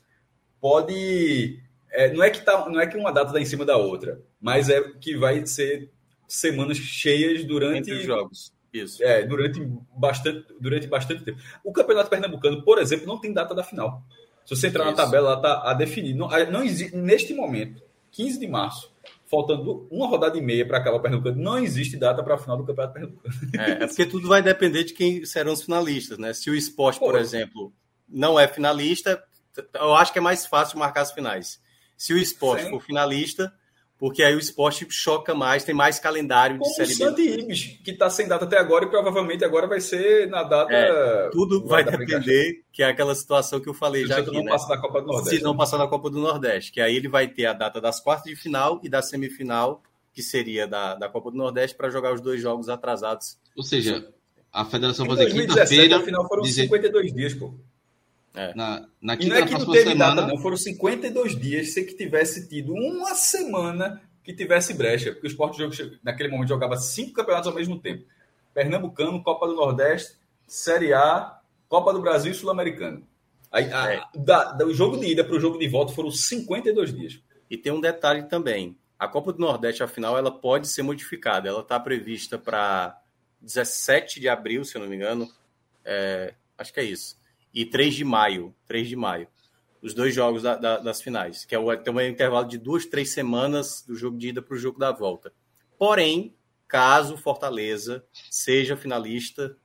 pode. 0.60 1.60
É, 1.90 2.14
não, 2.14 2.24
é 2.24 2.30
que 2.30 2.42
tá, 2.42 2.70
não 2.70 2.80
é 2.80 2.88
que 2.88 2.98
uma 2.98 3.12
data 3.12 3.28
está 3.28 3.40
em 3.42 3.46
cima 3.46 3.66
da 3.66 3.76
outra, 3.76 4.22
mas 4.40 4.70
é 4.70 4.82
que 5.02 5.18
vai 5.18 5.46
ser 5.46 5.92
semanas 6.26 6.78
cheias 6.78 7.44
durante 7.44 7.80
Entre 7.80 7.94
os 7.96 8.06
jogos. 8.06 8.54
Isso. 8.74 9.04
É, 9.04 9.24
durante 9.24 9.60
bastante, 9.96 10.46
durante 10.60 10.88
bastante 10.88 11.24
tempo. 11.24 11.40
O 11.64 11.74
Campeonato 11.74 12.10
Pernambucano, 12.10 12.64
por 12.64 12.80
exemplo, 12.80 13.06
não 13.06 13.20
tem 13.20 13.34
data 13.34 13.54
da 13.54 13.64
final. 13.64 14.04
Se 14.46 14.56
você 14.56 14.68
entrar 14.68 14.86
Isso. 14.86 14.92
na 14.96 15.04
tabela, 15.04 15.30
ela 15.30 15.38
está 15.38 15.70
a 15.70 15.74
definir. 15.74 16.14
Não, 16.14 16.30
não 16.50 16.64
existe, 16.64 16.96
neste 16.96 17.34
momento, 17.34 17.82
15 18.12 18.40
de 18.40 18.48
março, 18.48 18.92
faltando 19.26 19.88
uma 19.90 20.08
rodada 20.08 20.38
e 20.38 20.42
meia 20.42 20.66
para 20.66 20.78
acabar 20.78 20.98
o 20.98 21.02
Pernambucano, 21.02 21.42
não 21.42 21.58
existe 21.58 21.98
data 21.98 22.24
para 22.24 22.36
a 22.36 22.38
final 22.38 22.58
do 22.58 22.66
Campeonato 22.66 22.94
Pernambucano. 22.94 23.36
É, 23.58 23.72
é, 23.84 23.88
porque 23.88 24.06
tudo 24.06 24.28
vai 24.28 24.42
depender 24.42 24.84
de 24.84 24.94
quem 24.94 25.26
serão 25.26 25.54
os 25.54 25.64
finalistas, 25.64 26.18
né? 26.18 26.34
Se 26.34 26.50
o 26.50 26.56
esporte, 26.56 27.00
por 27.00 27.18
exemplo, 27.18 27.74
não 28.08 28.40
é 28.40 28.48
finalista, 28.48 29.24
eu 29.74 29.96
acho 29.96 30.12
que 30.12 30.20
é 30.20 30.22
mais 30.22 30.46
fácil 30.46 30.80
marcar 30.80 31.02
as 31.02 31.12
finais. 31.12 31.62
Se 31.98 32.14
o 32.14 32.18
esporte 32.18 32.64
Sim. 32.64 32.70
for 32.72 32.82
finalista, 32.82 33.54
porque 34.02 34.24
aí 34.24 34.34
o 34.34 34.40
esporte 34.40 34.88
choca 34.90 35.36
mais, 35.36 35.64
tem 35.64 35.76
mais 35.76 36.00
calendário 36.00 36.58
Como 36.58 36.68
de 36.72 36.76
Série 36.76 36.88
B. 36.88 36.94
o 36.96 36.98
Santo 36.98 37.22
Ibis, 37.22 37.80
que 37.84 37.92
está 37.92 38.10
sem 38.10 38.28
data 38.28 38.46
até 38.46 38.58
agora 38.58 38.86
e 38.86 38.90
provavelmente 38.90 39.46
agora 39.46 39.68
vai 39.68 39.80
ser 39.80 40.28
na 40.28 40.42
data... 40.42 40.74
É, 40.74 41.30
tudo 41.30 41.64
vai 41.68 41.84
depender, 41.84 42.64
que 42.74 42.82
é 42.82 42.88
aquela 42.88 43.14
situação 43.14 43.60
que 43.60 43.70
eu 43.70 43.76
falei 43.76 44.02
se 44.02 44.08
já 44.08 44.18
aqui, 44.18 44.32
não 44.32 44.44
né? 44.44 44.50
passar 44.54 44.70
da 44.70 44.82
Copa 44.82 45.02
do 45.02 45.06
Nordeste. 45.08 45.38
Se 45.38 45.44
não 45.44 45.56
passar 45.56 45.78
da 45.78 45.88
Copa 45.88 46.10
do 46.10 46.18
Nordeste, 46.18 46.72
que 46.72 46.82
aí 46.82 46.96
ele 46.96 47.08
vai 47.08 47.28
ter 47.28 47.46
a 47.46 47.54
data 47.54 47.80
das 47.80 48.00
quartas 48.00 48.26
de 48.26 48.36
final 48.36 48.82
e 48.82 48.90
da 48.90 49.04
semifinal, 49.04 49.84
que 50.12 50.24
seria 50.24 50.66
da, 50.66 50.96
da 50.96 51.08
Copa 51.08 51.30
do 51.30 51.38
Nordeste, 51.38 51.78
para 51.78 51.92
jogar 51.92 52.12
os 52.12 52.22
dois 52.22 52.42
jogos 52.42 52.70
atrasados. 52.70 53.38
Ou 53.56 53.62
seja, 53.62 54.12
a 54.52 54.66
federação 54.66 55.06
vai 55.06 55.16
fazer 55.16 55.32
quinta-feira... 55.32 55.98
a 55.98 56.02
final 56.02 56.28
foram 56.28 56.42
dizer... 56.42 56.64
52 56.64 57.14
dias, 57.14 57.36
pô. 57.36 57.54
É. 58.34 58.54
Na, 58.56 58.88
na 59.02 59.18
quinta, 59.18 59.26
e 59.26 59.30
não 59.30 59.46
é 59.46 59.46
que 59.46 59.54
não 59.54 59.72
teve 59.72 59.90
semana... 59.92 60.16
data, 60.16 60.28
não. 60.28 60.38
Foram 60.38 60.56
52 60.56 61.40
dias 61.40 61.74
sem 61.74 61.86
que 61.86 61.94
tivesse 61.94 62.48
tido 62.48 62.74
uma 62.74 63.14
semana 63.14 64.02
que 64.24 64.34
tivesse 64.34 64.74
brecha. 64.74 65.12
Porque 65.12 65.28
o 65.28 65.30
esporte 65.30 65.58
jogo, 65.58 65.74
naquele 66.04 66.30
momento 66.30 66.50
jogava 66.50 66.78
cinco 66.78 67.14
campeonatos 67.14 67.50
ao 67.50 67.56
mesmo 67.56 67.80
tempo. 67.80 68.06
Pernambucano, 68.54 69.22
Copa 69.24 69.48
do 69.48 69.56
Nordeste, 69.56 70.18
Série 70.48 70.94
A, 70.94 71.40
Copa 71.68 71.94
do 71.94 72.02
Brasil 72.02 72.32
e 72.32 72.36
Sul-Americano. 72.36 73.06
Aí, 73.52 73.66
é. 73.66 74.02
da, 74.16 74.54
da, 74.54 74.66
o 74.66 74.74
jogo 74.74 74.98
de 74.98 75.08
ida 75.08 75.24
para 75.26 75.36
o 75.36 75.40
jogo 75.40 75.58
de 75.58 75.68
volta 75.68 75.94
foram 75.94 76.10
52 76.10 76.94
dias. 76.94 77.20
E 77.50 77.58
tem 77.58 77.72
um 77.72 77.82
detalhe 77.82 78.24
também. 78.24 78.78
A 78.98 79.08
Copa 79.10 79.34
do 79.34 79.40
Nordeste, 79.40 79.84
afinal, 79.84 80.18
ela 80.18 80.32
pode 80.32 80.68
ser 80.68 80.84
modificada. 80.84 81.50
Ela 81.50 81.62
está 81.62 81.78
prevista 81.78 82.38
para 82.38 82.98
17 83.42 84.22
de 84.22 84.30
abril, 84.30 84.64
se 84.64 84.78
eu 84.78 84.82
não 84.82 84.88
me 84.88 84.96
engano. 84.96 85.30
É, 85.84 86.34
acho 86.58 86.72
que 86.72 86.80
é 86.80 86.84
isso 86.84 87.21
e 87.54 87.66
3 87.66 87.96
de 87.96 88.04
maio. 88.04 88.56
3 88.68 88.88
de 88.88 88.96
maio. 88.96 89.28
Os 89.82 89.94
dois 89.94 90.14
jogos 90.14 90.44
da, 90.44 90.56
da, 90.56 90.78
das 90.78 91.02
finais, 91.02 91.44
que 91.44 91.56
é 91.56 91.60
o, 91.60 91.76
tem 91.76 91.94
um 91.94 92.02
intervalo 92.02 92.48
de 92.48 92.58
duas, 92.58 92.86
três 92.86 93.14
semanas 93.14 93.84
do 93.86 93.96
jogo 93.96 94.18
de 94.18 94.30
ida 94.30 94.42
para 94.42 94.54
o 94.54 94.58
jogo 94.58 94.78
da 94.78 94.92
volta. 94.92 95.34
Porém, 95.78 96.36
caso 96.68 97.18
Fortaleza 97.18 98.06
seja 98.30 98.78
finalista, 98.78 99.58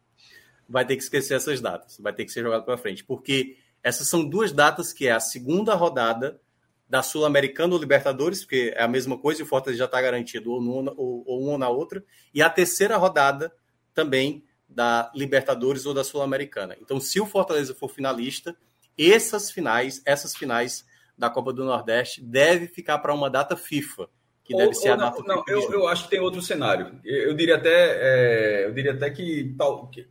vai 0.68 0.86
ter 0.86 0.96
que 0.96 1.02
esquecer 1.02 1.34
essas 1.34 1.60
datas, 1.60 1.98
vai 2.00 2.12
ter 2.12 2.24
que 2.24 2.32
ser 2.32 2.42
jogado 2.42 2.64
para 2.64 2.78
frente, 2.78 3.04
porque 3.04 3.58
essas 3.82 4.08
são 4.08 4.24
duas 4.28 4.52
datas 4.52 4.92
que 4.92 5.06
é 5.06 5.12
a 5.12 5.20
segunda 5.20 5.74
rodada 5.74 6.40
da 6.88 7.02
Sul-Americana 7.02 7.74
ou 7.74 7.80
Libertadores, 7.80 8.40
porque 8.40 8.72
é 8.74 8.82
a 8.82 8.88
mesma 8.88 9.18
coisa 9.18 9.40
e 9.40 9.44
o 9.44 9.46
Fortaleza 9.46 9.80
já 9.80 9.84
está 9.84 10.00
garantido 10.00 10.52
ou, 10.52 10.60
numa, 10.60 10.92
ou, 10.96 11.22
ou 11.26 11.42
uma 11.42 11.52
ou 11.52 11.58
na 11.58 11.68
outra, 11.68 12.02
e 12.32 12.40
a 12.40 12.48
terceira 12.48 12.96
rodada 12.96 13.52
também 13.94 14.44
da 14.68 15.10
Libertadores 15.14 15.86
ou 15.86 15.94
da 15.94 16.04
Sul-Americana. 16.04 16.76
Então, 16.80 17.00
se 17.00 17.20
o 17.20 17.26
Fortaleza 17.26 17.74
for 17.74 17.88
finalista, 17.88 18.56
essas 18.98 19.50
finais, 19.50 20.02
essas 20.04 20.34
finais 20.34 20.84
da 21.16 21.30
Copa 21.30 21.52
do 21.52 21.64
Nordeste 21.64 22.22
deve 22.22 22.66
ficar 22.66 22.98
para 22.98 23.14
uma 23.14 23.30
data 23.30 23.56
FIFA, 23.56 24.08
que 24.44 24.54
ou, 24.54 24.60
deve 24.60 24.74
ser 24.74 24.90
a 24.90 24.96
não, 24.96 25.04
data 25.10 25.22
não, 25.24 25.44
eu, 25.48 25.72
eu, 25.72 25.88
acho 25.88 26.04
que 26.04 26.10
tem 26.10 26.20
outro 26.20 26.42
cenário. 26.42 27.00
Eu, 27.04 27.30
eu 27.30 27.34
diria 27.34 27.56
até, 27.56 27.70
é, 27.72 28.66
eu 28.66 28.72
diria 28.72 28.92
até 28.92 29.10
que, 29.10 29.54
tal, 29.56 29.88
que 29.88 30.06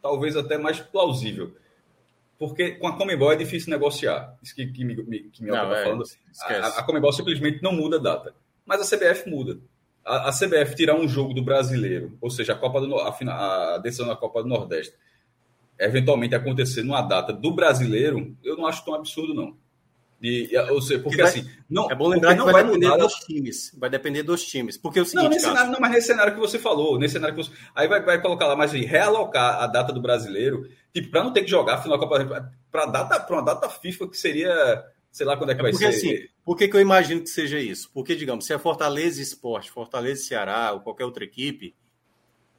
talvez 0.00 0.36
até 0.36 0.56
mais 0.56 0.80
plausível. 0.80 1.54
Porque 2.38 2.72
com 2.72 2.88
a 2.88 2.96
Comebol 2.96 3.32
é 3.32 3.36
difícil 3.36 3.70
negociar. 3.70 4.34
Isso 4.42 4.54
que, 4.54 4.66
que 4.66 4.82
me, 4.82 4.96
que 5.28 5.42
me 5.42 5.50
não, 5.50 5.74
é, 5.74 5.84
falando. 5.84 6.04
A, 6.42 6.66
a 6.80 6.82
Comebol 6.84 7.12
simplesmente 7.12 7.62
não 7.62 7.72
muda 7.72 7.96
a 7.96 8.00
data. 8.00 8.34
Mas 8.64 8.80
a 8.80 8.96
CBF 8.96 9.28
muda. 9.28 9.60
A, 10.10 10.32
CBF 10.32 10.74
tirar 10.74 10.94
um 10.94 11.08
jogo 11.08 11.34
do 11.34 11.42
brasileiro, 11.42 12.16
ou 12.20 12.30
seja, 12.30 12.52
a 12.52 12.56
Copa 12.56 12.80
do 12.80 12.94
a, 12.96 13.74
a 13.74 13.78
decisão 13.78 14.06
da 14.06 14.16
Copa 14.16 14.42
do 14.42 14.48
Nordeste, 14.48 14.94
eventualmente 15.78 16.34
acontecer 16.34 16.82
numa 16.82 17.02
data 17.02 17.32
do 17.32 17.54
brasileiro, 17.54 18.36
eu 18.42 18.56
não 18.56 18.66
acho 18.66 18.84
tão 18.84 18.94
absurdo, 18.94 19.34
não. 19.34 19.56
E, 20.22 20.50
ou 20.70 20.82
seja, 20.82 21.00
porque 21.00 21.22
vai, 21.22 21.30
assim. 21.30 21.48
Não, 21.68 21.90
é 21.90 21.94
bom 21.94 22.06
lembrar 22.06 22.36
que 22.36 22.42
vai, 22.42 22.52
vai 22.52 22.64
depender 22.64 22.96
dos 22.98 23.14
times. 23.14 23.76
Vai 23.78 23.90
depender 23.90 24.22
dos 24.22 24.44
times. 24.44 24.76
Porque 24.76 24.98
é 24.98 25.02
o 25.02 25.04
seguinte. 25.06 25.22
Não, 25.22 25.30
nesse 25.30 25.46
cenário, 25.46 25.72
não, 25.72 25.80
mas 25.80 25.92
nesse 25.92 26.06
cenário 26.08 26.34
que 26.34 26.40
você 26.40 26.58
falou, 26.58 26.98
nesse 26.98 27.14
cenário 27.14 27.34
que 27.34 27.42
você, 27.42 27.50
Aí 27.74 27.88
vai, 27.88 28.02
vai 28.02 28.20
colocar 28.20 28.46
lá, 28.46 28.54
mas 28.54 28.70
realocar 28.72 29.62
a 29.62 29.66
data 29.66 29.94
do 29.94 30.02
brasileiro, 30.02 30.68
tipo, 30.92 31.10
para 31.10 31.24
não 31.24 31.32
ter 31.32 31.42
que 31.42 31.50
jogar 31.50 31.78
final 31.78 31.98
da 31.98 32.06
Copa 32.06 32.52
para 32.70 32.86
data, 32.86 33.18
para 33.18 33.36
uma 33.36 33.44
data 33.44 33.68
FIFA 33.70 34.08
que 34.08 34.16
seria. 34.16 34.84
Sei 35.10 35.26
lá 35.26 35.36
quando 35.36 35.50
é 35.50 35.54
que 35.54 35.60
é 35.60 35.62
vai 35.62 35.72
porque, 35.72 35.90
ser. 35.90 35.96
Assim, 35.96 36.28
por 36.50 36.56
que, 36.56 36.66
que 36.66 36.76
eu 36.76 36.80
imagino 36.80 37.20
que 37.20 37.28
seja 37.28 37.60
isso? 37.60 37.88
Porque, 37.94 38.16
digamos, 38.16 38.44
se 38.44 38.52
é 38.52 38.58
Fortaleza 38.58 39.22
Esporte, 39.22 39.70
Fortaleza 39.70 40.24
Ceará 40.24 40.72
ou 40.72 40.80
qualquer 40.80 41.04
outra 41.04 41.22
equipe, 41.22 41.76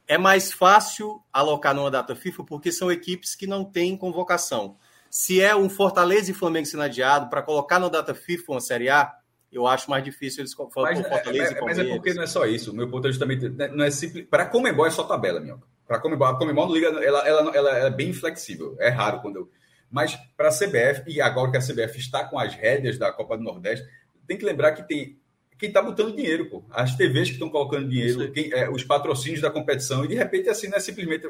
é 0.08 0.16
mais 0.16 0.50
fácil 0.50 1.22
alocar 1.30 1.74
numa 1.74 1.90
data 1.90 2.16
FIFA 2.16 2.42
porque 2.44 2.72
são 2.72 2.90
equipes 2.90 3.34
que 3.34 3.46
não 3.46 3.66
têm 3.66 3.94
convocação. 3.94 4.78
Se 5.10 5.42
é 5.42 5.54
um 5.54 5.68
Fortaleza 5.68 6.30
e 6.30 6.34
Flamengo 6.34 6.64
sendo 6.64 6.84
adiado 6.84 7.28
para 7.28 7.42
colocar 7.42 7.78
na 7.78 7.90
data 7.90 8.14
FIFA 8.14 8.52
uma 8.52 8.60
Série 8.62 8.88
A, 8.88 9.14
eu 9.52 9.66
acho 9.66 9.90
mais 9.90 10.02
difícil 10.02 10.40
eles 10.40 10.54
falar 10.54 10.94
com 10.94 11.04
Fortaleza 11.04 11.52
é, 11.52 11.54
é, 11.54 11.58
e 11.58 11.62
Mas 11.62 11.78
é 11.78 11.84
porque 11.84 12.14
não 12.14 12.22
é 12.22 12.26
só 12.26 12.46
isso. 12.46 12.72
O 12.72 12.74
meu 12.74 12.88
ponto 12.88 13.06
é 13.06 13.10
justamente. 13.10 13.46
Né, 13.50 13.68
não 13.68 13.84
é 13.84 13.90
simples. 13.90 14.24
Para 14.24 14.46
Comembol 14.46 14.86
é 14.86 14.90
só 14.90 15.02
tabela, 15.02 15.38
meu. 15.38 15.60
Para 15.86 16.00
Comembol, 16.00 16.28
a 16.28 16.38
Comembol 16.38 16.64
não 16.66 16.74
liga, 16.74 16.86
ela, 16.86 17.28
ela, 17.28 17.54
ela, 17.54 17.70
é 17.76 17.90
bem 17.90 18.14
flexível. 18.14 18.74
É 18.80 18.88
raro 18.88 19.20
quando 19.20 19.36
eu. 19.36 19.50
Mas 19.92 20.16
para 20.36 20.48
a 20.48 20.52
CBF, 20.52 21.04
e 21.06 21.20
agora 21.20 21.50
que 21.50 21.58
a 21.58 21.60
CBF 21.60 21.98
está 21.98 22.24
com 22.24 22.38
as 22.38 22.54
rédeas 22.54 22.98
da 22.98 23.12
Copa 23.12 23.36
do 23.36 23.44
Nordeste, 23.44 23.86
tem 24.26 24.38
que 24.38 24.44
lembrar 24.44 24.72
que 24.72 24.82
tem 24.88 25.20
quem 25.58 25.68
está 25.68 25.80
botando 25.80 26.16
dinheiro, 26.16 26.50
pô. 26.50 26.64
As 26.70 26.96
TVs 26.96 27.28
que 27.28 27.34
estão 27.34 27.48
colocando 27.48 27.88
dinheiro, 27.88 28.32
quem, 28.32 28.52
é, 28.52 28.68
os 28.68 28.82
patrocínios 28.82 29.40
da 29.40 29.48
competição, 29.48 30.04
e 30.04 30.08
de 30.08 30.16
repente, 30.16 30.48
assim, 30.48 30.66
não 30.66 30.76
é 30.76 30.80
simplesmente. 30.80 31.24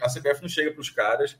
A 0.00 0.08
CBF 0.08 0.40
não 0.40 0.48
chega 0.48 0.70
para 0.70 0.80
os 0.80 0.88
caras 0.88 1.36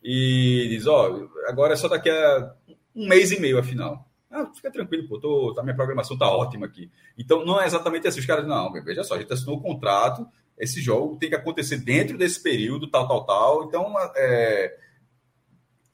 e 0.00 0.68
diz: 0.68 0.86
Ó, 0.86 1.10
oh, 1.10 1.48
agora 1.48 1.72
é 1.72 1.76
só 1.76 1.88
daqui 1.88 2.08
a 2.08 2.54
um 2.94 3.08
mês 3.08 3.32
e 3.32 3.40
meio 3.40 3.58
a 3.58 3.62
final. 3.62 4.08
Ah, 4.30 4.48
fica 4.54 4.70
tranquilo, 4.70 5.08
pô, 5.08 5.18
tô, 5.18 5.52
tá, 5.52 5.64
minha 5.64 5.74
programação 5.74 6.16
tá 6.16 6.28
ótima 6.28 6.66
aqui. 6.66 6.90
Então 7.18 7.44
não 7.44 7.60
é 7.60 7.66
exatamente 7.66 8.06
assim. 8.06 8.20
Os 8.20 8.26
caras, 8.26 8.46
não, 8.46 8.72
veja 8.72 9.02
só, 9.02 9.14
a 9.14 9.18
gente 9.18 9.32
assinou 9.32 9.56
o 9.56 9.58
um 9.58 9.62
contrato, 9.62 10.24
esse 10.56 10.80
jogo 10.80 11.16
tem 11.16 11.28
que 11.28 11.34
acontecer 11.34 11.78
dentro 11.78 12.16
desse 12.16 12.40
período, 12.40 12.88
tal, 12.88 13.08
tal, 13.08 13.26
tal. 13.26 13.64
Então, 13.64 13.92
é, 14.14 14.76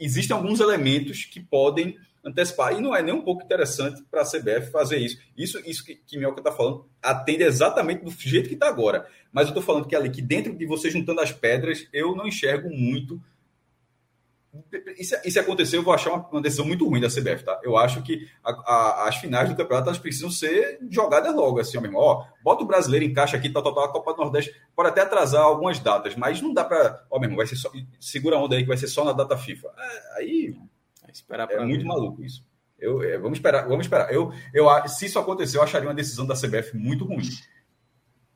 existem 0.00 0.36
alguns 0.36 0.60
elementos 0.60 1.24
que 1.24 1.40
podem 1.40 1.96
antecipar. 2.24 2.74
E 2.74 2.80
não 2.80 2.94
é 2.94 3.02
nem 3.02 3.14
um 3.14 3.22
pouco 3.22 3.44
interessante 3.44 4.02
para 4.10 4.22
a 4.22 4.24
CBF 4.24 4.70
fazer 4.70 4.98
isso. 4.98 5.18
Isso, 5.36 5.60
isso 5.64 5.84
que, 5.84 5.94
que 5.94 6.18
Mioca 6.18 6.40
está 6.40 6.52
falando 6.52 6.86
atende 7.02 7.42
exatamente 7.42 8.04
do 8.04 8.10
jeito 8.10 8.48
que 8.48 8.54
está 8.54 8.68
agora. 8.68 9.06
Mas 9.32 9.44
eu 9.44 9.50
estou 9.50 9.62
falando 9.62 9.86
que 9.86 9.96
ali, 9.96 10.10
que 10.10 10.22
dentro 10.22 10.54
de 10.56 10.66
você 10.66 10.90
juntando 10.90 11.20
as 11.20 11.32
pedras, 11.32 11.86
eu 11.92 12.14
não 12.14 12.26
enxergo 12.26 12.68
muito 12.70 13.20
isso, 14.98 15.14
isso 15.24 15.38
aconteceu, 15.38 15.78
eu 15.78 15.84
vou 15.84 15.94
achar 15.94 16.10
uma, 16.10 16.28
uma, 16.28 16.42
decisão 16.42 16.66
muito 16.66 16.86
ruim 16.88 17.00
da 17.00 17.08
CBF, 17.08 17.44
tá? 17.44 17.60
Eu 17.62 17.76
acho 17.76 18.02
que 18.02 18.28
a, 18.44 18.50
a, 18.50 19.08
as 19.08 19.16
finais 19.16 19.48
do 19.48 19.54
campeonato 19.54 19.88
elas 19.88 19.98
precisam 19.98 20.30
ser 20.30 20.78
jogadas 20.90 21.34
logo, 21.34 21.60
assim, 21.60 21.78
ó, 21.78 21.80
mesmo. 21.80 21.98
Ó, 21.98 22.24
bota 22.42 22.64
o 22.64 22.66
brasileiro, 22.66 23.04
encaixa 23.04 23.36
aqui, 23.36 23.48
tal, 23.48 23.62
tal, 23.62 23.74
tal, 23.74 23.84
a 23.84 23.92
Copa 23.92 24.12
do 24.12 24.22
Nordeste 24.22 24.52
pode 24.80 24.88
até 24.88 25.02
atrasar 25.02 25.42
algumas 25.42 25.78
datas, 25.78 26.16
mas 26.16 26.40
não 26.40 26.54
dá 26.54 26.64
para, 26.64 27.04
ó, 27.10 27.20
mesmo, 27.20 27.36
vai 27.36 27.46
ser 27.46 27.56
só, 27.56 27.70
segura 28.00 28.36
a 28.36 28.42
onda 28.42 28.56
aí 28.56 28.62
que 28.62 28.68
vai 28.68 28.78
ser 28.78 28.88
só 28.88 29.04
na 29.04 29.12
data 29.12 29.36
FIFA. 29.36 29.68
É, 29.76 30.18
aí 30.18 30.56
esperar 31.12 31.50
é 31.50 31.60
muito 31.62 31.84
maluco 31.84 32.24
isso. 32.24 32.42
Eu, 32.78 33.02
é, 33.02 33.18
vamos 33.18 33.36
esperar, 33.36 33.68
vamos 33.68 33.84
esperar. 33.84 34.10
Eu, 34.10 34.32
eu, 34.54 34.66
se 34.88 35.04
isso 35.04 35.18
acontecer, 35.18 35.58
eu 35.58 35.62
acharia 35.62 35.86
uma 35.86 35.94
decisão 35.94 36.26
da 36.26 36.34
CBF 36.34 36.74
muito 36.78 37.04
ruim. 37.04 37.28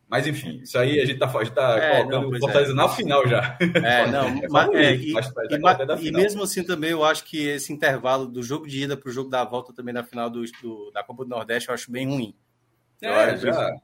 Mas 0.07 0.27
enfim, 0.27 0.61
isso 0.63 0.79
aí 0.79 1.01
a 1.01 1.07
gente 1.07 1.15
está 1.15 1.29
tá 1.29 1.79
é, 1.79 2.03
colocando 2.03 2.29
o 2.29 2.39
Fortaleza 2.39 2.73
é. 2.73 2.75
na 2.75 2.89
final 2.91 3.27
já. 3.27 3.57
É, 3.83 4.07
não, 4.13 4.29
mas, 4.51 4.69
é, 4.75 4.95
e, 4.97 5.15
e, 5.15 6.09
e, 6.09 6.13
mesmo 6.13 6.43
assim 6.43 6.63
também 6.63 6.91
eu 6.91 7.03
acho 7.03 7.25
que 7.25 7.39
esse 7.49 7.73
intervalo 7.73 8.27
do 8.27 8.43
jogo 8.43 8.67
de 8.67 8.83
ida 8.83 8.99
para 8.99 9.09
o 9.09 9.13
jogo 9.13 9.31
da 9.31 9.43
volta 9.45 9.73
também 9.73 9.95
na 9.95 10.05
final 10.05 10.29
do, 10.29 10.45
do, 10.61 10.91
da 10.93 11.03
Copa 11.03 11.25
do 11.25 11.31
Nordeste 11.31 11.71
eu 11.71 11.75
acho 11.75 11.91
bem 11.91 12.07
ruim. 12.07 12.35
É, 13.01 13.33
eu, 13.33 13.39
já. 13.39 13.75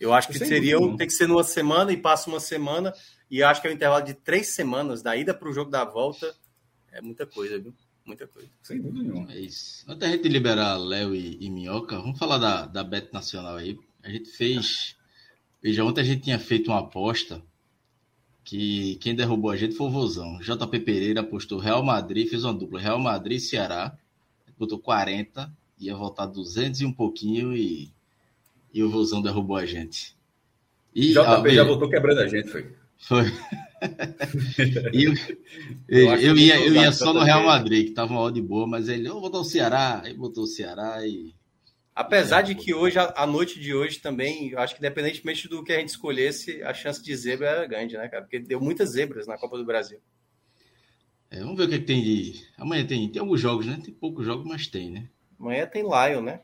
Eu 0.00 0.12
acho 0.12 0.28
que 0.28 0.38
seria 0.38 0.78
tem 0.96 1.06
que 1.06 1.10
ser 1.10 1.26
numa 1.26 1.44
semana 1.44 1.92
e 1.92 1.96
passa 1.96 2.30
uma 2.30 2.40
semana 2.40 2.92
e 3.30 3.42
acho 3.42 3.60
que 3.60 3.68
é 3.68 3.70
um 3.70 3.74
intervalo 3.74 4.04
de 4.04 4.14
três 4.14 4.54
semanas 4.54 5.02
da 5.02 5.16
ida 5.16 5.34
para 5.34 5.48
o 5.48 5.52
jogo 5.52 5.70
da 5.70 5.84
volta 5.84 6.34
é 6.92 7.00
muita 7.00 7.26
coisa, 7.26 7.58
viu? 7.58 7.74
Muita 8.04 8.26
coisa. 8.26 8.48
Sem 8.62 8.80
dúvida 8.80 9.02
nenhuma. 9.02 9.30
É 9.32 9.38
isso. 9.38 9.84
Antes 9.86 10.00
da 10.00 10.08
gente 10.08 10.28
liberar 10.28 10.76
Léo 10.78 11.14
e, 11.14 11.36
e 11.38 11.50
Minhoca, 11.50 11.96
vamos 11.96 12.18
falar 12.18 12.38
da, 12.38 12.64
da 12.64 12.82
Bet 12.82 13.12
Nacional 13.12 13.56
aí. 13.56 13.78
A 14.02 14.08
gente 14.08 14.30
fez 14.30 14.96
Veja, 15.60 15.84
ontem 15.84 16.00
a 16.00 16.04
gente 16.04 16.22
tinha 16.22 16.38
feito 16.38 16.70
uma 16.70 16.80
aposta 16.80 17.42
que 18.44 18.94
quem 18.96 19.14
derrubou 19.14 19.50
a 19.50 19.56
gente 19.56 19.74
foi 19.74 19.88
o 19.88 19.90
Vozão. 19.90 20.38
JP 20.38 20.80
Pereira 20.80 21.20
apostou 21.20 21.58
Real 21.58 21.82
Madrid, 21.82 22.28
fez 22.28 22.44
uma 22.44 22.54
dupla 22.54 22.80
Real 22.80 22.98
Madrid 22.98 23.38
e 23.38 23.40
Ceará. 23.40 23.98
Botou 24.56 24.78
40, 24.78 25.52
ia 25.78 25.94
voltar 25.96 26.26
200 26.26 26.80
e 26.80 26.86
um 26.86 26.92
pouquinho 26.92 27.56
e, 27.56 27.92
e 28.72 28.82
o 28.82 28.90
Vozão 28.90 29.22
derrubou 29.22 29.56
a 29.56 29.66
gente. 29.66 30.16
E, 30.94 31.12
JP 31.12 31.20
a, 31.20 31.48
já 31.48 31.64
voltou 31.64 31.88
quebrando 31.88 32.20
a 32.20 32.28
gente, 32.28 32.48
foi. 32.48 32.72
Foi. 32.98 33.24
eu, 34.92 35.14
eu, 35.88 36.16
eu, 36.16 36.36
ia, 36.36 36.60
eu 36.60 36.74
ia 36.74 36.90
só 36.90 37.12
no 37.12 37.20
Real 37.20 37.44
Madrid, 37.44 37.86
que 37.88 37.92
tava 37.92 38.12
uma 38.12 38.20
hora 38.20 38.32
de 38.32 38.42
boa, 38.42 38.66
mas 38.66 38.88
ele, 38.88 39.08
eu 39.08 39.20
botou 39.20 39.42
o 39.42 39.44
Ceará, 39.44 40.02
aí 40.04 40.14
botou 40.14 40.44
o 40.44 40.48
Ceará 40.48 41.06
e 41.06 41.32
Apesar 41.98 42.42
de 42.42 42.54
que 42.54 42.72
hoje, 42.72 42.96
a 42.96 43.26
noite 43.26 43.58
de 43.58 43.74
hoje 43.74 43.98
também, 43.98 44.50
eu 44.50 44.60
acho 44.60 44.72
que 44.72 44.80
independentemente 44.80 45.48
do 45.48 45.64
que 45.64 45.72
a 45.72 45.80
gente 45.80 45.88
escolhesse, 45.88 46.62
a 46.62 46.72
chance 46.72 47.02
de 47.02 47.16
zebra 47.16 47.48
era 47.48 47.66
grande, 47.66 47.96
né, 47.96 48.06
cara? 48.08 48.22
Porque 48.22 48.38
deu 48.38 48.60
muitas 48.60 48.90
zebras 48.90 49.26
na 49.26 49.36
Copa 49.36 49.58
do 49.58 49.64
Brasil. 49.64 49.98
É, 51.28 51.40
vamos 51.40 51.56
ver 51.56 51.64
o 51.64 51.68
que, 51.68 51.74
é 51.74 51.78
que, 51.80 51.84
tem 51.84 52.00
de. 52.00 52.46
Amanhã 52.56 52.86
tem, 52.86 53.08
tem 53.10 53.18
alguns 53.18 53.40
jogos, 53.40 53.66
né? 53.66 53.80
Tem 53.84 53.92
poucos 53.92 54.24
jogos, 54.24 54.46
mas 54.46 54.68
tem, 54.68 54.92
né? 54.92 55.08
Amanhã 55.40 55.66
tem 55.66 55.82
Lion, 55.82 56.22
né? 56.22 56.42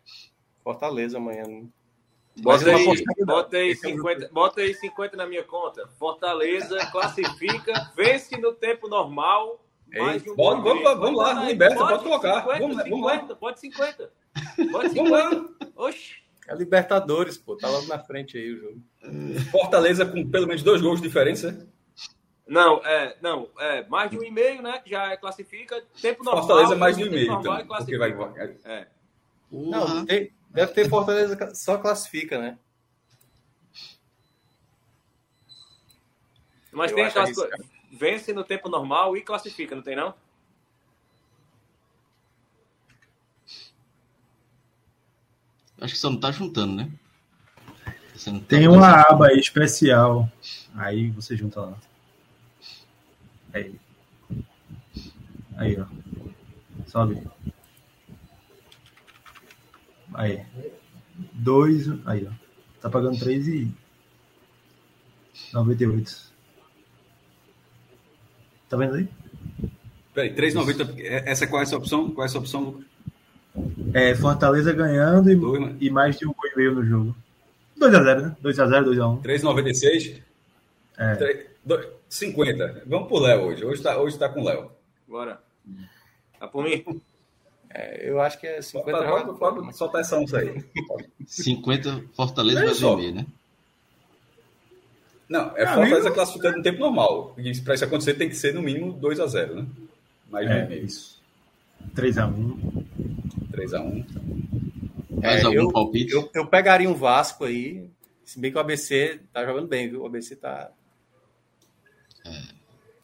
Fortaleza 0.65 1.19
amanhã. 1.19 1.45
Bota 2.37 2.71
aí, 2.71 3.05
bota, 3.25 3.57
aí 3.57 3.77
50, 3.77 4.29
bota 4.33 4.61
aí 4.61 4.75
50 4.75 5.17
na 5.17 5.27
minha 5.27 5.45
conta. 5.45 5.87
Fortaleza 5.99 6.77
classifica, 6.91 7.93
vence 7.97 8.37
no 8.39 8.53
tempo 8.53 8.89
normal. 8.89 9.65
Mais 9.97 10.27
um 10.27 10.35
vamos, 10.35 10.65
vamos, 10.65 10.83
vamos 10.83 11.17
lá, 11.17 11.45
liberta, 11.45 11.77
pode, 11.77 11.91
pode 11.91 12.05
colocar. 12.05 12.43
50, 12.43 12.59
vamos, 12.59 12.83
50, 12.83 12.91
vamos 12.91 13.07
lá. 13.07 13.37
Pode 13.37 13.61
50. 13.61 14.11
Pode 14.73 14.89
50. 14.91 15.49
Oxi. 15.77 16.25
É 16.49 16.55
Libertadores, 16.55 17.39
pô. 17.39 17.57
Tá 17.57 17.69
logo 17.69 17.87
na 17.87 17.99
frente 17.99 18.37
aí 18.37 18.53
o 18.53 18.61
jogo. 18.61 18.83
Fortaleza 19.51 20.05
com 20.05 20.29
pelo 20.29 20.47
menos 20.47 20.63
dois 20.63 20.83
gols 20.83 21.01
de 21.01 21.07
diferença. 21.07 21.67
Não, 22.47 22.85
é, 22.85 23.17
não, 23.23 23.49
é 23.59 23.87
mais 23.89 24.11
de 24.11 24.19
um 24.19 24.23
e 24.23 24.31
meio, 24.31 24.61
né? 24.61 24.79
Que 24.79 24.91
já 24.91 25.17
classifica. 25.17 25.83
Tempo 26.01 26.23
normal. 26.23 26.47
Fortaleza 26.47 26.77
mais 26.77 26.97
de 26.97 27.05
um 27.05 27.07
e 27.07 27.11
meio, 27.11 27.33
então. 27.33 27.67
Porque 27.67 27.97
vai... 27.97 28.15
É. 28.65 28.87
Não, 29.51 30.05
tem, 30.05 30.31
deve 30.55 30.73
ter 30.73 30.89
Fortaleza 30.89 31.55
só 31.55 31.77
classifica, 31.77 32.39
né? 32.39 32.59
Mas 36.73 36.91
Eu 36.93 36.97
tem 36.97 37.11
coisas. 37.11 37.75
Vence 37.93 38.33
no 38.33 38.43
tempo 38.43 38.69
normal 38.69 39.17
e 39.17 39.23
classifica, 39.23 39.77
não 39.77 39.83
tem 39.83 39.95
não? 39.95 40.15
Acho 45.81 45.95
que 45.95 46.01
só 46.01 46.11
não 46.11 46.19
tá 46.19 46.33
juntando, 46.33 46.75
né? 46.75 46.91
Tá 47.85 48.33
Tem 48.49 48.69
uma 48.69 49.03
aba 49.03 49.29
aí 49.29 49.39
especial. 49.39 50.31
Aí 50.75 51.11
você 51.11 51.37
junta 51.37 51.61
lá. 51.61 51.79
Aí. 53.53 53.79
Aí, 55.57 55.77
ó. 55.79 55.87
Sobe. 56.87 57.23
Aí. 60.15 60.45
Dois. 61.33 61.89
Aí, 62.07 62.27
ó. 62.27 62.33
Tá 62.81 62.89
pagando 62.89 63.19
três 63.19 63.47
e. 63.49 63.71
98. 65.53 66.33
Tá 68.69 68.77
vendo 68.77 68.95
aí? 68.95 69.09
Peraí, 70.15 70.33
3,90. 70.35 71.01
Essa 71.27 71.47
qual 71.47 71.61
é 71.61 71.65
essa 71.65 71.77
opção? 71.77 72.11
Qual 72.11 72.25
é 72.25 72.27
essa 72.27 72.39
opção, 72.39 72.63
Lucas? 72.63 72.85
É, 73.93 74.15
Fortaleza 74.15 74.73
ganhando 74.73 75.31
e, 75.31 75.37
Dois, 75.37 75.61
né? 75.61 75.77
e 75.81 75.91
mais 75.91 76.19
de 76.19 76.27
um 76.27 76.33
gol 76.33 76.51
e 76.53 76.57
meio 76.57 76.75
no 76.75 76.85
jogo. 76.85 77.17
2x0, 77.79 78.21
né? 78.21 78.37
2x0, 78.43 78.85
2x1. 78.85 79.23
3,96? 79.23 80.23
É. 80.97 81.15
3, 81.17 81.47
2, 81.65 81.87
50. 82.09 82.83
Vamos 82.87 83.09
pro 83.09 83.19
Léo 83.19 83.43
hoje. 83.43 83.65
Hoje 83.65 83.83
tá, 83.83 84.01
hoje 84.01 84.19
tá 84.19 84.29
com 84.29 84.41
o 84.41 84.45
Léo. 84.45 84.71
Bora. 85.07 85.41
Tá 86.39 86.47
por 86.49 86.65
mim? 86.65 86.85
É, 87.75 88.09
eu 88.09 88.21
acho 88.21 88.39
que 88.39 88.47
é 88.47 88.63
50. 88.63 88.91
Pode, 88.91 89.39
pode, 89.39 89.61
pode 89.61 89.77
soltar 89.77 90.01
essa 90.01 90.17
onça 90.17 90.39
aí. 90.39 90.65
50 91.27 92.05
Fortaleza 92.15 92.61
é 92.61 92.73
vai 92.73 92.97
ver, 92.97 93.13
né? 93.13 93.27
Não, 95.29 95.57
é 95.57 95.67
Fortaleza 95.67 96.11
classificando 96.13 96.59
no 96.59 96.63
tempo 96.63 96.79
normal. 96.79 97.35
Para 97.65 97.75
isso 97.75 97.85
acontecer 97.85 98.15
tem 98.15 98.29
que 98.29 98.37
ser 98.37 98.55
no 98.55 98.63
mínimo 98.63 98.97
2x0, 99.01 99.55
né? 99.55 99.67
Mais 100.31 100.49
é, 100.49 100.67
meio. 100.69 100.85
Isso. 100.85 101.21
3x1. 101.97 102.85
3x1. 103.51 104.07
Mais 105.11 105.43
é, 105.43 105.45
algum 105.45 105.59
eu, 105.59 105.73
palpite? 105.73 106.13
Eu, 106.13 106.31
eu, 106.33 106.47
pegaria 106.47 106.89
um 106.89 106.95
Vasco 106.95 107.45
aí. 107.45 107.91
Se 108.25 108.39
bem 108.39 108.53
que 108.53 108.57
o 108.57 108.61
ABC 108.61 109.21
tá 109.33 109.45
jogando 109.45 109.67
bem, 109.67 109.89
viu? 109.91 110.03
O 110.03 110.07
ABC 110.07 110.37
tá. 110.37 110.71
É. 112.25 112.55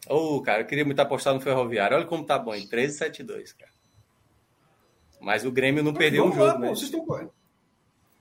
Ô, 0.07 0.37
oh, 0.37 0.41
cara, 0.41 0.61
eu 0.61 0.65
queria 0.65 0.85
muito 0.85 0.99
apostar 0.99 1.33
no 1.33 1.41
Ferroviário. 1.41 1.97
Olha 1.97 2.05
como 2.05 2.25
tá 2.25 2.39
bom, 2.39 2.55
em 2.55 2.67
13,72, 2.67 3.53
cara. 3.57 3.70
Mas 5.21 5.45
o 5.45 5.51
Grêmio 5.51 5.83
não 5.83 5.93
perdeu 5.93 6.25
o 6.25 6.31
jogo, 6.31 6.43
lá, 6.43 6.57
né? 6.57 6.67
Pô, 6.69 6.75
vocês 6.75 6.91
estão... 6.91 7.31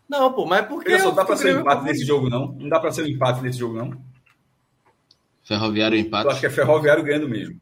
Não, 0.08 0.32
pô, 0.32 0.44
mas 0.44 0.66
por 0.66 0.82
que. 0.82 0.98
Só 0.98 1.12
dá 1.12 1.24
pra 1.24 1.36
ser 1.36 1.56
um 1.56 1.60
empate 1.60 1.84
nesse 1.84 2.04
jogo, 2.04 2.28
não? 2.28 2.52
Não 2.52 2.68
dá 2.68 2.80
pra 2.80 2.90
ser 2.90 3.02
um 3.02 3.06
empate 3.06 3.40
nesse 3.42 3.58
jogo, 3.58 3.78
não? 3.78 4.02
Ferroviário 5.44 5.96
empate. 5.96 6.24
Eu 6.24 6.30
acho 6.32 6.40
que 6.40 6.46
é 6.46 6.50
Ferroviário 6.50 7.04
ganhando 7.04 7.28
mesmo. 7.28 7.60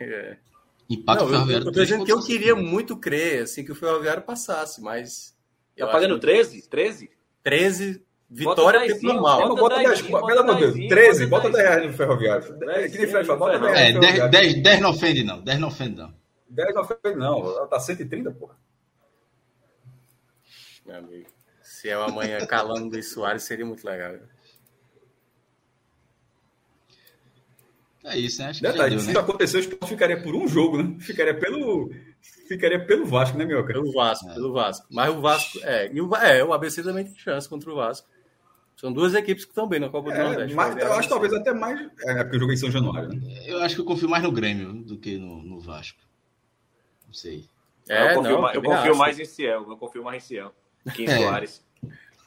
É. 0.00 0.36
Empate 0.90 1.22
não, 1.22 1.28
Ferroviário. 1.28 1.64
Eu, 1.64 1.68
eu 1.68 1.72
tô 1.72 1.82
dizendo 1.82 2.04
que 2.04 2.12
eu 2.12 2.20
queria 2.20 2.56
muito 2.56 2.96
crer, 2.96 3.44
assim, 3.44 3.64
que 3.64 3.72
o 3.72 3.76
Ferroviário 3.76 4.22
passasse, 4.22 4.82
mas. 4.82 5.36
Tá 5.78 5.86
pagando 5.86 6.18
13? 6.18 6.68
13? 6.68 7.10
13, 7.42 8.02
vitória 8.28 8.80
tempo 8.80 9.00
cima, 9.00 9.14
normal. 9.14 9.48
Bota, 9.48 9.60
bota 9.60 9.76
10, 9.76 9.88
10, 9.88 10.02
pelo 10.02 10.40
amor 10.40 10.54
de 10.56 10.60
Deus, 10.60 10.88
13, 10.88 11.26
bota 11.26 11.50
10 11.50 11.64
reais 11.64 11.86
no 11.86 11.92
Ferroviário. 11.92 12.58
É, 12.70 12.88
que 12.88 12.98
nem 12.98 13.06
Fred 13.06 13.26
fala, 13.26 13.38
bota 13.38 13.58
10 13.58 13.72
reais. 13.72 14.18
É, 14.18 14.28
10, 14.28 14.62
10 14.62 14.80
não 14.80 14.90
ofende, 14.90 15.24
não. 15.24 15.42
10 15.42 15.60
não 15.60 15.68
ofende, 15.68 15.96
não. 15.96 16.21
10 16.52 16.74
não 16.74 16.82
ofende, 16.82 17.16
não. 17.16 17.38
Ela 17.38 17.66
tá 17.66 17.80
130, 17.80 18.30
porra. 18.32 18.56
Meu 20.84 20.96
amigo. 20.96 21.28
Se 21.62 21.88
é 21.88 21.94
amanhã 21.94 22.44
calando 22.46 22.90
do 22.90 23.02
Soares, 23.02 23.42
seria 23.42 23.64
muito 23.64 23.84
legal. 23.84 24.16
É 28.04 28.18
isso, 28.18 28.42
né? 28.42 28.48
Acho 28.48 28.60
que 28.60 28.66
Detalhe, 28.66 28.90
deu, 28.90 28.98
se 28.98 29.06
né? 29.06 29.12
isso 29.12 29.20
acontecesse, 29.20 29.68
o 29.68 29.70
Sport 29.70 29.88
ficaria 29.88 30.20
por 30.20 30.34
um 30.34 30.48
jogo, 30.48 30.82
né? 30.82 30.96
Ficaria 30.98 31.38
pelo, 31.38 31.90
ficaria 32.48 32.84
pelo 32.84 33.06
Vasco, 33.06 33.38
né, 33.38 33.44
Mioca? 33.44 33.72
Pelo 33.72 33.92
Vasco, 33.92 34.28
é. 34.28 34.34
pelo 34.34 34.52
Vasco. 34.52 34.86
Mas 34.90 35.14
o 35.14 35.20
Vasco, 35.20 35.58
é, 35.62 35.90
e 35.92 36.00
o, 36.00 36.14
é, 36.16 36.44
o 36.44 36.52
ABC 36.52 36.82
também 36.82 37.04
tem 37.04 37.14
chance 37.14 37.48
contra 37.48 37.70
o 37.70 37.76
Vasco. 37.76 38.08
São 38.76 38.92
duas 38.92 39.14
equipes 39.14 39.44
que 39.44 39.52
estão 39.52 39.68
bem 39.68 39.78
na 39.78 39.88
Copa 39.88 40.12
é, 40.12 40.16
do 40.16 40.24
Nordeste. 40.24 40.54
Mas, 40.56 40.76
eu 40.76 40.92
acho 40.94 41.08
talvez 41.08 41.32
até 41.32 41.54
mais. 41.54 41.80
É, 42.00 42.24
porque 42.24 42.36
eu 42.36 42.40
joguei 42.40 42.54
em 42.56 42.58
São 42.58 42.70
Januário. 42.70 43.10
Né? 43.10 43.44
Eu 43.46 43.62
acho 43.62 43.76
que 43.76 43.80
eu 43.80 43.84
confio 43.84 44.08
mais 44.08 44.24
no 44.24 44.32
Grêmio 44.32 44.72
do 44.72 44.98
que 44.98 45.16
no, 45.16 45.40
no 45.40 45.60
Vasco. 45.60 46.00
Não 47.12 47.14
sei. 47.14 47.44
É, 47.90 48.12
eu 48.12 48.14
confio, 48.14 48.32
não, 48.32 48.40
mais, 48.40 48.54
eu 48.54 48.62
confio 48.62 48.96
mais 48.96 49.20
em 49.20 49.24
Ciel. 49.26 49.66
Eu 49.68 49.76
confio 49.76 50.02
mais 50.02 50.24
em 50.24 50.26
Ciel. 50.26 50.54
Que 50.94 51.02
em 51.02 51.08
é. 51.08 51.18
Soares. 51.18 51.62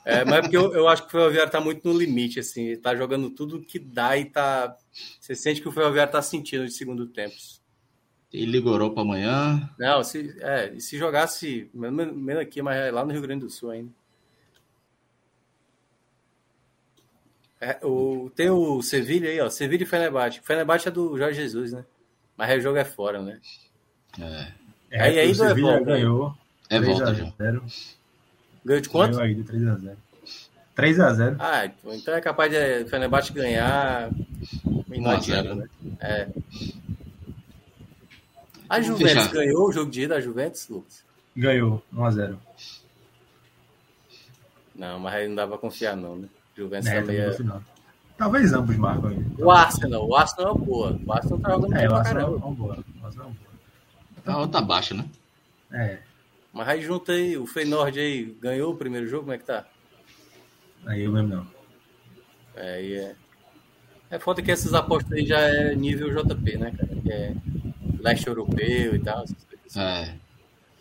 É, 0.05 0.23
mas 0.23 0.35
é 0.35 0.41
porque 0.41 0.55
eu, 0.55 0.71
eu 0.75 0.87
acho 0.87 1.01
que 1.01 1.07
o 1.07 1.11
Ferroviário 1.11 1.51
tá 1.51 1.59
muito 1.59 1.91
no 1.91 1.97
limite, 1.97 2.39
assim, 2.39 2.77
tá 2.77 2.95
jogando 2.95 3.31
tudo 3.31 3.63
que 3.63 3.79
dá 3.79 4.15
e 4.15 4.25
tá. 4.25 4.77
Você 5.19 5.33
sente 5.33 5.59
que 5.59 5.67
o 5.67 5.71
Ferroviário 5.71 6.11
tá 6.11 6.21
sentindo 6.21 6.65
de 6.65 6.71
segundo 6.71 7.07
tempo. 7.07 7.35
E 8.31 8.45
Liga 8.45 8.69
Europa 8.69 9.01
amanhã. 9.01 9.67
Não, 9.79 10.03
se, 10.03 10.37
é, 10.39 10.79
se 10.79 10.99
jogasse, 10.99 11.67
menos 11.73 12.37
aqui, 12.37 12.61
mas 12.61 12.77
é 12.77 12.91
lá 12.91 13.03
no 13.03 13.11
Rio 13.11 13.21
Grande 13.23 13.45
do 13.45 13.49
Sul 13.49 13.71
ainda. 13.71 13.91
É, 17.59 17.79
o, 17.83 18.29
tem 18.35 18.51
o 18.51 18.83
Sevilha 18.83 19.27
aí, 19.27 19.41
ó. 19.41 19.49
Sevilha 19.49 19.81
e 19.81 19.87
Fenerbahçe. 19.87 20.41
Fenerbahçe 20.43 20.87
é 20.87 20.91
do 20.91 21.17
Jorge 21.17 21.41
Jesus, 21.41 21.73
né? 21.73 21.83
Mas 22.37 22.55
o 22.59 22.61
jogo 22.61 22.77
é 22.77 22.85
fora, 22.85 23.23
né? 23.23 23.41
É. 24.19 24.64
é 24.95 25.03
aí 25.03 25.19
aí 25.19 25.31
o 25.31 25.35
Sevilha 25.35 25.79
ganhou. 25.81 26.35
É 26.69 26.79
volta 26.79 27.13
já. 27.13 27.31
Ganhou 28.65 28.81
de 28.81 28.89
quanto? 28.89 29.17
Ganhou 29.17 29.23
aí 29.23 29.35
de 29.35 29.43
3x0. 29.43 29.95
3x0. 30.75 31.35
Ah, 31.39 31.71
então 31.85 32.13
é 32.13 32.21
capaz 32.21 32.51
de 32.51 32.85
Fenerbahçe 32.85 33.31
ganhar. 33.31 34.09
E 34.91 34.99
não 34.99 35.11
adianta, 35.11 35.55
né? 35.55 35.67
É. 35.99 36.27
A 38.67 38.79
Vamos 38.79 38.87
Juventus 38.87 39.13
fechar. 39.13 39.33
ganhou 39.33 39.69
o 39.69 39.71
jogo 39.71 39.91
de 39.91 40.01
ida, 40.01 40.15
a 40.15 40.21
Juventus, 40.21 40.67
Lucas? 40.67 41.03
Ganhou, 41.35 41.83
1x0. 41.93 42.37
Não, 44.75 44.99
mas 44.99 45.13
aí 45.13 45.27
não 45.27 45.35
dá 45.35 45.47
pra 45.47 45.57
confiar, 45.57 45.95
não, 45.95 46.15
né? 46.15 46.27
Juventus 46.55 46.87
é, 46.87 47.01
também 47.01 47.17
é. 47.17 47.37
Talvez 48.17 48.53
ambos 48.53 48.75
marcam 48.77 49.09
aí. 49.09 49.25
O 49.37 49.51
Arsenal, 49.51 50.07
o 50.07 50.15
Arsenal 50.15 50.47
é 50.47 50.51
uma 50.53 50.65
boa. 50.65 50.99
O 51.05 51.13
Arsenal 51.13 51.39
tá 51.39 51.49
jogando 51.51 51.75
é, 51.75 51.89
o 51.89 51.95
Arsenal 51.95 52.33
é 52.33 52.35
uma 52.37 52.51
boa. 52.51 52.77
O 53.01 53.05
Arsenal 53.05 53.27
é 53.27 53.29
uma 53.29 53.35
boa. 53.35 53.44
Tá 54.25 54.61
baixa, 54.61 54.93
né? 54.93 55.05
É. 55.71 55.99
Mas 56.51 56.67
aí 56.69 56.81
junta 56.81 57.11
aí, 57.11 57.37
o 57.37 57.45
Feyenoord 57.45 57.99
aí 57.99 58.23
ganhou 58.41 58.73
o 58.73 58.77
primeiro 58.77 59.07
jogo, 59.07 59.23
como 59.23 59.33
é 59.33 59.37
que 59.37 59.43
tá? 59.43 59.65
Aí 60.85 61.03
eu 61.03 61.11
lembro 61.11 61.37
não. 61.37 61.47
É, 62.55 62.73
aí 62.75 62.93
é. 62.93 63.15
É 64.09 64.19
foda 64.19 64.41
que 64.41 64.51
essas 64.51 64.73
apostas 64.73 65.11
aí 65.11 65.25
já 65.25 65.39
é 65.39 65.75
nível 65.75 66.09
JP, 66.09 66.57
né, 66.57 66.71
cara? 66.71 66.95
Que 67.01 67.11
é 67.11 67.35
leste 67.99 68.27
europeu 68.27 68.95
e 68.95 68.99
tal. 68.99 69.23
Assim. 69.23 69.35
É. 69.75 70.13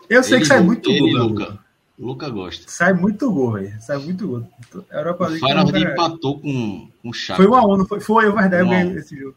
Eu 0.08 0.22
sei 0.22 0.34
ele, 0.34 0.40
que 0.42 0.46
sai 0.46 0.60
muito 0.60 0.90
ele, 0.90 1.12
gol. 1.12 1.28
Luca. 1.28 1.58
Luca 1.98 2.28
gosta. 2.28 2.64
Sai 2.68 2.92
muito 2.92 3.32
gol, 3.32 3.52
velho. 3.52 3.80
Sai 3.80 3.98
muito 3.98 4.28
gol. 4.28 4.48
A 4.90 4.96
Europa 4.96 5.26
League. 5.26 5.44
O 5.44 5.46
Feyenoord 5.46 5.78
empatou 5.82 6.40
com, 6.40 6.88
com 7.02 7.08
o 7.08 7.12
Chaco. 7.12 7.42
Foi 7.42 7.50
1 7.50 7.54
a 7.54 7.66
1 7.66 7.76
não 7.78 7.86
foi? 7.86 8.00
Foi, 8.00 8.28
o 8.28 8.34
verdade, 8.34 8.62
eu 8.62 8.68
ganhei 8.68 8.96
esse 8.96 9.16
jogo. 9.16 9.36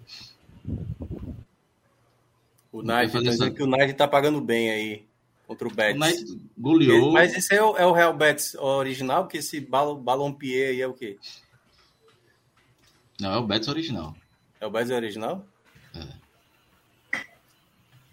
O 2.77 2.83
Nike, 2.83 3.11
tá 3.11 3.19
dizendo 3.21 3.55
que 3.55 3.63
o 3.63 3.67
Nike 3.67 3.93
tá 3.95 4.07
pagando 4.07 4.39
bem 4.39 4.69
aí 4.69 5.07
contra 5.47 5.67
o 5.67 5.73
Betis. 5.73 6.31
O 6.31 6.39
goleou. 6.61 7.11
Mas 7.11 7.35
esse 7.35 7.55
é 7.55 7.63
o, 7.63 7.75
é 7.75 7.83
o 7.87 7.91
Real 7.91 8.15
Betis 8.15 8.53
original, 8.53 9.23
porque 9.23 9.39
esse 9.39 9.59
Balon 9.59 10.31
Pierre 10.33 10.73
aí 10.73 10.81
é 10.81 10.87
o 10.87 10.93
quê? 10.93 11.17
Não, 13.19 13.33
é 13.33 13.37
o 13.37 13.47
Betis 13.47 13.67
original. 13.67 14.15
É 14.61 14.67
o 14.67 14.69
Betis 14.69 14.91
original? 14.91 15.43
É. 15.95 16.27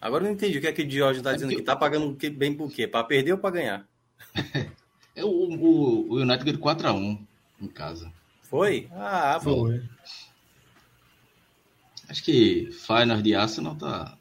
Agora 0.01 0.24
eu 0.24 0.28
não 0.28 0.35
entendi 0.35 0.57
o 0.57 0.61
que 0.62 0.66
é 0.66 0.73
que 0.73 0.82
o 0.82 0.89
Diógenes 0.89 1.19
está 1.19 1.32
é 1.32 1.35
dizendo 1.35 1.57
que 1.57 1.62
tá 1.62 1.77
pagando 1.77 2.16
bem 2.31 2.55
por 2.55 2.73
quê? 2.73 2.89
Para 2.89 3.05
perder 3.05 3.32
ou 3.32 3.39
para 3.39 3.51
ganhar? 3.51 3.89
é 5.15 5.23
o, 5.23 5.28
o, 5.28 6.11
o 6.11 6.15
United 6.23 6.43
ganhou 6.43 6.74
4x1 6.74 7.19
em 7.61 7.69
casa. 7.69 8.11
Foi? 8.41 8.89
Ah, 8.93 9.39
foi. 9.43 9.82
Acho 12.09 12.24
que 12.24 12.70
Final 12.73 13.20
de 13.20 13.35
Arsenal 13.35 13.77
tá. 13.77 14.16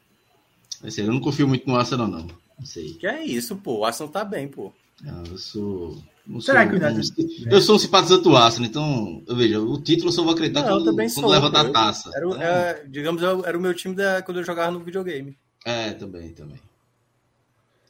Eu 0.96 1.12
não 1.12 1.20
confio 1.20 1.48
muito 1.48 1.66
no 1.66 1.76
Arsenal, 1.76 2.06
não. 2.06 2.26
Não 2.58 2.66
sei. 2.66 2.94
Que 2.94 3.06
é 3.06 3.24
isso, 3.24 3.56
pô. 3.56 3.78
O 3.78 3.84
Arsenal 3.84 4.12
tá 4.12 4.24
bem, 4.24 4.48
pô. 4.48 4.72
Não, 5.02 5.24
eu 5.24 5.38
sou. 5.38 6.02
Não 6.26 6.40
Será 6.40 6.62
sou, 6.62 6.70
que 6.70 6.84
o 6.84 6.88
United... 6.88 7.46
Eu 7.50 7.60
sou 7.60 7.76
um 7.76 7.78
simpatizante 7.78 8.22
do 8.24 8.36
Arsenal, 8.36 8.68
então, 8.68 9.22
eu 9.26 9.36
vejo, 9.36 9.66
o 9.66 9.80
título 9.80 10.08
eu 10.08 10.12
só 10.12 10.22
vou 10.22 10.32
acreditar 10.32 10.62
não, 10.62 10.78
quando, 10.78 10.96
quando 10.96 11.10
sou, 11.10 11.50
da 11.50 11.70
taça. 11.70 12.10
Era, 12.14 12.26
então... 12.26 12.42
é, 12.42 12.84
digamos, 12.86 13.22
era 13.22 13.58
o 13.58 13.60
meu 13.60 13.74
time 13.74 13.94
da, 13.94 14.22
quando 14.22 14.38
eu 14.38 14.44
jogava 14.44 14.70
no 14.70 14.80
videogame. 14.80 15.36
É, 15.66 15.92
também, 15.92 16.32
também. 16.32 16.58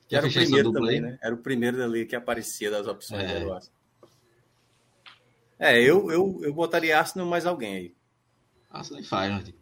Que 0.09 0.16
era 0.16 0.27
o 0.27 0.33
primeiro 0.33 0.73
também, 0.73 1.01
né? 1.01 1.19
Era 1.23 1.35
o 1.35 1.39
primeiro 1.39 1.77
dali 1.77 2.07
que 2.07 2.16
aparecia 2.16 2.71
das 2.71 2.89
opções 2.89 3.23
é. 3.23 3.41
do 3.41 3.53
Arsenal. 3.53 3.79
É, 5.59 5.81
eu, 5.81 6.11
eu, 6.11 6.41
eu 6.43 6.53
botaria 6.53 6.99
Arsenal 6.99 7.29
mais 7.29 7.47
alguém 7.47 7.75
aí. 7.77 7.95
Arsenal 8.69 9.01
e 9.01 9.07
Feyenoord. 9.07 9.55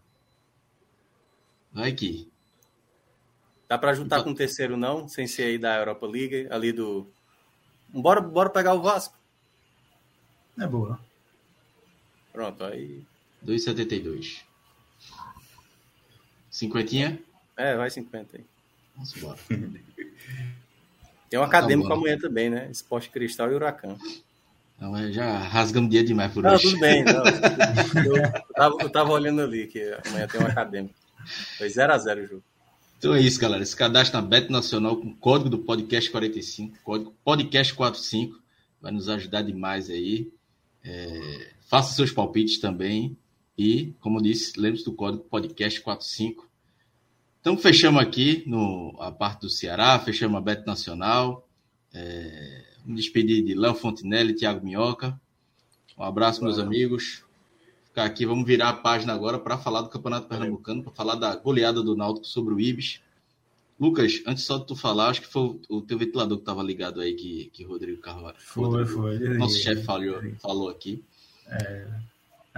Vai 1.73 1.91
aqui. 1.91 2.32
Dá 3.73 3.79
para 3.79 3.95
juntar 3.95 4.17
então... 4.17 4.25
com 4.25 4.31
o 4.33 4.35
terceiro 4.35 4.77
não, 4.77 5.09
sem 5.09 5.27
ser 5.27 5.45
aí 5.45 5.57
da 5.57 5.79
Europa 5.79 6.07
League, 6.07 6.47
ali 6.51 6.73
do. 6.73 7.11
Bora, 7.89 8.21
bora 8.21 8.51
pegar 8.51 8.75
o 8.75 8.83
Vasco. 8.83 9.17
É 10.61 10.67
boa. 10.67 11.01
Pronto, 12.35 12.63
aí. 12.65 13.03
2,72. 13.43 14.43
Cinquentinha? 16.51 17.19
É, 17.57 17.75
vai 17.75 17.89
50 17.89 18.37
aí. 18.37 18.45
Vamos 18.95 19.17
embora. 19.17 19.39
Tem 21.31 21.41
um 21.41 21.43
acadêmico 21.43 21.89
tá 21.89 21.95
amanhã 21.95 22.19
também, 22.19 22.51
né? 22.51 22.69
Esporte 22.71 23.09
Cristal 23.09 23.51
e 23.51 23.55
Huracan. 23.55 23.97
Não, 24.79 25.11
já 25.11 25.39
rasgamos 25.39 25.89
dia 25.89 26.05
demais 26.05 26.31
por 26.31 26.43
não, 26.43 26.53
hoje. 26.53 26.73
Tudo 26.73 26.79
bem, 26.79 27.05
não. 27.05 27.25
Eu, 28.05 28.43
tava, 28.55 28.77
eu 28.83 28.91
tava 28.91 29.13
olhando 29.13 29.41
ali 29.41 29.67
que 29.67 29.81
amanhã 30.07 30.29
tem 30.29 30.43
um 30.43 30.47
acadêmico. 30.47 30.95
Foi 31.57 31.69
0x0 31.69 32.25
o 32.25 32.27
jogo. 32.27 32.52
Então 33.03 33.17
é 33.17 33.21
isso, 33.21 33.41
galera. 33.41 33.67
Se 33.67 33.75
cadastre 33.75 34.15
na 34.15 34.25
Bet 34.25 34.49
Nacional 34.49 34.97
com 34.97 35.09
o 35.09 35.17
código 35.17 35.51
do 35.51 35.59
podcast 35.59 36.09
45, 36.09 36.79
código 36.85 37.13
podcast 37.25 37.75
45, 37.75 38.41
vai 38.81 38.93
nos 38.93 39.09
ajudar 39.09 39.43
demais 39.43 39.91
aí. 39.91 40.31
É, 40.85 41.51
faça 41.63 41.97
seus 41.97 42.13
palpites 42.13 42.61
também. 42.61 43.19
E, 43.59 43.93
como 43.99 44.23
disse, 44.23 44.53
lembre-se 44.57 44.85
do 44.85 44.93
código 44.93 45.25
podcast 45.25 45.81
45. 45.81 46.49
Então 47.41 47.59
fechamos 47.59 48.01
aqui 48.01 48.45
no, 48.47 48.97
a 49.01 49.11
parte 49.11 49.41
do 49.41 49.51
Ceará, 49.51 49.99
fechamos 49.99 50.37
a 50.37 50.41
Bet 50.41 50.65
Nacional. 50.65 51.49
É, 51.93 52.65
me 52.85 52.95
despedir 52.95 53.45
de 53.45 53.53
Léo 53.53 53.75
Fontinelli 53.75 54.31
e 54.31 54.37
Thiago 54.37 54.65
Minhoca. 54.65 55.21
Um 55.99 56.05
abraço, 56.05 56.45
meus 56.45 56.57
amigos 56.57 57.25
ficar 57.93 58.05
aqui, 58.05 58.25
vamos 58.25 58.47
virar 58.47 58.71
a 58.71 58.73
página 58.73 59.13
agora 59.13 59.39
para 59.39 59.59
falar 59.59 59.83
do 59.83 59.91
Campeonato 59.91 60.27
Pernambucano, 60.27 60.83
para 60.83 60.93
falar 60.93 61.15
da 61.15 61.37
goleada 61.37 61.83
do 61.83 61.95
Náutico 61.95 62.27
sobre 62.27 62.55
o 62.55 62.61
Ibis. 62.61 63.01
Lucas, 63.79 64.23
antes 64.27 64.45
só 64.45 64.59
de 64.59 64.67
tu 64.67 64.75
falar, 64.75 65.09
acho 65.09 65.21
que 65.21 65.27
foi 65.27 65.61
o 65.69 65.83
teu 65.83 65.99
ventilador 65.99 66.39
que 66.39 66.43
estava 66.43 66.63
ligado 66.63 67.01
aí, 67.01 67.15
que, 67.15 67.51
que 67.53 67.65
Rodrigo 67.65 68.01
Carvalho. 68.01 68.37
Foi, 68.39 68.65
Rodrigo, 68.65 68.89
foi. 68.89 69.19
Nosso 69.37 69.59
chefe 69.59 69.83
falou, 69.83 70.23
falou 70.41 70.71
aqui. 70.71 71.05
É, 71.49 71.87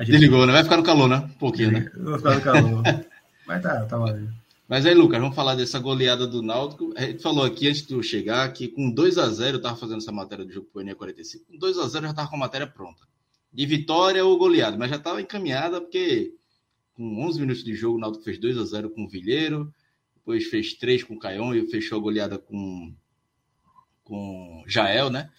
gente... 0.01 0.13
Desligou, 0.13 0.47
né? 0.47 0.53
Vai 0.53 0.63
ficar 0.63 0.77
no 0.77 0.83
calor, 0.85 1.09
né? 1.09 1.17
Um 1.17 1.39
pouquinho, 1.39 1.73
né? 1.73 1.91
Vai 1.97 2.19
ficar 2.19 2.35
no 2.35 2.41
calor. 2.41 2.83
Mas 3.47 3.63
tá, 3.63 3.85
tá 3.85 3.99
valendo. 3.99 4.33
Mas 4.69 4.87
aí, 4.87 4.95
Lucas, 4.95 5.21
vamos 5.21 5.35
falar 5.35 5.55
dessa 5.57 5.79
goleada 5.79 6.27
do 6.27 6.43
Náutico. 6.43 6.95
A 6.97 7.03
gente 7.03 7.23
falou 7.23 7.45
aqui 7.45 7.69
antes 7.69 7.87
de 7.87 7.93
eu 7.93 8.03
chegar 8.03 8.51
que 8.53 8.69
com 8.69 8.91
2 8.91 9.19
a 9.19 9.29
0 9.29 9.55
eu 9.55 9.57
estava 9.57 9.77
fazendo 9.77 9.99
essa 9.99 10.13
matéria 10.13 10.45
do 10.45 10.53
jogo 10.53 10.69
pro 10.73 10.81
ENE 10.81 10.95
45. 10.95 11.45
Com 11.51 11.59
2 11.59 11.79
a 11.79 11.87
0 11.87 11.97
eu 11.97 12.03
já 12.03 12.11
estava 12.11 12.29
com 12.29 12.37
a 12.37 12.39
matéria 12.39 12.67
pronta. 12.67 13.03
De 13.55 13.65
vitória 13.67 14.25
ou 14.25 14.37
goleada, 14.37 14.77
mas 14.77 14.91
já 14.91 14.97
estava 14.97 15.23
encaminhada 15.23 15.81
porque 15.81 16.35
com 16.95 17.25
11 17.25 17.41
minutos 17.41 17.65
de 17.65 17.75
jogo 17.75 17.97
o 17.97 18.01
Náutico 18.01 18.25
fez 18.25 18.39
2 18.39 18.59
a 18.59 18.65
0 18.65 18.91
com 18.91 19.05
o 19.05 19.09
Vilheiro, 19.09 19.73
depois 20.17 20.47
fez 20.47 20.75
3 20.75 21.05
com 21.05 21.15
o 21.15 21.19
Caion 21.19 21.55
e 21.55 21.67
fechou 21.69 21.99
a 21.99 22.03
goleada 22.03 22.39
com 22.39 22.93
com 24.03 24.63
Jael, 24.67 25.09
né? 25.09 25.31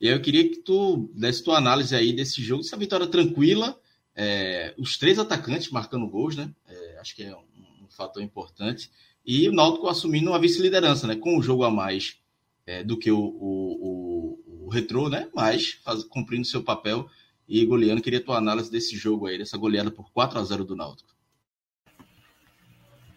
E 0.00 0.08
aí 0.08 0.14
eu 0.14 0.20
queria 0.20 0.48
que 0.48 0.58
tu 0.58 1.10
desse 1.14 1.42
tua 1.42 1.58
análise 1.58 1.94
aí 1.94 2.12
desse 2.12 2.42
jogo, 2.42 2.62
essa 2.62 2.76
vitória 2.76 3.06
tranquila, 3.06 3.78
é, 4.14 4.74
os 4.78 4.98
três 4.98 5.18
atacantes 5.18 5.70
marcando 5.70 6.08
gols, 6.08 6.36
né? 6.36 6.52
É, 6.66 6.98
acho 7.00 7.14
que 7.14 7.22
é 7.22 7.34
um 7.34 7.88
fator 7.88 8.22
importante. 8.22 8.90
E 9.24 9.48
o 9.48 9.52
Náutico 9.52 9.88
assumindo 9.88 10.30
uma 10.30 10.38
vice-liderança, 10.38 11.06
né? 11.06 11.16
Com 11.16 11.36
um 11.36 11.42
jogo 11.42 11.64
a 11.64 11.70
mais 11.70 12.18
é, 12.66 12.82
do 12.82 12.98
que 12.98 13.10
o, 13.10 13.18
o, 13.18 14.38
o, 14.46 14.66
o 14.66 14.68
Retrô, 14.68 15.08
né? 15.08 15.28
Mas 15.34 15.78
faz, 15.84 16.02
cumprindo 16.04 16.46
seu 16.46 16.62
papel. 16.62 17.08
E 17.50 17.66
goleando, 17.66 18.00
queria 18.00 18.22
tua 18.22 18.36
análise 18.36 18.70
desse 18.70 18.96
jogo 18.96 19.26
aí, 19.26 19.36
dessa 19.36 19.58
goleada 19.58 19.90
por 19.90 20.08
4 20.12 20.38
a 20.38 20.44
0 20.44 20.64
do 20.64 20.76
Náutico. 20.76 21.10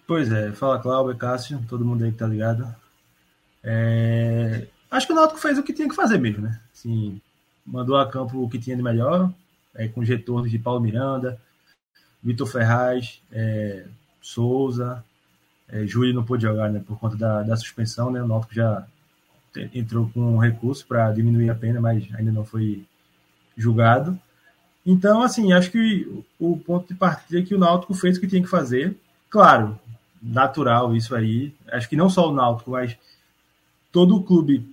Pois 0.08 0.32
é, 0.32 0.52
fala 0.52 0.80
Cláudio, 0.80 1.16
Cássio, 1.16 1.64
todo 1.70 1.86
mundo 1.86 2.04
aí 2.04 2.12
que 2.12 2.18
tá 2.18 2.26
ligado. 2.26 2.76
É... 3.64 4.68
Acho 4.90 5.06
que 5.06 5.14
o 5.14 5.16
Náutico 5.16 5.40
fez 5.40 5.60
o 5.60 5.64
que 5.64 5.72
tinha 5.72 5.88
que 5.88 5.96
fazer 5.96 6.18
mesmo, 6.18 6.42
né? 6.42 6.60
Assim, 6.74 7.22
mandou 7.64 7.96
a 7.96 8.10
campo 8.10 8.44
o 8.44 8.50
que 8.50 8.58
tinha 8.58 8.76
de 8.76 8.82
melhor, 8.82 9.32
é, 9.76 9.88
com 9.88 10.02
retornos 10.02 10.50
de 10.50 10.58
Paulo 10.58 10.82
Miranda, 10.82 11.40
Vitor 12.22 12.48
Ferraz, 12.48 13.22
é, 13.32 13.86
Souza, 14.20 15.06
é, 15.70 15.86
Júlio 15.86 16.12
não 16.12 16.26
pôde 16.26 16.42
jogar 16.42 16.72
né, 16.72 16.84
por 16.84 16.98
conta 16.98 17.16
da, 17.16 17.44
da 17.44 17.56
suspensão, 17.56 18.10
né? 18.10 18.20
O 18.22 18.28
Náutico 18.28 18.56
já 18.56 18.88
entrou 19.76 20.10
com 20.10 20.22
um 20.22 20.40
recurso 20.40 20.88
para 20.88 21.12
diminuir 21.12 21.52
a 21.52 21.56
pena, 21.56 21.80
mas 21.80 22.04
ainda 22.16 22.32
não 22.32 22.44
foi 22.44 22.84
julgado. 23.56 24.20
Então, 24.86 25.22
assim, 25.22 25.54
acho 25.54 25.72
que 25.72 26.26
o 26.40 26.58
ponto 26.58 26.88
de 26.88 26.96
partida 26.96 27.40
é 27.40 27.44
que 27.44 27.56
o 27.56 27.60
Náutico 27.60 27.94
fez 27.94 28.18
o 28.18 28.22
que 28.22 28.28
tinha 28.28 28.42
que 28.42 28.50
fazer. 28.50 28.96
Claro, 29.30 29.80
natural 30.22 30.96
isso 30.96 31.16
aí. 31.16 31.54
Acho 31.72 31.88
que 31.88 31.96
não 31.96 32.10
só 32.10 32.30
o 32.30 32.34
Náutico, 32.34 32.72
mas 32.72 32.98
todo 33.92 34.16
o 34.16 34.24
clube. 34.24 34.70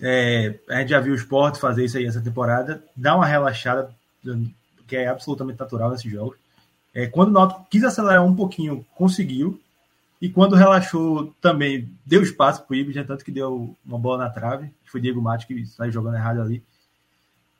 É, 0.00 0.58
a 0.68 0.80
gente 0.80 0.90
já 0.90 1.00
viu 1.00 1.12
o 1.12 1.16
esporte 1.16 1.58
fazer 1.58 1.84
isso 1.84 1.96
aí 1.96 2.06
essa 2.06 2.20
temporada. 2.20 2.82
Dá 2.96 3.14
uma 3.14 3.26
relaxada, 3.26 3.94
que 4.86 4.96
é 4.96 5.08
absolutamente 5.08 5.58
natural 5.58 5.90
nesses 5.90 6.10
jogos. 6.10 6.36
É, 6.92 7.06
quando 7.06 7.28
o 7.28 7.32
Náutico 7.32 7.66
quis 7.70 7.84
acelerar 7.84 8.24
um 8.24 8.34
pouquinho, 8.34 8.84
conseguiu. 8.94 9.60
E 10.20 10.28
quando 10.28 10.56
relaxou, 10.56 11.32
também 11.40 11.88
deu 12.04 12.22
espaço 12.22 12.64
para 12.64 12.74
o 12.74 12.76
Ibis, 12.76 13.06
tanto 13.06 13.24
que 13.24 13.30
deu 13.30 13.76
uma 13.86 13.98
bola 13.98 14.24
na 14.24 14.30
trave. 14.30 14.68
Foi 14.84 15.00
Diego 15.00 15.22
Mate 15.22 15.46
que 15.46 15.64
saiu 15.66 15.92
jogando 15.92 16.16
errado 16.16 16.40
ali. 16.40 16.60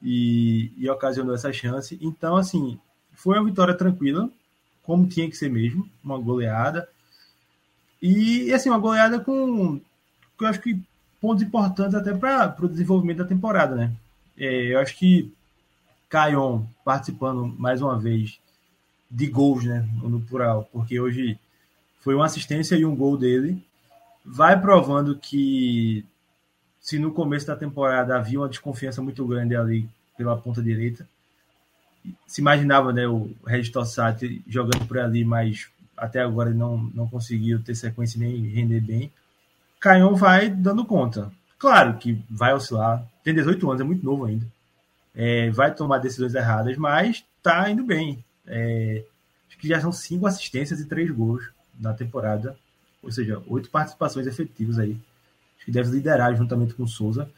E, 0.02 0.72
e 0.76 0.88
ocasionou 0.88 1.34
essa 1.34 1.52
chance. 1.52 1.98
Então, 2.00 2.36
assim, 2.36 2.78
foi 3.12 3.36
uma 3.36 3.44
vitória 3.44 3.74
tranquila, 3.74 4.30
como 4.82 5.08
tinha 5.08 5.28
que 5.28 5.36
ser 5.36 5.50
mesmo. 5.50 5.88
Uma 6.02 6.18
goleada. 6.18 6.88
E, 8.00 8.52
assim, 8.52 8.68
uma 8.68 8.78
goleada 8.78 9.18
com, 9.18 9.80
eu 10.40 10.46
acho 10.46 10.60
que, 10.60 10.80
pontos 11.20 11.42
importantes 11.42 11.94
até 11.94 12.14
para 12.14 12.54
o 12.60 12.68
desenvolvimento 12.68 13.18
da 13.18 13.24
temporada, 13.24 13.74
né? 13.74 13.92
É, 14.36 14.74
eu 14.74 14.78
acho 14.78 14.96
que 14.96 15.32
Caion 16.08 16.64
participando 16.84 17.54
mais 17.58 17.82
uma 17.82 17.98
vez 17.98 18.38
de 19.10 19.26
gols, 19.26 19.64
né, 19.64 19.88
no 20.02 20.20
plural, 20.20 20.68
porque 20.72 21.00
hoje 21.00 21.38
foi 22.00 22.14
uma 22.14 22.26
assistência 22.26 22.76
e 22.76 22.84
um 22.84 22.94
gol 22.94 23.16
dele. 23.16 23.62
Vai 24.24 24.60
provando 24.60 25.18
que 25.18 26.04
se 26.80 26.98
no 26.98 27.12
começo 27.12 27.46
da 27.46 27.56
temporada 27.56 28.16
havia 28.16 28.40
uma 28.40 28.48
desconfiança 28.48 29.02
muito 29.02 29.26
grande 29.26 29.54
ali 29.56 29.88
pela 30.16 30.36
ponta 30.36 30.62
direita, 30.62 31.06
se 32.26 32.40
imaginava, 32.40 32.92
né, 32.92 33.06
o 33.06 33.30
Regis 33.46 33.70
Tossati 33.70 34.42
jogando 34.46 34.86
por 34.86 34.98
ali, 34.98 35.24
mas 35.24 35.68
até 35.96 36.20
agora 36.20 36.50
não, 36.50 36.78
não 36.94 37.08
conseguiu 37.08 37.62
ter 37.62 37.74
sequência 37.74 38.18
nem 38.18 38.46
render 38.48 38.80
bem. 38.80 39.12
Caion 39.80 40.14
vai 40.14 40.48
dando 40.48 40.84
conta. 40.84 41.30
Claro 41.58 41.98
que 41.98 42.22
vai 42.30 42.54
oscilar, 42.54 43.04
tem 43.24 43.34
18 43.34 43.68
anos, 43.68 43.80
é 43.80 43.84
muito 43.84 44.04
novo 44.04 44.24
ainda. 44.24 44.46
É, 45.14 45.50
vai 45.50 45.74
tomar 45.74 45.98
decisões 45.98 46.34
erradas, 46.34 46.76
mas 46.76 47.24
tá 47.42 47.68
indo 47.68 47.84
bem. 47.84 48.24
É, 48.46 49.04
acho 49.48 49.58
que 49.58 49.68
já 49.68 49.80
são 49.80 49.90
cinco 49.90 50.26
assistências 50.26 50.80
e 50.80 50.86
três 50.86 51.10
gols 51.10 51.50
na 51.78 51.92
temporada, 51.92 52.56
ou 53.02 53.10
seja, 53.10 53.42
oito 53.48 53.70
participações 53.70 54.26
efetivas 54.26 54.78
aí. 54.78 54.96
Que 55.68 55.72
deve 55.72 55.90
liderar 55.90 56.34
juntamente 56.34 56.72
com 56.72 56.86
Souza 56.86 57.28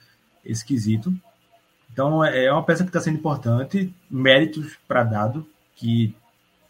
esse 0.45 0.65
quesito. 0.65 1.13
Então 1.93 2.25
é, 2.25 2.45
é 2.45 2.53
uma 2.53 2.63
peça 2.63 2.85
que 2.85 2.89
está 2.89 3.01
sendo 3.01 3.19
importante, 3.19 3.93
méritos 4.09 4.79
para 4.87 5.03
dado, 5.03 5.45
que 5.75 6.15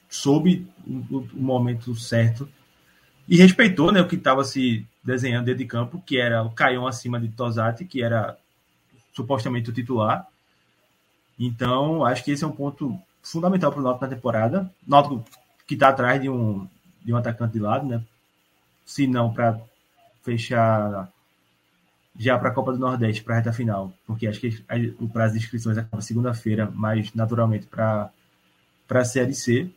soube 0.09 0.67
o, 0.89 1.29
momento 1.35 1.95
certo 1.95 2.49
e 3.29 3.37
respeitou 3.37 3.93
né, 3.93 4.01
o 4.01 4.09
que 4.09 4.17
estava 4.17 4.43
se 4.43 4.87
desenhando 5.05 5.45
dentro 5.45 5.59
de 5.59 5.67
campo, 5.67 6.03
que 6.07 6.17
era 6.17 6.43
o 6.43 6.51
Caion 6.51 6.87
acima 6.87 7.21
de 7.21 7.29
Tosati, 7.29 7.85
que 7.85 8.03
era 8.03 8.39
supostamente 9.13 9.69
o 9.69 9.75
titular. 9.75 10.27
Então, 11.39 12.07
acho 12.07 12.25
que 12.25 12.31
esse 12.31 12.43
é 12.43 12.47
um 12.47 12.53
ponto 12.53 12.99
fundamental 13.23 13.71
para 13.71 13.81
o 13.81 13.85
Náutico 13.85 14.07
na 14.07 14.15
temporada. 14.15 14.75
Náutico 14.89 15.23
que 15.67 15.75
está 15.75 15.91
atrás 15.91 16.23
de 16.23 16.31
um, 16.31 16.67
de 17.05 17.13
um 17.13 17.19
atacante 17.19 17.53
de 17.53 17.59
lado, 17.59 17.87
né? 17.87 18.03
Se 18.87 19.07
não 19.07 19.31
para 19.31 19.61
fechar 20.23 21.13
já 22.21 22.39
para 22.39 22.51
a 22.51 22.53
Copa 22.53 22.73
do 22.73 22.79
Nordeste, 22.79 23.23
para 23.23 23.37
a 23.37 23.39
reta 23.39 23.51
final, 23.51 23.91
porque 24.07 24.27
acho 24.27 24.39
que 24.39 24.63
o 24.99 25.09
prazo 25.09 25.33
de 25.33 25.41
inscrições 25.41 25.79
acaba 25.79 26.03
segunda-feira, 26.03 26.71
mas 26.75 27.15
naturalmente 27.15 27.67
para 27.67 28.11
a 28.91 29.05
Série 29.05 29.33
C. 29.33 29.71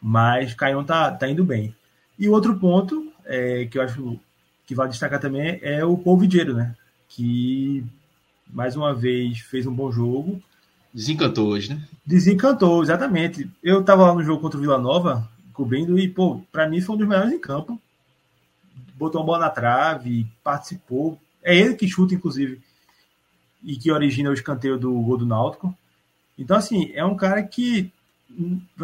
Mas 0.00 0.54
Caion 0.54 0.84
tá, 0.84 1.10
tá 1.10 1.28
indo 1.28 1.44
bem. 1.44 1.74
E 2.16 2.28
outro 2.28 2.56
ponto 2.60 3.12
é, 3.24 3.66
que 3.66 3.76
eu 3.76 3.82
acho 3.82 4.20
que 4.64 4.74
vale 4.74 4.90
destacar 4.90 5.18
também 5.18 5.58
é 5.60 5.84
o 5.84 5.98
Paul 5.98 6.20
né? 6.54 6.76
Que 7.08 7.84
mais 8.48 8.76
uma 8.76 8.94
vez 8.94 9.40
fez 9.40 9.66
um 9.66 9.74
bom 9.74 9.90
jogo, 9.90 10.40
Desencantou 10.92 11.48
hoje, 11.48 11.74
né? 11.74 11.82
Desencantou, 12.04 12.82
exatamente. 12.82 13.50
Eu 13.62 13.84
tava 13.84 14.06
lá 14.06 14.14
no 14.14 14.22
jogo 14.22 14.40
contra 14.40 14.58
o 14.58 14.60
Vila 14.60 14.78
Nova, 14.78 15.28
cobrindo, 15.52 15.98
e, 15.98 16.08
pô, 16.08 16.40
pra 16.50 16.68
mim 16.68 16.80
foi 16.80 16.94
um 16.94 16.98
dos 16.98 17.08
melhores 17.08 17.32
em 17.32 17.38
campo. 17.38 17.80
Botou 18.94 19.20
uma 19.20 19.26
bola 19.26 19.38
na 19.40 19.50
trave, 19.50 20.26
participou. 20.42 21.18
É 21.42 21.56
ele 21.56 21.74
que 21.74 21.88
chuta, 21.88 22.14
inclusive, 22.14 22.60
e 23.62 23.76
que 23.76 23.90
origina 23.90 24.30
o 24.30 24.34
escanteio 24.34 24.78
do 24.78 24.92
gol 25.00 25.18
do 25.18 25.26
Náutico. 25.26 25.76
Então, 26.38 26.56
assim, 26.56 26.92
é 26.94 27.04
um 27.04 27.16
cara 27.16 27.42
que 27.42 27.90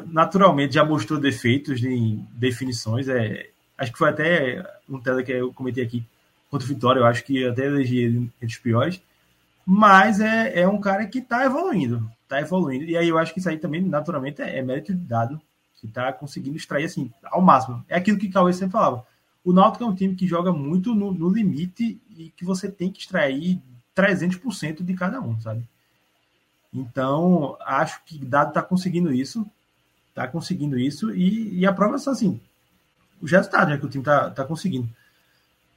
naturalmente 0.07 0.75
já 0.75 0.85
mostrou 0.85 1.21
defeitos 1.21 1.83
em 1.85 2.27
definições. 2.33 3.09
É, 3.09 3.49
acho 3.77 3.93
que 3.93 3.99
foi 3.99 4.09
até 4.11 4.65
um 4.89 4.99
tela 4.99 5.23
que 5.23 5.33
eu 5.33 5.53
comentei 5.53 5.85
aqui 5.85 6.05
contra 6.51 6.65
o 6.65 6.69
Vitória, 6.69 7.01
eu 7.01 7.07
acho 7.07 7.25
que 7.25 7.45
até 7.47 7.67
elegi 7.67 7.99
ele 7.99 8.19
entre 8.41 8.47
os 8.47 8.59
piores 8.59 9.01
mas 9.65 10.21
é, 10.21 10.61
é 10.61 10.69
um 10.69 10.81
cara 10.81 11.07
que 11.07 11.19
está 11.19 11.45
evoluindo, 11.45 12.11
está 12.23 12.41
evoluindo. 12.41 12.85
E 12.85 12.97
aí 12.97 13.09
eu 13.09 13.19
acho 13.19 13.33
que 13.33 13.39
isso 13.39 13.49
aí 13.49 13.59
também, 13.59 13.81
naturalmente, 13.81 14.43
é, 14.43 14.59
é 14.59 14.63
mérito 14.63 14.93
de 14.93 15.01
dado, 15.01 15.41
que 15.81 15.87
está 15.87 16.13
conseguindo 16.13 16.57
extrair 16.57 16.85
assim, 16.85 17.11
ao 17.25 17.41
máximo. 17.41 17.85
É 17.89 17.97
aquilo 17.97 18.19
que 18.19 18.29
Cauê 18.29 18.53
sempre 18.53 18.73
falava. 18.73 19.07
O 19.45 19.53
Náutico 19.53 19.85
é 19.85 19.87
um 19.87 19.95
time 19.95 20.15
que 20.15 20.27
joga 20.27 20.53
muito 20.53 20.95
no, 20.95 21.13
no 21.13 21.29
limite 21.29 22.01
e 22.17 22.31
que 22.31 22.45
você 22.45 22.71
tem 22.71 22.91
que 22.91 23.01
extrair 23.01 23.61
300% 23.95 24.83
de 24.83 24.95
cada 24.95 25.21
um, 25.21 25.39
sabe? 25.41 25.69
Então, 26.73 27.57
acho 27.61 28.03
que 28.05 28.19
Dado 28.19 28.49
está 28.49 28.63
conseguindo 28.63 29.13
isso, 29.13 29.47
está 30.09 30.27
conseguindo 30.27 30.79
isso, 30.79 31.15
e, 31.15 31.61
e 31.61 31.67
a 31.67 31.73
prova 31.73 31.97
é 31.97 31.99
só 31.99 32.11
assim, 32.11 32.41
os 33.21 33.31
resultados 33.31 33.69
né, 33.69 33.79
que 33.79 33.87
o 33.87 33.89
time 33.89 34.03
está 34.03 34.31
tá 34.31 34.45
conseguindo. 34.45 34.89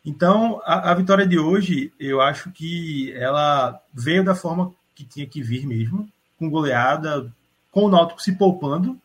Então, 0.03 0.61
a, 0.63 0.91
a, 0.91 0.93
vitória 0.95 1.27
de 1.27 1.37
hoje, 1.37 1.93
eu 1.99 2.21
acho 2.21 2.49
que 2.51 3.11
ela 3.13 3.79
veio 3.93 4.23
da 4.23 4.33
forma 4.33 4.73
que 4.95 5.03
tinha 5.03 5.27
que 5.27 5.43
vir 5.43 5.67
mesmo, 5.67 6.09
com 6.39 6.49
goleada, 6.49 7.31
com 7.71 7.83
o 7.83 7.89
Náutico 7.89 8.21
se 8.21 8.35
poupando 8.35 8.99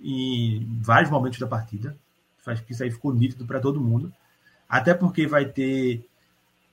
em 0.00 0.78
vários 0.82 1.10
momentos 1.10 1.38
da 1.38 1.46
partida. 1.46 1.96
Acho 2.50 2.62
que 2.64 2.72
isso 2.72 2.82
aí 2.82 2.90
ficou 2.90 3.14
nítido 3.14 3.44
para 3.44 3.60
todo 3.60 3.80
mundo. 3.80 4.12
Até 4.68 4.94
porque 4.94 5.26
vai 5.26 5.44
ter 5.44 6.04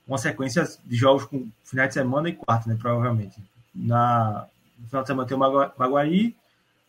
uma 0.07 0.17
sequência 0.17 0.67
de 0.85 0.95
jogos 0.95 1.25
com 1.25 1.49
final 1.63 1.87
de 1.87 1.93
semana 1.93 2.29
e 2.29 2.33
quarta, 2.33 2.69
né? 2.69 2.77
Provavelmente. 2.79 3.41
Na, 3.73 4.47
no 4.77 4.87
final 4.87 5.03
de 5.03 5.07
semana 5.07 5.27
tem 5.27 5.37
o 5.37 5.39
Maguari, 5.39 6.35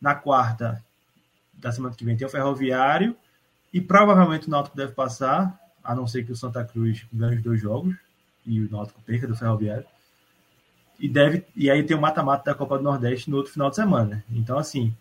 na 0.00 0.14
quarta 0.14 0.82
da 1.54 1.72
semana 1.72 1.94
que 1.94 2.04
vem 2.04 2.16
tem 2.16 2.26
o 2.26 2.30
Ferroviário, 2.30 3.16
e 3.72 3.80
provavelmente 3.80 4.46
o 4.46 4.50
Náutico 4.50 4.76
deve 4.76 4.92
passar 4.92 5.58
a 5.82 5.94
não 5.94 6.06
ser 6.06 6.24
que 6.24 6.32
o 6.32 6.36
Santa 6.36 6.64
Cruz 6.64 7.06
ganhe 7.12 7.36
os 7.36 7.42
dois 7.42 7.60
jogos 7.60 7.94
e 8.46 8.60
o 8.60 8.70
Náutico 8.70 9.00
perca 9.02 9.26
do 9.26 9.36
Ferroviário. 9.36 9.86
E, 10.98 11.08
deve, 11.08 11.44
e 11.56 11.70
aí 11.70 11.82
tem 11.82 11.96
o 11.96 12.00
mata-mata 12.00 12.44
da 12.44 12.54
Copa 12.54 12.78
do 12.78 12.84
Nordeste 12.84 13.30
no 13.30 13.36
outro 13.36 13.52
final 13.52 13.70
de 13.70 13.76
semana. 13.76 14.24
Então, 14.30 14.58
assim, 14.58 14.94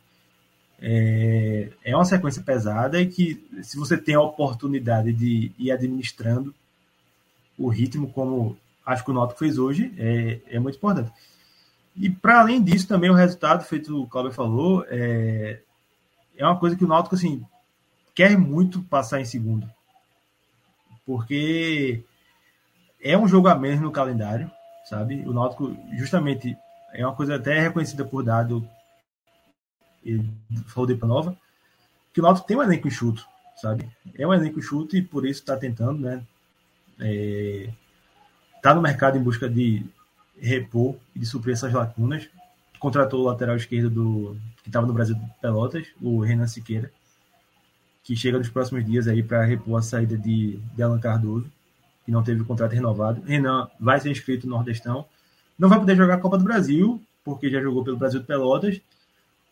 é, 0.86 1.70
é, 1.82 1.96
uma 1.96 2.04
sequência 2.04 2.44
pesada 2.44 3.00
e 3.00 3.08
que 3.08 3.42
se 3.64 3.78
você 3.78 3.98
tem 3.98 4.16
a 4.16 4.22
oportunidade 4.22 5.14
de 5.14 5.50
ir 5.58 5.72
administrando 5.72 6.54
o 7.58 7.70
ritmo 7.70 8.12
como 8.12 8.58
acho 8.86 9.06
que 9.06 9.12
o 9.12 9.14
Náutico 9.14 9.40
fez 9.40 9.58
hoje, 9.58 9.94
é, 9.98 10.42
é 10.48 10.60
muito 10.60 10.76
importante. 10.76 11.10
E 11.96 12.10
para 12.10 12.42
além 12.42 12.62
disso, 12.62 12.86
também 12.86 13.10
o 13.10 13.14
resultado, 13.14 13.64
feito 13.64 14.02
o 14.02 14.08
Cláudio 14.08 14.34
falou, 14.34 14.84
é, 14.90 15.62
é 16.36 16.46
uma 16.46 16.60
coisa 16.60 16.76
que 16.76 16.84
o 16.84 16.88
Náutico 16.88 17.16
assim, 17.16 17.42
quer 18.14 18.38
muito 18.38 18.82
passar 18.82 19.22
em 19.22 19.26
segundo. 19.26 19.70
Porque 21.06 22.04
é 23.02 23.18
um 23.18 23.28
jogo 23.28 23.48
a 23.48 23.56
menos 23.56 23.80
no 23.80 23.92
calendário, 23.92 24.52
sabe? 24.84 25.24
O 25.26 25.32
Náutico, 25.32 25.78
justamente, 25.94 26.58
é 26.94 27.06
uma 27.06 27.16
coisa 27.16 27.36
até 27.36 27.58
reconhecida 27.62 28.04
por 28.04 28.22
dado 28.22 28.68
e 30.06 30.24
falou 30.68 30.88
de 30.88 30.96
Nova, 31.06 31.38
que 32.14 32.20
o 32.20 32.24
Náutico 32.24 32.48
tem 32.48 32.58
um 32.58 32.64
elenco 32.64 32.88
enxuto, 32.88 33.26
sabe? 33.62 33.90
É 34.16 34.28
um 34.28 34.34
elenco 34.34 34.60
enxuto 34.60 34.96
e 34.96 35.02
por 35.02 35.26
isso 35.26 35.40
está 35.40 35.58
tentando, 35.58 36.00
né? 36.00 36.24
É, 37.00 37.70
tá 38.62 38.74
no 38.74 38.82
mercado 38.82 39.18
em 39.18 39.24
busca 39.24 39.50
de 39.50 39.86
repor 40.40 40.96
e 41.16 41.20
de 41.20 41.26
suprir 41.26 41.54
essas 41.54 41.74
lacunas. 41.74 42.30
Contratou 42.80 43.22
o 43.22 43.26
lateral 43.26 43.56
esquerdo 43.56 43.90
do 43.90 44.38
que 44.62 44.70
estava 44.70 44.86
no 44.86 44.94
Brasil 44.94 45.18
Pelotas, 45.42 45.88
o 46.02 46.22
Renan 46.22 46.48
Siqueira, 46.48 46.92
que 48.04 48.16
chega 48.16 48.38
nos 48.38 48.50
próximos 48.50 48.86
dias 48.86 49.08
aí 49.08 49.24
para 49.24 49.44
repor 49.44 49.80
a 49.80 49.82
saída 49.82 50.18
de, 50.18 50.60
de 50.76 50.84
Alan 50.84 51.00
Cardoso, 51.00 51.50
que 52.06 52.12
não 52.12 52.24
teve 52.24 52.42
o 52.42 52.46
contrato 52.46 52.74
renovado. 52.74 53.22
Renan 53.22 53.70
vai 53.80 54.00
ser 54.00 54.12
inscrito 54.12 54.48
no 54.48 54.56
Nordestão. 54.56 55.06
Não 55.58 55.70
vai 55.70 55.80
poder 55.80 55.96
jogar 55.96 56.16
a 56.16 56.20
Copa 56.20 56.38
do 56.38 56.44
Brasil, 56.44 57.02
porque 57.24 57.50
já 57.50 57.62
jogou 57.62 57.84
pelo 57.84 57.98
Brasil 57.98 58.20
de 58.20 58.26
Pelotas, 58.26 58.82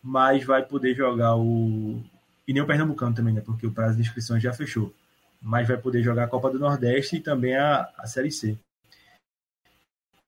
mas 0.02 0.44
vai 0.44 0.62
poder 0.64 0.94
jogar 0.94 1.36
o. 1.36 2.02
E 2.46 2.52
nem 2.52 2.62
o 2.62 2.66
Pernambucano 2.66 3.14
também, 3.14 3.32
né? 3.32 3.40
Porque 3.40 3.66
o 3.66 3.72
prazo 3.72 3.96
de 3.96 4.02
inscrição 4.02 4.40
já 4.40 4.52
fechou. 4.52 4.92
Mas 5.40 5.68
vai 5.68 5.76
poder 5.76 6.02
jogar 6.02 6.24
a 6.24 6.28
Copa 6.28 6.50
do 6.50 6.58
Nordeste 6.58 7.16
e 7.16 7.20
também 7.20 7.56
a, 7.56 7.88
a 7.96 8.06
Série 8.06 8.32
C. 8.32 8.58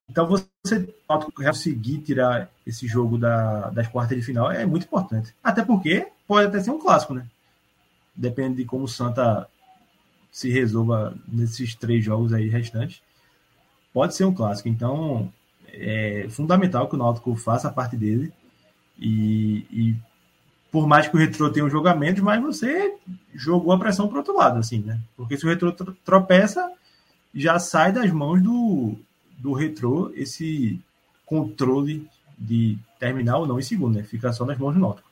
Então 0.09 0.27
você 0.27 0.95
conseguir 1.35 1.99
tirar 1.99 2.51
esse 2.67 2.87
jogo 2.87 3.17
da, 3.19 3.71
das 3.71 3.89
quartas 3.89 4.17
de 4.17 4.25
final 4.25 4.51
é 4.51 4.65
muito 4.67 4.85
importante. 4.85 5.35
Até 5.43 5.65
porque 5.65 6.09
pode 6.27 6.49
até 6.49 6.61
ser 6.61 6.71
um 6.71 6.79
clássico, 6.79 7.15
né? 7.15 7.27
Depende 8.15 8.57
de 8.57 8.65
como 8.65 8.85
o 8.85 8.89
Santa 8.89 9.49
se 10.31 10.51
resolva 10.51 11.17
nesses 11.27 11.75
três 11.75 12.05
jogos 12.05 12.33
aí 12.33 12.49
restantes. 12.49 13.03
Pode 13.93 14.15
ser 14.15 14.25
um 14.25 14.35
clássico. 14.35 14.69
Então 14.69 15.33
é 15.69 16.27
fundamental 16.31 16.89
que 16.89 16.95
o 16.95 16.99
Náutico 16.99 17.35
faça 17.37 17.69
a 17.69 17.73
parte 17.73 17.97
dele. 17.97 18.33
E, 18.99 19.67
e 19.71 19.97
por 20.71 20.87
mais 20.87 21.09
que 21.09 21.17
o 21.17 21.19
Retro 21.19 21.53
tenha 21.53 21.65
um 21.65 21.71
jogamento, 21.71 22.23
mas 22.23 22.43
você 22.43 22.97
jogou 23.35 23.73
a 23.73 23.79
pressão 23.79 24.09
para 24.09 24.19
outro 24.19 24.37
lado, 24.37 24.59
assim, 24.59 24.81
né? 24.81 25.01
Porque 25.17 25.37
se 25.37 25.45
o 25.45 25.49
Retro 25.49 25.73
tropeça, 26.05 26.71
já 27.35 27.59
sai 27.59 27.93
das 27.93 28.11
mãos 28.11 28.43
do, 28.43 28.97
do 29.39 29.53
retrô 29.53 30.11
esse 30.15 30.81
controle 31.27 32.09
de 32.39 32.79
terminar 32.99 33.39
ou 33.39 33.47
não 33.47 33.59
em 33.59 33.63
segundo, 33.63 33.97
né? 33.97 34.03
Fica 34.03 34.33
só 34.33 34.45
nas 34.45 34.59
mãos 34.59 34.75
do 34.75 34.81
Náutico. 34.81 35.09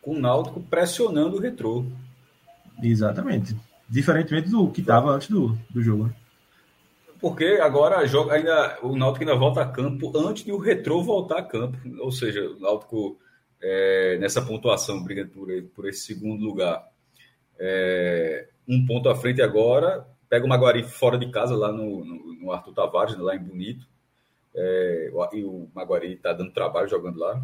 Com 0.00 0.16
o 0.16 0.20
Náutico 0.20 0.60
pressionando 0.60 1.36
o 1.36 1.40
retrô. 1.40 1.84
Exatamente. 2.82 3.56
Diferentemente 3.88 4.48
do 4.48 4.68
que 4.70 4.80
estava 4.80 5.10
antes 5.10 5.28
do, 5.28 5.56
do 5.70 5.82
jogo. 5.82 6.06
Né? 6.06 6.14
Porque 7.22 7.44
agora 7.62 8.04
joga, 8.04 8.34
ainda, 8.34 8.80
o 8.82 8.96
Náutico 8.96 9.22
ainda 9.22 9.38
volta 9.38 9.62
a 9.62 9.70
campo 9.70 10.10
antes 10.18 10.44
de 10.44 10.50
o 10.50 10.58
retrô 10.58 11.04
voltar 11.04 11.38
a 11.38 11.42
campo. 11.44 11.78
Ou 12.00 12.10
seja, 12.10 12.50
o 12.50 12.58
Náutico 12.58 13.16
é, 13.62 14.18
nessa 14.18 14.42
pontuação 14.44 15.00
brigando 15.04 15.30
por, 15.30 15.48
por 15.72 15.88
esse 15.88 16.00
segundo 16.00 16.44
lugar. 16.44 16.84
É, 17.60 18.48
um 18.66 18.84
ponto 18.84 19.08
à 19.08 19.14
frente 19.14 19.40
agora, 19.40 20.04
pega 20.28 20.44
o 20.44 20.48
Maguari 20.48 20.82
fora 20.82 21.16
de 21.16 21.30
casa, 21.30 21.54
lá 21.54 21.70
no, 21.70 22.04
no, 22.04 22.34
no 22.34 22.50
Arthur 22.50 22.74
Tavares, 22.74 23.16
lá 23.16 23.36
em 23.36 23.38
Bonito. 23.38 23.86
É, 24.52 25.12
e 25.32 25.44
o 25.44 25.70
Maguari 25.72 26.14
está 26.14 26.32
dando 26.32 26.52
trabalho 26.52 26.88
jogando 26.88 27.20
lá. 27.20 27.40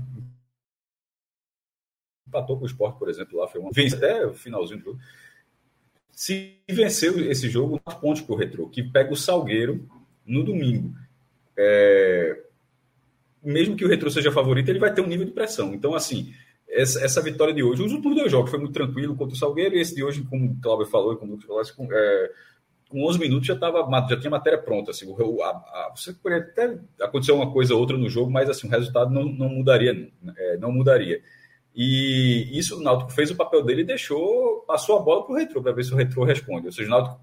Empatou 2.27 2.59
com 2.59 2.65
o 2.65 2.67
Sport, 2.67 2.99
por 2.99 3.09
exemplo, 3.09 3.39
lá. 3.39 3.47
Foi 3.47 3.61
uma... 3.61 3.71
Vence 3.73 3.95
até 3.95 4.27
o 4.27 4.35
finalzinho 4.35 4.81
do 4.81 4.85
jogo. 4.87 4.99
Se 6.19 6.57
venceu 6.69 7.31
esse 7.31 7.49
jogo, 7.49 7.79
quatro 7.79 8.01
pontos 8.01 8.23
para 8.23 8.35
o 8.35 8.37
Retro, 8.37 8.69
que 8.69 8.83
pega 8.83 9.13
o 9.13 9.17
Salgueiro 9.17 9.89
no 10.27 10.43
domingo. 10.43 10.93
É... 11.57 12.43
Mesmo 13.41 13.77
que 13.77 13.85
o 13.85 13.89
Retro 13.89 14.11
seja 14.11 14.33
favorito, 14.33 14.69
ele 14.69 14.81
vai 14.81 14.93
ter 14.93 15.01
um 15.01 15.07
nível 15.07 15.25
de 15.25 15.31
pressão. 15.31 15.73
Então, 15.73 15.95
assim, 15.95 16.35
essa, 16.69 17.05
essa 17.05 17.23
vitória 17.23 17.55
de 17.55 17.63
hoje, 17.63 17.85
os 17.85 17.93
últimos 17.93 18.17
dois 18.17 18.33
jogos 18.33 18.51
foi 18.51 18.59
muito 18.59 18.73
tranquilo 18.73 19.15
contra 19.15 19.37
o 19.37 19.39
Salgueiro, 19.39 19.77
e 19.77 19.81
esse 19.81 19.95
de 19.95 20.03
hoje, 20.03 20.27
como 20.29 20.47
o 20.47 20.61
Cláudio 20.61 20.87
falou, 20.87 21.17
como 21.17 21.35
o 21.35 21.37
Lucas 21.37 21.71
falou, 21.71 21.93
é, 21.93 22.31
com 22.89 23.07
11 23.07 23.19
minutos 23.21 23.47
já 23.47 23.55
tava, 23.55 23.89
já 24.11 24.19
tinha 24.19 24.29
matéria 24.29 24.59
pronta. 24.59 24.91
Assim, 24.91 25.07
a, 25.41 25.49
a, 25.51 25.93
você 25.95 26.13
poderia 26.15 26.45
até 26.45 26.81
acontecer 27.01 27.31
uma 27.31 27.53
coisa 27.53 27.75
ou 27.75 27.81
outra 27.81 27.97
no 27.97 28.11
jogo, 28.11 28.29
mas 28.29 28.51
assim, 28.51 28.67
o 28.67 28.71
resultado 28.71 29.15
não, 29.15 29.23
não 29.23 29.49
mudaria, 29.49 30.11
é, 30.37 30.57
não 30.57 30.73
mudaria. 30.73 31.23
E 31.81 32.59
isso 32.59 32.77
o 32.77 32.83
Náutico 32.83 33.13
fez 33.13 33.31
o 33.31 33.37
papel 33.37 33.63
dele 33.63 33.83
e 33.83 33.85
deixou, 33.85 34.65
passou 34.67 34.99
a 34.99 35.01
bola 35.01 35.25
para 35.25 35.33
o 35.33 35.39
Retro 35.39 35.63
para 35.63 35.71
ver 35.71 35.85
se 35.85 35.95
o 35.95 35.97
Retro 35.97 36.25
responde. 36.25 36.67
Ou 36.67 36.73
seja, 36.73 36.89
o 36.89 36.91
Náutico 36.91 37.21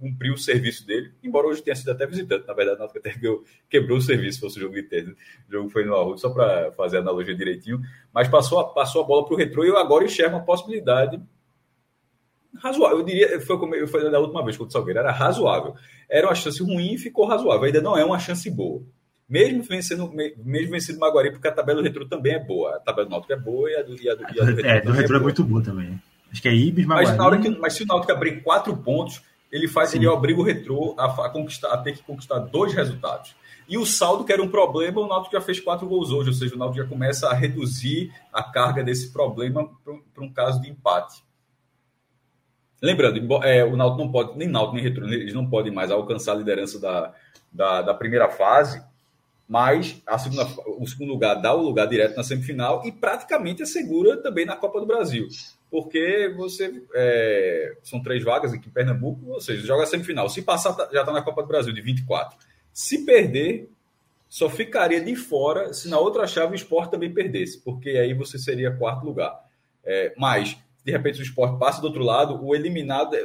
cumpriu 0.00 0.34
o 0.34 0.36
serviço 0.36 0.84
dele, 0.84 1.12
embora 1.22 1.46
hoje 1.46 1.62
tenha 1.62 1.76
sido 1.76 1.92
até 1.92 2.04
visitante. 2.04 2.44
Na 2.44 2.54
verdade, 2.54 2.76
o 2.76 2.80
Náutico 2.80 2.98
até 2.98 3.12
quebrou, 3.14 3.44
quebrou 3.70 3.98
o 3.98 4.00
serviço, 4.00 4.34
se 4.34 4.40
fosse 4.40 4.58
o 4.58 4.62
jogo 4.62 4.74
de. 4.74 5.16
O 5.48 5.52
jogo 5.52 5.70
foi 5.70 5.84
no 5.84 5.94
Arruda, 5.94 6.18
só 6.18 6.28
para 6.28 6.72
fazer 6.72 6.96
a 6.96 7.00
analogia 7.02 7.36
direitinho. 7.36 7.80
Mas 8.12 8.26
passou 8.26 8.58
a, 8.58 8.64
passou 8.64 9.00
a 9.00 9.06
bola 9.06 9.24
para 9.24 9.34
o 9.34 9.36
Retro 9.36 9.64
e 9.64 9.68
eu 9.68 9.78
agora 9.78 10.04
enxergo 10.04 10.38
uma 10.38 10.44
possibilidade 10.44 11.22
razoável. 12.56 12.98
Eu 12.98 13.04
diria, 13.04 13.40
foi 13.42 13.56
como 13.60 13.76
eu 13.76 13.86
falei 13.86 14.10
da 14.10 14.18
última 14.18 14.42
vez 14.42 14.56
contra 14.56 14.70
o 14.70 14.72
Salgueiro, 14.72 14.98
era 14.98 15.12
razoável. 15.12 15.72
Era 16.08 16.26
uma 16.26 16.34
chance 16.34 16.60
ruim 16.60 16.94
e 16.94 16.98
ficou 16.98 17.26
razoável. 17.26 17.62
Ainda 17.62 17.80
não 17.80 17.96
é 17.96 18.04
uma 18.04 18.18
chance 18.18 18.50
boa. 18.50 18.82
Mesmo 19.28 19.62
vencendo, 19.62 20.12
mesmo 20.12 20.70
vencendo 20.70 20.96
o 20.96 21.00
Maguari, 21.00 21.30
porque 21.30 21.48
a 21.48 21.52
tabela 21.52 21.80
do 21.80 21.84
Retro 21.84 22.06
também 22.06 22.34
é 22.34 22.38
boa. 22.38 22.76
A 22.76 22.80
tabela 22.80 23.06
do 23.06 23.10
Náutico 23.10 23.32
é 23.32 23.36
boa 23.36 23.70
e 23.70 23.76
a 23.76 23.82
do, 23.82 24.02
e 24.02 24.08
a 24.08 24.14
do, 24.14 24.22
e 24.22 24.40
a 24.40 24.44
do 24.44 24.54
Retro, 24.54 24.66
é, 24.66 24.80
do 24.80 24.92
Retro 24.92 25.16
é, 25.16 25.18
é, 25.18 25.22
muito 25.22 25.44
boa 25.44 25.62
também. 25.62 26.00
Acho 26.30 26.42
que 26.42 26.48
é 26.48 26.54
Ibis, 26.54 26.84
Maguari. 26.84 27.08
Mas, 27.08 27.16
na 27.16 27.26
hora 27.26 27.38
que, 27.38 27.48
mas 27.48 27.72
se 27.72 27.82
o 27.82 27.86
Náutico 27.86 28.12
abrir 28.12 28.42
quatro 28.42 28.76
pontos, 28.76 29.22
ele 29.50 29.68
faz, 29.68 29.90
Sim. 29.90 29.98
ele 29.98 30.08
obriga 30.08 30.40
o 30.40 30.44
Retro 30.44 30.94
a, 30.98 31.06
a, 31.26 31.30
conquistar, 31.30 31.68
a 31.72 31.78
ter 31.78 31.92
que 31.92 32.02
conquistar 32.02 32.38
dois 32.40 32.74
resultados. 32.74 33.34
E 33.68 33.78
o 33.78 33.86
saldo, 33.86 34.24
que 34.24 34.32
era 34.32 34.42
um 34.42 34.48
problema, 34.48 35.00
o 35.00 35.06
Náutico 35.06 35.34
já 35.34 35.40
fez 35.40 35.58
quatro 35.58 35.86
gols 35.86 36.10
hoje, 36.10 36.28
ou 36.28 36.34
seja, 36.34 36.54
o 36.54 36.58
Náutico 36.58 36.82
já 36.82 36.88
começa 36.88 37.28
a 37.28 37.34
reduzir 37.34 38.12
a 38.32 38.42
carga 38.42 38.82
desse 38.82 39.12
problema 39.12 39.70
para 40.12 40.24
um 40.24 40.32
caso 40.32 40.60
de 40.60 40.68
empate. 40.68 41.22
Lembrando, 42.82 43.42
é, 43.42 43.64
o 43.64 43.76
Náutico 43.76 44.04
não 44.04 44.12
pode, 44.12 44.36
nem 44.36 44.48
Náutico 44.48 44.74
nem 44.74 44.84
Retro, 44.84 45.06
eles 45.06 45.32
não 45.32 45.48
podem 45.48 45.72
mais 45.72 45.90
alcançar 45.90 46.32
a 46.32 46.36
liderança 46.36 46.78
da, 46.78 47.14
da, 47.50 47.80
da, 47.80 47.94
primeira 47.94 48.28
fase, 48.28 48.84
mas 49.48 50.02
a 50.06 50.18
segunda, 50.18 50.46
o 50.78 50.86
segundo 50.86 51.10
lugar 51.10 51.34
dá 51.34 51.54
o 51.54 51.62
lugar 51.62 51.86
direto 51.86 52.16
na 52.16 52.22
semifinal 52.22 52.82
e 52.84 52.90
praticamente 52.90 53.62
assegura 53.62 54.16
também 54.16 54.46
na 54.46 54.56
Copa 54.56 54.80
do 54.80 54.86
Brasil. 54.86 55.28
Porque 55.70 56.32
você. 56.36 56.82
É, 56.94 57.76
são 57.82 58.02
três 58.02 58.22
vagas 58.22 58.52
aqui 58.52 58.68
em 58.68 58.72
Pernambuco, 58.72 59.30
ou 59.30 59.40
seja, 59.40 59.66
joga 59.66 59.82
a 59.82 59.86
semifinal. 59.86 60.28
Se 60.28 60.40
passar, 60.40 60.72
tá, 60.72 60.88
já 60.92 61.00
está 61.00 61.12
na 61.12 61.22
Copa 61.22 61.42
do 61.42 61.48
Brasil 61.48 61.72
de 61.72 61.82
24. 61.82 62.38
Se 62.72 63.04
perder, 63.04 63.68
só 64.28 64.48
ficaria 64.48 65.00
de 65.00 65.14
fora 65.14 65.72
se 65.72 65.88
na 65.88 65.98
outra 65.98 66.26
chave 66.26 66.52
o 66.52 66.56
esporte 66.56 66.90
também 66.90 67.12
perdesse, 67.12 67.60
porque 67.60 67.90
aí 67.90 68.14
você 68.14 68.38
seria 68.38 68.74
quarto 68.74 69.04
lugar. 69.04 69.44
É, 69.84 70.14
mas 70.16 70.56
de 70.84 70.92
repente 70.92 71.18
o 71.18 71.22
esporte 71.22 71.58
passa 71.58 71.80
do 71.80 71.86
outro 71.86 72.04
lado, 72.04 72.44
o 72.44 72.54
eliminado, 72.54 73.16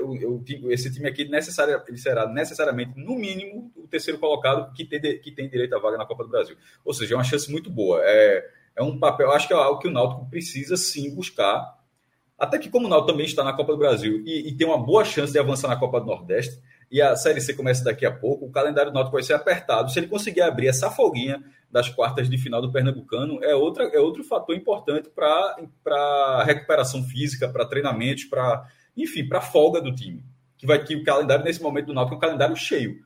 esse 0.70 0.92
time 0.94 1.10
aqui 1.10 1.28
necessário, 1.28 1.82
ele 1.86 1.98
será 1.98 2.26
necessariamente, 2.26 2.94
no 2.96 3.16
mínimo, 3.16 3.70
o 3.76 3.86
terceiro 3.86 4.18
colocado 4.18 4.74
que 4.74 4.86
tem, 4.86 5.02
que 5.20 5.32
tem 5.32 5.50
direito 5.50 5.76
à 5.76 5.80
vaga 5.80 5.98
na 5.98 6.06
Copa 6.06 6.24
do 6.24 6.30
Brasil. 6.30 6.56
Ou 6.86 6.94
seja, 6.94 7.16
é 7.16 7.18
uma 7.18 7.24
chance 7.24 7.52
muito 7.52 7.70
boa. 7.70 8.00
É, 8.02 8.50
é 8.78 8.82
um 8.82 8.98
papel, 8.98 9.30
acho 9.32 9.46
que 9.46 9.54
é 9.54 9.58
algo 9.58 9.80
que 9.80 9.90
o 9.90 9.92
Náutico 9.92 10.30
precisa 10.30 10.78
sim 10.78 11.14
buscar. 11.14 11.78
Até 12.38 12.58
que, 12.58 12.70
como 12.70 12.88
o 12.88 12.90
Náutico 12.90 13.12
também 13.12 13.26
está 13.26 13.44
na 13.44 13.52
Copa 13.52 13.74
do 13.74 13.78
Brasil 13.78 14.24
e, 14.26 14.48
e 14.48 14.56
tem 14.56 14.66
uma 14.66 14.78
boa 14.78 15.04
chance 15.04 15.34
de 15.34 15.40
avançar 15.40 15.68
na 15.68 15.76
Copa 15.76 16.00
do 16.00 16.08
Nordeste, 16.08 16.62
e 16.92 17.02
a 17.02 17.16
Série 17.16 17.40
C 17.40 17.54
começa 17.54 17.84
daqui 17.84 18.06
a 18.06 18.12
pouco, 18.12 18.46
o 18.46 18.52
calendário 18.52 18.92
do 18.92 18.96
Náutico 18.96 19.16
vai 19.16 19.24
ser 19.24 19.34
apertado. 19.34 19.92
Se 19.92 20.00
ele 20.00 20.08
conseguir 20.08 20.42
abrir 20.42 20.68
essa 20.68 20.90
folguinha 20.90 21.44
das 21.72 21.88
quartas 21.88 22.30
de 22.30 22.38
final 22.38 22.62
do 22.62 22.72
Pernambucano, 22.72 23.44
é, 23.44 23.56
outra, 23.56 23.84
é 23.86 24.00
outro 24.00 24.24
fator 24.24 24.56
importante 24.56 25.10
para 25.10 26.44
recuperação 26.44 27.04
física, 27.04 27.48
para 27.48 27.66
treinamentos, 27.66 28.26
para 28.26 28.68
enfim, 28.98 29.28
para 29.28 29.40
folga 29.40 29.80
do 29.80 29.94
time. 29.94 30.24
Que 30.58 30.66
vai 30.66 30.84
que 30.84 30.96
o 30.96 31.04
calendário 31.04 31.46
nesse 31.46 31.62
momento 31.62 31.88
do 31.88 31.94
Náutico 31.94 32.16
é 32.16 32.18
um 32.18 32.22
calendário 32.22 32.56
cheio. 32.56 33.00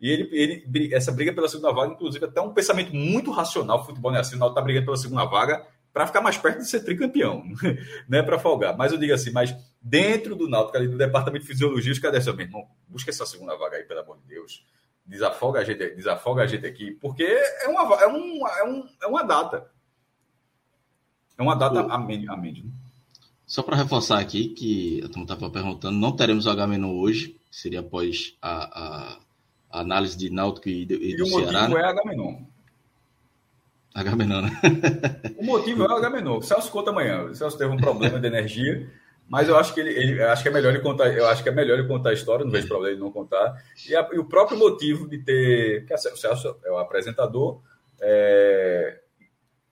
E 0.00 0.08
ele, 0.10 0.28
ele 0.70 0.94
essa 0.94 1.10
briga 1.10 1.32
pela 1.32 1.48
segunda 1.48 1.72
vaga, 1.72 1.92
inclusive, 1.92 2.24
até 2.24 2.40
um 2.40 2.52
pensamento 2.52 2.94
muito 2.94 3.30
racional. 3.30 3.80
O 3.80 3.84
futebol 3.84 4.14
é 4.14 4.20
assim, 4.20 4.36
o 4.36 4.38
Náutico 4.38 4.58
está 4.58 4.64
brigando 4.64 4.86
pela 4.86 4.96
segunda 4.96 5.24
vaga 5.24 5.66
para 5.94 6.08
ficar 6.08 6.20
mais 6.20 6.36
perto 6.36 6.58
de 6.58 6.66
ser 6.66 6.80
tricampeão, 6.80 7.44
né, 8.08 8.20
para 8.20 8.36
folgar. 8.36 8.76
Mas 8.76 8.90
eu 8.90 8.98
digo 8.98 9.14
assim, 9.14 9.30
mas 9.30 9.54
dentro 9.80 10.34
do 10.34 10.48
Náutico, 10.48 10.76
ali 10.76 10.88
do 10.88 10.98
departamento 10.98 11.44
de 11.44 11.48
fisiologia, 11.48 11.92
os 11.92 12.00
caras 12.00 12.26
meu 12.26 12.40
irmão, 12.40 12.66
busca 12.88 13.10
essa 13.10 13.24
segunda 13.24 13.56
vaga 13.56 13.76
aí, 13.76 13.84
pelo 13.84 14.00
amor 14.00 14.18
de 14.18 14.26
Deus. 14.26 14.66
Desafoga 15.06 15.60
a 15.60 15.64
gente, 15.64 15.94
desafoga 15.94 16.42
a 16.42 16.46
gente 16.48 16.66
aqui, 16.66 16.90
porque 17.00 17.22
é 17.22 17.68
uma, 17.68 17.94
é 17.94 18.08
um, 18.08 18.48
é 18.48 18.64
um, 18.64 18.88
é 19.02 19.06
uma 19.06 19.22
data. 19.22 19.70
É 21.38 21.42
uma 21.42 21.54
data 21.54 21.80
a, 21.80 21.94
a 21.94 22.42
Só 23.46 23.62
para 23.62 23.76
reforçar 23.76 24.18
aqui 24.18 24.48
que 24.48 25.00
a 25.04 25.08
turma 25.08 25.22
estava 25.22 25.48
perguntando, 25.48 25.96
não 25.96 26.16
teremos 26.16 26.46
o 26.46 26.50
Agamenon 26.50 26.98
hoje, 26.98 27.38
seria 27.52 27.80
após 27.80 28.36
a, 28.42 28.64
a, 28.64 29.18
a 29.70 29.80
análise 29.80 30.16
de 30.16 30.28
Náutico 30.28 30.68
e, 30.68 30.86
do, 30.86 30.94
e, 30.94 31.12
e 31.12 31.16
do 31.16 31.22
o 31.22 31.26
Ceará. 31.26 31.68
né? 31.68 31.80
é 31.80 31.84
Agamenon. 31.84 32.53
Agamenon, 33.94 34.42
né? 34.42 34.50
O 35.38 35.44
motivo 35.44 35.84
é 35.84 35.86
o 35.86 35.92
Agamenon. 35.92 36.38
O 36.38 36.42
Celso 36.42 36.70
conta 36.70 36.90
amanhã. 36.90 37.22
O 37.22 37.34
Celso 37.34 37.56
teve 37.56 37.72
um 37.72 37.76
problema 37.76 38.18
de 38.18 38.26
energia, 38.26 38.90
mas 39.28 39.48
eu 39.48 39.56
acho 39.56 39.72
que 39.72 39.78
ele, 39.78 39.90
ele 39.90 40.22
acho 40.22 40.42
que 40.42 40.48
é 40.48 40.52
melhor 40.52 40.70
ele 40.70 40.82
contar. 40.82 41.06
Eu 41.12 41.28
acho 41.28 41.44
que 41.44 41.48
é 41.48 41.52
melhor 41.52 41.78
ele 41.78 41.86
contar 41.86 42.10
a 42.10 42.12
história. 42.12 42.44
Não 42.44 42.50
vejo 42.50 42.66
problema 42.66 42.92
ele 42.92 43.00
não 43.00 43.12
contar. 43.12 43.54
E, 43.88 43.94
a, 43.94 44.08
e 44.12 44.18
o 44.18 44.24
próprio 44.24 44.58
motivo 44.58 45.08
de 45.08 45.18
ter, 45.18 45.86
que 45.86 45.94
o 45.94 46.16
Celso 46.16 46.58
é 46.64 46.72
o 46.72 46.78
apresentador, 46.78 47.62
é, 48.00 48.98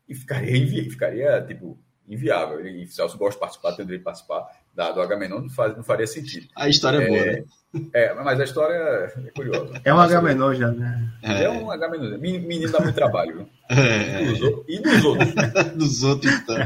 e 0.09 0.15
ficaria, 0.15 0.85
ficaria 0.89 1.43
tipo 1.43 1.77
inviável. 2.09 2.65
E 2.65 2.85
o 2.85 2.89
Celso 2.89 3.19
gosta 3.19 3.35
de 3.35 3.41
participar, 3.41 3.73
teria 3.73 3.99
de 3.99 4.05
participar 4.05 4.47
da, 4.75 4.91
do 4.91 5.01
Agamenon, 5.01 5.41
não, 5.41 5.51
faz, 5.51 5.77
não 5.77 5.85
faria 5.85 6.07
sentido. 6.07 6.49
A 6.57 6.69
história 6.69 6.99
é, 6.99 7.05
é 7.05 7.09
boa, 7.09 7.25
né? 7.25 7.45
É, 7.93 8.15
mas 8.15 8.41
a 8.41 8.45
história 8.45 8.75
é 8.75 9.31
curiosa. 9.35 9.81
É 9.85 9.93
um 9.93 9.99
Agamenon 9.99 10.55
já, 10.55 10.71
né? 10.71 11.13
É, 11.23 11.45
é 11.45 11.51
um 11.51 11.71
Agamenon. 11.71 12.19
Menino 12.19 12.71
dá 12.71 12.81
muito 12.81 12.95
trabalho, 12.95 13.37
viu? 13.37 13.49
É. 13.73 14.23
E, 14.23 14.27
dos, 14.27 14.65
e 14.69 14.79
dos 14.81 15.05
outros. 15.05 15.35
dos 15.77 16.03
outros, 16.03 16.33
então. 16.35 16.57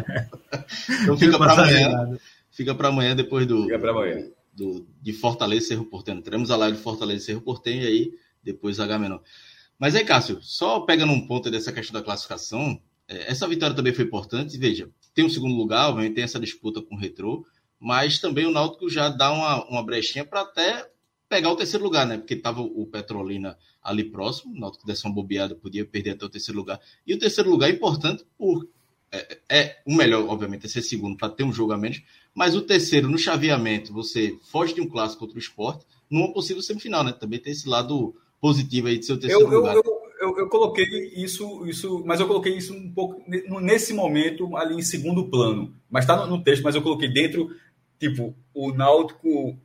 Então 1.02 1.16
fica 1.16 1.38
para 1.38 1.52
amanhã. 1.52 2.18
Fica 2.50 2.74
para 2.74 2.88
amanhã 2.88 3.14
depois 3.14 3.46
do, 3.46 3.64
fica 3.64 3.90
amanhã. 3.90 4.28
do 4.52 4.86
de 5.00 5.12
Fortaleza 5.12 5.64
e 5.64 5.68
Cerro 5.68 5.86
Porteño. 5.86 6.22
Teremos 6.22 6.50
a 6.50 6.56
live 6.56 6.76
de 6.76 6.82
Fortaleza 6.82 7.22
e 7.22 7.26
Cerro 7.26 7.40
Porteño 7.42 7.82
e 7.82 7.86
aí 7.86 8.12
depois 8.42 8.80
Agamenon. 8.80 9.18
Mas 9.78 9.94
aí, 9.94 10.04
Cássio, 10.04 10.38
só 10.40 10.80
pegando 10.80 11.12
um 11.12 11.26
ponto 11.26 11.50
dessa 11.50 11.70
questão 11.70 12.00
da 12.00 12.04
classificação, 12.04 12.80
essa 13.08 13.46
vitória 13.46 13.76
também 13.76 13.92
foi 13.92 14.04
importante. 14.04 14.56
Veja, 14.56 14.88
tem 15.14 15.24
um 15.24 15.30
segundo 15.30 15.54
lugar, 15.54 15.94
tem 16.12 16.24
essa 16.24 16.40
disputa 16.40 16.82
com 16.82 16.94
o 16.94 16.98
Retrô, 16.98 17.44
mas 17.78 18.18
também 18.18 18.46
o 18.46 18.50
Náutico 18.50 18.88
já 18.88 19.08
dá 19.08 19.32
uma, 19.32 19.64
uma 19.68 19.82
brechinha 19.84 20.24
para 20.24 20.40
até 20.40 20.88
pegar 21.28 21.50
o 21.50 21.56
terceiro 21.56 21.84
lugar, 21.84 22.06
né? 22.06 22.18
Porque 22.18 22.34
estava 22.34 22.60
o 22.60 22.86
Petrolina 22.86 23.58
ali 23.82 24.04
próximo, 24.04 24.54
o 24.54 24.58
Náutico 24.58 24.86
desse 24.86 25.04
uma 25.04 25.14
bobeada, 25.14 25.54
podia 25.54 25.84
perder 25.84 26.10
até 26.10 26.24
o 26.24 26.28
terceiro 26.30 26.58
lugar. 26.58 26.80
E 27.06 27.14
o 27.14 27.18
terceiro 27.18 27.50
lugar 27.50 27.68
é 27.68 27.72
importante 27.72 28.24
por 28.38 28.66
é, 29.12 29.38
é 29.48 29.76
o 29.86 29.94
melhor, 29.94 30.28
obviamente, 30.28 30.66
é 30.66 30.68
ser 30.68 30.82
segundo 30.82 31.16
para 31.16 31.28
ter 31.28 31.44
um 31.44 31.52
jogo 31.52 31.72
a 31.72 31.78
menos, 31.78 32.02
mas 32.34 32.54
o 32.54 32.62
terceiro 32.62 33.08
no 33.08 33.18
chaveamento, 33.18 33.92
você 33.92 34.36
foge 34.50 34.74
de 34.74 34.80
um 34.80 34.88
clássico 34.88 35.20
contra 35.20 35.36
o 35.36 35.40
esporte, 35.40 35.86
numa 36.10 36.32
possível 36.32 36.62
semifinal, 36.62 37.04
né? 37.04 37.12
Também 37.12 37.38
tem 37.38 37.52
esse 37.52 37.68
lado 37.68 38.14
positivo 38.40 38.88
aí 38.88 38.98
de 38.98 39.06
ser 39.06 39.14
o 39.14 39.18
terceiro 39.18 39.50
eu, 39.50 39.58
lugar. 39.58 39.74
Eu, 39.74 39.82
eu, 39.84 40.28
eu, 40.28 40.38
eu, 40.38 40.48
coloquei 40.48 40.84
isso, 41.16 41.66
isso, 41.66 42.02
mas 42.04 42.20
eu 42.20 42.26
coloquei 42.26 42.56
isso 42.56 42.74
um 42.74 42.90
pouco 42.92 43.22
nesse 43.60 43.92
momento 43.92 44.56
ali 44.56 44.74
em 44.74 44.82
segundo 44.82 45.28
plano. 45.28 45.74
Mas 45.90 46.04
está 46.04 46.16
no, 46.16 46.36
no 46.36 46.42
texto, 46.42 46.62
mas 46.62 46.74
eu 46.74 46.82
coloquei 46.82 47.08
dentro, 47.08 47.50
tipo, 47.98 48.36
o 48.54 48.72
Náutico 48.72 49.58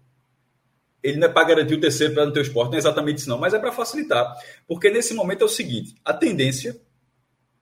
ele 1.03 1.17
não 1.17 1.27
é 1.27 1.31
para 1.31 1.47
garantir 1.47 1.73
o 1.73 1.79
terceiro 1.79 2.13
para 2.13 2.25
não 2.25 2.33
ter 2.33 2.41
o 2.41 2.43
esporte, 2.43 2.69
não 2.69 2.75
é 2.75 2.79
exatamente 2.79 3.17
isso, 3.17 3.29
não, 3.29 3.37
mas 3.37 3.53
é 3.53 3.59
para 3.59 3.71
facilitar. 3.71 4.35
Porque 4.67 4.89
nesse 4.89 5.13
momento 5.13 5.41
é 5.41 5.45
o 5.45 5.49
seguinte: 5.49 5.95
a 6.05 6.13
tendência 6.13 6.79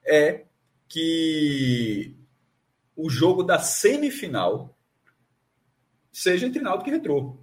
é 0.05 0.43
que 0.87 2.15
o 2.95 3.09
jogo 3.09 3.43
da 3.43 3.59
semifinal 3.59 4.75
seja 6.11 6.45
entre 6.45 6.61
Náutico 6.61 6.89
e 6.89 6.93
Retrô. 6.93 7.37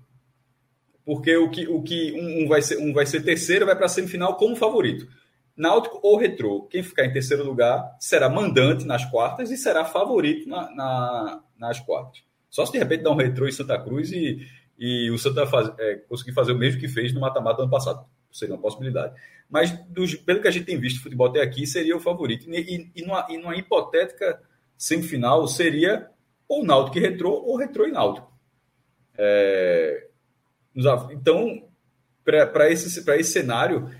Porque 1.05 1.37
o 1.37 1.49
que, 1.49 1.67
o 1.69 1.83
que 1.83 2.13
um, 2.13 2.49
vai 2.49 2.61
ser, 2.61 2.79
um 2.79 2.93
vai 2.93 3.07
ser 3.07 3.23
terceiro 3.23 3.65
vai 3.65 3.77
para 3.77 3.87
a 3.87 3.89
semifinal 3.89 4.37
como 4.37 4.57
favorito. 4.57 5.09
Náutico 5.57 5.99
ou 6.03 6.19
Retrô, 6.19 6.65
quem 6.65 6.83
ficar 6.83 7.07
em 7.07 7.13
terceiro 7.13 7.45
lugar 7.45 7.97
será 7.99 8.29
mandante 8.29 8.85
nas 8.85 9.05
quartas 9.07 9.51
e 9.51 9.57
será 9.57 9.85
favorito 9.85 10.47
na, 10.47 10.71
na, 10.75 11.43
nas 11.57 11.81
quartas. 11.81 12.26
Só 12.51 12.65
se 12.65 12.73
de 12.73 12.79
repente 12.79 13.03
dá 13.03 13.11
um 13.11 13.17
Retrô 13.17 13.47
em 13.47 13.53
Santa 13.53 13.79
Cruz 13.79 14.11
e, 14.13 14.47
e 14.79 15.11
o 15.11 15.19
Santa 15.19 15.47
faz, 15.47 15.73
é, 15.79 15.97
conseguir 16.09 16.33
fazer 16.33 16.53
o 16.53 16.59
mesmo 16.59 16.81
que 16.81 16.89
fez 16.89 17.13
no 17.13 17.21
mata-mata 17.21 17.63
ano 17.63 17.71
passado. 17.71 18.07
Seria 18.31 18.55
uma 18.55 18.61
possibilidade. 18.61 19.15
Mas, 19.49 19.73
dos, 19.89 20.15
pelo 20.15 20.41
que 20.41 20.49
a 20.49 20.51
gente 20.51 20.67
tem 20.67 20.79
visto 20.79 21.03
futebol 21.03 21.29
até 21.29 21.41
aqui, 21.41 21.67
seria 21.67 21.97
o 21.97 22.01
favorito. 22.01 22.49
E, 22.51 22.59
e, 22.59 22.93
e, 22.97 23.03
numa, 23.03 23.27
e 23.31 23.39
numa 23.39 23.57
hipotética 23.57 24.41
semifinal, 24.77 25.47
seria 25.47 26.11
ou 26.49 26.65
Náutico 26.65 26.99
e 26.99 27.01
Retrô 27.01 27.33
ou 27.33 27.57
Retrô 27.57 27.87
e 27.87 27.93
Náutico. 27.93 28.31
É, 29.19 30.09
então, 31.11 31.69
para 32.25 32.71
esse, 32.71 33.01
esse 33.11 33.33
cenário, 33.33 33.91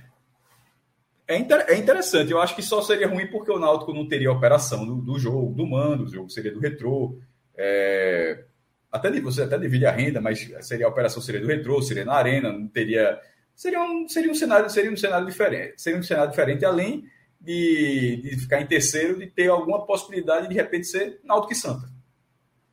é, 1.27 1.37
inter, 1.37 1.65
é 1.69 1.77
interessante. 1.77 2.31
Eu 2.31 2.41
acho 2.41 2.55
que 2.55 2.63
só 2.63 2.83
seria 2.83 3.09
ruim 3.09 3.27
porque 3.27 3.51
o 3.51 3.59
Náutico 3.59 3.93
não 3.93 4.07
teria 4.07 4.31
operação 4.31 4.85
do, 4.85 4.97
do 4.97 5.19
jogo, 5.19 5.55
do 5.55 5.67
mando, 5.67 6.05
o 6.05 6.09
jogo 6.09 6.31
seria 6.31 6.53
do 6.53 6.61
Retrô. 6.61 7.19
É, 7.57 8.45
até 8.93 9.11
você 9.21 9.43
até 9.43 9.59
divide 9.59 9.87
a 9.87 9.91
renda, 9.91 10.21
mas 10.21 10.49
seria 10.61 10.87
a 10.87 10.89
operação 10.89 11.23
seria 11.23 11.41
do 11.41 11.47
retrô, 11.47 11.81
seria 11.83 12.05
na 12.05 12.15
arena, 12.15 12.53
não 12.53 12.69
teria 12.69 13.19
seria 13.55 13.83
um, 13.83 14.07
seria 14.09 14.31
um 14.31 14.35
cenário 14.35 14.69
seria 14.69 14.91
um 14.91 14.97
cenário 14.97 15.27
diferente, 15.27 15.81
seria 15.81 15.99
um 15.99 16.03
cenário 16.03 16.31
diferente 16.31 16.65
além 16.65 17.05
de, 17.41 18.21
de 18.23 18.37
ficar 18.37 18.61
em 18.61 18.67
terceiro, 18.67 19.19
de 19.19 19.27
ter 19.27 19.49
alguma 19.49 19.87
possibilidade 19.87 20.43
de, 20.43 20.55
de 20.55 20.55
repente 20.55 20.87
ser 20.87 21.21
Náutico 21.25 21.53
e 21.53 21.57
Santa. 21.57 21.89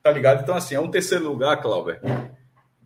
Tá 0.01 0.11
ligado? 0.11 0.41
Então 0.43 0.55
assim, 0.55 0.75
é 0.75 0.79
um 0.79 0.91
terceiro 0.91 1.27
lugar, 1.27 1.61
Clauber, 1.61 2.01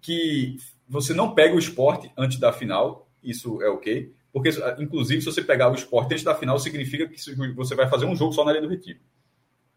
que 0.02 0.58
você 0.88 1.14
não 1.14 1.34
pega 1.34 1.56
o 1.56 1.60
esporte 1.60 2.12
antes 2.18 2.40
da 2.40 2.54
final, 2.54 3.10
isso 3.24 3.62
é 3.62 3.70
ok, 3.70 4.14
porque 4.32 4.50
inclusive 4.80 5.22
se 5.22 5.26
você 5.26 5.42
pegar 5.42 5.72
o 5.72 5.76
esporte 5.76 6.14
antes 6.14 6.24
da 6.24 6.36
final 6.36 6.60
significa 6.60 7.08
que 7.08 7.20
você 7.56 7.76
vai 7.76 7.90
fazer 7.90 8.06
um 8.06 8.16
jogo 8.16 8.34
só 8.34 8.46
na 8.46 8.52
Arena 8.52 8.68
do 8.68 8.72
Retiro. 8.72 9.00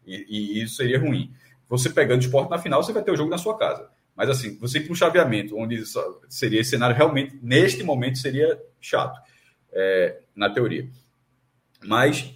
E, 0.05 0.25
e 0.29 0.63
isso 0.63 0.75
seria 0.75 0.99
ruim. 0.99 1.31
Você 1.71 1.89
pegando 1.89 2.21
esporte 2.21 2.49
na 2.49 2.59
final, 2.59 2.83
você 2.83 2.91
vai 2.91 3.01
ter 3.01 3.11
o 3.11 3.15
jogo 3.15 3.29
na 3.29 3.37
sua 3.37 3.57
casa. 3.57 3.89
Mas 4.13 4.29
assim, 4.29 4.57
você 4.59 4.77
ir 4.77 4.81
para 4.81 4.91
um 4.91 4.95
chaveamento, 4.95 5.57
onde 5.57 5.81
seria 6.27 6.59
esse 6.59 6.71
cenário 6.71 6.93
realmente, 6.93 7.39
neste 7.41 7.81
momento, 7.81 8.17
seria 8.17 8.61
chato, 8.81 9.17
é, 9.71 10.19
na 10.35 10.49
teoria. 10.49 10.89
Mas 11.85 12.29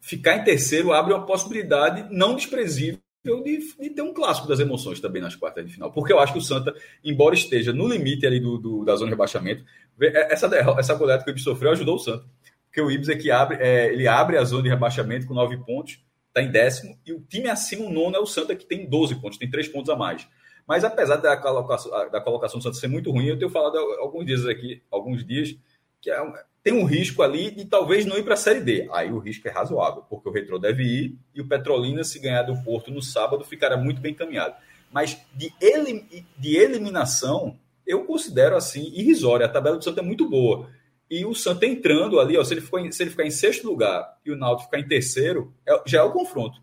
ficar 0.00 0.36
em 0.36 0.42
terceiro 0.42 0.92
abre 0.92 1.14
uma 1.14 1.24
possibilidade 1.24 2.08
não 2.10 2.34
desprezível 2.34 2.98
de, 3.24 3.58
de, 3.80 3.90
ter 3.90 4.02
um 4.02 4.12
clássico 4.12 4.48
das 4.48 4.58
emoções 4.58 4.98
também 4.98 5.22
nas 5.22 5.36
quartas 5.36 5.64
de 5.64 5.72
final. 5.72 5.92
Porque 5.92 6.12
eu 6.12 6.18
acho 6.18 6.32
que 6.32 6.40
o 6.40 6.42
Santa, 6.42 6.74
embora 7.04 7.34
esteja 7.36 7.72
no 7.72 7.86
limite 7.86 8.26
ali 8.26 8.40
do, 8.40 8.58
do 8.58 8.84
da 8.84 8.96
zona 8.96 9.06
de 9.06 9.12
rebaixamento, 9.14 9.64
essa, 10.00 10.50
essa 10.78 10.94
goleada 10.94 11.22
que 11.22 11.30
o 11.30 11.32
Ibis 11.32 11.44
sofreu 11.44 11.70
ajudou 11.70 11.94
o 11.94 12.00
Santa. 12.00 12.24
Porque 12.66 12.80
o 12.80 12.90
Ibis 12.90 13.08
é 13.08 13.14
que 13.14 13.30
abre, 13.30 13.56
é, 13.60 13.92
ele 13.92 14.08
abre 14.08 14.36
a 14.36 14.42
zona 14.42 14.64
de 14.64 14.68
rebaixamento 14.68 15.28
com 15.28 15.32
nove 15.34 15.56
pontos 15.58 16.04
está 16.36 16.42
em 16.42 16.50
décimo, 16.50 16.98
e 17.06 17.12
o 17.14 17.20
time 17.20 17.48
acima, 17.48 17.86
o 17.86 17.90
nono, 17.90 18.14
é 18.14 18.20
o 18.20 18.26
Santa, 18.26 18.54
que 18.54 18.66
tem 18.66 18.86
12 18.86 19.14
pontos, 19.16 19.38
tem 19.38 19.48
3 19.48 19.68
pontos 19.68 19.88
a 19.88 19.96
mais. 19.96 20.28
Mas 20.66 20.84
apesar 20.84 21.16
da 21.16 21.36
colocação, 21.36 21.90
da 22.10 22.20
colocação 22.20 22.58
do 22.58 22.62
Santa 22.62 22.76
ser 22.76 22.88
muito 22.88 23.10
ruim, 23.10 23.26
eu 23.26 23.38
tenho 23.38 23.50
falado 23.50 23.78
alguns 23.98 24.26
dias 24.26 24.44
aqui, 24.44 24.82
alguns 24.90 25.24
dias, 25.24 25.56
que 26.02 26.10
é, 26.10 26.20
tem 26.62 26.74
um 26.74 26.84
risco 26.84 27.22
ali 27.22 27.50
de 27.50 27.64
talvez 27.64 28.04
não 28.04 28.18
ir 28.18 28.24
para 28.24 28.34
a 28.34 28.36
Série 28.36 28.60
D. 28.60 28.88
Aí 28.92 29.10
o 29.10 29.18
risco 29.18 29.48
é 29.48 29.50
razoável, 29.50 30.02
porque 30.10 30.28
o 30.28 30.32
Retro 30.32 30.58
deve 30.58 30.82
ir 30.82 31.18
e 31.34 31.40
o 31.40 31.48
Petrolina, 31.48 32.04
se 32.04 32.18
ganhar 32.18 32.42
do 32.42 32.62
Porto 32.62 32.90
no 32.90 33.00
sábado, 33.00 33.44
ficará 33.44 33.76
muito 33.76 34.00
bem 34.00 34.12
encaminhado. 34.12 34.56
Mas 34.92 35.16
de, 35.34 35.52
elim, 35.60 36.06
de 36.36 36.56
eliminação, 36.56 37.56
eu 37.86 38.04
considero 38.04 38.56
assim 38.56 38.90
irrisória. 38.94 39.46
A 39.46 39.48
tabela 39.48 39.76
do 39.76 39.84
Santa 39.84 40.00
é 40.00 40.04
muito 40.04 40.28
boa. 40.28 40.68
E 41.10 41.24
o 41.24 41.34
Santa 41.34 41.66
entrando 41.66 42.18
ali, 42.18 42.36
ó, 42.36 42.42
se, 42.42 42.54
ele 42.54 42.60
ficou 42.60 42.80
em, 42.80 42.90
se 42.90 43.02
ele 43.02 43.10
ficar 43.10 43.24
em 43.24 43.30
sexto 43.30 43.66
lugar 43.66 44.18
e 44.24 44.32
o 44.32 44.36
Náutico 44.36 44.68
ficar 44.68 44.80
em 44.80 44.88
terceiro, 44.88 45.54
é, 45.66 45.82
já 45.86 46.00
é 46.00 46.02
o 46.02 46.10
confronto. 46.10 46.60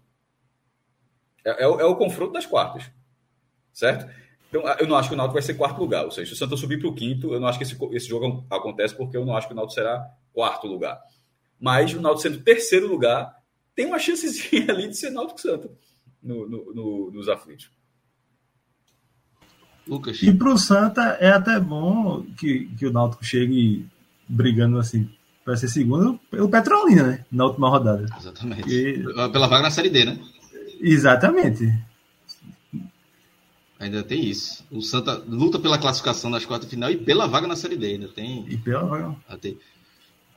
É, 1.46 1.64
é, 1.64 1.68
o, 1.68 1.80
é, 1.80 1.86
o, 1.86 1.96
confronto 1.96 2.34
das 2.34 2.46
quartas. 2.46 2.92
Certo? 3.72 4.10
Então, 4.50 4.62
eu 4.80 4.88
não 4.88 4.98
acho 4.98 5.10
que 5.10 5.16
o 5.16 5.18
Náutico 5.18 5.34
vai 5.34 5.42
ser 5.42 5.56
quarto 5.56 5.80
lugar. 5.80 6.04
Ou 6.06 6.12
seja, 6.12 6.28
se 6.28 6.34
o 6.34 6.38
Santa 6.38 6.58
subir 6.58 6.78
para 6.78 6.90
o 6.90 6.94
quinto, 6.94 7.34
eu 7.34 7.40
não 7.40 7.48
acho 7.48 7.58
que 7.58 7.64
esse, 7.64 7.78
esse 7.92 8.08
jogo 8.08 8.46
acontece 8.50 8.96
porque 8.96 9.16
eu 9.16 9.26
não 9.26 9.36
acho 9.36 9.48
que 9.48 9.54
o 9.54 9.56
Náutico 9.56 9.76
será 9.76 10.06
quarto 10.34 10.68
lugar. 10.68 11.02
Mas 11.60 11.94
o 11.94 12.02
Náutico 12.02 12.22
sendo 12.22 12.44
terceiro 12.44 12.88
lugar, 12.88 13.34
tem 13.74 13.86
uma 13.86 13.98
chancezinha 13.98 14.66
ali 14.74 14.90
de 14.90 14.98
ser 14.98 15.10
Náutico 15.10 15.40
Santa 15.40 15.72
no, 16.22 16.48
no, 16.48 16.74
no, 16.74 17.12
nos 17.12 17.30
aflitos. 17.30 17.72
Lucas. 19.88 20.22
E 20.22 20.34
para 20.34 20.54
o 20.54 20.58
Santa 20.58 21.18
é 21.20 21.30
até 21.30 21.60
bom 21.60 22.24
que, 22.38 22.68
que 22.78 22.86
o 22.86 22.92
Náutico 22.92 23.24
chegue 23.24 23.86
brigando 24.34 24.78
assim 24.78 25.10
para 25.44 25.58
ser 25.58 25.68
segundo 25.68 26.20
pelo 26.32 26.50
Petrolina, 26.50 27.04
né? 27.04 27.26
Na 27.32 27.46
última 27.46 27.70
rodada. 27.70 28.06
Exatamente. 28.18 28.70
E... 28.70 29.04
Pela 29.04 29.48
vaga 29.48 29.64
na 29.64 29.72
Série 29.72 29.90
D, 29.90 30.06
né? 30.06 30.20
Exatamente. 30.80 31.74
Ainda 33.80 34.02
tem 34.04 34.26
isso. 34.26 34.64
O 34.72 34.82
Santa 34.82 35.22
luta 35.28 35.60
pela 35.60 35.78
classificação 35.78 36.30
nas 36.30 36.46
quartas 36.46 36.70
final 36.70 36.90
e 36.90 36.98
pela 36.98 37.28
vaga 37.28 37.48
na 37.48 37.56
Série 37.56 37.76
D. 37.76 37.88
Ainda 37.88 38.08
tem. 38.08 38.46
E 38.48 38.58
pela 38.58 38.86
vaga. 38.86 39.16
Até... 39.28 39.56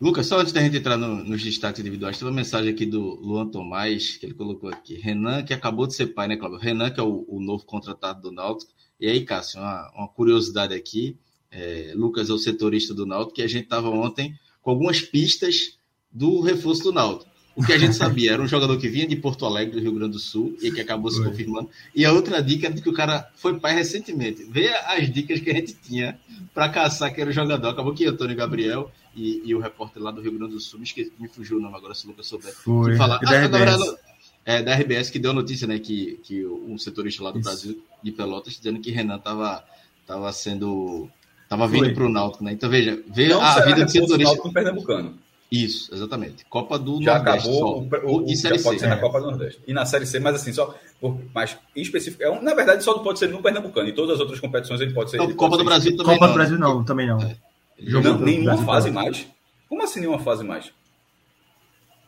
Lucas, 0.01 0.27
só 0.27 0.41
antes 0.41 0.53
da 0.53 0.61
gente 0.61 0.77
entrar 0.77 0.97
no, 0.97 1.25
nos 1.25 1.43
destaques 1.43 1.81
individuais, 1.81 2.19
tem 2.19 2.29
uma 2.29 2.35
mensagem 2.35 2.71
aqui 2.71 2.85
do 2.85 3.01
Luan 3.15 3.47
Tomás, 3.47 4.19
que 4.19 4.27
ele 4.27 4.35
colocou 4.35 4.69
aqui. 4.69 4.95
Renan, 4.97 5.43
que 5.43 5.55
acabou 5.55 5.87
de 5.87 5.95
ser 5.95 6.09
pai, 6.09 6.29
né, 6.29 6.37
Cláudio? 6.37 6.59
Renan, 6.59 6.91
que 6.91 7.01
é 7.01 7.03
o, 7.03 7.25
o 7.29 7.41
novo 7.41 7.65
contratado 7.65 8.21
do 8.21 8.31
Náutico. 8.31 8.73
E 9.01 9.09
aí, 9.09 9.25
Cássio, 9.25 9.61
uma, 9.61 9.91
uma 9.97 10.09
curiosidade 10.09 10.75
aqui 10.75 11.17
é, 11.51 11.93
Lucas 11.95 12.31
é 12.31 12.33
o 12.33 12.39
setorista 12.39 12.95
do 12.95 13.07
Náutico, 13.07 13.37
que 13.37 13.43
a 13.43 13.49
gente 13.49 13.65
estava 13.65 13.89
ontem 13.89 14.35
com 14.63 14.71
algumas 14.71 15.01
pistas 15.01 15.79
do 16.11 16.41
reforço 16.41 16.85
do 16.85 16.93
Náutico. 16.93 17.31
O 17.57 17.65
que 17.65 17.73
a 17.73 17.79
gente 17.79 17.97
sabia 17.97 18.33
era 18.33 18.43
um 18.43 18.47
jogador 18.47 18.77
que 18.77 18.87
vinha 18.87 19.07
de 19.07 19.17
Porto 19.17 19.47
Alegre, 19.47 19.77
do 19.77 19.81
Rio 19.81 19.95
Grande 19.95 20.13
do 20.13 20.19
Sul, 20.19 20.55
e 20.61 20.71
que 20.71 20.81
acabou 20.81 21.11
se 21.11 21.25
confirmando. 21.25 21.71
E 21.95 22.05
a 22.05 22.13
outra 22.13 22.43
dica 22.43 22.67
era 22.67 22.75
de 22.75 22.83
que 22.83 22.91
o 22.91 22.93
cara 22.93 23.31
foi 23.35 23.59
pai 23.59 23.75
recentemente. 23.75 24.45
Vê 24.45 24.69
as 24.69 25.11
dicas 25.11 25.41
que 25.41 25.51
a 25.51 25.55
gente 25.55 25.73
tinha 25.73 26.21
para 26.53 26.69
caçar 26.69 27.15
que 27.15 27.19
era 27.19 27.31
o 27.31 27.33
jogador. 27.33 27.69
Acabou 27.69 27.95
que 27.95 28.05
Antônio 28.05 28.37
Gabriel 28.37 28.93
e, 29.17 29.41
e, 29.43 29.55
o 29.55 29.59
repórter 29.59 30.03
lá 30.03 30.11
do 30.11 30.21
Rio 30.21 30.33
Grande 30.33 30.53
do 30.53 30.61
Sul, 30.61 30.79
me, 30.79 30.85
esqueci, 30.85 31.11
me 31.19 31.29
fugiu 31.29 31.57
o 31.57 31.61
nome 31.61 31.75
agora, 31.75 31.95
se 31.95 32.05
o 32.05 32.11
Lucas 32.11 32.27
souber. 32.27 32.55
Foi. 32.55 32.93
Que 32.93 32.99
fala, 32.99 33.19
da 33.19 33.31
ah, 33.31 33.45
RBS. 33.45 33.59
verdade, 33.59 33.97
é, 34.45 34.63
da 34.63 34.75
RBS 34.75 35.09
que 35.09 35.19
deu 35.19 35.31
a 35.31 35.35
notícia, 35.35 35.67
né, 35.67 35.79
que, 35.79 36.21
que 36.23 36.45
um 36.45 36.77
setorista 36.77 37.23
lá 37.23 37.31
do 37.31 37.39
Isso. 37.39 37.49
Brasil, 37.49 37.83
de 38.03 38.13
Pelotas, 38.13 38.59
dizendo 38.59 38.81
que 38.81 38.91
Renan 38.91 39.19
tava, 39.19 39.65
tava 40.07 40.31
sendo. 40.33 41.09
Tava 41.49 41.67
vindo 41.69 41.93
para 41.95 42.05
o 42.05 42.09
Náutico, 42.09 42.45
né? 42.45 42.53
Então 42.53 42.69
veja, 42.69 43.01
vê 43.13 43.29
Não 43.29 43.41
a 43.41 43.61
vida 43.61 43.85
de 43.85 43.93
setorista. 43.93 44.43
No 44.45 44.53
Pernambucano. 44.53 45.15
Isso, 45.51 45.95
exatamente. 45.95 46.45
Copa 46.47 46.77
do 46.79 47.01
já 47.01 47.15
Nordeste. 47.15 47.49
Acabou 47.49 47.89
só. 47.91 48.07
O, 48.07 48.25
o, 48.25 48.27
e 48.27 48.37
Série 48.37 48.61
pode 48.61 48.81
C. 48.81 48.85
ser 48.85 48.91
na 48.91 48.97
Copa 48.97 49.21
do 49.21 49.27
Nordeste. 49.31 49.63
E 49.67 49.73
na 49.73 49.87
Série 49.87 50.07
C, 50.07 50.19
mas 50.19 50.35
assim, 50.35 50.53
só. 50.53 50.75
Por, 51.01 51.21
mas 51.33 51.57
em 51.75 51.83
específico. 51.83 52.23
É 52.23 52.31
um, 52.31 52.43
na 52.43 52.53
verdade, 52.53 52.83
só 52.83 52.97
não 52.97 53.05
pode 53.05 53.19
ser 53.19 53.29
no 53.29 53.41
Pernambucano. 53.41 53.89
Em 53.89 53.95
todas 53.95 54.17
as 54.17 54.21
outras 54.21 54.41
competições 54.41 54.81
ele 54.81 54.93
pode 54.93 55.11
ser. 55.11 55.21
Ele 55.21 55.35
Copa 55.35 55.51
pode 55.51 55.53
do 55.53 55.59
ser 55.59 55.65
Brasil 55.65 55.97
também. 55.97 56.15
Copa 56.15 56.27
não. 56.27 56.33
do 56.33 56.37
Brasil 56.37 56.59
não, 56.59 56.85
também 56.85 57.07
não. 57.07 57.21
É. 57.21 57.37
Não, 57.79 58.19
nenhuma 58.19 58.57
fase 58.65 58.91
mais? 58.91 59.27
Como 59.69 59.83
assim 59.83 60.01
nenhuma 60.01 60.19
fase 60.19 60.43
mais? 60.43 60.73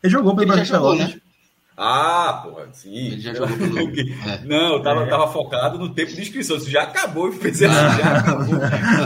Ele 0.02 0.12
jogou 0.12 0.34
pelo 0.34 0.42
Ele 0.42 0.52
Brasil 0.52 0.64
já 0.64 0.76
jogou, 0.76 0.96
né? 0.96 1.20
Ah, 1.80 2.40
porra, 2.42 2.66
sim. 2.72 2.92
Ele 2.92 3.20
já 3.20 3.32
jogou 3.32 3.56
pelo. 3.56 3.78
É. 4.28 4.44
Não, 4.44 4.74
eu 4.74 4.82
tava, 4.82 5.04
É. 5.04 5.06
tava 5.06 5.28
focado 5.32 5.78
no 5.78 5.88
tempo 5.94 6.12
de 6.12 6.20
inscrição. 6.20 6.56
Isso 6.56 6.68
já 6.68 6.82
acabou, 6.82 7.32
pensei 7.32 7.68
assim, 7.68 7.98
já 8.02 8.18
acabou. 8.18 8.46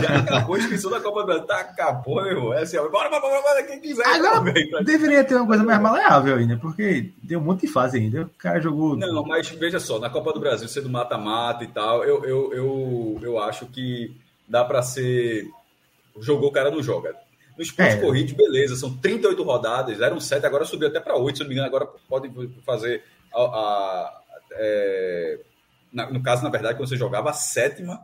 Já 0.01 0.17
acabou 0.17 0.55
a 0.55 0.59
inscrição 0.59 0.89
da 0.89 0.99
Copa 0.99 1.19
do 1.21 1.25
Brasil. 1.27 1.43
Tá, 1.45 1.59
acabou, 1.59 2.15
meu 2.15 2.25
irmão. 2.31 2.53
É 2.53 2.63
assim, 2.63 2.77
ó, 2.77 2.89
bora, 2.89 3.09
bora, 3.09 3.21
bora, 3.21 3.41
bora, 3.43 3.63
quem 3.63 3.79
quiser. 3.79 4.05
Agora, 4.07 4.35
também, 4.37 4.69
cara. 4.71 4.83
Deveria 4.83 5.23
ter 5.23 5.35
uma 5.35 5.45
coisa 5.45 5.63
mais 5.63 5.79
maleável 5.79 6.35
ainda, 6.35 6.57
porque 6.57 7.11
tem 7.27 7.37
um 7.37 7.41
monte 7.41 7.61
de 7.61 7.67
fase 7.67 7.99
ainda. 7.99 8.23
O 8.23 8.29
cara 8.39 8.59
jogou. 8.59 8.97
Não, 8.97 9.23
mas 9.23 9.47
veja 9.49 9.79
só, 9.79 9.99
na 9.99 10.09
Copa 10.09 10.33
do 10.33 10.39
Brasil, 10.39 10.67
sendo 10.67 10.89
mata-mata 10.89 11.63
e 11.63 11.67
tal, 11.67 12.03
eu, 12.03 12.25
eu, 12.25 12.53
eu, 12.53 13.19
eu 13.21 13.39
acho 13.39 13.67
que 13.67 14.15
dá 14.47 14.65
pra 14.65 14.81
ser. 14.81 15.47
Jogou, 16.19 16.49
o 16.49 16.53
cara 16.53 16.71
não 16.71 16.81
joga. 16.81 17.15
Nos 17.57 17.69
pontos 17.71 17.93
É. 17.93 18.01
corridos, 18.01 18.33
beleza, 18.33 18.75
são 18.75 18.95
38 18.97 19.43
rodadas, 19.43 20.01
eram 20.01 20.19
7, 20.19 20.45
agora 20.45 20.65
subiu 20.65 20.87
até 20.87 20.99
para 20.99 21.15
8, 21.15 21.37
se 21.37 21.43
não 21.43 21.49
me 21.49 21.53
engano, 21.55 21.67
agora 21.67 21.85
pode 22.07 22.29
fazer 22.65 23.03
a. 23.33 23.41
a- 23.41 24.21
é, 24.55 25.39
na- 25.91 26.09
no 26.09 26.21
caso, 26.23 26.43
na 26.43 26.49
verdade, 26.49 26.75
quando 26.77 26.89
você 26.89 26.97
jogava 26.97 27.29
a 27.29 27.33
sétima, 27.33 28.01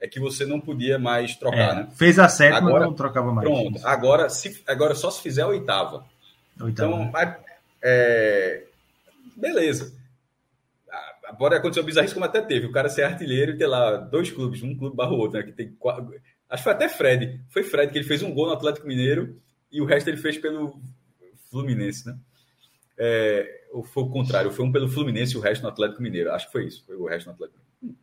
é 0.00 0.06
que 0.08 0.18
você 0.20 0.44
não 0.44 0.60
podia 0.60 0.98
mais 0.98 1.36
trocar, 1.36 1.72
É, 1.72 1.74
né? 1.76 1.88
Fez 1.94 2.18
a 2.18 2.28
sétima, 2.28 2.68
Agora- 2.68 2.84
não 2.86 2.92
trocava 2.94 3.32
mais. 3.32 3.48
Pronto, 3.48 3.80
agora, 3.86 4.28
se, 4.28 4.62
agora 4.66 4.94
só 4.94 5.10
se 5.10 5.22
fizer 5.22 5.42
a 5.42 5.48
oitava. 5.48 6.04
Oitava. 6.60 6.70
Então, 6.92 7.10
mas, 7.12 7.36
é, 7.82 8.64
beleza. 9.36 9.94
Pode 11.38 11.54
acontecer 11.54 11.80
um 11.80 11.84
bizarrismo 11.84 12.14
como 12.14 12.26
até 12.26 12.42
teve. 12.42 12.66
O 12.66 12.72
cara 12.72 12.90
ser 12.90 13.04
artilheiro 13.04 13.52
e 13.52 13.56
ter 13.56 13.66
lá 13.66 13.96
dois 13.96 14.30
clubes, 14.30 14.62
um 14.62 14.76
clube 14.76 14.94
barra 14.94 15.12
o 15.12 15.18
outro, 15.18 15.38
né? 15.38 15.44
Que 15.46 15.52
tem 15.52 15.72
quatro... 15.78 16.12
Acho 16.52 16.62
que 16.62 16.64
foi 16.64 16.72
até 16.72 16.86
Fred. 16.86 17.40
Foi 17.48 17.62
Fred 17.62 17.90
que 17.90 17.96
ele 17.96 18.06
fez 18.06 18.22
um 18.22 18.34
gol 18.34 18.44
no 18.44 18.52
Atlético 18.52 18.86
Mineiro 18.86 19.40
e 19.70 19.80
o 19.80 19.86
resto 19.86 20.08
ele 20.08 20.18
fez 20.18 20.36
pelo 20.36 20.78
Fluminense, 21.50 22.06
né? 22.06 22.18
É, 22.98 23.64
ou 23.72 23.82
foi 23.82 24.02
o 24.02 24.10
contrário, 24.10 24.50
foi 24.50 24.62
um 24.62 24.70
pelo 24.70 24.86
Fluminense 24.86 25.32
e 25.34 25.38
o 25.38 25.40
resto 25.40 25.62
no 25.62 25.70
Atlético 25.70 26.02
Mineiro. 26.02 26.30
Acho 26.30 26.44
que 26.44 26.52
foi 26.52 26.66
isso, 26.66 26.84
foi 26.84 26.94
o 26.94 27.06
resto 27.06 27.28
no 27.28 27.32
Atlético 27.32 27.58
Mineiro. 27.80 27.98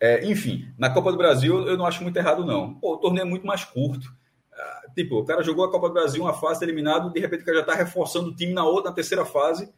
É, 0.00 0.24
enfim, 0.24 0.72
na 0.78 0.88
Copa 0.88 1.10
do 1.10 1.18
Brasil 1.18 1.66
eu 1.66 1.76
não 1.76 1.84
acho 1.84 2.00
muito 2.00 2.16
errado, 2.16 2.44
não. 2.44 2.74
Pô, 2.74 2.94
o 2.94 2.96
torneio 2.96 3.22
é 3.22 3.28
muito 3.28 3.44
mais 3.44 3.64
curto. 3.64 4.08
Ah, 4.52 4.82
Tipo, 4.94 5.18
o 5.18 5.24
cara 5.24 5.42
jogou 5.42 5.64
a 5.64 5.70
Copa 5.70 5.88
do 5.88 5.94
Brasil, 5.94 6.22
uma 6.22 6.32
fase 6.32 6.60
tá 6.60 6.66
eliminado, 6.66 7.12
de 7.12 7.18
repente 7.18 7.42
o 7.42 7.44
cara 7.44 7.58
já 7.58 7.64
tá 7.64 7.74
reforçando 7.74 8.30
o 8.30 8.36
time 8.36 8.52
na 8.52 8.64
outra, 8.64 8.90
na 8.90 8.94
terceira 8.94 9.24
fase. 9.24 9.68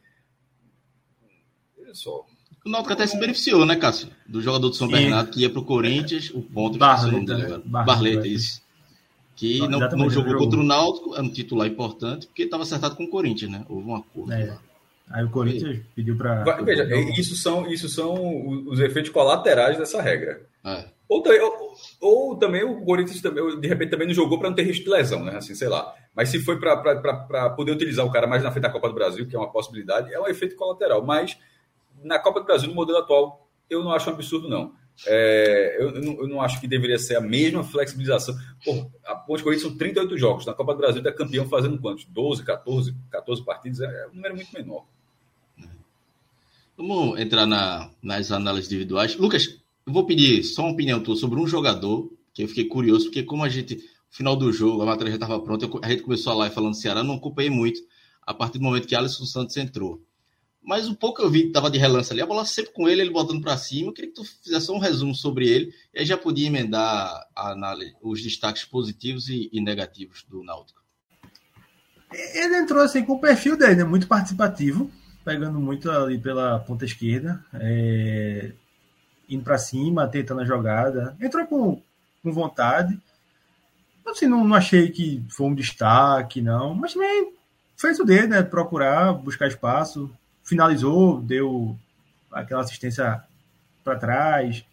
Olha 1.79 1.95
só. 1.95 2.27
O 2.65 2.69
Náutico 2.69 2.93
até 2.93 3.07
se 3.07 3.17
beneficiou, 3.19 3.65
né, 3.65 3.75
Cássio? 3.75 4.09
Do 4.27 4.41
jogador 4.41 4.69
do 4.69 4.75
São 4.75 4.87
Sim. 4.87 4.93
Bernardo 4.93 5.31
que 5.31 5.41
ia 5.41 5.49
pro 5.49 5.63
Corinthians, 5.63 6.29
o 6.33 6.41
ponto 6.41 6.77
Barleta, 6.77 7.15
o 7.17 7.21
nome. 7.21 7.27
Barleta, 7.27 7.63
Barleta, 7.65 8.27
isso. 8.27 8.61
Que 9.35 9.59
Não, 9.59 9.69
não, 9.69 9.79
não 9.91 10.09
jogou 10.09 10.31
jogou. 10.31 10.45
contra 10.45 10.59
o 10.59 10.63
Náutico, 10.63 11.15
é 11.15 11.21
um 11.21 11.29
titular 11.29 11.67
importante, 11.67 12.25
porque 12.27 12.43
estava 12.43 12.63
acertado 12.63 12.95
com 12.95 13.03
o 13.03 13.09
Corinthians, 13.09 13.51
né? 13.51 13.65
Houve 13.69 13.87
um 13.87 13.95
acordo. 13.95 14.33
É. 14.33 14.45
lá. 14.47 14.59
Aí 15.09 15.23
o 15.23 15.29
Corinthians 15.29 15.79
pediu 15.95 16.17
pra. 16.17 16.43
Vai- 16.43 16.61
Veja, 16.65 16.85
isso 17.17 17.35
são, 17.37 17.71
isso 17.71 17.87
são 17.87 18.65
os 18.67 18.79
efeitos 18.81 19.09
colaterais 19.11 19.77
dessa 19.77 20.01
regra. 20.01 20.41
É. 20.65 20.85
Ou, 21.07 21.21
também- 21.21 21.39
ou- 21.39 21.75
ou 22.01 22.35
também 22.35 22.63
o 22.65 22.81
Corinthians 22.83 23.21
também, 23.21 23.57
de 23.57 23.67
repente 23.69 23.91
também 23.91 24.07
não 24.07 24.13
jogou 24.13 24.37
para 24.37 24.49
não 24.49 24.55
ter 24.55 24.63
risco 24.63 24.83
de 24.83 24.89
lesão, 24.89 25.23
né? 25.23 25.37
Assim, 25.37 25.55
sei 25.55 25.69
lá. 25.69 25.93
Mas 26.13 26.27
se 26.27 26.39
foi 26.39 26.59
para 26.59 27.49
poder 27.51 27.71
utilizar 27.71 28.05
o 28.05 28.11
cara 28.11 28.27
mais 28.27 28.43
na 28.43 28.51
frente 28.51 28.63
da 28.63 28.69
Copa 28.69 28.89
do 28.89 28.95
Brasil, 28.95 29.25
que 29.25 29.33
é 29.35 29.39
uma 29.39 29.49
possibilidade, 29.49 30.13
é 30.13 30.19
um 30.19 30.27
efeito 30.27 30.57
colateral. 30.57 31.05
Mas 31.05 31.37
na 32.07 32.19
Copa 32.19 32.39
do 32.39 32.45
Brasil, 32.45 32.69
no 32.69 32.75
modelo 32.75 32.97
atual, 32.99 33.47
eu 33.69 33.83
não 33.83 33.91
acho 33.91 34.09
um 34.09 34.13
absurdo, 34.13 34.47
não. 34.49 34.73
É, 35.05 35.77
eu, 35.79 35.91
não, 36.01 36.13
eu 36.21 36.27
não 36.27 36.41
acho 36.41 36.59
que 36.59 36.67
deveria 36.67 36.97
ser 36.97 37.17
a 37.17 37.21
mesma 37.21 37.63
flexibilização. 37.63 38.35
Pô, 38.65 38.89
a 39.05 39.13
Ponte 39.15 39.43
Corrida 39.43 39.61
são 39.61 39.77
38 39.77 40.17
jogos. 40.17 40.45
Na 40.45 40.53
Copa 40.53 40.73
do 40.73 40.79
Brasil, 40.79 41.03
é 41.05 41.11
campeão 41.11 41.47
fazendo 41.47 41.77
quantos? 41.79 42.05
12, 42.05 42.43
14, 42.43 42.95
14 43.11 43.43
partidas? 43.45 43.81
É 43.81 44.07
um 44.11 44.15
número 44.15 44.35
muito 44.35 44.51
menor. 44.53 44.85
Vamos 46.75 47.19
entrar 47.19 47.45
na- 47.45 47.89
nas 48.01 48.31
análises 48.31 48.71
individuais. 48.71 49.15
Lucas, 49.17 49.59
eu 49.85 49.93
vou 49.93 50.05
pedir 50.05 50.43
só 50.43 50.63
uma 50.63 50.71
opinião 50.71 51.01
tua 51.01 51.15
sobre 51.15 51.39
um 51.39 51.47
jogador, 51.47 52.11
que 52.33 52.43
eu 52.43 52.47
fiquei 52.47 52.65
curioso, 52.65 53.05
porque 53.05 53.23
como 53.23 53.43
a 53.43 53.49
gente, 53.49 53.75
no 53.75 53.81
final 54.11 54.35
do 54.35 54.51
jogo, 54.53 54.81
a 54.81 54.85
matéria 54.85 55.11
já 55.11 55.15
estava 55.17 55.39
pronta, 55.39 55.67
a 55.81 55.89
gente 55.89 56.03
começou 56.03 56.33
a 56.33 56.35
live 56.37 56.53
falando 56.53 56.71
do 56.71 56.77
Ceará, 56.77 57.03
não 57.03 57.15
acompanhei 57.15 57.49
muito, 57.49 57.79
a 58.21 58.33
partir 58.33 58.59
do 58.59 58.63
momento 58.63 58.87
que 58.87 58.95
Alisson 58.95 59.25
Santos 59.25 59.57
entrou. 59.57 60.01
Mas 60.67 60.89
o 60.89 60.95
pouco 60.95 61.21
que 61.21 61.23
eu 61.25 61.29
vi, 61.29 61.47
estava 61.47 61.71
de 61.71 61.77
relance 61.77 62.11
ali, 62.11 62.21
a 62.21 62.25
bola 62.25 62.43
sempre 62.43 62.73
com 62.73 62.89
ele, 62.89 62.99
ele 62.99 63.09
botando 63.09 63.41
para 63.41 63.55
cima. 63.55 63.87
Eu 63.87 63.93
queria 63.93 64.09
que 64.11 64.17
tu 64.17 64.25
fizesse 64.25 64.69
um 64.69 64.79
resumo 64.79 65.15
sobre 65.15 65.47
ele, 65.47 65.73
e 65.93 65.99
aí 65.99 66.05
já 66.05 66.17
podia 66.17 66.45
emendar 66.45 67.25
análise, 67.33 67.95
os 68.01 68.21
destaques 68.21 68.65
positivos 68.65 69.29
e, 69.29 69.49
e 69.53 69.61
negativos 69.61 70.25
do 70.27 70.43
Náutico. 70.43 70.81
Ele 72.11 72.57
entrou 72.57 72.83
assim 72.83 73.01
com 73.01 73.13
o 73.13 73.21
perfil 73.21 73.57
dele, 73.57 73.75
né? 73.75 73.83
Muito 73.85 74.09
participativo, 74.09 74.91
pegando 75.23 75.57
muito 75.57 75.89
ali 75.89 76.17
pela 76.17 76.59
ponta 76.59 76.83
esquerda, 76.83 77.41
é, 77.53 78.51
indo 79.29 79.45
para 79.45 79.57
cima, 79.57 80.05
tentando 80.05 80.41
a 80.41 80.45
jogada. 80.45 81.15
Entrou 81.21 81.47
com, 81.47 81.81
com 82.21 82.33
vontade. 82.33 82.99
Assim, 84.05 84.27
não, 84.27 84.43
não 84.43 84.55
achei 84.55 84.91
que 84.91 85.23
foi 85.29 85.47
um 85.47 85.55
destaque, 85.55 86.41
não, 86.41 86.73
mas 86.73 86.91
também 86.91 87.31
fez 87.77 87.97
o 88.01 88.03
dele, 88.03 88.27
né? 88.27 88.43
Procurar, 88.43 89.13
buscar 89.13 89.47
espaço, 89.47 90.11
finalizou, 90.47 91.21
deu 91.21 91.77
aquela 92.31 92.61
assistência 92.61 93.21
para 93.83 93.99
trás. 93.99 94.65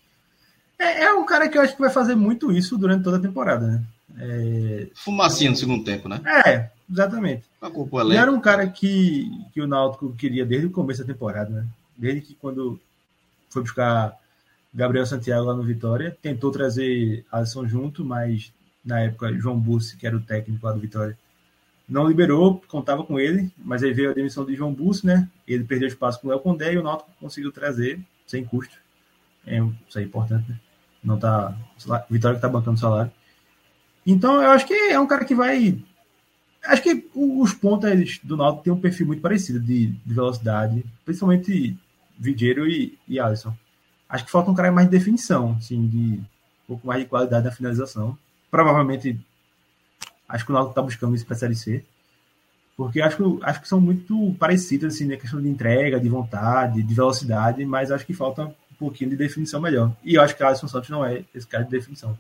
É, 0.79 1.05
é 1.05 1.13
um 1.13 1.27
cara 1.27 1.49
que 1.49 1.59
eu 1.59 1.63
acho 1.63 1.75
que 1.75 1.83
vai 1.83 1.91
fazer 1.91 2.15
muito 2.15 2.53
isso 2.53 2.79
durante 2.79 3.03
toda 3.03 3.17
a 3.17 3.21
temporada, 3.21 3.67
né? 3.67 3.85
É, 4.17 4.87
Fumacinha 4.95 5.51
no 5.51 5.57
segundo 5.57 5.83
tempo, 5.83 6.09
né? 6.09 6.21
é 6.47 6.71
exatamente. 6.91 7.45
Ele 8.11 8.17
era 8.17 8.31
um 8.31 8.41
cara 8.41 8.67
que, 8.69 9.29
que 9.53 9.61
o 9.61 9.67
Náutico 9.67 10.15
queria 10.15 10.47
desde 10.47 10.69
o 10.69 10.71
começo 10.71 11.05
da 11.05 11.13
temporada, 11.13 11.51
né? 11.51 11.67
Desde 11.97 12.21
que 12.21 12.35
quando 12.35 12.79
foi 13.51 13.63
buscar 13.63 14.17
Gabriel 14.73 15.07
Santiago 15.07 15.47
lá 15.47 15.55
no 15.55 15.63
Vitória, 15.65 16.17
tentou 16.23 16.53
trazer 16.53 17.25
Alisson 17.33 17.67
junto, 17.67 18.05
mas 18.05 18.53
na 18.85 19.01
época 19.01 19.33
João 19.33 19.59
Bussi, 19.59 19.97
que 19.97 20.07
era 20.07 20.17
o 20.17 20.21
técnico 20.21 20.65
lá 20.65 20.73
do 20.73 20.81
Vitória, 20.81 21.19
não 21.89 22.07
liberou, 22.07 22.63
contava 22.69 23.05
com 23.05 23.19
ele, 23.19 23.53
mas 23.59 23.83
aí 23.83 23.93
veio 23.93 24.11
a 24.11 24.15
demissão 24.15 24.45
de 24.45 24.55
João 24.55 24.73
Bussi, 24.73 25.07
né? 25.07 25.29
Ele 25.47 25.65
perdeu 25.65 25.89
espaço 25.89 26.21
com 26.21 26.29
o 26.29 26.31
Léo 26.31 26.41
Condé 26.41 26.73
e 26.73 26.79
o 26.79 26.83
Náutico 26.83 27.11
conseguiu 27.21 27.53
trazer 27.53 28.01
sem 28.27 28.45
custo. 28.45 28.75
É, 29.47 29.59
isso 29.89 29.99
é 29.99 30.03
importante, 30.03 30.49
né? 30.49 30.59
Não 31.03 31.19
tá, 31.19 31.55
o 31.87 32.13
Vitória 32.13 32.37
que 32.37 32.43
tá 32.43 32.49
bancando 32.49 32.81
salário. 32.81 33.13
Então, 34.07 34.43
eu 34.43 34.51
acho 34.51 34.67
que 34.67 34.73
é 34.75 34.99
um 34.99 35.07
cara 35.07 35.25
que 35.25 35.35
vai 35.35 35.79
Acho 36.67 36.83
que 36.83 37.07
os 37.15 37.53
pontas 37.53 38.19
do 38.23 38.37
Náutico 38.37 38.65
têm 38.65 38.73
um 38.73 38.81
perfil 38.81 39.07
muito 39.07 39.21
parecido 39.21 39.61
de, 39.61 39.89
de 39.89 40.15
velocidade, 40.15 40.85
principalmente 41.05 41.77
Vigeiro 42.19 42.67
e, 42.67 42.99
e 43.07 43.21
Alisson. 43.21 43.55
Acho 44.09 44.25
que 44.25 44.31
falta 44.31 44.51
um 44.51 44.55
cara 44.55 44.73
mais 44.73 44.89
de 44.89 44.97
definição, 44.97 45.57
assim, 45.59 45.87
de 45.87 45.99
um 45.99 46.25
pouco 46.67 46.87
mais 46.87 47.03
de 47.03 47.09
qualidade 47.09 47.45
na 47.45 47.53
finalização. 47.53 48.17
Provavelmente, 48.51 49.21
acho 50.29 50.45
que 50.45 50.51
o 50.51 50.55
Náutico 50.55 50.73
está 50.73 50.83
buscando 50.83 51.15
isso 51.15 51.25
para 51.27 51.35
a 51.35 51.39
Série 51.39 51.55
C, 51.55 51.85
porque 52.77 53.01
acho, 53.01 53.17
que- 53.17 53.45
acho 53.45 53.61
que 53.63 53.69
são 53.69 53.81
muito 53.81 54.35
parecidos, 54.39 54.95
assim, 54.95 55.07
na 55.07 55.17
questão 55.17 55.41
de 55.41 55.49
entrega, 55.49 56.01
de 56.01 56.09
vontade, 56.09 56.83
de 56.83 56.95
velocidade, 56.95 57.65
mas 57.65 57.91
acho 57.91 58.05
que 58.07 58.13
falta 58.13 58.47
um 58.47 58.75
pouquinho 58.79 59.11
de 59.11 59.17
definição 59.17 59.61
melhor. 59.61 59.95
E 60.05 60.15
eu 60.15 60.23
acho 60.23 60.37
que 60.37 60.43
o 60.43 60.47
Alisson 60.47 60.67
Santos 60.69 60.91
não 60.91 61.05
é 61.05 61.23
esse 61.35 61.47
cara 61.47 61.65
de 61.65 61.71
definição. 61.71 62.19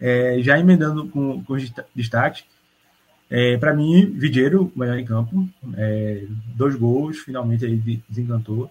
É, 0.00 0.38
já 0.40 0.58
emendando 0.58 1.08
com, 1.08 1.42
com 1.44 1.52
os 1.54 1.62
desta- 1.62 1.86
destaques, 1.94 2.44
é, 3.28 3.56
para 3.58 3.74
mim, 3.74 4.06
Vigeiro, 4.12 4.72
melhor 4.74 4.96
em 4.98 5.04
campo. 5.04 5.46
É, 5.76 6.24
dois 6.54 6.74
gols, 6.76 7.18
finalmente 7.18 7.64
aí 7.66 7.76
de- 7.76 8.02
desencantou. 8.08 8.70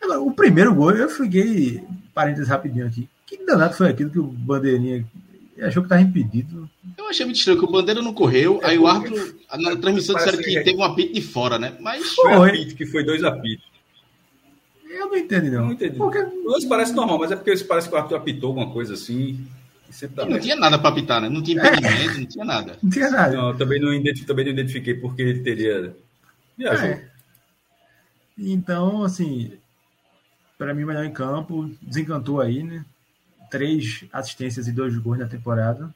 Agora, 0.00 0.20
o 0.20 0.32
primeiro 0.32 0.74
gol, 0.74 0.92
eu 0.92 1.08
fiquei. 1.10 1.84
Parênteses 2.14 2.48
rapidinho 2.48 2.86
aqui. 2.86 3.08
Que 3.26 3.44
danado 3.44 3.74
foi 3.74 3.88
aquilo 3.90 4.10
que 4.10 4.18
o 4.18 4.22
Bandeirinha 4.28 5.04
achou 5.60 5.82
que 5.82 5.86
estava 5.86 6.02
impedido. 6.02 6.68
Eu 6.96 7.08
achei 7.08 7.24
muito 7.24 7.38
estranho 7.38 7.58
que 7.58 7.64
o 7.64 7.70
Bandeira 7.70 8.00
não 8.02 8.14
correu, 8.14 8.60
é 8.62 8.70
aí 8.70 8.78
o 8.78 8.86
árbitro, 8.86 9.36
na 9.58 9.76
transmissão 9.76 10.14
disseram 10.16 10.38
que, 10.38 10.44
que 10.44 10.62
teve 10.62 10.76
um 10.76 10.82
apito 10.82 11.14
de 11.14 11.22
fora, 11.22 11.58
né? 11.58 11.76
Mas 11.80 12.14
foi, 12.14 12.34
foi 12.34 12.48
apito, 12.48 12.74
que 12.74 12.86
foi 12.86 13.04
dois 13.04 13.24
apitos. 13.24 13.66
Eu 14.88 15.06
não 15.06 15.16
entendi, 15.16 15.50
não. 15.50 15.66
Não 15.66 15.72
entendi. 15.72 15.96
Porque... 15.96 16.18
Os 16.18 16.64
parece 16.64 16.92
normal, 16.92 17.18
mas 17.18 17.30
é 17.30 17.36
porque 17.36 17.54
parece 17.64 17.88
que 17.88 17.94
o 17.94 17.96
árbitro 17.96 18.16
apitou 18.16 18.48
alguma 18.48 18.70
coisa 18.72 18.94
assim. 18.94 19.46
Não 20.28 20.38
tinha 20.38 20.56
nada 20.56 20.78
para 20.78 20.90
apitar, 20.90 21.20
né? 21.20 21.28
Não 21.28 21.42
tinha 21.42 21.58
impedimento, 21.58 22.10
é. 22.10 22.18
não 22.18 22.26
tinha 22.26 22.44
nada. 22.44 22.78
Não 22.82 22.90
tinha 22.90 23.10
nada. 23.10 23.36
Não, 23.36 23.56
também 23.56 23.80
não, 23.80 23.92
identifiquei, 23.92 24.26
também 24.26 24.44
não 24.44 24.52
identifiquei 24.52 24.94
porque 24.94 25.22
ele 25.22 25.40
teria. 25.40 25.96
É. 26.60 27.04
Então, 28.36 29.02
assim, 29.02 29.52
para 30.58 30.74
mim, 30.74 30.84
melhor 30.84 31.04
em 31.04 31.12
campo, 31.12 31.70
desencantou 31.80 32.40
aí, 32.40 32.62
né? 32.62 32.84
Três 33.50 34.04
assistências 34.12 34.66
e 34.68 34.72
dois 34.72 34.96
gols 34.96 35.18
na 35.18 35.26
temporada. 35.26 35.92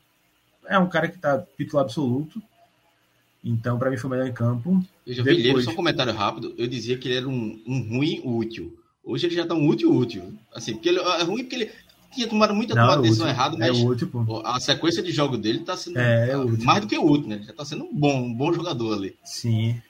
É 0.66 0.78
um 0.78 0.88
cara 0.88 1.08
que 1.08 1.18
tá 1.18 1.42
titular 1.56 1.84
absoluto. 1.84 2.42
Então, 3.44 3.78
para 3.78 3.90
mim, 3.90 3.96
foi 3.96 4.10
melhor 4.10 4.26
em 4.26 4.32
campo. 4.32 4.82
Eu 5.06 5.14
já 5.14 5.22
Depois... 5.22 5.42
vi 5.42 5.62
só 5.64 5.70
um 5.72 5.74
comentário 5.74 6.12
rápido. 6.12 6.54
Eu 6.56 6.66
dizia 6.66 6.96
que 6.96 7.08
ele 7.08 7.16
era 7.16 7.28
um, 7.28 7.60
um 7.66 7.96
ruim 7.96 8.20
útil. 8.24 8.76
Hoje 9.04 9.26
ele 9.26 9.34
já 9.34 9.44
tá 9.44 9.54
um 9.54 9.66
útil 9.66 9.92
útil. 9.92 10.32
Assim, 10.54 10.74
porque 10.74 10.88
ele 10.88 11.00
é 11.00 11.22
ruim 11.24 11.42
porque 11.42 11.56
ele 11.56 11.70
tinha 12.12 12.28
tomado 12.28 12.54
muita 12.54 12.74
não, 12.74 12.92
é 12.92 13.02
decisão 13.02 13.28
errada, 13.28 13.56
mas 13.58 13.68
é 13.68 13.84
útil, 13.84 14.10
a 14.44 14.60
sequência 14.60 15.02
de 15.02 15.10
jogo 15.10 15.38
dele 15.38 15.60
tá 15.60 15.76
sendo 15.76 15.98
é, 15.98 16.30
é 16.30 16.36
mais 16.36 16.82
do 16.82 16.86
que 16.86 16.98
útil, 16.98 17.28
né? 17.28 17.40
Já 17.44 17.52
tá 17.52 17.64
sendo 17.64 17.84
um 17.84 17.94
bom, 17.94 18.22
um 18.22 18.34
bom 18.34 18.52
jogador 18.52 18.94
ali. 18.94 19.16
Sim. 19.24 19.80